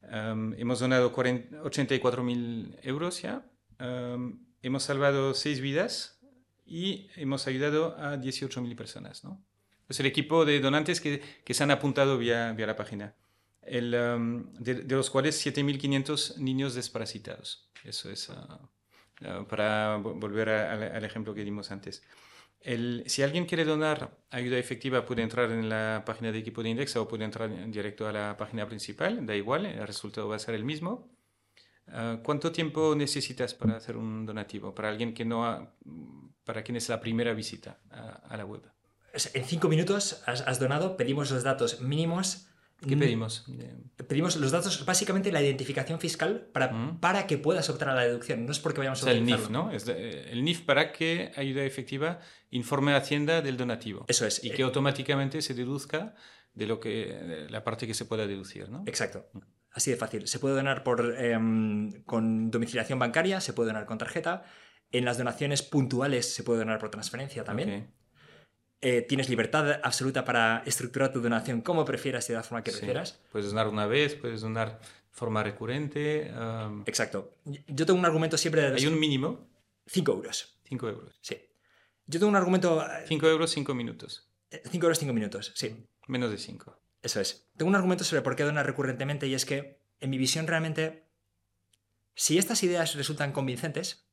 también. 0.00 0.32
Um, 0.32 0.54
hemos 0.58 0.78
donado 0.80 1.12
40 1.12 1.62
84.000 1.62 2.78
euros 2.82 3.22
ya. 3.22 3.44
Um, 3.80 4.44
hemos 4.62 4.82
salvado 4.82 5.32
6 5.34 5.60
vidas 5.60 6.20
y 6.66 7.08
hemos 7.16 7.46
ayudado 7.46 7.96
a 7.98 8.16
18.000 8.16 8.76
personas, 8.76 9.24
¿no? 9.24 9.42
Es 9.88 10.00
el 10.00 10.06
equipo 10.06 10.44
de 10.44 10.60
donantes 10.60 11.00
que, 11.00 11.20
que 11.44 11.54
se 11.54 11.62
han 11.62 11.70
apuntado 11.70 12.16
vía, 12.18 12.52
vía 12.52 12.66
la 12.66 12.76
página. 12.76 13.14
El, 13.62 13.94
um, 13.94 14.52
de, 14.54 14.74
de 14.74 14.94
los 14.94 15.08
cuales 15.10 15.44
7.500 15.44 16.36
niños 16.38 16.74
desparasitados. 16.74 17.70
Eso 17.82 18.10
es 18.10 18.28
ah, 18.30 18.60
ah, 19.24 19.46
para 19.48 19.96
vo- 19.98 20.18
volver 20.20 20.50
a- 20.50 20.72
al, 20.72 20.82
al 20.82 21.04
ejemplo 21.04 21.34
que 21.34 21.44
dimos 21.44 21.70
antes. 21.70 22.02
El- 22.64 23.04
si 23.06 23.22
alguien 23.22 23.44
quiere 23.44 23.64
donar 23.66 24.18
ayuda 24.30 24.56
efectiva, 24.58 25.04
puede 25.04 25.22
entrar 25.22 25.50
en 25.50 25.68
la 25.68 26.02
página 26.06 26.32
de 26.32 26.38
equipo 26.38 26.62
de 26.62 26.70
Indexa 26.70 26.98
o 27.00 27.06
puede 27.06 27.24
entrar 27.24 27.50
en 27.50 27.70
directo 27.70 28.08
a 28.08 28.12
la 28.12 28.36
página 28.38 28.66
principal, 28.66 29.24
da 29.26 29.36
igual, 29.36 29.66
el 29.66 29.86
resultado 29.86 30.28
va 30.28 30.36
a 30.36 30.38
ser 30.38 30.54
el 30.54 30.64
mismo. 30.64 31.14
Ah, 31.88 32.20
¿Cuánto 32.24 32.50
tiempo 32.52 32.94
necesitas 32.96 33.52
para 33.52 33.76
hacer 33.76 33.98
un 33.98 34.24
donativo? 34.24 34.74
Para 34.74 34.88
alguien 34.88 35.12
que 35.12 35.26
no 35.26 35.44
ha, 35.44 35.74
para 36.44 36.62
quien 36.64 36.76
es 36.76 36.88
la 36.88 37.00
primera 37.00 37.34
visita 37.34 37.80
a, 37.90 38.34
la 38.34 38.46
web. 38.46 38.62
En 39.34 39.44
cinco 39.44 39.68
minutos 39.68 40.22
has 40.26 40.58
donado, 40.58 40.96
pedimos 40.96 41.30
los 41.30 41.42
datos 41.42 41.82
mínimos. 41.82 42.48
¿Qué 42.80 42.96
Mm, 42.96 42.98
pedimos? 42.98 43.44
Eh, 43.58 43.74
Pedimos 44.08 44.36
los 44.36 44.50
datos, 44.50 44.84
básicamente 44.84 45.32
la 45.32 45.40
identificación 45.40 45.98
fiscal 46.00 46.48
para, 46.52 46.72
Mm. 46.72 47.00
para 47.00 47.26
que 47.26 47.38
puedas 47.38 47.68
optar 47.70 47.88
a 47.90 47.94
la 47.94 48.02
deducción. 48.02 48.44
No 48.44 48.52
es 48.52 48.58
porque 48.58 48.80
O 48.80 48.82
vayamos 48.82 49.00
a 49.02 49.04
sea, 49.04 49.12
el 49.14 49.24
NIF. 49.24 49.48
¿no? 49.48 49.70
Es 49.70 49.86
de- 49.86 49.94
eh, 50.10 50.26
el 50.32 50.44
NIF 50.44 50.62
para 50.62 50.92
que 50.92 51.32
ayuda 51.36 51.62
efectiva 51.64 52.20
informe 52.50 52.92
a 52.92 52.96
Hacienda 52.98 53.40
del 53.42 53.56
donativo. 53.56 54.04
Eso 54.08 54.26
es. 54.26 54.42
Y 54.44 54.50
eh, 54.50 54.52
que 54.54 54.62
automáticamente 54.64 55.40
se 55.40 55.54
deduzca 55.54 56.14
de 56.52 56.66
lo 56.66 56.78
que 56.80 56.90
de 57.06 57.50
la 57.50 57.64
parte 57.64 57.86
que 57.86 57.94
se 57.94 58.04
pueda 58.04 58.26
deducir, 58.26 58.68
¿no? 58.68 58.82
Exacto. 58.86 59.26
Así 59.72 59.90
de 59.90 59.96
fácil. 59.96 60.28
Se 60.28 60.38
puede 60.38 60.54
donar 60.54 60.84
por, 60.84 61.16
em, 61.18 62.02
con 62.04 62.50
domiciliación 62.50 62.98
bancaria, 62.98 63.40
se 63.40 63.52
puede 63.52 63.68
donar 63.68 63.86
con 63.86 63.98
tarjeta. 63.98 64.44
En 64.92 65.04
las 65.04 65.18
donaciones 65.18 65.62
puntuales 65.62 66.32
se 66.32 66.44
puede 66.44 66.60
donar 66.60 66.78
por 66.78 66.90
transferencia 66.90 67.42
también. 67.42 67.70
Ok. 67.70 67.88
Eh, 68.86 69.00
tienes 69.00 69.30
libertad 69.30 69.80
absoluta 69.82 70.26
para 70.26 70.62
estructurar 70.66 71.10
tu 71.10 71.22
donación 71.22 71.62
como 71.62 71.86
prefieras 71.86 72.28
y 72.28 72.32
de 72.34 72.36
la 72.36 72.42
forma 72.42 72.62
que 72.62 72.70
Sí. 72.70 72.76
prefieras. 72.76 73.18
Puedes 73.32 73.48
donar 73.48 73.66
una 73.68 73.86
vez, 73.86 74.14
puedes 74.14 74.42
donar 74.42 74.78
de 74.78 74.86
forma 75.10 75.42
recurrente. 75.42 76.30
um, 76.38 76.82
Exacto. 76.84 77.32
Yo 77.66 77.86
tengo 77.86 77.98
un 77.98 78.04
argumento 78.04 78.36
siempre 78.36 78.60
de 78.60 78.76
hay 78.76 78.86
un 78.86 78.98
mínimo, 79.00 79.48
5 79.86 80.12
euros. 80.12 80.58
5 80.68 80.86
euros. 80.88 81.14
Sí. 81.22 81.38
Yo 82.06 82.20
tengo 82.20 82.28
un 82.28 82.36
argumento. 82.36 82.84
5 83.08 83.26
euros, 83.26 83.50
5 83.52 83.74
minutos. 83.74 84.28
5 84.70 84.84
euros, 84.84 84.98
5 84.98 85.14
minutos. 85.14 85.52
Sí. 85.54 85.86
Menos 86.06 86.30
de 86.30 86.36
5. 86.36 86.76
Eso 87.02 87.20
es. 87.22 87.46
Tengo 87.56 87.70
un 87.70 87.76
argumento 87.76 88.04
sobre 88.04 88.20
por 88.20 88.36
qué 88.36 88.42
donar 88.42 88.66
recurrentemente 88.66 89.26
y 89.26 89.34
es 89.34 89.46
que, 89.46 89.78
en 90.00 90.10
mi 90.10 90.18
visión, 90.18 90.46
realmente 90.46 91.04
Si 92.16 92.36
estas 92.38 92.62
ideas 92.62 92.94
resultan 92.94 93.32
convincentes, 93.32 94.03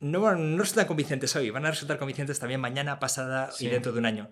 no, 0.00 0.34
no 0.34 0.58
resultan 0.58 0.86
convincentes 0.86 1.34
hoy, 1.36 1.50
van 1.50 1.66
a 1.66 1.70
resultar 1.70 1.98
convincentes 1.98 2.38
también 2.38 2.60
mañana, 2.60 2.98
pasada 2.98 3.50
Sí. 3.52 3.66
y 3.66 3.68
dentro 3.70 3.92
de 3.92 3.98
un 3.98 4.06
año. 4.06 4.30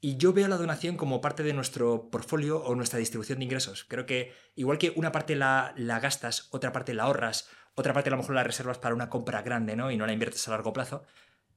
Y 0.00 0.18
yo 0.18 0.32
veo 0.32 0.46
la 0.46 0.58
donación 0.58 0.96
como 0.96 1.20
parte 1.20 1.42
de 1.42 1.54
nuestro 1.54 2.10
portfolio 2.10 2.62
o 2.62 2.74
nuestra 2.74 2.98
distribución 2.98 3.38
de 3.38 3.44
ingresos. 3.44 3.84
Creo 3.84 4.04
que 4.04 4.34
igual 4.54 4.76
que 4.78 4.92
una 4.94 5.10
parte 5.10 5.36
la, 5.36 5.72
la 5.76 6.00
gastas, 6.00 6.48
otra 6.50 6.70
parte 6.72 6.92
la 6.92 7.04
ahorras, 7.04 7.48
otra 7.74 7.92
parte 7.94 8.10
a 8.10 8.12
lo 8.12 8.18
mejor 8.18 8.34
la 8.34 8.44
reservas 8.44 8.78
para 8.78 8.94
una 8.94 9.08
compra 9.08 9.42
grande 9.42 9.74
¿no? 9.74 9.90
y 9.90 9.96
no 9.96 10.06
la 10.06 10.12
inviertes 10.12 10.46
a 10.48 10.50
largo 10.50 10.72
plazo, 10.72 11.04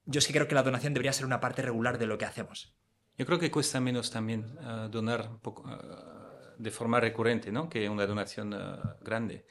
yo 0.06 0.20
sí 0.20 0.32
creo 0.32 0.48
que 0.48 0.54
la 0.54 0.62
donación 0.62 0.94
debería 0.94 1.12
ser 1.12 1.26
una 1.26 1.40
parte 1.40 1.62
regular 1.62 1.98
de 1.98 2.06
lo 2.06 2.16
que 2.16 2.24
hacemos. 2.24 2.74
Yo 3.18 3.26
creo 3.26 3.38
que 3.38 3.50
cuesta 3.50 3.80
menos 3.80 4.10
también 4.10 4.56
ah, 4.62 4.88
donar 4.90 5.38
poco, 5.42 5.64
ah, 5.66 6.54
de 6.56 6.70
forma 6.70 6.98
recurrente 6.98 7.52
¿no? 7.52 7.68
que 7.68 7.88
una 7.88 8.06
donación 8.06 8.54
ah, 8.54 8.96
grande. 9.02 9.44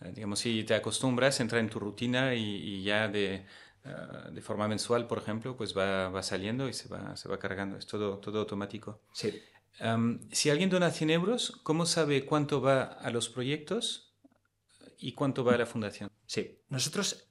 Ah, 0.00 0.08
digamos, 0.08 0.38
si 0.40 0.64
te 0.64 0.74
acostumbras, 0.74 1.40
entra 1.40 1.58
en 1.60 1.68
tu 1.68 1.78
rutina 1.80 2.34
y, 2.34 2.42
y 2.42 2.82
ya 2.82 3.08
de, 3.08 3.44
ah, 3.84 4.30
de 4.30 4.40
forma 4.40 4.68
mensual, 4.68 5.06
por 5.06 5.18
ejemplo, 5.18 5.56
pues 5.56 5.76
va, 5.76 6.08
va 6.08 6.22
saliendo 6.22 6.68
y 6.68 6.72
se 6.72 6.88
va, 6.88 7.16
se 7.16 7.28
va 7.28 7.38
cargando. 7.38 7.76
Es 7.76 7.86
todo, 7.86 8.18
todo 8.18 8.40
automático. 8.40 9.00
Sí. 9.12 9.42
Am, 9.80 10.20
si 10.32 10.50
alguien 10.50 10.70
dona 10.70 10.90
100 10.90 11.10
euros, 11.10 11.60
¿cómo 11.62 11.86
sabe 11.86 12.24
cuánto 12.24 12.60
va 12.60 12.82
a 12.82 13.10
los 13.10 13.28
proyectos 13.28 14.14
y 14.98 15.12
cuánto 15.12 15.44
va 15.44 15.54
a 15.54 15.58
la 15.58 15.66
fundación? 15.66 16.10
Sí. 16.26 16.60
Nosotros, 16.68 17.28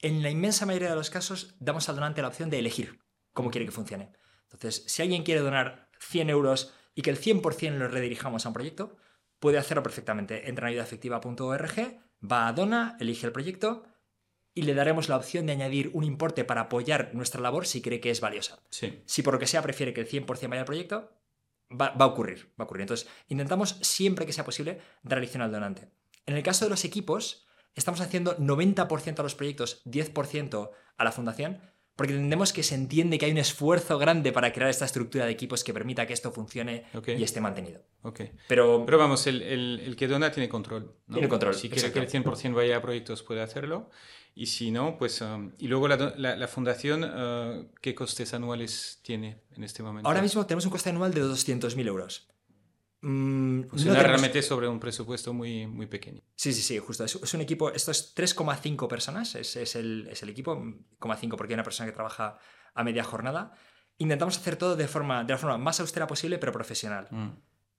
en 0.00 0.22
la 0.22 0.30
inmensa 0.30 0.66
mayoría 0.66 0.90
de 0.90 0.96
los 0.96 1.10
casos, 1.10 1.54
damos 1.58 1.88
al 1.88 1.96
donante 1.96 2.22
la 2.22 2.28
opción 2.28 2.50
de 2.50 2.58
elegir 2.58 3.00
cómo 3.32 3.50
quiere 3.50 3.66
que 3.66 3.72
funcione. 3.72 4.12
Entonces, 4.44 4.84
si 4.86 5.02
alguien 5.02 5.22
quiere 5.22 5.40
donar 5.40 5.88
100 5.98 6.30
euros 6.30 6.72
y 6.94 7.02
que 7.02 7.10
el 7.10 7.18
100% 7.18 7.76
lo 7.76 7.88
redirijamos 7.88 8.44
a 8.44 8.48
un 8.48 8.54
proyecto, 8.54 8.96
puede 9.40 9.58
hacerlo 9.58 9.82
perfectamente. 9.82 10.48
Entra 10.48 10.68
en 10.68 10.74
ayudaefectiva.org, 10.74 12.00
va 12.30 12.46
a 12.46 12.52
Dona, 12.52 12.96
elige 13.00 13.26
el 13.26 13.32
proyecto 13.32 13.84
y 14.54 14.62
le 14.62 14.74
daremos 14.74 15.08
la 15.08 15.16
opción 15.16 15.46
de 15.46 15.52
añadir 15.52 15.90
un 15.94 16.04
importe 16.04 16.44
para 16.44 16.62
apoyar 16.62 17.14
nuestra 17.14 17.40
labor 17.40 17.66
si 17.66 17.82
cree 17.82 18.00
que 18.00 18.10
es 18.10 18.20
valiosa. 18.20 18.60
Sí. 18.70 19.02
Si 19.06 19.22
por 19.22 19.34
lo 19.34 19.40
que 19.40 19.46
sea 19.46 19.62
prefiere 19.62 19.92
que 19.92 20.02
el 20.02 20.08
100% 20.08 20.48
vaya 20.48 20.60
al 20.60 20.66
proyecto, 20.66 21.10
va, 21.70 21.90
va 21.90 22.04
a 22.04 22.08
ocurrir, 22.08 22.52
va 22.58 22.64
a 22.64 22.64
ocurrir. 22.64 22.82
Entonces, 22.82 23.08
intentamos 23.28 23.78
siempre 23.80 24.26
que 24.26 24.32
sea 24.32 24.44
posible 24.44 24.80
dar 25.02 25.18
elección 25.18 25.42
al 25.42 25.52
donante. 25.52 25.88
En 26.26 26.36
el 26.36 26.42
caso 26.42 26.64
de 26.64 26.70
los 26.70 26.84
equipos, 26.84 27.46
estamos 27.74 28.00
haciendo 28.00 28.36
90% 28.36 29.20
a 29.20 29.22
los 29.22 29.34
proyectos, 29.34 29.82
10% 29.84 30.70
a 30.96 31.04
la 31.04 31.12
fundación, 31.12 31.60
porque 32.00 32.14
entendemos 32.14 32.54
que 32.54 32.62
se 32.62 32.74
entiende 32.74 33.18
que 33.18 33.26
hay 33.26 33.32
un 33.32 33.36
esfuerzo 33.36 33.98
grande 33.98 34.32
para 34.32 34.54
crear 34.54 34.70
esta 34.70 34.86
estructura 34.86 35.26
de 35.26 35.32
equipos 35.32 35.62
que 35.62 35.74
permita 35.74 36.06
que 36.06 36.14
esto 36.14 36.32
funcione 36.32 36.84
y 37.18 37.22
esté 37.22 37.42
mantenido. 37.42 37.82
Pero, 38.48 38.84
Pero 38.86 38.96
vamos, 38.96 39.26
el, 39.26 39.42
el- 39.42 39.80
el 39.84 39.96
que 39.96 40.08
dona 40.08 40.32
tiene 40.32 40.48
control. 40.48 40.94
¿no? 41.08 41.12
Tiene 41.16 41.28
control, 41.28 41.54
Si 41.54 41.68
quiere 41.68 41.92
que 41.92 41.98
el 41.98 42.04
exacto. 42.06 42.32
100% 42.34 42.54
vaya 42.54 42.78
a 42.78 42.80
proyectos, 42.80 43.22
puede 43.22 43.42
hacerlo. 43.42 43.90
Y 44.34 44.46
si 44.46 44.70
no, 44.70 44.96
pues... 44.96 45.20
um, 45.20 45.52
y 45.58 45.68
luego 45.68 45.88
la, 45.88 45.98
do- 45.98 46.14
la- 46.16 46.36
la 46.36 46.48
fundación, 46.48 47.04
uh, 47.04 47.68
¿qué 47.82 47.94
costes 47.94 48.32
anuales 48.32 49.00
tiene 49.02 49.42
en 49.54 49.62
este 49.64 49.82
momento? 49.82 50.08
ahora 50.08 50.22
mismo 50.22 50.46
tenemos 50.46 50.64
un 50.64 50.70
coste 50.70 50.88
anual 50.88 51.12
de 51.12 51.22
200.000 51.22 51.86
euros. 51.86 52.28
Mm, 53.02 53.60
no 53.62 53.68
Funciona 53.68 53.94
tenemos- 53.98 54.06
realmente 54.10 54.42
sobre 54.42 54.68
un 54.68 54.78
presupuesto 54.78 55.32
muy, 55.32 55.66
muy 55.66 55.86
pequeño. 55.86 56.22
Sí, 56.36 56.52
sí, 56.52 56.60
sí, 56.62 56.78
justo. 56.78 57.04
Es, 57.04 57.14
es 57.14 57.34
un 57.34 57.40
equipo, 57.40 57.70
esto 57.70 57.90
es 57.90 58.14
3,5 58.14 58.88
personas, 58.88 59.34
es, 59.34 59.56
es 59.56 59.74
el, 59.76 60.08
es 60.10 60.22
el 60.22 60.28
equipo, 60.28 60.54
0,5 61.00 61.36
porque 61.36 61.52
hay 61.52 61.56
una 61.56 61.64
persona 61.64 61.86
que 61.88 61.94
trabaja 61.94 62.38
a 62.74 62.84
media 62.84 63.02
jornada. 63.04 63.52
Intentamos 63.98 64.36
hacer 64.36 64.56
todo 64.56 64.76
de, 64.76 64.86
forma, 64.88 65.24
de 65.24 65.32
la 65.32 65.38
forma 65.38 65.58
más 65.58 65.80
austera 65.80 66.06
posible, 66.06 66.38
pero 66.38 66.52
profesional. 66.52 67.08
Mm. 67.10 67.28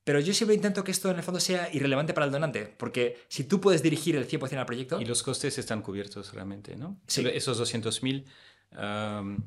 Pero 0.03 0.19
yo 0.19 0.34
siempre 0.34 0.55
intento 0.55 0.84
que 0.84 0.89
esto 0.91 1.11
en 1.11 1.17
el 1.17 1.24
fondo 1.24 1.39
sea 1.39 1.69
irrelevante 1.72 2.13
para 2.13 2.26
el 2.26 2.32
donante, 2.32 2.65
porque 2.65 3.24
si 3.28 3.43
tú 3.43 3.61
puedes 3.61 3.84
dirigir 3.84 4.15
el 4.15 4.28
100% 4.28 4.57
al 4.57 4.65
proyecto, 4.65 4.99
Y 4.99 5.05
los 5.05 5.22
costes 5.22 5.59
están 5.59 5.84
cubiertos 5.84 6.34
realmente, 6.34 6.76
¿no? 6.76 6.99
Sí. 7.05 7.24
Esos 7.32 7.59
200.000 7.59 8.26
um, 8.72 9.43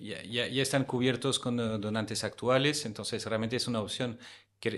ya, 0.00 0.22
ya- 0.22 0.46
ya 0.46 0.62
están 0.62 0.84
cubiertos 0.84 1.38
con 1.40 1.58
uh, 1.58 1.78
donantes 1.78 2.22
actuales, 2.22 2.84
entonces 2.86 3.24
realmente 3.26 3.56
es 3.56 3.66
una 3.66 3.80
opción 3.80 4.18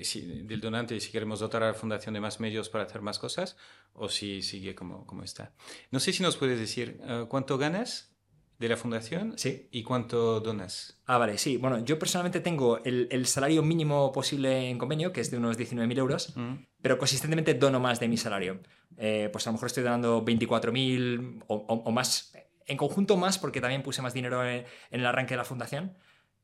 si- 0.02 0.42
del 0.42 0.60
donante 0.60 0.98
si 1.00 1.10
queremos 1.10 1.40
dotar 1.40 1.62
a 1.62 1.68
la 1.68 1.74
fundación 1.74 2.14
de 2.14 2.20
más 2.20 2.40
medios 2.40 2.68
para 2.68 2.84
hacer 2.84 3.00
más 3.02 3.18
cosas 3.18 3.56
o 3.94 4.08
si 4.08 4.42
sigue 4.42 4.74
como, 4.74 5.06
como 5.06 5.22
está. 5.24 5.52
No 5.90 6.00
sé 6.00 6.12
si 6.12 6.22
nos 6.22 6.36
puedes 6.36 6.58
decir 6.58 7.00
uh, 7.02 7.26
cuánto 7.28 7.58
ganas 7.58 8.14
de 8.58 8.68
la 8.68 8.76
fundación 8.76 9.34
Sí. 9.38 9.68
y 9.70 9.84
cuánto 9.84 10.40
donas. 10.40 11.00
Ah, 11.06 11.16
vale, 11.16 11.38
sí. 11.38 11.56
Bueno, 11.58 11.84
yo 11.84 11.96
personalmente 11.98 12.40
tengo 12.40 12.82
el, 12.84 13.06
el 13.12 13.26
salario 13.26 13.62
mínimo 13.62 14.10
posible 14.10 14.68
en 14.68 14.78
convenio, 14.78 15.12
que 15.12 15.20
es 15.20 15.30
de 15.30 15.36
unos 15.38 15.56
19.000 15.56 15.96
euros, 15.98 16.36
Mm. 16.36 16.54
pero 16.82 16.98
consistentemente 16.98 17.54
dono 17.54 17.78
más 17.78 18.00
de 18.00 18.08
mi 18.08 18.16
salario. 18.16 18.60
Eh, 18.96 19.28
pues 19.32 19.46
a 19.46 19.50
lo 19.50 19.52
mejor 19.54 19.66
estoy 19.68 19.84
donando 19.84 20.24
24.000 20.24 21.44
o, 21.46 21.54
o- 21.54 21.82
o 21.84 21.90
más. 21.92 22.32
En 22.66 22.76
conjunto 22.76 23.16
más, 23.16 23.38
porque 23.38 23.60
también 23.60 23.82
puse 23.82 24.02
más 24.02 24.12
dinero 24.12 24.44
en, 24.44 24.64
en 24.90 25.00
el 25.00 25.06
arranque 25.06 25.34
de 25.34 25.38
la 25.38 25.44
fundación. 25.44 25.96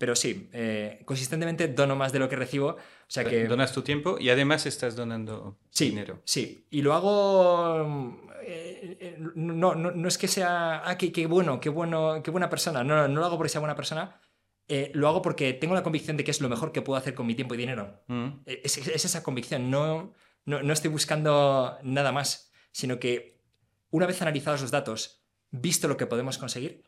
Pero 0.05 0.15
sí, 0.15 0.51
eh, 0.53 1.01
consistentemente 1.07 1.67
dono 1.69 1.97
más 1.97 2.13
de 2.13 2.19
lo 2.19 2.29
que 2.29 2.37
recibo. 2.37 2.67
O 2.73 2.77
sea 3.09 3.25
que. 3.25 3.47
Donas 3.49 3.73
tu 3.73 3.81
tiempo 3.81 4.19
y 4.21 4.29
además 4.29 4.67
estás 4.67 4.97
donando 4.97 5.57
Sí, 5.71 5.87
dinero. 5.89 6.21
sí. 6.27 6.67
Y 6.71 6.83
lo 6.83 6.93
hago. 6.93 8.21
eh, 8.43 8.99
eh, 9.01 9.17
no, 9.35 9.75
no, 9.75 9.91
no 9.93 10.09
es 10.09 10.19
que 10.19 10.29
sea. 10.29 10.83
Ah, 10.87 10.99
qué, 10.99 11.11
qué 11.11 11.25
bueno, 11.27 11.59
qué 11.59 11.71
bueno, 11.71 12.21
qué 12.23 12.31
buena 12.31 12.51
persona. 12.51 12.85
No, 12.85 12.95
no, 12.97 13.09
no 13.09 13.21
lo 13.21 13.25
hago 13.25 13.39
porque 13.39 13.49
sea 13.49 13.61
buena 13.61 13.75
persona. 13.77 14.21
eh, 14.69 14.91
lo 14.95 15.09
hago 15.09 15.23
porque 15.23 15.55
tengo 15.55 15.75
la 15.75 15.83
convicción 15.83 16.19
de 16.19 16.25
que 16.25 16.31
es 16.33 16.43
lo 16.43 16.51
mejor 16.51 16.71
que 16.71 16.83
puedo 16.83 16.99
hacer 16.99 17.15
con 17.15 17.25
mi 17.27 17.35
tiempo 17.35 17.55
y 17.55 17.59
dinero. 17.59 18.03
Mm. 18.09 18.27
Eh, 18.45 18.61
Es, 18.63 18.77
es 18.77 19.05
esa 19.07 19.23
convicción. 19.23 19.71
No, 19.71 20.13
no, 20.45 20.63
no 20.63 20.73
estoy 20.75 20.91
buscando 20.91 21.79
nada 21.83 22.13
más. 22.13 22.53
Sino 22.73 22.99
que 22.99 23.41
una 23.89 24.05
vez 24.07 24.21
analizados 24.21 24.61
los 24.61 24.71
datos, 24.71 25.25
visto 25.51 25.89
lo 25.89 25.97
que 25.97 26.07
podemos 26.07 26.37
conseguir, 26.37 26.85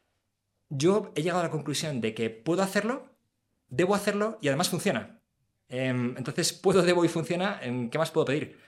yo 0.68 1.12
he 1.14 1.22
llegado 1.22 1.40
a 1.40 1.44
la 1.44 1.50
conclusión 1.50 2.00
de 2.00 2.14
que 2.14 2.30
puedo 2.30 2.62
hacerlo, 2.62 3.08
debo 3.68 3.94
hacerlo 3.94 4.38
y 4.40 4.48
además 4.48 4.68
funciona. 4.68 5.20
Em, 5.68 6.14
entonces, 6.16 6.52
puedo, 6.52 6.82
debo 6.82 7.04
y 7.04 7.08
funciona. 7.08 7.60
¿Qué 7.90 7.98
más 7.98 8.10
puedo 8.10 8.26
pedir? 8.26 8.58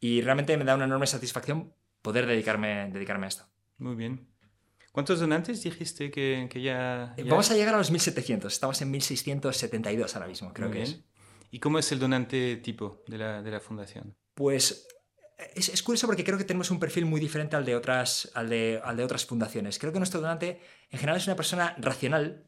Y 0.00 0.20
realmente 0.22 0.56
me 0.56 0.64
da 0.64 0.74
una 0.74 0.84
enorme 0.84 1.06
satisfacción 1.06 1.72
poder 2.02 2.26
dedicarme, 2.26 2.90
dedicarme 2.92 3.26
a 3.26 3.28
esto. 3.28 3.44
Muy 3.78 3.96
bien. 3.96 4.28
¿Cuántos 4.92 5.20
donantes 5.20 5.62
dijiste 5.62 6.10
que, 6.10 6.48
que 6.50 6.62
ya, 6.62 7.14
Eh, 7.16 7.24
ya- 7.24 7.30
Vamos 7.30 7.50
a 7.50 7.54
llegar 7.54 7.74
a 7.74 7.78
los 7.78 7.90
1700. 7.90 8.52
Estamos 8.52 8.80
en 8.80 8.90
1672 8.90 10.14
ahora 10.14 10.28
mismo, 10.28 10.52
creo 10.54 10.68
Muy 10.68 10.78
que 10.78 10.82
bien. 10.84 10.94
es. 10.98 11.04
¿Y 11.50 11.58
cómo 11.60 11.78
es 11.78 11.90
el 11.92 11.98
donante 11.98 12.56
tipo 12.56 13.02
de 13.06 13.18
la, 13.18 13.42
de 13.42 13.50
la 13.50 13.60
fundación? 13.60 14.14
Pues 14.34 14.88
es, 15.54 15.68
es 15.68 15.82
curioso 15.82 16.06
porque 16.06 16.24
creo 16.24 16.38
que 16.38 16.44
tenemos 16.44 16.70
un 16.70 16.78
perfil 16.80 17.04
muy 17.06 17.20
diferente 17.20 17.56
al 17.56 17.64
de, 17.64 17.76
otras, 17.76 18.30
al, 18.34 18.48
de, 18.48 18.80
al 18.82 18.96
de 18.96 19.04
otras 19.04 19.26
fundaciones. 19.26 19.78
Creo 19.78 19.92
que 19.92 19.98
nuestro 19.98 20.20
donante 20.20 20.60
en 20.90 20.98
general 20.98 21.18
es 21.18 21.26
una 21.26 21.36
persona 21.36 21.74
racional, 21.78 22.46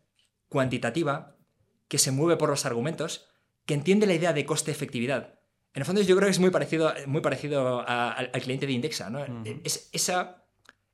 cuantitativa, 0.48 1.36
que 1.88 1.98
se 1.98 2.10
mueve 2.10 2.36
por 2.36 2.48
los 2.50 2.64
argumentos, 2.66 3.28
que 3.66 3.74
entiende 3.74 4.06
la 4.06 4.14
idea 4.14 4.32
de 4.32 4.46
coste-efectividad. 4.46 5.38
En 5.74 5.82
el 5.82 5.84
fondo 5.84 6.00
yo 6.00 6.16
creo 6.16 6.26
que 6.26 6.30
es 6.32 6.38
muy 6.38 6.50
parecido, 6.50 6.92
muy 7.06 7.20
parecido 7.20 7.80
a- 7.80 8.12
al, 8.12 8.30
al 8.32 8.40
cliente 8.40 8.66
de 8.66 8.72
Indexa. 8.72 9.10
¿no? 9.10 9.20
Ujú. 9.22 9.60
es, 9.64 9.90
esa, 9.92 10.44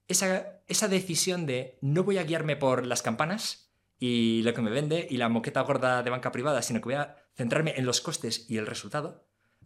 esa, 0.08 0.60
esa 0.66 0.88
decisión 0.88 1.46
de 1.46 1.78
no 1.80 2.02
voy 2.04 2.18
a 2.18 2.24
guiarme 2.24 2.56
por 2.56 2.84
las 2.84 3.02
campanas 3.02 3.72
y 3.98 4.42
lo 4.42 4.52
que 4.54 4.62
me 4.62 4.70
vende 4.70 5.06
y 5.08 5.16
la 5.16 5.28
moqueta 5.28 5.60
gorda 5.62 6.02
de 6.02 6.10
banca 6.10 6.32
privada, 6.32 6.62
sino 6.62 6.80
que 6.80 6.84
voy 6.86 6.94
a 6.94 7.16
centrarme 7.36 7.74
en 7.76 7.86
los 7.86 8.00
costes 8.00 8.50
y 8.50 8.58
el 8.58 8.66
resultado. 8.66 9.24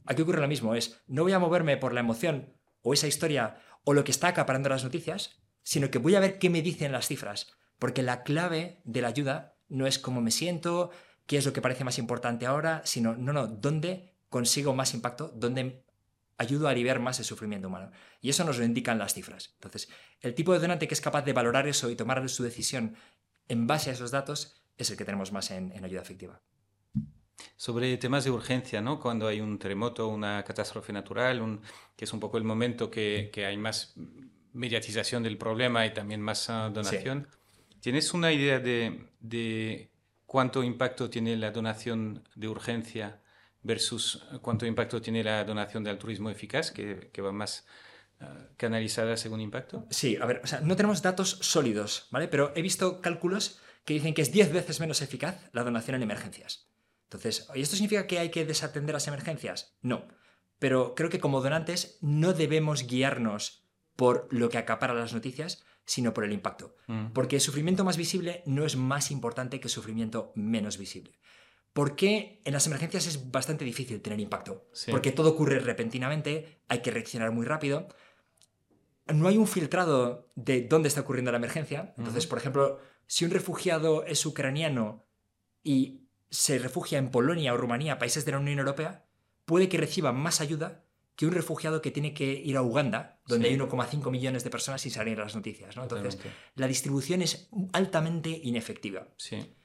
Aquí 0.09 0.23
ocurre 0.23 0.41
lo 0.41 0.49
mismo, 0.49 0.75
es 0.75 1.03
no 1.07 1.23
voy 1.23 1.33
a 1.33 1.39
moverme 1.39 1.77
por 1.77 1.93
la 1.93 2.01
emoción 2.01 2.55
o 2.81 2.95
esa 2.95 3.07
historia 3.07 3.61
o 3.85 3.93
lo 3.93 4.05
que 4.05 4.11
está 4.11 4.29
acaparando 4.29 4.71
las 4.71 4.83
noticias, 4.83 5.43
sino 5.63 5.91
que 5.91 5.99
voy 5.99 6.15
a 6.15 6.21
ver 6.21 6.39
qué 6.39 6.49
me 6.49 6.63
dicen 6.63 6.93
las 6.93 7.09
cifras, 7.09 7.53
porque 7.79 8.03
la 8.03 8.23
clave 8.23 8.81
de 8.85 9.03
la 9.03 9.09
ayuda 9.09 9.59
no 9.69 9.87
es 9.87 9.99
cómo 9.99 10.23
me 10.23 10.31
siento, 10.31 10.91
qué 11.27 11.37
es 11.37 11.45
lo 11.45 11.53
que 11.53 11.61
parece 11.61 11.85
más 11.85 11.99
importante 11.99 12.47
ahora, 12.47 12.81
sino, 12.87 13.17
no, 13.17 13.35
no, 13.35 13.47
dónde 13.49 14.15
consigo 14.31 14.75
más 14.75 14.95
impacto, 14.95 15.31
dónde 15.35 15.85
ayudo 16.39 16.69
a 16.69 16.71
aliviar 16.71 17.01
más 17.01 17.19
el 17.19 17.27
sufrimiento 17.27 17.69
humano. 17.69 17.91
Y 18.23 18.31
eso 18.31 18.45
nos 18.45 18.57
lo 18.57 18.65
indican 18.65 18.99
las 18.99 19.13
cifras. 19.13 19.51
Entonces, 19.57 19.91
el 20.21 20.35
tipo 20.35 20.55
de 20.55 20.59
donante 20.59 20.89
que 20.89 20.95
es 20.95 21.03
capaz 21.03 21.23
de 21.27 21.35
valorar 21.35 21.67
eso 21.67 21.91
y 21.91 21.97
tomar 21.97 22.27
su 22.31 22.43
decisión 22.45 22.97
en 23.47 23.67
base 23.67 23.91
a 23.91 23.93
esos 23.93 24.11
datos 24.11 24.65
es 24.79 24.89
el 24.89 24.97
que 24.97 25.05
tenemos 25.05 25.33
más 25.33 25.51
en, 25.51 25.71
en 25.73 25.85
ayuda 25.85 26.01
efectiva. 26.01 26.41
Sobre 27.57 27.97
temas 27.99 28.24
de 28.24 28.30
urgencia, 28.30 28.80
¿no? 28.80 28.99
Cuando 29.01 29.26
hay 29.28 29.41
un 29.41 29.59
terremoto, 29.59 30.09
una 30.09 30.43
catástrofe 30.45 30.93
natural, 30.93 31.41
un- 31.41 31.61
que 31.97 32.05
es 32.05 32.12
un 32.12 32.20
poco 32.20 32.36
el 32.39 32.45
momento 32.45 32.91
que, 32.91 33.30
que 33.32 33.47
hay 33.47 33.57
más 33.57 33.95
mediatización 34.53 35.22
del 35.22 35.36
problema 35.39 35.86
y 35.86 35.93
también 35.95 36.20
más 36.20 36.49
ah, 36.51 36.70
donación. 36.72 37.28
¿Tienes 37.80 38.12
una 38.14 38.32
idea 38.32 38.59
de, 38.59 39.09
de 39.20 39.91
cuánto 40.26 40.62
impacto 40.62 41.09
tiene 41.11 41.36
la 41.36 41.51
donación 41.53 42.24
de 42.34 42.49
urgencia 42.49 43.22
versus 43.62 44.24
cuánto 44.43 44.66
impacto 44.66 45.01
tiene 45.01 45.22
la 45.22 45.45
donación 45.45 45.84
de 45.84 45.91
altruismo 45.91 46.30
eficaz, 46.30 46.70
que, 46.72 47.11
que 47.12 47.22
va 47.22 47.32
más 47.32 47.66
ah, 48.20 48.49
canalizada 48.57 49.16
según 49.16 49.41
impacto? 49.41 49.86
Sí, 49.91 50.16
a 50.20 50.26
ver, 50.26 50.41
o 50.43 50.47
sea, 50.47 50.61
no 50.61 50.74
tenemos 50.76 51.03
datos 51.03 51.39
sólidos, 51.41 52.09
¿vale? 52.11 52.26
Pero 52.28 52.53
he 52.57 52.62
visto 52.62 53.01
cálculos 53.01 53.61
que 53.84 53.95
dicen 53.95 54.12
que 54.14 54.22
es 54.22 54.32
10 54.32 54.53
veces 54.53 54.80
menos 54.80 55.03
eficaz 55.03 55.49
la 55.53 55.62
donación 55.64 55.97
en 55.97 56.03
emergencias. 56.03 56.68
Entonces, 57.09 57.49
¿y 57.55 57.63
esto 57.63 57.75
significa 57.75 58.07
que 58.07 58.19
hay 58.19 58.31
que 58.31 58.45
desatender 58.45 58.93
las 58.93 59.09
emergencias? 59.09 59.77
No. 59.81 60.07
Pero 60.59 60.95
creo 60.95 61.09
que 61.09 61.21
como 61.21 61.41
donantes 61.41 61.99
no 62.03 62.35
debemos 62.35 62.87
guiarnos 62.87 63.65
por 63.97 64.29
lo 64.31 64.51
que 64.51 64.59
acapara 64.59 64.93
las 64.93 65.15
noticias, 65.15 65.65
sino 65.87 66.13
por 66.13 66.25
el 66.25 66.33
impacto. 66.33 66.77
Mm. 66.87 67.13
Porque 67.15 67.37
el 67.37 67.43
sufrimiento 67.43 67.83
más 67.83 67.97
visible 67.97 68.43
no 68.45 68.67
es 68.67 68.77
más 68.77 69.11
importante 69.11 69.59
que 69.59 69.69
el 69.69 69.73
sufrimiento 69.73 70.33
menos 70.35 70.77
visible. 70.77 71.19
¿Por 71.73 71.97
qué 71.97 72.43
en 72.45 72.53
las 72.53 72.67
emergencias 72.67 73.07
es 73.07 73.31
bastante 73.31 73.65
difícil 73.65 74.03
tener 74.03 74.21
impacto? 74.21 74.69
Sí. 74.73 74.91
Porque 74.91 75.13
todo 75.13 75.31
ocurre 75.31 75.61
repentinamente, 75.61 76.61
hay 76.69 76.83
que 76.83 76.91
reaccionar 76.91 77.33
muy 77.33 77.47
rápido. 77.47 77.89
No 79.07 79.29
hay 79.29 79.39
un 79.39 79.47
filtrado 79.47 80.31
de 80.35 80.61
dónde 80.61 80.89
está 80.89 81.01
ocurriendo 81.01 81.33
la 81.33 81.39
emergencia. 81.39 81.95
Entonces, 81.97 82.27
por 82.27 82.37
ejemplo, 82.37 82.81
si 83.07 83.25
un 83.25 83.31
refugiado 83.31 84.05
es 84.05 84.27
ucraniano 84.27 85.07
y 85.63 86.08
se 86.31 86.59
refugia 86.59 86.99
en 86.99 87.11
Polonia 87.11 87.55
o 87.55 87.57
Rumanía, 87.57 87.99
países 87.99 88.24
de 88.24 88.33
la 88.33 88.39
Unión 88.39 88.59
Europea, 88.59 89.07
puede 89.45 89.68
que 89.68 89.79
reciba 89.79 90.12
más 90.12 90.41
ayuda 90.41 90.85
que 91.16 91.26
un 91.26 91.33
refugiado 91.33 91.83
que 91.83 91.91
tiene 91.91 92.14
que 92.14 92.33
ir 92.33 92.57
a 92.57 92.62
Uganda, 92.62 93.20
donde 93.26 93.49
Sí. 93.49 93.55
hay 93.55 93.59
1,5 93.59 94.11
millones 94.11 94.45
de 94.45 94.51
personas 94.51 94.81
sin 94.83 94.93
salir 94.93 95.18
las 95.18 95.35
noticias. 95.35 95.76
¿no? 95.76 95.83
Entonces, 95.83 96.18
la 96.55 96.68
distribución 96.68 97.22
es 97.22 97.49
altamente 97.72 98.31
inefectiva. 98.45 99.09
Sí. 99.16 99.57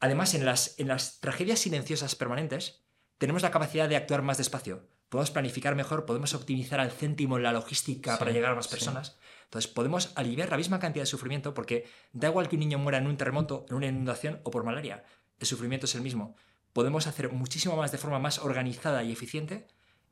Además, 0.00 0.34
en 0.34 0.44
las, 0.44 0.78
en 0.80 0.88
las 0.88 1.20
tragedias 1.20 1.60
silenciosas 1.60 2.16
permanentes, 2.16 2.82
tenemos 3.18 3.42
la 3.42 3.50
capacidad 3.52 3.88
de 3.88 3.96
actuar 3.96 4.22
más 4.22 4.36
despacio. 4.38 4.88
Podemos 5.08 5.30
planificar 5.30 5.76
mejor, 5.76 6.04
podemos 6.06 6.34
optimizar 6.34 6.80
al 6.80 6.90
céntimo 6.90 7.38
la 7.38 7.52
logística 7.52 8.14
Sí, 8.14 8.18
para 8.18 8.32
llegar 8.32 8.50
a 8.50 8.56
más 8.56 8.66
personas. 8.66 9.16
Entonces, 9.44 9.70
podemos 9.70 10.10
aliviar 10.16 10.50
la 10.50 10.56
misma 10.56 10.80
cantidad 10.80 11.02
de 11.02 11.06
sufrimiento 11.06 11.54
porque 11.54 11.86
da 12.12 12.28
igual 12.28 12.48
que 12.48 12.56
un 12.56 12.60
niño 12.60 12.78
muera 12.78 12.98
en 12.98 13.06
un 13.06 13.16
terremoto, 13.16 13.64
en 13.68 13.76
una 13.76 13.86
inundación 13.86 14.40
o 14.42 14.50
por 14.50 14.64
malaria. 14.64 15.04
El 15.38 15.46
sufrimiento 15.46 15.86
es 15.86 15.94
el 15.94 16.02
mismo. 16.02 16.34
Podemos 16.72 17.06
hacer 17.06 17.30
muchísimo 17.32 17.76
más 17.76 17.92
de 17.92 17.98
forma 17.98 18.18
más 18.18 18.38
organizada 18.38 19.02
y 19.02 19.12
eficiente. 19.12 19.66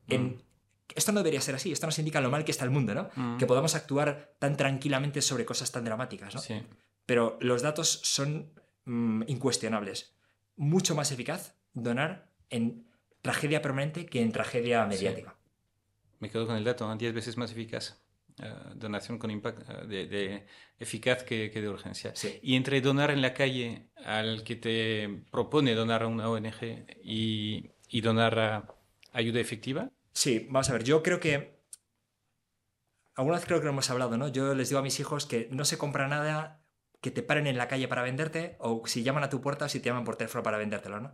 En... 0.07 0.23
Mm. 0.23 0.41
Esto 0.93 1.11
no 1.11 1.21
debería 1.21 1.41
ser 1.41 1.55
así. 1.55 1.71
Esto 1.71 1.87
nos 1.87 1.97
indica 1.97 2.21
lo 2.21 2.29
mal 2.29 2.45
que 2.45 2.51
está 2.51 2.63
el 2.63 2.69
mundo, 2.69 2.93
¿no? 2.93 3.09
Mm. 3.15 3.37
Que 3.37 3.47
podamos 3.47 3.73
actuar 3.73 4.35
tan 4.37 4.55
tranquilamente 4.55 5.23
sobre 5.23 5.43
cosas 5.43 5.71
tan 5.71 5.83
dramáticas, 5.83 6.35
¿no? 6.35 6.41
Sí. 6.41 6.61
Pero 7.07 7.37
los 7.41 7.63
datos 7.63 8.01
son 8.03 8.53
mm, 8.85 9.23
incuestionables. 9.27 10.15
Mucho 10.55 10.93
más 10.93 11.11
eficaz 11.11 11.55
donar 11.73 12.29
en 12.51 12.87
tragedia 13.23 13.63
permanente 13.63 14.05
que 14.05 14.21
en 14.21 14.31
tragedia 14.31 14.85
mediática. 14.85 15.35
Me 16.19 16.29
quedo 16.29 16.45
con 16.45 16.55
el 16.55 16.63
dato, 16.63 16.87
¿no? 16.87 16.95
10 16.95 17.13
veces 17.13 17.37
más 17.37 17.51
eficaz. 17.51 17.99
Eh, 18.37 18.53
donación 18.75 19.17
con 19.17 19.31
impacto 19.31 19.63
de, 19.87 20.07
de 20.07 20.45
eficaz 20.77 21.23
que, 21.23 21.49
que 21.51 21.61
de 21.61 21.69
urgencia. 21.69 22.13
Sí. 22.15 22.39
Y 22.43 22.55
entre 22.55 22.81
donar 22.81 23.11
en 23.11 23.21
la 23.21 23.33
calle 23.33 23.89
al 24.03 24.43
que 24.43 24.55
te 24.55 25.23
propone 25.31 25.73
donar 25.73 26.03
a 26.03 26.07
una 26.07 26.29
ONG 26.29 26.85
y, 27.01 27.71
y 27.87 28.01
donar 28.01 28.37
a 28.39 28.75
ayuda 29.13 29.39
efectiva, 29.39 29.89
Sí, 30.15 30.47
vamos 30.49 30.69
a 30.69 30.73
ver, 30.73 30.83
yo 30.85 31.03
creo 31.03 31.19
que... 31.19 31.59
Alguna 33.15 33.35
vez 33.37 33.45
creo 33.45 33.59
que 33.59 33.65
lo 33.65 33.71
hemos 33.71 33.89
hablado, 33.89 34.17
¿no? 34.17 34.29
Yo 34.29 34.55
les 34.55 34.69
digo 34.69 34.79
a 34.79 34.83
mis 34.83 34.99
hijos 34.99 35.25
que 35.25 35.47
no 35.51 35.65
se 35.65 35.77
compra 35.77 36.07
nada 36.07 36.65
que 37.01 37.11
te 37.11 37.21
paren 37.21 37.47
en 37.47 37.57
la 37.57 37.67
calle 37.67 37.87
para 37.87 38.01
venderte 38.01 38.55
o 38.59 38.87
si 38.87 39.03
llaman 39.03 39.23
a 39.23 39.29
tu 39.29 39.41
puerta 39.41 39.65
o 39.65 39.69
si 39.69 39.79
te 39.79 39.89
llaman 39.89 40.05
por 40.05 40.15
teléfono 40.15 40.41
para 40.41 40.57
vendértelo, 40.57 40.99
¿no? 41.01 41.13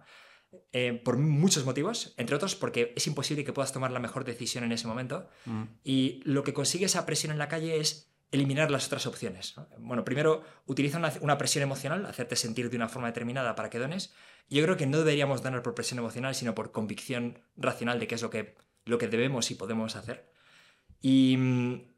Eh, 0.74 1.02
por 1.06 1.18
muchos 1.18 1.64
motivos, 1.64 2.14
entre 2.18 2.36
otros 2.36 2.56
porque 2.56 2.94
es 2.98 3.08
imposible 3.08 3.46
que 3.46 3.54
puedas 3.54 3.72
tomar 3.72 3.92
la 3.92 4.00
mejor 4.00 4.26
decisión 4.26 4.66
en 4.66 4.74
ese 4.74 4.86
momento 4.86 5.30
mm, 5.46 5.64
y 5.86 6.22
lo 6.26 6.44
que 6.44 6.54
consigue 6.54 6.86
esa 6.86 7.06
presión 7.06 7.32
en 7.32 7.38
la 7.38 7.48
calle 7.48 7.80
es 7.80 8.12
eliminar 8.32 8.70
las 8.70 8.88
otras 8.88 9.06
opciones. 9.06 9.56
¿no? 9.56 9.70
Bueno, 9.78 10.04
primero 10.04 10.44
utiliza 10.66 10.98
una, 10.98 11.14
una 11.22 11.38
presión 11.38 11.64
emocional, 11.64 12.06
hacerte 12.06 12.36
sentir 12.36 12.70
de 12.70 12.76
una 12.76 12.90
forma 12.90 13.08
determinada 13.08 13.56
para 13.56 13.70
que 13.70 13.80
dones. 13.80 14.14
Yo 14.50 14.62
creo 14.64 14.76
que 14.76 14.88
no 14.88 14.98
deberíamos 14.98 15.42
donar 15.42 15.64
por 15.64 15.74
presión 15.74 16.00
emocional, 16.00 16.36
sino 16.36 16.54
por 16.54 16.74
convicción 16.74 17.40
racional 17.56 18.00
de 18.00 18.08
qué 18.08 18.16
es 18.16 18.22
lo 18.22 18.30
que, 18.30 18.56
lo 18.84 18.98
que 18.98 19.08
debemos 19.08 19.52
y 19.52 19.56
podemos 19.56 19.96
hacer. 19.96 20.34
Y, 21.02 21.38
mm, 21.38 21.92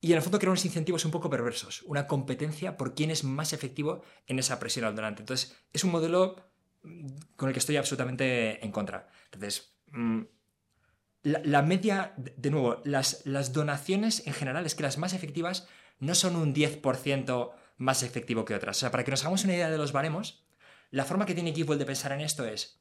y 0.00 0.12
en 0.12 0.16
el 0.16 0.22
fondo 0.22 0.38
crea 0.38 0.50
unos 0.50 0.64
incentivos 0.64 1.04
un 1.04 1.10
poco 1.10 1.28
perversos, 1.28 1.82
una 1.82 2.06
competencia 2.06 2.78
por 2.78 2.94
quién 2.94 3.10
es 3.10 3.22
más 3.22 3.52
efectivo 3.52 4.02
en 4.26 4.38
esa 4.38 4.58
presión 4.58 4.86
al 4.86 4.96
donante. 4.96 5.20
Entonces, 5.20 5.54
es 5.74 5.84
un 5.84 5.90
modelo 5.90 6.49
con 7.36 7.48
el 7.48 7.52
que 7.52 7.58
estoy 7.58 7.76
absolutamente 7.76 8.64
en 8.64 8.72
contra. 8.72 9.08
Entonces, 9.26 9.74
mm, 9.92 10.20
la, 11.22 11.40
la 11.44 11.62
media, 11.62 12.14
de 12.16 12.34
de 12.36 12.50
nuevo, 12.50 12.80
las, 12.84 13.24
las 13.26 13.52
donaciones 13.52 14.26
en 14.26 14.32
general 14.32 14.64
es 14.66 14.74
que 14.74 14.82
las 14.82 14.98
más 14.98 15.12
efectivas 15.12 15.68
no 15.98 16.14
son 16.14 16.36
un 16.36 16.54
10% 16.54 17.52
más 17.76 18.02
efectivo 18.02 18.44
que 18.44 18.54
otras. 18.54 18.76
O 18.78 18.80
sea, 18.80 18.90
para 18.90 19.04
que 19.04 19.10
nos 19.10 19.20
hagamos 19.22 19.44
una 19.44 19.54
idea 19.54 19.70
de 19.70 19.78
los 19.78 19.92
baremos, 19.92 20.44
la 20.90 21.04
forma 21.04 21.26
que 21.26 21.34
tiene 21.34 21.52
Giveaway 21.52 21.78
de 21.78 21.86
pensar 21.86 22.12
en 22.12 22.20
esto 22.20 22.44
es, 22.46 22.80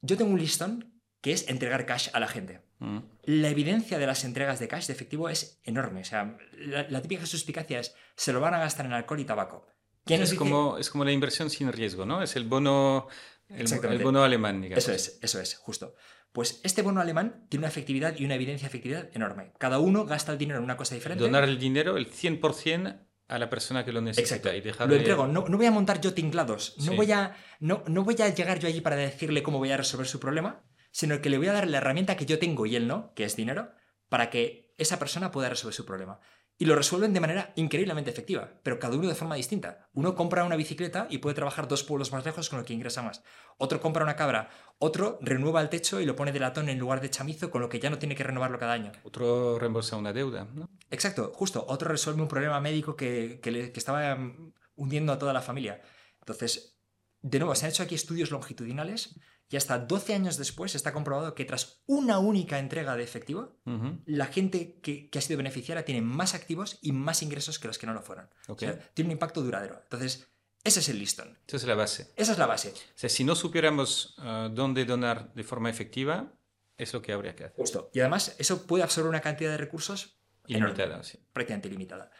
yo 0.00 0.16
tengo 0.16 0.30
un 0.32 0.38
listón 0.40 0.92
que 1.20 1.32
es 1.32 1.48
entregar 1.48 1.86
cash 1.86 2.10
a 2.12 2.20
la 2.20 2.28
gente. 2.28 2.60
mm, 2.78 2.98
La 3.22 3.48
evidencia 3.48 3.98
de 3.98 4.06
las 4.06 4.24
entregas 4.24 4.58
de 4.60 4.68
cash 4.68 4.86
de 4.86 4.92
efectivo 4.92 5.28
es 5.28 5.58
enorme. 5.64 6.02
O 6.02 6.04
sea, 6.04 6.36
la, 6.52 6.86
la 6.88 7.02
típica 7.02 7.24
suspicacia 7.26 7.80
es, 7.80 7.94
se 8.14 8.32
lo 8.32 8.40
van 8.40 8.54
a 8.54 8.58
gastar 8.58 8.86
en 8.86 8.92
alcohol 8.92 9.20
y 9.20 9.24
tabaco. 9.24 9.66
¿Quién 10.04 10.20
nos 10.20 10.32
es, 10.32 10.38
como, 10.38 10.78
es 10.78 10.90
como 10.90 11.04
la 11.04 11.12
inversión 11.12 11.50
sin 11.50 11.72
riesgo, 11.72 12.04
¿no? 12.04 12.22
Es 12.22 12.36
el 12.36 12.44
bono, 12.44 13.08
el, 13.48 14.02
bono 14.02 14.22
alemán, 14.22 14.60
digamos. 14.60 14.84
Eso 14.84 14.92
es, 14.92 15.18
eso 15.22 15.40
es, 15.40 15.56
justo. 15.56 15.94
Pues 16.32 16.60
este 16.64 16.82
bono 16.82 17.00
alemán 17.00 17.46
tiene 17.48 17.62
una 17.62 17.68
efectividad 17.68 18.14
y 18.18 18.24
una 18.24 18.34
evidencia 18.34 18.66
de 18.66 18.70
efectividad 18.70 19.08
enorme. 19.14 19.52
Cada 19.58 19.78
uno 19.78 20.04
gasta 20.04 20.32
el 20.32 20.38
dinero 20.38 20.58
en 20.58 20.64
una 20.64 20.76
cosa 20.76 20.94
diferente. 20.94 21.22
Donar 21.22 21.44
el 21.44 21.58
dinero, 21.58 21.96
el 21.96 22.10
100% 22.10 23.06
a 23.28 23.38
la 23.38 23.48
persona 23.48 23.84
que 23.84 23.92
lo 23.92 24.00
necesita. 24.00 24.36
Exacto. 24.36 24.56
Y 24.56 24.60
dejarle... 24.60 24.94
Lo 24.94 25.00
entrego. 25.00 25.26
No, 25.26 25.44
no 25.48 25.56
voy 25.56 25.66
a 25.66 25.70
montar 25.70 26.00
yo 26.00 26.12
tinglados. 26.12 26.74
No, 26.78 26.90
Sí. 26.90 26.96
voy 26.96 27.12
a, 27.12 27.36
no, 27.60 27.84
no 27.86 28.04
voy 28.04 28.16
a 28.20 28.28
llegar 28.28 28.58
yo 28.58 28.68
allí 28.68 28.80
para 28.80 28.96
decirle 28.96 29.42
cómo 29.42 29.58
voy 29.58 29.70
a 29.70 29.76
resolver 29.76 30.06
su 30.06 30.20
problema, 30.20 30.64
sino 30.90 31.20
que 31.20 31.30
le 31.30 31.38
voy 31.38 31.48
a 31.48 31.52
dar 31.52 31.68
la 31.68 31.78
herramienta 31.78 32.16
que 32.16 32.26
yo 32.26 32.38
tengo 32.38 32.66
y 32.66 32.76
él 32.76 32.86
no, 32.86 33.12
que 33.14 33.24
es 33.24 33.36
dinero, 33.36 33.70
para 34.08 34.28
que 34.28 34.74
esa 34.76 34.98
persona 34.98 35.30
pueda 35.30 35.48
resolver 35.48 35.74
su 35.74 35.86
problema. 35.86 36.20
Y 36.56 36.66
lo 36.66 36.76
resuelven 36.76 37.12
de 37.12 37.20
manera 37.20 37.52
increíblemente 37.56 38.10
efectiva, 38.10 38.48
pero 38.62 38.78
cada 38.78 38.96
uno 38.96 39.08
de 39.08 39.16
forma 39.16 39.34
distinta. 39.34 39.88
Uno 39.92 40.14
compra 40.14 40.44
una 40.44 40.54
bicicleta 40.54 41.08
y 41.10 41.18
puede 41.18 41.34
trabajar 41.34 41.66
dos 41.66 41.82
pueblos 41.82 42.12
más 42.12 42.24
lejos 42.24 42.48
con 42.48 42.60
lo 42.60 42.64
que 42.64 42.72
ingresa 42.72 43.02
más. 43.02 43.24
Otro 43.58 43.80
compra 43.80 44.04
una 44.04 44.14
cabra. 44.14 44.50
Otro 44.78 45.18
renueva 45.20 45.60
el 45.60 45.68
techo 45.68 46.00
y 46.00 46.06
lo 46.06 46.14
pone 46.14 46.30
de 46.30 46.38
latón 46.38 46.68
en 46.68 46.78
lugar 46.78 47.00
de 47.00 47.10
chamizo, 47.10 47.50
con 47.50 47.60
lo 47.60 47.68
que 47.68 47.80
ya 47.80 47.90
no 47.90 47.98
tiene 47.98 48.14
que 48.14 48.22
renovarlo 48.22 48.58
cada 48.60 48.72
año. 48.74 48.92
Otro 49.02 49.58
reembolsa 49.58 49.96
una 49.96 50.12
deuda, 50.12 50.46
¿no? 50.54 50.68
Exacto, 50.90 51.32
justo. 51.34 51.64
Otro 51.68 51.88
resuelve 51.90 52.22
un 52.22 52.28
problema 52.28 52.60
médico 52.60 52.94
que, 52.94 53.40
que 53.42 53.50
le- 53.50 53.72
que 53.72 53.78
estaba 53.80 54.14
mm, 54.14 54.52
hundiendo 54.76 55.12
a 55.12 55.18
toda 55.18 55.32
la 55.32 55.42
familia. 55.42 55.82
Entonces, 56.20 56.73
de 57.24 57.38
nuevo, 57.38 57.54
se 57.54 57.64
han 57.64 57.70
hecho 57.70 57.82
aquí 57.82 57.94
estudios 57.94 58.30
longitudinales 58.30 59.18
y 59.48 59.56
hasta 59.56 59.78
12 59.78 60.14
años 60.14 60.36
después 60.36 60.74
está 60.74 60.92
comprobado 60.92 61.34
que 61.34 61.46
tras 61.46 61.82
una 61.86 62.18
única 62.18 62.58
entrega 62.58 62.96
de 62.96 63.02
efectivo, 63.02 63.56
la 64.04 64.26
gente 64.26 64.78
que, 64.82 65.08
que 65.08 65.18
ha 65.18 65.22
sido 65.22 65.38
beneficiaria 65.38 65.86
tiene 65.86 66.02
más 66.02 66.34
activos 66.34 66.78
y 66.82 66.92
más 66.92 67.22
ingresos 67.22 67.58
que 67.58 67.66
los 67.66 67.78
que 67.78 67.86
no 67.86 67.94
lo 67.94 68.02
fueron. 68.02 68.26
ok. 68.48 68.56
O 68.56 68.58
sea, 68.58 68.78
tiene 68.92 69.08
un 69.08 69.12
impacto 69.12 69.42
duradero. 69.42 69.80
Entonces, 69.84 70.28
ese 70.62 70.80
es 70.80 70.88
el 70.90 70.98
listón. 70.98 71.38
Esa 71.46 71.56
es 71.56 71.64
la 71.64 71.74
base. 71.74 72.12
Esa 72.16 72.32
es 72.32 72.38
la 72.38 72.46
base. 72.46 72.70
O 72.70 72.98
sea, 72.98 73.08
si 73.08 73.24
no 73.24 73.34
supiéramos 73.34 74.14
ah, 74.18 74.50
dónde 74.52 74.84
donar 74.84 75.32
de 75.32 75.44
forma 75.44 75.70
efectiva, 75.70 76.34
es 76.76 76.92
lo 76.92 77.00
que 77.00 77.12
habría 77.12 77.34
que 77.34 77.44
hacer. 77.44 77.56
Justo. 77.56 77.90
Y 77.94 78.00
además, 78.00 78.36
eso 78.38 78.66
puede 78.66 78.82
absorber 78.84 79.08
una 79.08 79.20
cantidad 79.22 79.50
de 79.50 79.58
recursos. 79.58 80.20
Ilimitada, 80.46 81.02
sí. 81.02 81.18
prácticamente 81.32 81.68
ilimitada. 81.68 82.10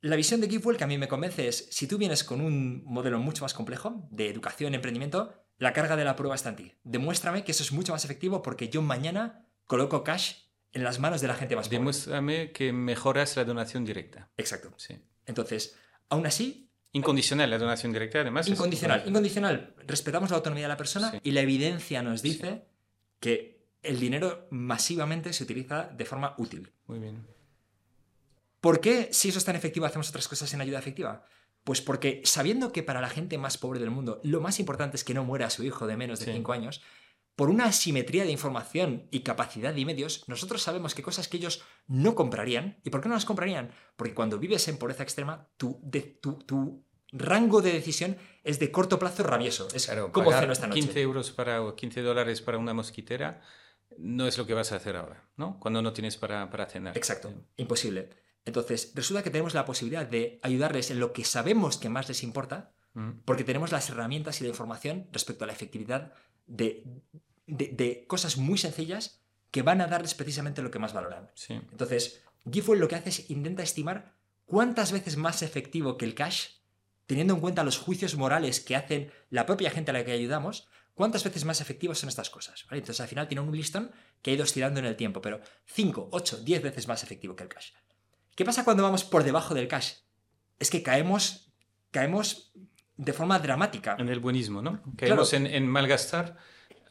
La 0.00 0.16
visión 0.16 0.40
de 0.40 0.48
GiveWell 0.48 0.76
que 0.76 0.84
a 0.84 0.86
mí 0.86 0.96
me 0.98 1.08
convence 1.08 1.48
es, 1.48 1.68
si 1.70 1.86
tú 1.88 1.98
vienes 1.98 2.22
con 2.24 2.40
un 2.40 2.82
modelo 2.84 3.18
mucho 3.18 3.44
más 3.44 3.52
complejo 3.54 4.06
de 4.10 4.28
educación, 4.28 4.74
emprendimiento, 4.74 5.34
la 5.58 5.72
carga 5.72 5.96
de 5.96 6.04
la 6.04 6.14
prueba 6.14 6.36
está 6.36 6.50
en 6.50 6.56
ti. 6.56 6.72
Demuéstrame 6.84 7.42
que 7.42 7.50
eso 7.50 7.64
es 7.64 7.72
mucho 7.72 7.92
más 7.92 8.04
efectivo 8.04 8.40
porque 8.42 8.68
yo 8.68 8.80
mañana 8.80 9.44
coloco 9.66 10.04
cash 10.04 10.34
en 10.72 10.84
las 10.84 11.00
manos 11.00 11.20
de 11.20 11.26
la 11.28 11.34
gente 11.34 11.56
más 11.56 11.66
pobre. 11.66 11.78
Demuéstrame 11.78 12.52
que 12.52 12.72
mejoras 12.72 13.36
la 13.36 13.44
donación 13.44 13.84
directa. 13.84 14.30
Exacto. 14.36 14.72
Sí. 14.76 14.94
Entonces, 15.26 15.76
aún 16.08 16.26
así, 16.26 16.66
Incondicional, 16.92 17.50
la 17.50 17.58
donación 17.58 17.92
directa, 17.92 18.20
además. 18.20 18.46
es- 18.46 18.52
incondicional. 18.52 19.02
Incondicional, 19.06 19.74
respetamos 19.86 20.30
la 20.30 20.36
autonomía 20.36 20.64
de 20.64 20.68
la 20.68 20.76
persona 20.78 21.10
Sí. 21.10 21.18
y 21.22 21.32
la 21.32 21.40
evidencia 21.42 22.02
nos 22.02 22.22
dice 22.22 22.64
que 23.20 23.66
el 23.82 24.00
dinero 24.00 24.46
masivamente 24.50 25.32
se 25.34 25.42
utiliza 25.44 25.84
de 25.94 26.04
forma 26.06 26.34
útil. 26.38 26.72
Muy 26.86 26.98
bien. 26.98 27.26
¿Por 28.60 28.80
qué, 28.80 29.08
si 29.12 29.28
eso 29.28 29.38
es 29.38 29.44
tan 29.44 29.56
efectivo, 29.56 29.86
hacemos 29.86 30.08
otras 30.08 30.28
cosas 30.28 30.52
en 30.54 30.60
ayuda 30.60 30.78
efectiva? 30.78 31.24
Pues 31.64 31.80
porque 31.80 32.22
sabiendo 32.24 32.72
que 32.72 32.82
para 32.82 33.00
la 33.00 33.08
gente 33.10 33.36
más 33.38 33.58
pobre 33.58 33.78
del 33.80 33.90
mundo 33.90 34.20
lo 34.24 34.40
más 34.40 34.58
importante 34.58 34.96
es 34.96 35.04
que 35.04 35.14
no 35.14 35.24
muera 35.24 35.50
su 35.50 35.64
hijo 35.64 35.86
de 35.86 35.96
menos 35.96 36.18
de 36.20 36.26
Sí. 36.26 36.32
5 36.32 36.52
años, 36.52 36.80
por 37.36 37.50
una 37.50 37.66
asimetría 37.66 38.24
de 38.24 38.32
información 38.32 39.06
y 39.12 39.20
capacidad 39.20 39.74
y 39.76 39.84
medios, 39.84 40.24
nosotros 40.28 40.60
sabemos 40.62 40.94
que 40.94 41.02
cosas 41.02 41.28
que 41.28 41.36
ellos 41.36 41.62
no 41.86 42.14
comprarían. 42.16 42.80
¿Y 42.84 42.90
por 42.90 43.00
qué 43.00 43.08
no 43.08 43.14
las 43.14 43.24
comprarían? 43.24 43.70
Porque 43.96 44.14
cuando 44.14 44.38
vives 44.38 44.66
en 44.66 44.76
pobreza 44.78 45.04
extrema, 45.04 45.48
tu, 45.56 45.78
de- 45.84 46.18
tu, 46.20 46.38
tu 46.38 46.84
rango 47.12 47.62
de 47.62 47.72
decisión 47.72 48.16
es 48.42 48.58
de 48.58 48.72
corto 48.72 48.98
plazo 48.98 49.22
rabioso. 49.22 49.68
Es 49.72 49.86
Claro, 49.86 50.10
como 50.10 50.32
ceno 50.32 50.52
esta 50.52 50.66
noche. 50.66 50.80
15 50.80 51.00
euros 51.00 51.30
para, 51.30 51.62
o 51.62 51.76
15 51.76 52.00
dólares 52.02 52.42
para 52.42 52.58
una 52.58 52.74
mosquitera 52.74 53.40
no 53.98 54.26
es 54.26 54.36
lo 54.36 54.44
que 54.46 54.54
vas 54.54 54.72
a 54.72 54.76
hacer 54.76 54.96
ahora, 54.96 55.28
¿no? 55.36 55.58
Cuando 55.60 55.80
no 55.80 55.92
tienes 55.92 56.16
para, 56.16 56.50
para 56.50 56.66
cenar. 56.66 56.96
Exacto, 56.96 57.32
imposible. 57.56 58.10
Entonces, 58.48 58.92
resulta 58.94 59.22
que 59.22 59.30
tenemos 59.30 59.54
la 59.54 59.64
posibilidad 59.64 60.06
de 60.06 60.40
ayudarles 60.42 60.90
en 60.90 60.98
lo 61.00 61.12
que 61.12 61.24
sabemos 61.24 61.76
que 61.76 61.88
más 61.88 62.08
les 62.08 62.22
importa, 62.22 62.72
Mm, 62.94 63.20
porque 63.26 63.44
tenemos 63.44 63.70
las 63.70 63.90
herramientas 63.90 64.40
y 64.40 64.44
la 64.44 64.48
información 64.50 65.08
respecto 65.12 65.44
a 65.44 65.46
la 65.46 65.52
efectividad 65.52 66.14
de, 66.46 66.84
de- 67.46 67.68
de 67.68 68.06
cosas 68.06 68.38
muy 68.38 68.56
sencillas 68.56 69.20
que 69.50 69.60
van 69.62 69.82
a 69.82 69.86
darles 69.86 70.14
precisamente 70.14 70.62
lo 70.62 70.70
que 70.70 70.78
más 70.78 70.94
valoran. 70.94 71.30
Sí. 71.34 71.52
Entonces, 71.70 72.22
Giveaway 72.50 72.80
lo 72.80 72.88
que 72.88 72.96
hace 72.96 73.10
es 73.10 73.30
intenta 73.30 73.62
estimar 73.62 74.14
cuántas 74.46 74.90
veces 74.90 75.18
más 75.18 75.42
efectivo 75.42 75.98
que 75.98 76.06
el 76.06 76.14
cash, 76.14 76.46
teniendo 77.06 77.34
en 77.34 77.40
cuenta 77.40 77.62
los 77.62 77.76
juicios 77.78 78.16
morales 78.16 78.58
que 78.60 78.74
hacen 78.74 79.12
la 79.30 79.44
propia 79.44 79.70
gente 79.70 79.90
a 79.90 79.94
la 79.94 80.04
que 80.04 80.12
ayudamos, 80.12 80.66
cuántas 80.94 81.22
veces 81.24 81.44
más 81.44 81.60
efectivas 81.60 81.98
son 81.98 82.08
estas 82.08 82.30
cosas. 82.30 82.64
¿vale? 82.70 82.78
Entonces, 82.80 83.02
al 83.02 83.08
final 83.08 83.28
tiene 83.28 83.42
un 83.42 83.54
listón 83.54 83.92
que 84.22 84.30
ha 84.30 84.34
ido 84.34 84.44
oscilando 84.44 84.80
en 84.80 84.86
el 84.86 84.96
tiempo, 84.96 85.20
pero 85.20 85.40
5, 85.66 86.08
8, 86.10 86.38
10 86.42 86.62
veces 86.62 86.88
más 86.88 87.02
efectivo 87.02 87.36
que 87.36 87.44
el 87.44 87.50
cash. 87.50 87.72
¿Qué 88.38 88.44
pasa 88.44 88.62
cuando 88.62 88.84
vamos 88.84 89.02
por 89.02 89.24
debajo 89.24 89.52
del 89.52 89.66
cash? 89.66 89.94
Es 90.60 90.70
que 90.70 90.80
caemos, 90.80 91.52
caemos 91.90 92.52
de 92.96 93.12
forma 93.12 93.36
dramática. 93.40 93.96
En 93.98 94.08
el 94.08 94.20
buenismo, 94.20 94.62
¿no? 94.62 94.80
Caemos 94.96 95.32
en, 95.32 95.44
en 95.44 95.66
malgastar 95.66 96.36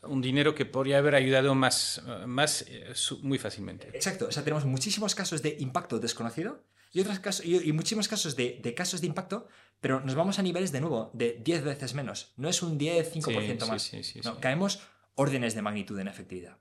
un 0.04 0.22
dinero 0.22 0.54
que 0.54 0.66
podría 0.66 0.98
haber 0.98 1.16
ayudado 1.16 1.56
más, 1.56 2.04
más 2.26 2.66
eh, 2.68 2.94
muy 3.22 3.38
fácilmente. 3.38 3.88
Exacto, 3.94 4.28
o 4.28 4.32
sea, 4.34 4.44
tenemos 4.44 4.66
muchísimos 4.66 5.16
casos 5.16 5.42
de 5.42 5.56
impacto 5.62 6.00
desconocido 6.00 6.66
y, 6.92 7.00
otros 7.00 7.20
casos, 7.20 7.46
y, 7.46 7.70
y 7.70 7.72
muchísimos 7.72 8.10
casos 8.10 8.36
de, 8.36 8.60
de 8.62 8.74
casos 8.74 9.00
de 9.00 9.08
impacto, 9.08 9.48
pero 9.80 10.02
nos 10.02 10.16
vamos 10.16 10.40
a 10.40 10.42
niveles 10.42 10.74
de 10.74 10.82
nuevo 10.82 11.12
de 11.14 11.40
10 11.42 11.64
veces 11.64 11.94
menos. 11.94 12.34
No 12.36 12.50
es 12.50 12.62
un 12.62 12.78
10, 12.78 13.16
5% 13.16 13.62
Sí, 13.64 13.70
más. 13.70 13.82
sí, 13.82 14.04
sí, 14.04 14.14
sí, 14.16 14.20
no, 14.22 14.36
sí. 14.36 14.42
caemos 14.42 14.82
órdenes 15.16 15.56
de 15.56 15.62
magnitud 15.62 15.98
en 15.98 16.10
efectividad. 16.10 16.58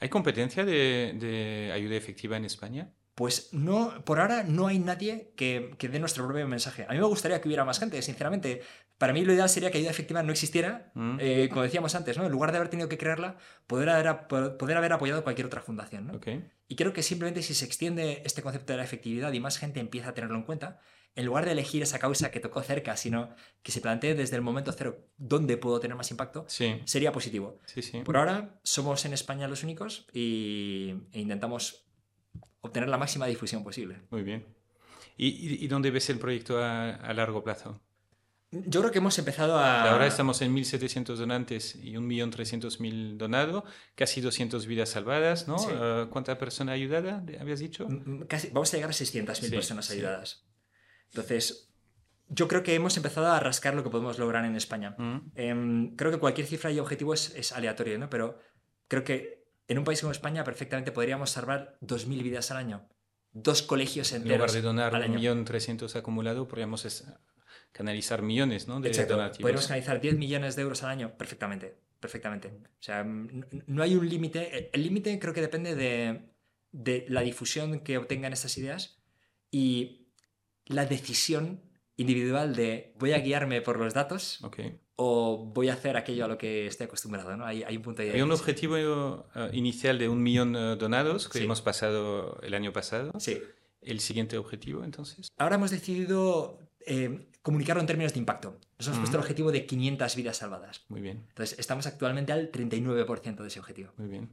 ¿Hay 0.00 0.08
competencia 0.08 0.64
de, 0.64 1.14
de 1.18 1.70
ayuda 1.72 1.94
efectiva 1.94 2.36
en 2.36 2.44
España? 2.44 2.92
Pues 3.14 3.50
no, 3.52 4.02
por 4.04 4.20
ahora 4.20 4.42
no 4.42 4.66
hay 4.68 4.78
nadie 4.78 5.32
que, 5.36 5.74
que 5.78 5.88
dé 5.88 5.98
nuestro 6.00 6.24
propio 6.26 6.48
mensaje. 6.48 6.86
A 6.88 6.92
mí 6.92 6.98
me 6.98 7.04
gustaría 7.06 7.40
que 7.40 7.48
hubiera 7.48 7.64
más 7.64 7.78
gente, 7.78 8.00
sinceramente. 8.00 8.62
Para 8.96 9.12
mí 9.12 9.22
lo 9.24 9.32
ideal 9.34 9.48
sería 9.48 9.70
que 9.70 9.78
ayuda 9.78 9.90
efectiva 9.90 10.22
no 10.22 10.32
existiera, 10.32 10.90
Mm. 10.94 11.16
eh, 11.20 11.48
como 11.50 11.62
decíamos 11.62 11.94
antes, 11.94 12.16
¿no? 12.16 12.24
En 12.24 12.32
lugar 12.32 12.52
de 12.52 12.58
haber 12.58 12.68
tenido 12.70 12.88
que 12.88 12.96
crearla, 12.96 13.36
poder 13.66 13.90
haber, 13.90 14.26
poder 14.56 14.76
haber 14.76 14.92
apoyado 14.92 15.24
cualquier 15.24 15.46
otra 15.46 15.60
fundación, 15.60 16.06
¿no? 16.06 16.20
Y 16.68 16.76
creo 16.76 16.92
que 16.94 17.02
simplemente 17.02 17.42
si 17.42 17.52
se 17.54 17.64
extiende 17.66 18.22
este 18.24 18.40
concepto 18.42 18.72
de 18.72 18.78
la 18.78 18.84
efectividad 18.84 19.30
y 19.32 19.40
más 19.40 19.58
gente 19.58 19.80
empieza 19.80 20.10
a 20.10 20.14
tenerlo 20.14 20.36
en 20.38 20.44
cuenta, 20.44 20.78
en 21.14 21.26
lugar 21.26 21.44
de 21.44 21.52
elegir 21.52 21.82
esa 21.82 21.98
causa 21.98 22.30
que 22.30 22.40
tocó 22.40 22.62
cerca, 22.62 22.96
sino 22.96 23.34
que 23.62 23.72
se 23.72 23.82
plantee 23.82 24.14
desde 24.14 24.36
el 24.36 24.42
momento 24.42 24.72
cero 24.72 25.04
dónde 25.18 25.58
puedo 25.58 25.78
tener 25.80 25.96
más 25.96 26.10
impacto, 26.10 26.46
Sí, 26.48 26.80
sería 26.86 27.12
positivo. 27.12 27.58
sí, 27.66 27.82
sí. 27.82 28.00
Por 28.02 28.16
ahora 28.16 28.58
somos 28.62 29.04
en 29.04 29.12
España 29.12 29.46
los 29.48 29.62
únicos 29.64 30.06
y, 30.14 30.94
e 31.12 31.20
intentamos 31.20 31.84
obtener 32.62 32.88
la 32.88 32.96
máxima 32.98 33.26
difusión 33.26 33.62
posible. 33.62 34.00
Muy 34.10 34.22
bien. 34.22 34.46
¿Y, 35.16 35.62
y, 35.64 35.68
dónde 35.68 35.90
ves 35.90 36.08
el 36.10 36.18
proyecto 36.18 36.58
a, 36.62 36.90
a 36.94 37.12
largo 37.12 37.44
plazo? 37.44 37.80
Yo 38.50 38.80
creo 38.80 38.92
que 38.92 38.98
hemos 38.98 39.18
empezado 39.18 39.56
a... 39.58 39.90
Ahora 39.92 40.06
estamos 40.06 40.40
en 40.42 40.54
1.700 40.54 41.16
donantes 41.16 41.74
y 41.76 41.92
1.300.000 41.94 43.16
donado, 43.16 43.64
casi 43.94 44.20
200 44.20 44.66
vidas 44.66 44.90
salvadas, 44.90 45.48
¿no? 45.48 45.58
Sí. 45.58 45.68
Eh, 45.72 46.06
¿Cuánta 46.10 46.38
persona 46.38 46.72
ayudada, 46.72 47.24
habías 47.40 47.60
dicho? 47.60 47.84
M- 47.88 48.02
m- 48.06 48.26
casi- 48.26 48.48
vamos 48.48 48.72
a 48.72 48.76
llegar 48.76 48.90
a 48.90 48.94
600.000 48.94 49.34
Sí, 49.34 49.50
personas 49.50 49.86
sí. 49.86 49.94
ayudadas. 49.94 50.46
Entonces, 51.10 51.72
yo 52.28 52.48
creo 52.48 52.62
que 52.62 52.74
hemos 52.74 52.96
empezado 52.96 53.26
a 53.28 53.40
rascar 53.40 53.74
lo 53.74 53.82
que 53.84 53.90
podemos 53.90 54.18
lograr 54.18 54.44
en 54.44 54.56
España. 54.56 54.94
Mm, 54.98 55.18
Em, 55.34 55.96
creo 55.96 56.10
que 56.10 56.18
cualquier 56.18 56.46
cifra 56.46 56.70
y 56.70 56.78
objetivo 56.78 57.14
es, 57.14 57.34
es 57.34 57.52
aleatorio, 57.52 57.98
¿no? 57.98 58.08
Pero 58.10 58.38
creo 58.88 59.04
que 59.04 59.41
en 59.72 59.78
un 59.78 59.84
país 59.84 60.00
como 60.00 60.12
España 60.12 60.44
perfectamente 60.44 60.92
podríamos 60.92 61.30
salvar 61.30 61.76
2.000 61.80 62.22
vidas 62.22 62.50
al 62.50 62.58
año. 62.58 62.88
Dos 63.32 63.62
colegios 63.62 64.12
En 64.12 64.22
enteros. 64.22 64.38
lugar 64.38 64.52
de 64.52 64.62
donar 64.62 64.94
al 64.94 65.02
año. 65.02 65.18
1.300.000 65.18 65.96
acumulado, 65.96 66.46
podríamos 66.46 67.04
canalizar 67.72 68.22
millones 68.22 68.68
¿no? 68.68 68.80
de 68.80 68.88
Exacto. 68.88 69.14
donativos. 69.14 69.40
Podríamos 69.42 69.66
canalizar 69.66 70.00
10 70.00 70.16
millones 70.18 70.56
de 70.56 70.62
euros 70.62 70.82
al 70.82 70.90
año 70.90 71.16
perfectamente. 71.16 71.74
Perfectamente. 72.00 72.48
O 72.48 72.82
sea, 72.82 73.04
no 73.04 73.82
hay 73.82 73.94
un 73.94 74.08
límite. 74.08 74.70
El- 74.72 74.82
límite 74.82 75.18
creo 75.18 75.32
que 75.32 75.40
depende 75.40 75.74
de, 75.76 76.28
de 76.72 77.06
la 77.08 77.20
difusión 77.22 77.80
que 77.80 77.96
obtengan 77.96 78.32
estas 78.32 78.58
ideas 78.58 78.98
y 79.50 80.08
la 80.66 80.84
decisión 80.84 81.62
individual 81.96 82.56
de 82.56 82.92
voy 82.98 83.12
a 83.12 83.18
guiarme 83.18 83.62
por 83.62 83.78
los 83.78 83.94
datos 83.94 84.42
Ok. 84.42 84.60
O 84.96 85.50
voy 85.54 85.68
a 85.68 85.74
hacer 85.74 85.96
aquello 85.96 86.24
a 86.24 86.28
lo 86.28 86.38
que 86.38 86.66
estoy 86.66 86.84
acostumbrado. 86.86 87.36
¿no? 87.36 87.44
Hay, 87.46 87.62
hay 87.62 87.76
un 87.76 87.82
punto 87.82 88.02
de 88.02 88.12
Hay 88.12 88.22
un 88.22 88.30
objetivo 88.32 89.26
eh, 89.34 89.50
inicial 89.52 89.98
de 89.98 90.08
un 90.08 90.22
millón 90.22 90.54
eh, 90.54 90.76
donados 90.76 91.28
que 91.28 91.38
Sí. 91.38 91.44
hemos 91.44 91.62
pasado 91.62 92.38
el 92.42 92.54
año 92.54 92.72
pasado. 92.72 93.12
Sí. 93.18 93.40
El 93.80 94.00
siguiente 94.00 94.36
objetivo, 94.38 94.84
entonces. 94.84 95.32
Ahora 95.38 95.56
hemos 95.56 95.70
decidido 95.72 96.58
eh, 96.86 97.26
comunicarlo 97.42 97.80
en 97.80 97.86
términos 97.86 98.12
de 98.12 98.18
impacto. 98.20 98.58
Nos 98.78 98.86
hemos 98.88 98.98
puesto 99.00 99.16
el 99.16 99.20
Ujú. 99.20 99.24
objetivo 99.24 99.50
de 99.52 99.66
500 99.66 100.14
vidas 100.16 100.36
salvadas. 100.36 100.84
Muy 100.88 101.00
bien, 101.00 101.24
Entonces, 101.28 101.58
estamos 101.58 101.86
actualmente 101.86 102.32
al 102.32 102.50
39% 102.52 103.42
de 103.42 103.48
ese 103.48 103.58
objetivo. 103.60 103.90
muy 103.96 104.08
bien. 104.08 104.30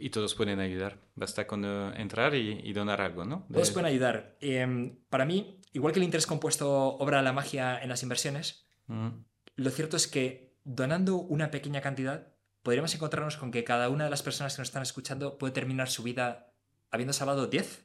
Y 0.00 0.10
todos 0.10 0.34
pueden 0.34 0.58
ayudar. 0.58 0.98
Basta 1.14 1.46
con 1.46 1.64
eh, 1.64 1.92
entrar 1.96 2.34
y, 2.34 2.60
y 2.64 2.72
donar 2.72 3.00
algo, 3.00 3.24
¿no? 3.24 3.46
De- 3.48 3.54
Todos 3.54 3.70
pueden 3.70 3.86
ayudar. 3.86 4.36
Eh, 4.40 4.96
para 5.08 5.24
mí, 5.24 5.60
igual 5.72 5.92
que 5.92 6.00
el 6.00 6.04
interés 6.04 6.26
compuesto 6.26 6.68
obra 6.96 7.22
la 7.22 7.32
magia 7.32 7.78
en 7.80 7.88
las 7.88 8.02
inversiones, 8.02 8.64
Mm, 8.88 9.08
lo 9.56 9.70
cierto 9.70 9.96
es 9.96 10.06
que 10.06 10.54
donando 10.64 11.16
una 11.16 11.50
pequeña 11.50 11.80
cantidad, 11.80 12.28
podríamos 12.62 12.94
encontrarnos 12.94 13.36
con 13.36 13.50
que 13.50 13.64
cada 13.64 13.88
una 13.88 14.04
de 14.04 14.10
las 14.10 14.22
personas 14.22 14.54
que 14.56 14.60
nos 14.62 14.68
están 14.68 14.82
escuchando 14.82 15.38
puede 15.38 15.52
terminar 15.52 15.88
su 15.88 16.02
vida 16.02 16.52
habiendo 16.90 17.12
salvado 17.12 17.46
10. 17.46 17.84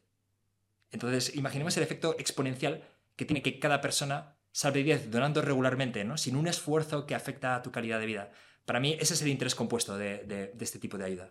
Entonces, 0.91 1.35
imaginemos 1.35 1.77
el 1.77 1.83
efecto 1.83 2.15
exponencial 2.19 2.83
que 3.15 3.25
tiene 3.25 3.41
que 3.41 3.59
cada 3.59 3.79
persona 3.81 4.35
salve 4.51 4.83
10 4.83 5.11
donando 5.11 5.41
regularmente, 5.41 6.03
¿no? 6.03 6.17
sin 6.17 6.35
un 6.35 6.47
esfuerzo 6.47 7.05
que 7.05 7.15
afecta 7.15 7.55
a 7.55 7.61
tu 7.61 7.71
calidad 7.71 7.99
de 7.99 8.05
vida. 8.05 8.31
Para 8.65 8.79
mí, 8.79 8.97
ese 8.99 9.13
es 9.13 9.21
el 9.21 9.29
interés 9.29 9.55
compuesto 9.55 9.97
de, 9.97 10.19
de- 10.25 10.47
de 10.53 10.63
este 10.65 10.79
tipo 10.79 10.97
de 10.97 11.05
ayuda. 11.05 11.29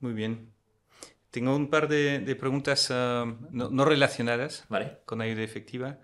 Muy 0.00 0.12
bien. 0.12 0.52
Tengo 1.30 1.54
un 1.54 1.68
par 1.68 1.88
de, 1.88 2.18
de 2.20 2.36
preguntas 2.36 2.88
eh, 2.90 2.94
no, 3.50 3.70
no 3.70 3.84
relacionadas 3.84 4.64
¿Vale? 4.68 4.98
con 5.04 5.20
ayuda 5.20 5.42
efectiva. 5.42 5.98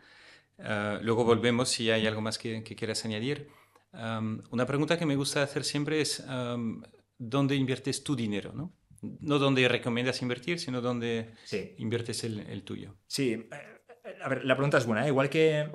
Eh, 0.63 0.99
luego 1.03 1.25
volvemos 1.25 1.69
si 1.69 1.91
hay 1.91 2.07
algo 2.07 2.21
más 2.21 2.39
que, 2.39 2.63
que 2.63 2.77
quieras 2.77 3.05
añadir. 3.05 3.49
Um, 3.93 4.43
una 4.51 4.67
pregunta 4.67 4.99
que 4.99 5.07
me 5.07 5.17
gusta 5.17 5.43
hacer 5.43 5.65
siempre 5.65 6.01
es 6.01 6.21
um, 6.21 6.83
¿dónde 7.19 7.57
inviertes 7.57 8.05
tu 8.05 8.15
dinero? 8.15 8.53
No, 8.53 8.73
no 9.21 9.39
dónde 9.39 9.67
recomiendas 9.69 10.23
invertir, 10.23 10.61
sino 10.61 10.81
dónde 10.81 11.33
Sí. 11.45 11.75
inviertes 11.79 12.23
el, 12.25 12.41
el 12.41 12.63
tuyo. 12.63 12.97
Sí, 13.07 13.33
eh, 13.33 14.19
a 14.23 14.29
ver, 14.29 14.45
la 14.45 14.55
pregunta 14.55 14.79
es 14.79 14.87
buena. 14.87 15.05
¿eh? 15.05 15.09
Igual 15.09 15.29
que 15.29 15.71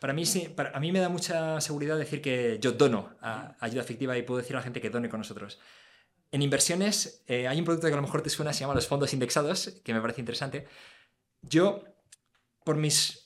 para 0.00 0.12
mí, 0.12 0.26
sí, 0.26 0.48
para, 0.48 0.70
a 0.70 0.80
mí 0.80 0.90
me 0.90 0.98
da 0.98 1.08
mucha 1.08 1.60
seguridad 1.60 1.96
decir 1.98 2.20
que 2.20 2.58
yo 2.60 2.72
dono 2.72 3.14
a 3.20 3.54
ayuda 3.60 3.82
efectiva 3.82 4.16
y 4.18 4.22
puedo 4.22 4.38
decir 4.38 4.56
a 4.56 4.60
la 4.60 4.64
gente 4.64 4.80
que 4.80 4.90
done 4.90 5.08
con 5.08 5.20
nosotros. 5.20 5.60
En 6.32 6.42
inversiones 6.42 7.22
eh, 7.28 7.46
hay 7.46 7.58
un 7.58 7.64
producto 7.64 7.86
que 7.86 7.92
a 7.92 7.96
lo 7.96 8.02
mejor 8.02 8.22
te 8.22 8.30
suena, 8.30 8.52
se 8.52 8.60
llama 8.60 8.74
los 8.74 8.88
fondos 8.88 9.12
indexados, 9.12 9.80
que 9.84 9.94
me 9.94 10.00
parece 10.00 10.20
interesante. 10.20 10.66
Yo, 11.42 11.84
por 12.64 12.76
mis... 12.76 13.23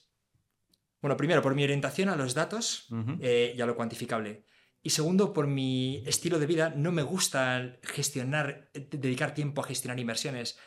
Bueno, 1.00 1.16
primero, 1.16 1.42
por 1.42 1.54
mi 1.54 1.64
orientación 1.64 2.08
a 2.08 2.16
los 2.16 2.34
datos 2.34 2.86
Ujú. 2.90 3.18
eh, 3.20 3.54
y 3.56 3.60
a 3.60 3.66
lo 3.66 3.76
cuantificable. 3.76 4.44
Y 4.82 4.90
segundo, 4.90 5.32
por 5.32 5.46
mi 5.46 6.02
estilo 6.06 6.38
de 6.38 6.46
vida, 6.46 6.70
no 6.74 6.92
me 6.92 7.02
gusta 7.02 7.78
gestionar, 7.82 8.70
eh, 8.74 8.88
dedicar 8.90 9.34
tiempo 9.34 9.60
a 9.60 9.64
gestionar 9.64 9.98
inversiones. 10.00 10.58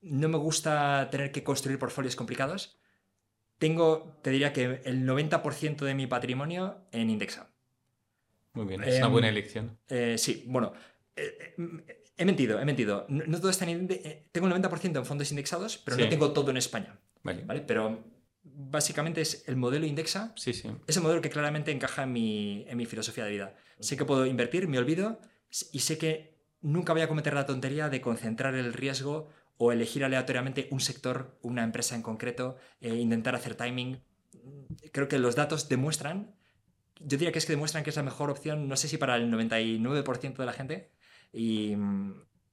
No 0.00 0.28
me 0.28 0.38
gusta 0.38 1.08
tener 1.10 1.32
que 1.32 1.42
construir 1.42 1.78
portfolios 1.78 2.16
complicados. 2.16 2.78
Tengo, 3.58 4.18
te 4.22 4.30
diría 4.30 4.52
que 4.52 4.80
el 4.84 5.04
90% 5.06 5.84
de 5.84 5.94
mi 5.94 6.06
patrimonio 6.06 6.86
en 6.92 7.10
Indexa. 7.10 7.50
Muy 8.52 8.66
bien, 8.66 8.82
es 8.84 8.96
una 8.98 9.06
Em, 9.06 9.12
buena 9.12 9.28
elección. 9.28 9.78
Eh, 9.88 10.16
sí, 10.18 10.44
bueno, 10.46 10.72
eh, 11.16 11.54
eh, 11.58 12.04
he 12.16 12.24
mentido, 12.24 12.60
he 12.60 12.64
mentido. 12.64 13.04
No, 13.08 13.24
no 13.26 13.38
todo 13.40 13.50
está 13.50 13.68
en 13.68 13.86
eh, 13.90 14.28
Tengo 14.32 14.46
el 14.46 14.52
90% 14.52 14.98
en 14.98 15.04
fondos 15.06 15.30
indexados, 15.30 15.78
pero 15.78 15.96
no 15.96 16.04
Sí. 16.04 16.08
tengo 16.08 16.32
todo 16.32 16.50
en 16.50 16.56
España. 16.56 16.98
Vale. 17.22 17.42
¿vale? 17.44 17.60
Pero 17.62 18.04
básicamente 18.54 19.20
es 19.20 19.44
el 19.48 19.56
modelo 19.56 19.86
Indexa 19.86 20.32
Sí, 20.36 20.52
sí. 20.52 20.70
es 20.86 20.96
el 20.96 21.02
modelo 21.02 21.20
que 21.20 21.30
claramente 21.30 21.70
encaja 21.70 22.04
en 22.04 22.12
mi, 22.12 22.64
en 22.68 22.76
mi 22.76 22.86
filosofía 22.86 23.24
de 23.24 23.30
vida. 23.30 23.54
Sé 23.80 23.96
que 23.96 24.04
puedo 24.04 24.26
invertir, 24.26 24.68
me 24.68 24.78
olvido 24.78 25.20
y 25.72 25.80
sé 25.80 25.98
que 25.98 26.38
nunca 26.60 26.92
voy 26.92 27.02
a 27.02 27.08
cometer 27.08 27.34
la 27.34 27.46
tontería 27.46 27.88
de 27.88 28.00
concentrar 28.00 28.54
el 28.54 28.72
riesgo 28.72 29.28
o 29.56 29.72
elegir 29.72 30.04
aleatoriamente 30.04 30.68
un 30.70 30.80
sector, 30.80 31.38
una 31.42 31.64
empresa 31.64 31.94
en 31.96 32.02
concreto, 32.02 32.56
e 32.80 32.94
intentar 32.94 33.34
hacer 33.34 33.54
timing. 33.56 34.00
Creo 34.92 35.08
que 35.08 35.18
los 35.18 35.34
datos 35.34 35.68
demuestran, 35.68 36.34
yo 37.00 37.18
diría 37.18 37.32
que 37.32 37.38
es 37.38 37.46
que 37.46 37.52
demuestran 37.52 37.82
que 37.82 37.90
es 37.90 37.96
la 37.96 38.02
mejor 38.04 38.30
opción, 38.30 38.68
no 38.68 38.76
sé 38.76 38.88
si 38.88 38.98
para 38.98 39.16
el 39.16 39.30
99% 39.32 40.36
de 40.36 40.46
la 40.46 40.52
gente, 40.52 40.90
y, 41.32 41.74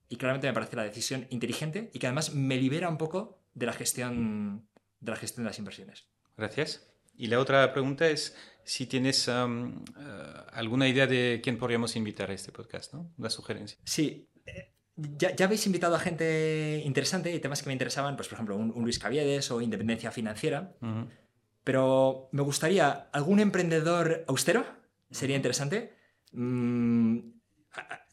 y 0.10 0.16
claramente 0.18 0.48
me 0.48 0.54
parece 0.54 0.76
la 0.76 0.84
decisión 0.84 1.28
inteligente 1.30 1.92
y 1.94 2.00
que 2.00 2.08
además 2.08 2.34
me 2.34 2.58
libera 2.58 2.90
un 2.90 2.98
poco 2.98 3.40
de 3.54 3.66
la 3.68 3.74
gestión 3.74 4.68
de, 5.06 5.12
la 5.12 5.18
gestión 5.18 5.44
de 5.44 5.50
las 5.50 5.60
inversiones. 5.60 6.08
Gracias. 6.38 6.88
Y 7.18 7.28
la 7.28 7.40
otra 7.40 7.72
pregunta 7.72 8.08
es 8.10 8.36
si 8.64 8.88
tienes 8.88 9.28
um, 9.28 9.84
eh, 9.98 10.34
alguna 10.52 10.88
idea 10.88 11.08
de 11.08 11.40
quién 11.44 11.58
podríamos 11.58 11.96
invitar 11.96 12.30
a 12.32 12.34
este 12.34 12.52
podcast, 12.52 12.94
¿no? 12.94 13.14
Una 13.18 13.30
sugerencia. 13.30 13.78
Sí. 13.86 14.28
eh, 14.46 14.74
Ya, 14.98 15.36
ya 15.36 15.46
habéis 15.46 15.66
invitado 15.66 15.96
a 15.96 16.00
gente 16.00 16.82
interesante 16.86 17.34
y 17.34 17.40
temas 17.40 17.62
que 17.62 17.68
me 17.68 17.74
interesaban, 17.74 18.16
pues 18.16 18.28
por 18.30 18.36
ejemplo, 18.36 18.56
un, 18.56 18.72
un 18.72 18.84
Luis 18.84 18.98
Caviedes 18.98 19.52
o 19.52 19.62
independencia 19.62 20.10
financiera, 20.10 20.74
pero 21.66 22.30
me 22.32 22.42
gustaría 22.44 23.10
algún 23.12 23.40
emprendedor 23.40 24.24
austero, 24.28 24.66
sería 25.12 25.36
interesante. 25.36 25.94
Mm, 26.32 27.20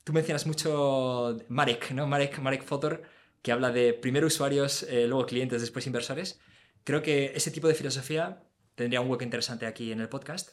tú 0.04 0.12
mencionas 0.12 0.46
mucho 0.46 1.38
Marek, 1.48 1.92
¿no? 1.92 2.06
Marek, 2.06 2.38
Marek 2.40 2.64
Fotor, 2.64 3.02
que 3.42 3.52
habla 3.52 3.70
de 3.70 3.94
primero 3.94 4.26
usuarios, 4.26 4.82
eh, 4.84 5.06
luego 5.06 5.26
clientes, 5.26 5.60
después 5.60 5.86
inversores. 5.86 6.40
Creo 6.84 7.02
que 7.02 7.32
ese 7.34 7.50
tipo 7.50 7.68
de 7.68 7.74
filosofía 7.74 8.42
tendría 8.74 9.00
un 9.00 9.10
hueco 9.10 9.24
interesante 9.24 9.66
aquí 9.66 9.92
en 9.92 10.00
el 10.00 10.08
podcast. 10.08 10.50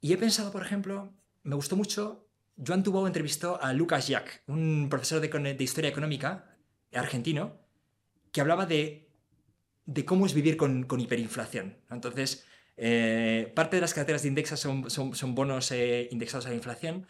Y 0.00 0.12
he 0.12 0.18
pensado, 0.18 0.52
por 0.52 0.62
ejemplo, 0.62 1.14
me 1.42 1.54
gustó 1.54 1.76
mucho, 1.76 2.28
Joan 2.64 2.82
Tubau 2.82 3.06
entrevistó 3.06 3.60
a 3.62 3.72
Lucas 3.72 4.08
Jack, 4.08 4.42
un 4.46 4.88
profesor 4.90 5.20
de, 5.20 5.28
de 5.28 5.64
historia 5.64 5.90
económica 5.90 6.56
argentino, 6.92 7.60
que 8.32 8.40
hablaba 8.40 8.66
de, 8.66 9.10
de 9.86 10.04
cómo 10.04 10.26
es 10.26 10.34
vivir 10.34 10.56
con, 10.56 10.84
con 10.84 11.00
hiperinflación. 11.00 11.78
Entonces, 11.90 12.44
eh, 12.76 13.52
parte 13.56 13.76
de 13.76 13.80
las 13.80 13.94
carteras 13.94 14.22
de 14.22 14.28
Indexa 14.28 14.56
son, 14.56 14.88
son, 14.90 15.34
bonos 15.34 15.72
eh, 15.72 16.08
indexados 16.12 16.46
a 16.46 16.50
la 16.50 16.54
inflación, 16.54 17.06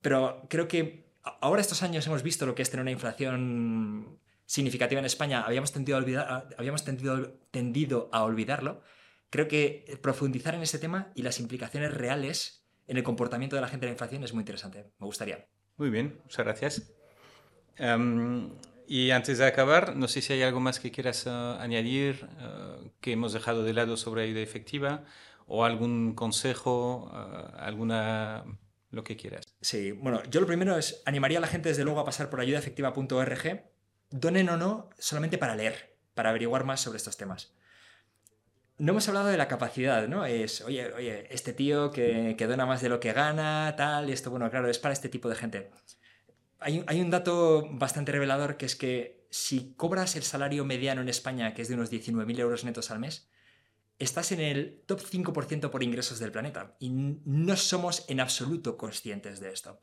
pero 0.00 0.46
creo 0.48 0.68
que 0.68 1.10
ahora 1.40 1.60
estos 1.60 1.82
años 1.82 2.06
hemos 2.06 2.22
visto 2.22 2.46
lo 2.46 2.54
que 2.54 2.62
es 2.62 2.70
tener 2.70 2.82
una 2.82 2.92
inflación 2.92 4.20
significativa 4.46 4.98
en 4.98 5.04
España. 5.04 5.42
Habíamos 5.42 5.72
tendido 5.72 5.98
a, 5.98 6.00
olvidar, 6.00 6.48
habíamos 6.56 6.84
tendido, 6.84 7.34
tendido 7.50 8.08
a 8.12 8.24
olvidarlo. 8.24 8.82
Creo 9.30 9.48
que 9.48 9.98
profundizar 10.02 10.54
en 10.54 10.62
ese 10.62 10.78
tema 10.78 11.12
y 11.14 11.22
las 11.22 11.40
implicaciones 11.40 11.92
reales 11.92 12.64
en 12.86 12.96
el 12.96 13.02
comportamiento 13.02 13.56
de 13.56 13.62
la 13.62 13.68
gente 13.68 13.86
de 13.86 13.90
la 13.90 13.94
inflación 13.94 14.22
es 14.22 14.32
muy 14.32 14.42
interesante. 14.42 14.86
Me 14.98 15.06
gustaría. 15.06 15.46
Muy 15.76 15.90
bien, 15.90 16.20
muchas 16.22 16.44
gracias. 16.44 16.92
Um, 17.78 18.52
y 18.86 19.10
antes 19.10 19.38
de 19.38 19.46
acabar, 19.46 19.96
no 19.96 20.08
sé 20.08 20.22
si 20.22 20.32
hay 20.32 20.42
algo 20.42 20.60
más 20.60 20.80
que 20.80 20.90
quieras 20.90 21.26
uh, 21.26 21.60
añadir 21.60 22.26
uh, 22.40 22.88
que 23.00 23.12
hemos 23.12 23.32
dejado 23.32 23.64
de 23.64 23.74
lado 23.74 23.96
sobre 23.96 24.22
ayuda 24.22 24.40
efectiva 24.40 25.04
o 25.46 25.64
algún 25.64 26.14
consejo, 26.14 27.10
uh, 27.12 27.56
alguna 27.58 28.44
lo 28.90 29.02
que 29.02 29.16
quieras. 29.16 29.44
Sí, 29.60 29.92
bueno, 29.92 30.22
yo 30.30 30.40
lo 30.40 30.46
primero 30.46 30.78
es 30.78 31.02
animaría 31.04 31.38
a 31.38 31.40
la 31.40 31.48
gente 31.48 31.68
desde 31.68 31.84
luego 31.84 32.00
a 32.00 32.04
pasar 32.04 32.30
por 32.30 32.40
ayudaefectiva.org, 32.40 33.64
donen 34.10 34.48
o 34.48 34.56
no, 34.56 34.90
solamente 34.98 35.38
para 35.38 35.56
leer, 35.56 35.96
para 36.14 36.30
averiguar 36.30 36.64
más 36.64 36.80
sobre 36.80 36.98
estos 36.98 37.16
temas. 37.16 37.52
No 38.78 38.92
hemos 38.92 39.08
hablado 39.08 39.28
de 39.28 39.38
la 39.38 39.48
capacidad, 39.48 40.06
¿no? 40.06 40.26
Es, 40.26 40.60
oye, 40.60 40.92
oye, 40.92 41.26
este 41.34 41.52
tío 41.52 41.90
que, 41.90 42.34
que 42.36 42.46
dona 42.46 42.66
más 42.66 42.82
de 42.82 42.90
lo 42.90 43.00
que 43.00 43.12
gana, 43.12 43.74
tal, 43.76 44.10
y 44.10 44.12
esto, 44.12 44.30
bueno, 44.30 44.50
claro, 44.50 44.68
es 44.68 44.78
para 44.78 44.92
este 44.92 45.08
tipo 45.08 45.28
de 45.28 45.34
gente 45.36 45.70
hay, 46.60 47.00
un 47.00 47.10
dato 47.10 47.68
bastante 47.72 48.12
revelador 48.12 48.56
que 48.56 48.66
es 48.66 48.76
que 48.76 49.26
si 49.30 49.74
cobras 49.74 50.16
el 50.16 50.22
salario 50.22 50.64
mediano 50.64 51.00
en 51.00 51.08
España, 51.08 51.54
que 51.54 51.62
es 51.62 51.68
de 51.68 51.74
unos 51.74 51.92
19.000 51.92 52.38
euros 52.40 52.64
netos 52.64 52.90
al 52.90 52.98
mes, 52.98 53.28
estás 53.98 54.32
en 54.32 54.40
el 54.40 54.82
top 54.86 55.00
5% 55.00 55.70
por 55.70 55.82
ingresos 55.82 56.18
del 56.18 56.32
planeta. 56.32 56.76
Y 56.78 56.90
no 56.90 57.56
somos 57.56 58.04
en 58.08 58.20
absoluto 58.20 58.76
conscientes 58.76 59.40
de 59.40 59.52
esto. 59.52 59.78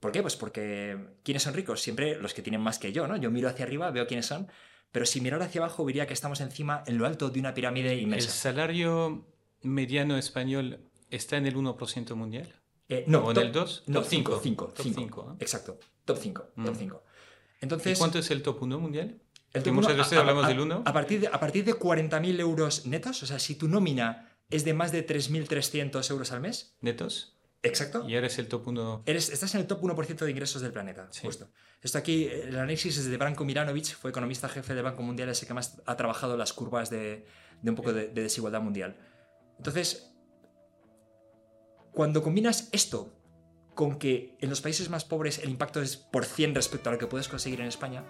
¿Por 0.00 0.12
qué? 0.12 0.22
Pues 0.22 0.36
porque 0.36 0.98
¿quiénes 1.22 1.42
son 1.42 1.54
ricos? 1.54 1.80
Siempre 1.82 2.16
los 2.16 2.34
que 2.34 2.42
tienen 2.42 2.60
más 2.60 2.78
que 2.78 2.92
yo, 2.92 3.06
¿no? 3.06 3.16
Yo 3.16 3.30
miro 3.30 3.48
hacia 3.48 3.66
arriba, 3.66 3.90
veo 3.90 4.06
quiénes 4.06 4.26
son, 4.26 4.48
pero 4.90 5.06
si 5.06 5.20
miro 5.20 5.40
hacia 5.40 5.60
abajo 5.60 5.84
vería 5.84 6.06
que 6.06 6.14
estamos 6.14 6.40
encima, 6.40 6.82
en 6.86 6.98
lo 6.98 7.06
alto 7.06 7.28
de 7.28 7.38
una 7.38 7.54
pirámide 7.54 7.94
inmensa. 7.96 8.26
¿El 8.26 8.32
salario 8.32 9.26
mediano 9.62 10.16
español 10.16 10.80
está 11.10 11.36
en 11.36 11.46
el 11.46 11.54
1% 11.54 12.14
mundial? 12.14 12.54
Eh, 12.88 13.04
no, 13.06 13.20
¿O 13.20 13.30
en 13.30 13.38
el 13.38 13.52
2? 13.52 13.84
No, 13.86 14.02
5. 14.02 14.40
5. 14.42 14.74
5. 14.76 15.36
Exacto. 15.38 15.78
Top 16.04 16.18
5. 16.18 16.42
Top 16.64 16.74
5. 16.76 16.96
Mm. 16.96 17.62
Entonces, 17.62 17.96
¿Y 17.96 18.00
cuánto 18.00 18.18
es 18.18 18.30
el 18.30 18.42
top 18.42 18.62
1 18.62 18.80
mundial? 18.80 19.20
El 19.52 19.62
top 19.62 19.74
muchas 19.74 19.96
veces 19.96 20.18
hablamos 20.18 20.48
del 20.48 20.60
1. 20.60 20.82
A 20.84 20.92
partir 20.92 21.20
de, 21.20 21.28
a 21.28 21.38
partir 21.38 21.64
de 21.64 21.74
40.000 21.74 22.40
euros 22.40 22.86
netos, 22.86 23.22
o 23.22 23.26
sea, 23.26 23.38
si 23.38 23.54
tu 23.54 23.68
nómina 23.68 24.30
es 24.50 24.64
de 24.64 24.74
más 24.74 24.92
de 24.92 25.06
3.300 25.06 26.10
euros 26.10 26.32
al 26.32 26.40
mes. 26.40 26.74
¿Netos? 26.80 27.36
Exacto. 27.62 28.08
Y 28.08 28.14
eres 28.14 28.38
el 28.38 28.48
top 28.48 28.68
1. 28.68 29.02
Eres, 29.06 29.28
estás 29.28 29.54
en 29.54 29.60
el 29.60 29.66
top 29.66 29.82
1% 29.82 30.24
de 30.24 30.30
ingresos 30.30 30.62
del 30.62 30.72
planeta. 30.72 31.08
Sí. 31.10 31.22
Justo. 31.26 31.50
Esto 31.82 31.98
aquí, 31.98 32.26
el 32.26 32.56
análisis 32.56 32.96
es 32.96 33.06
de 33.06 33.16
Branko 33.16 33.44
Miranovic, 33.44 33.94
fue 33.96 34.10
economista 34.10 34.48
jefe 34.48 34.74
del 34.74 34.84
Banco 34.84 35.02
Mundial, 35.02 35.28
ese 35.28 35.46
que 35.46 35.54
más 35.54 35.80
ha 35.86 35.96
trabajado 35.96 36.36
las 36.36 36.52
curvas 36.52 36.88
de, 36.90 37.26
de 37.60 37.70
un 37.70 37.76
poco 37.76 37.92
de, 37.92 38.08
de 38.08 38.22
desigualdad 38.22 38.62
mundial. 38.62 38.96
Entonces, 39.58 40.12
cuando 41.92 42.22
combinas 42.22 42.68
esto 42.72 43.14
con 43.74 43.98
que 43.98 44.36
en 44.40 44.50
los 44.50 44.60
países 44.60 44.88
más 44.90 45.04
pobres 45.04 45.38
el 45.38 45.50
impacto 45.50 45.82
es 45.82 45.96
por 45.96 46.24
100 46.24 46.54
respecto 46.54 46.88
a 46.88 46.92
lo 46.92 46.98
que 46.98 47.06
puedes 47.06 47.28
conseguir 47.28 47.60
en 47.60 47.66
España, 47.66 48.04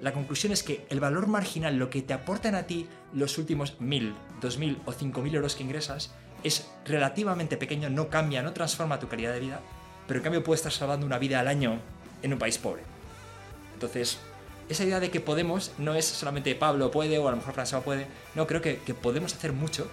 la 0.00 0.12
conclusión 0.12 0.52
es 0.52 0.62
que 0.62 0.86
el 0.90 1.00
valor 1.00 1.26
marginal, 1.28 1.76
lo 1.76 1.88
que 1.88 2.02
te 2.02 2.12
aportan 2.12 2.54
a 2.54 2.66
ti 2.66 2.86
los 3.12 3.38
últimos 3.38 3.78
1.000, 3.80 4.14
2.000 4.40 4.82
o 4.84 4.92
5.000 4.92 5.34
euros 5.34 5.54
que 5.54 5.62
ingresas, 5.62 6.12
es 6.44 6.70
relativamente 6.84 7.56
pequeño, 7.56 7.90
no 7.90 8.08
cambia, 8.08 8.42
no 8.42 8.52
transforma 8.52 9.00
tu 9.00 9.08
calidad 9.08 9.32
de 9.32 9.40
vida, 9.40 9.60
pero 10.06 10.18
en 10.18 10.24
cambio 10.24 10.44
puedes 10.44 10.60
estar 10.60 10.72
salvando 10.72 11.06
una 11.06 11.18
vida 11.18 11.40
al 11.40 11.48
año 11.48 11.80
en 12.22 12.32
un 12.32 12.38
país 12.38 12.58
pobre. 12.58 12.82
Entonces, 13.72 14.18
esa 14.68 14.84
idea 14.84 15.00
de 15.00 15.10
que 15.10 15.20
podemos 15.20 15.72
no 15.78 15.94
es 15.94 16.04
solamente 16.04 16.54
Pablo 16.54 16.90
puede 16.90 17.18
o 17.18 17.26
a 17.26 17.30
lo 17.30 17.38
mejor 17.38 17.54
François 17.54 17.82
puede, 17.82 18.06
no, 18.34 18.46
creo 18.46 18.62
que, 18.62 18.78
que 18.78 18.94
podemos 18.94 19.34
hacer 19.34 19.52
mucho 19.52 19.90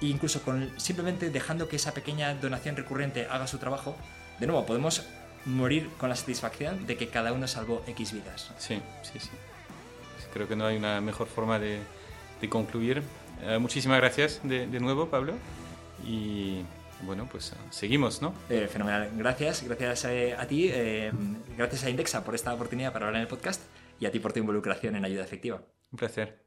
e 0.00 0.06
incluso 0.06 0.42
con 0.42 0.70
simplemente 0.78 1.30
dejando 1.30 1.68
que 1.68 1.76
esa 1.76 1.94
pequeña 1.94 2.34
donación 2.34 2.76
recurrente 2.76 3.26
haga 3.30 3.46
su 3.46 3.58
trabajo, 3.58 3.96
de 4.38 4.46
nuevo, 4.46 4.66
podemos 4.66 5.02
morir 5.46 5.88
con 5.98 6.08
la 6.08 6.16
satisfacción 6.16 6.86
de 6.86 6.96
que 6.96 7.08
cada 7.08 7.32
uno 7.32 7.46
salvó 7.48 7.82
X 7.86 8.12
vidas. 8.12 8.52
Sí, 8.58 8.80
sí, 9.02 9.18
sí. 9.18 9.30
Creo 10.32 10.48
que 10.48 10.56
no 10.56 10.66
hay 10.66 10.76
una 10.76 11.00
mejor 11.00 11.28
forma 11.28 11.58
de, 11.58 11.80
de 12.40 12.48
concluir. 12.48 13.02
Uh, 13.42 13.58
muchísimas 13.58 13.98
gracias 13.98 14.40
de, 14.42 14.66
nuevo, 14.80 15.08
Pablo. 15.08 15.34
Y 16.04 16.62
bueno, 17.02 17.28
pues 17.30 17.52
uh, 17.52 17.56
seguimos, 17.70 18.22
¿no? 18.22 18.34
Eh, 18.48 18.68
fenomenal. 18.68 19.10
Gracias, 19.16 19.62
gracias 19.62 20.04
a, 20.04 20.42
a 20.42 20.46
ti, 20.46 20.68
eh, 20.72 21.12
gracias 21.56 21.84
a 21.84 21.90
Indexa 21.90 22.24
por 22.24 22.34
esta 22.34 22.54
oportunidad 22.54 22.92
para 22.92 23.06
hablar 23.06 23.20
en 23.20 23.22
el 23.22 23.28
podcast 23.28 23.62
y 24.00 24.06
a 24.06 24.10
ti 24.10 24.18
por 24.18 24.32
tu 24.32 24.40
involucración 24.40 24.96
en 24.96 25.04
ayuda 25.04 25.24
efectiva. 25.24 25.62
Un 25.90 25.98
placer. 25.98 26.45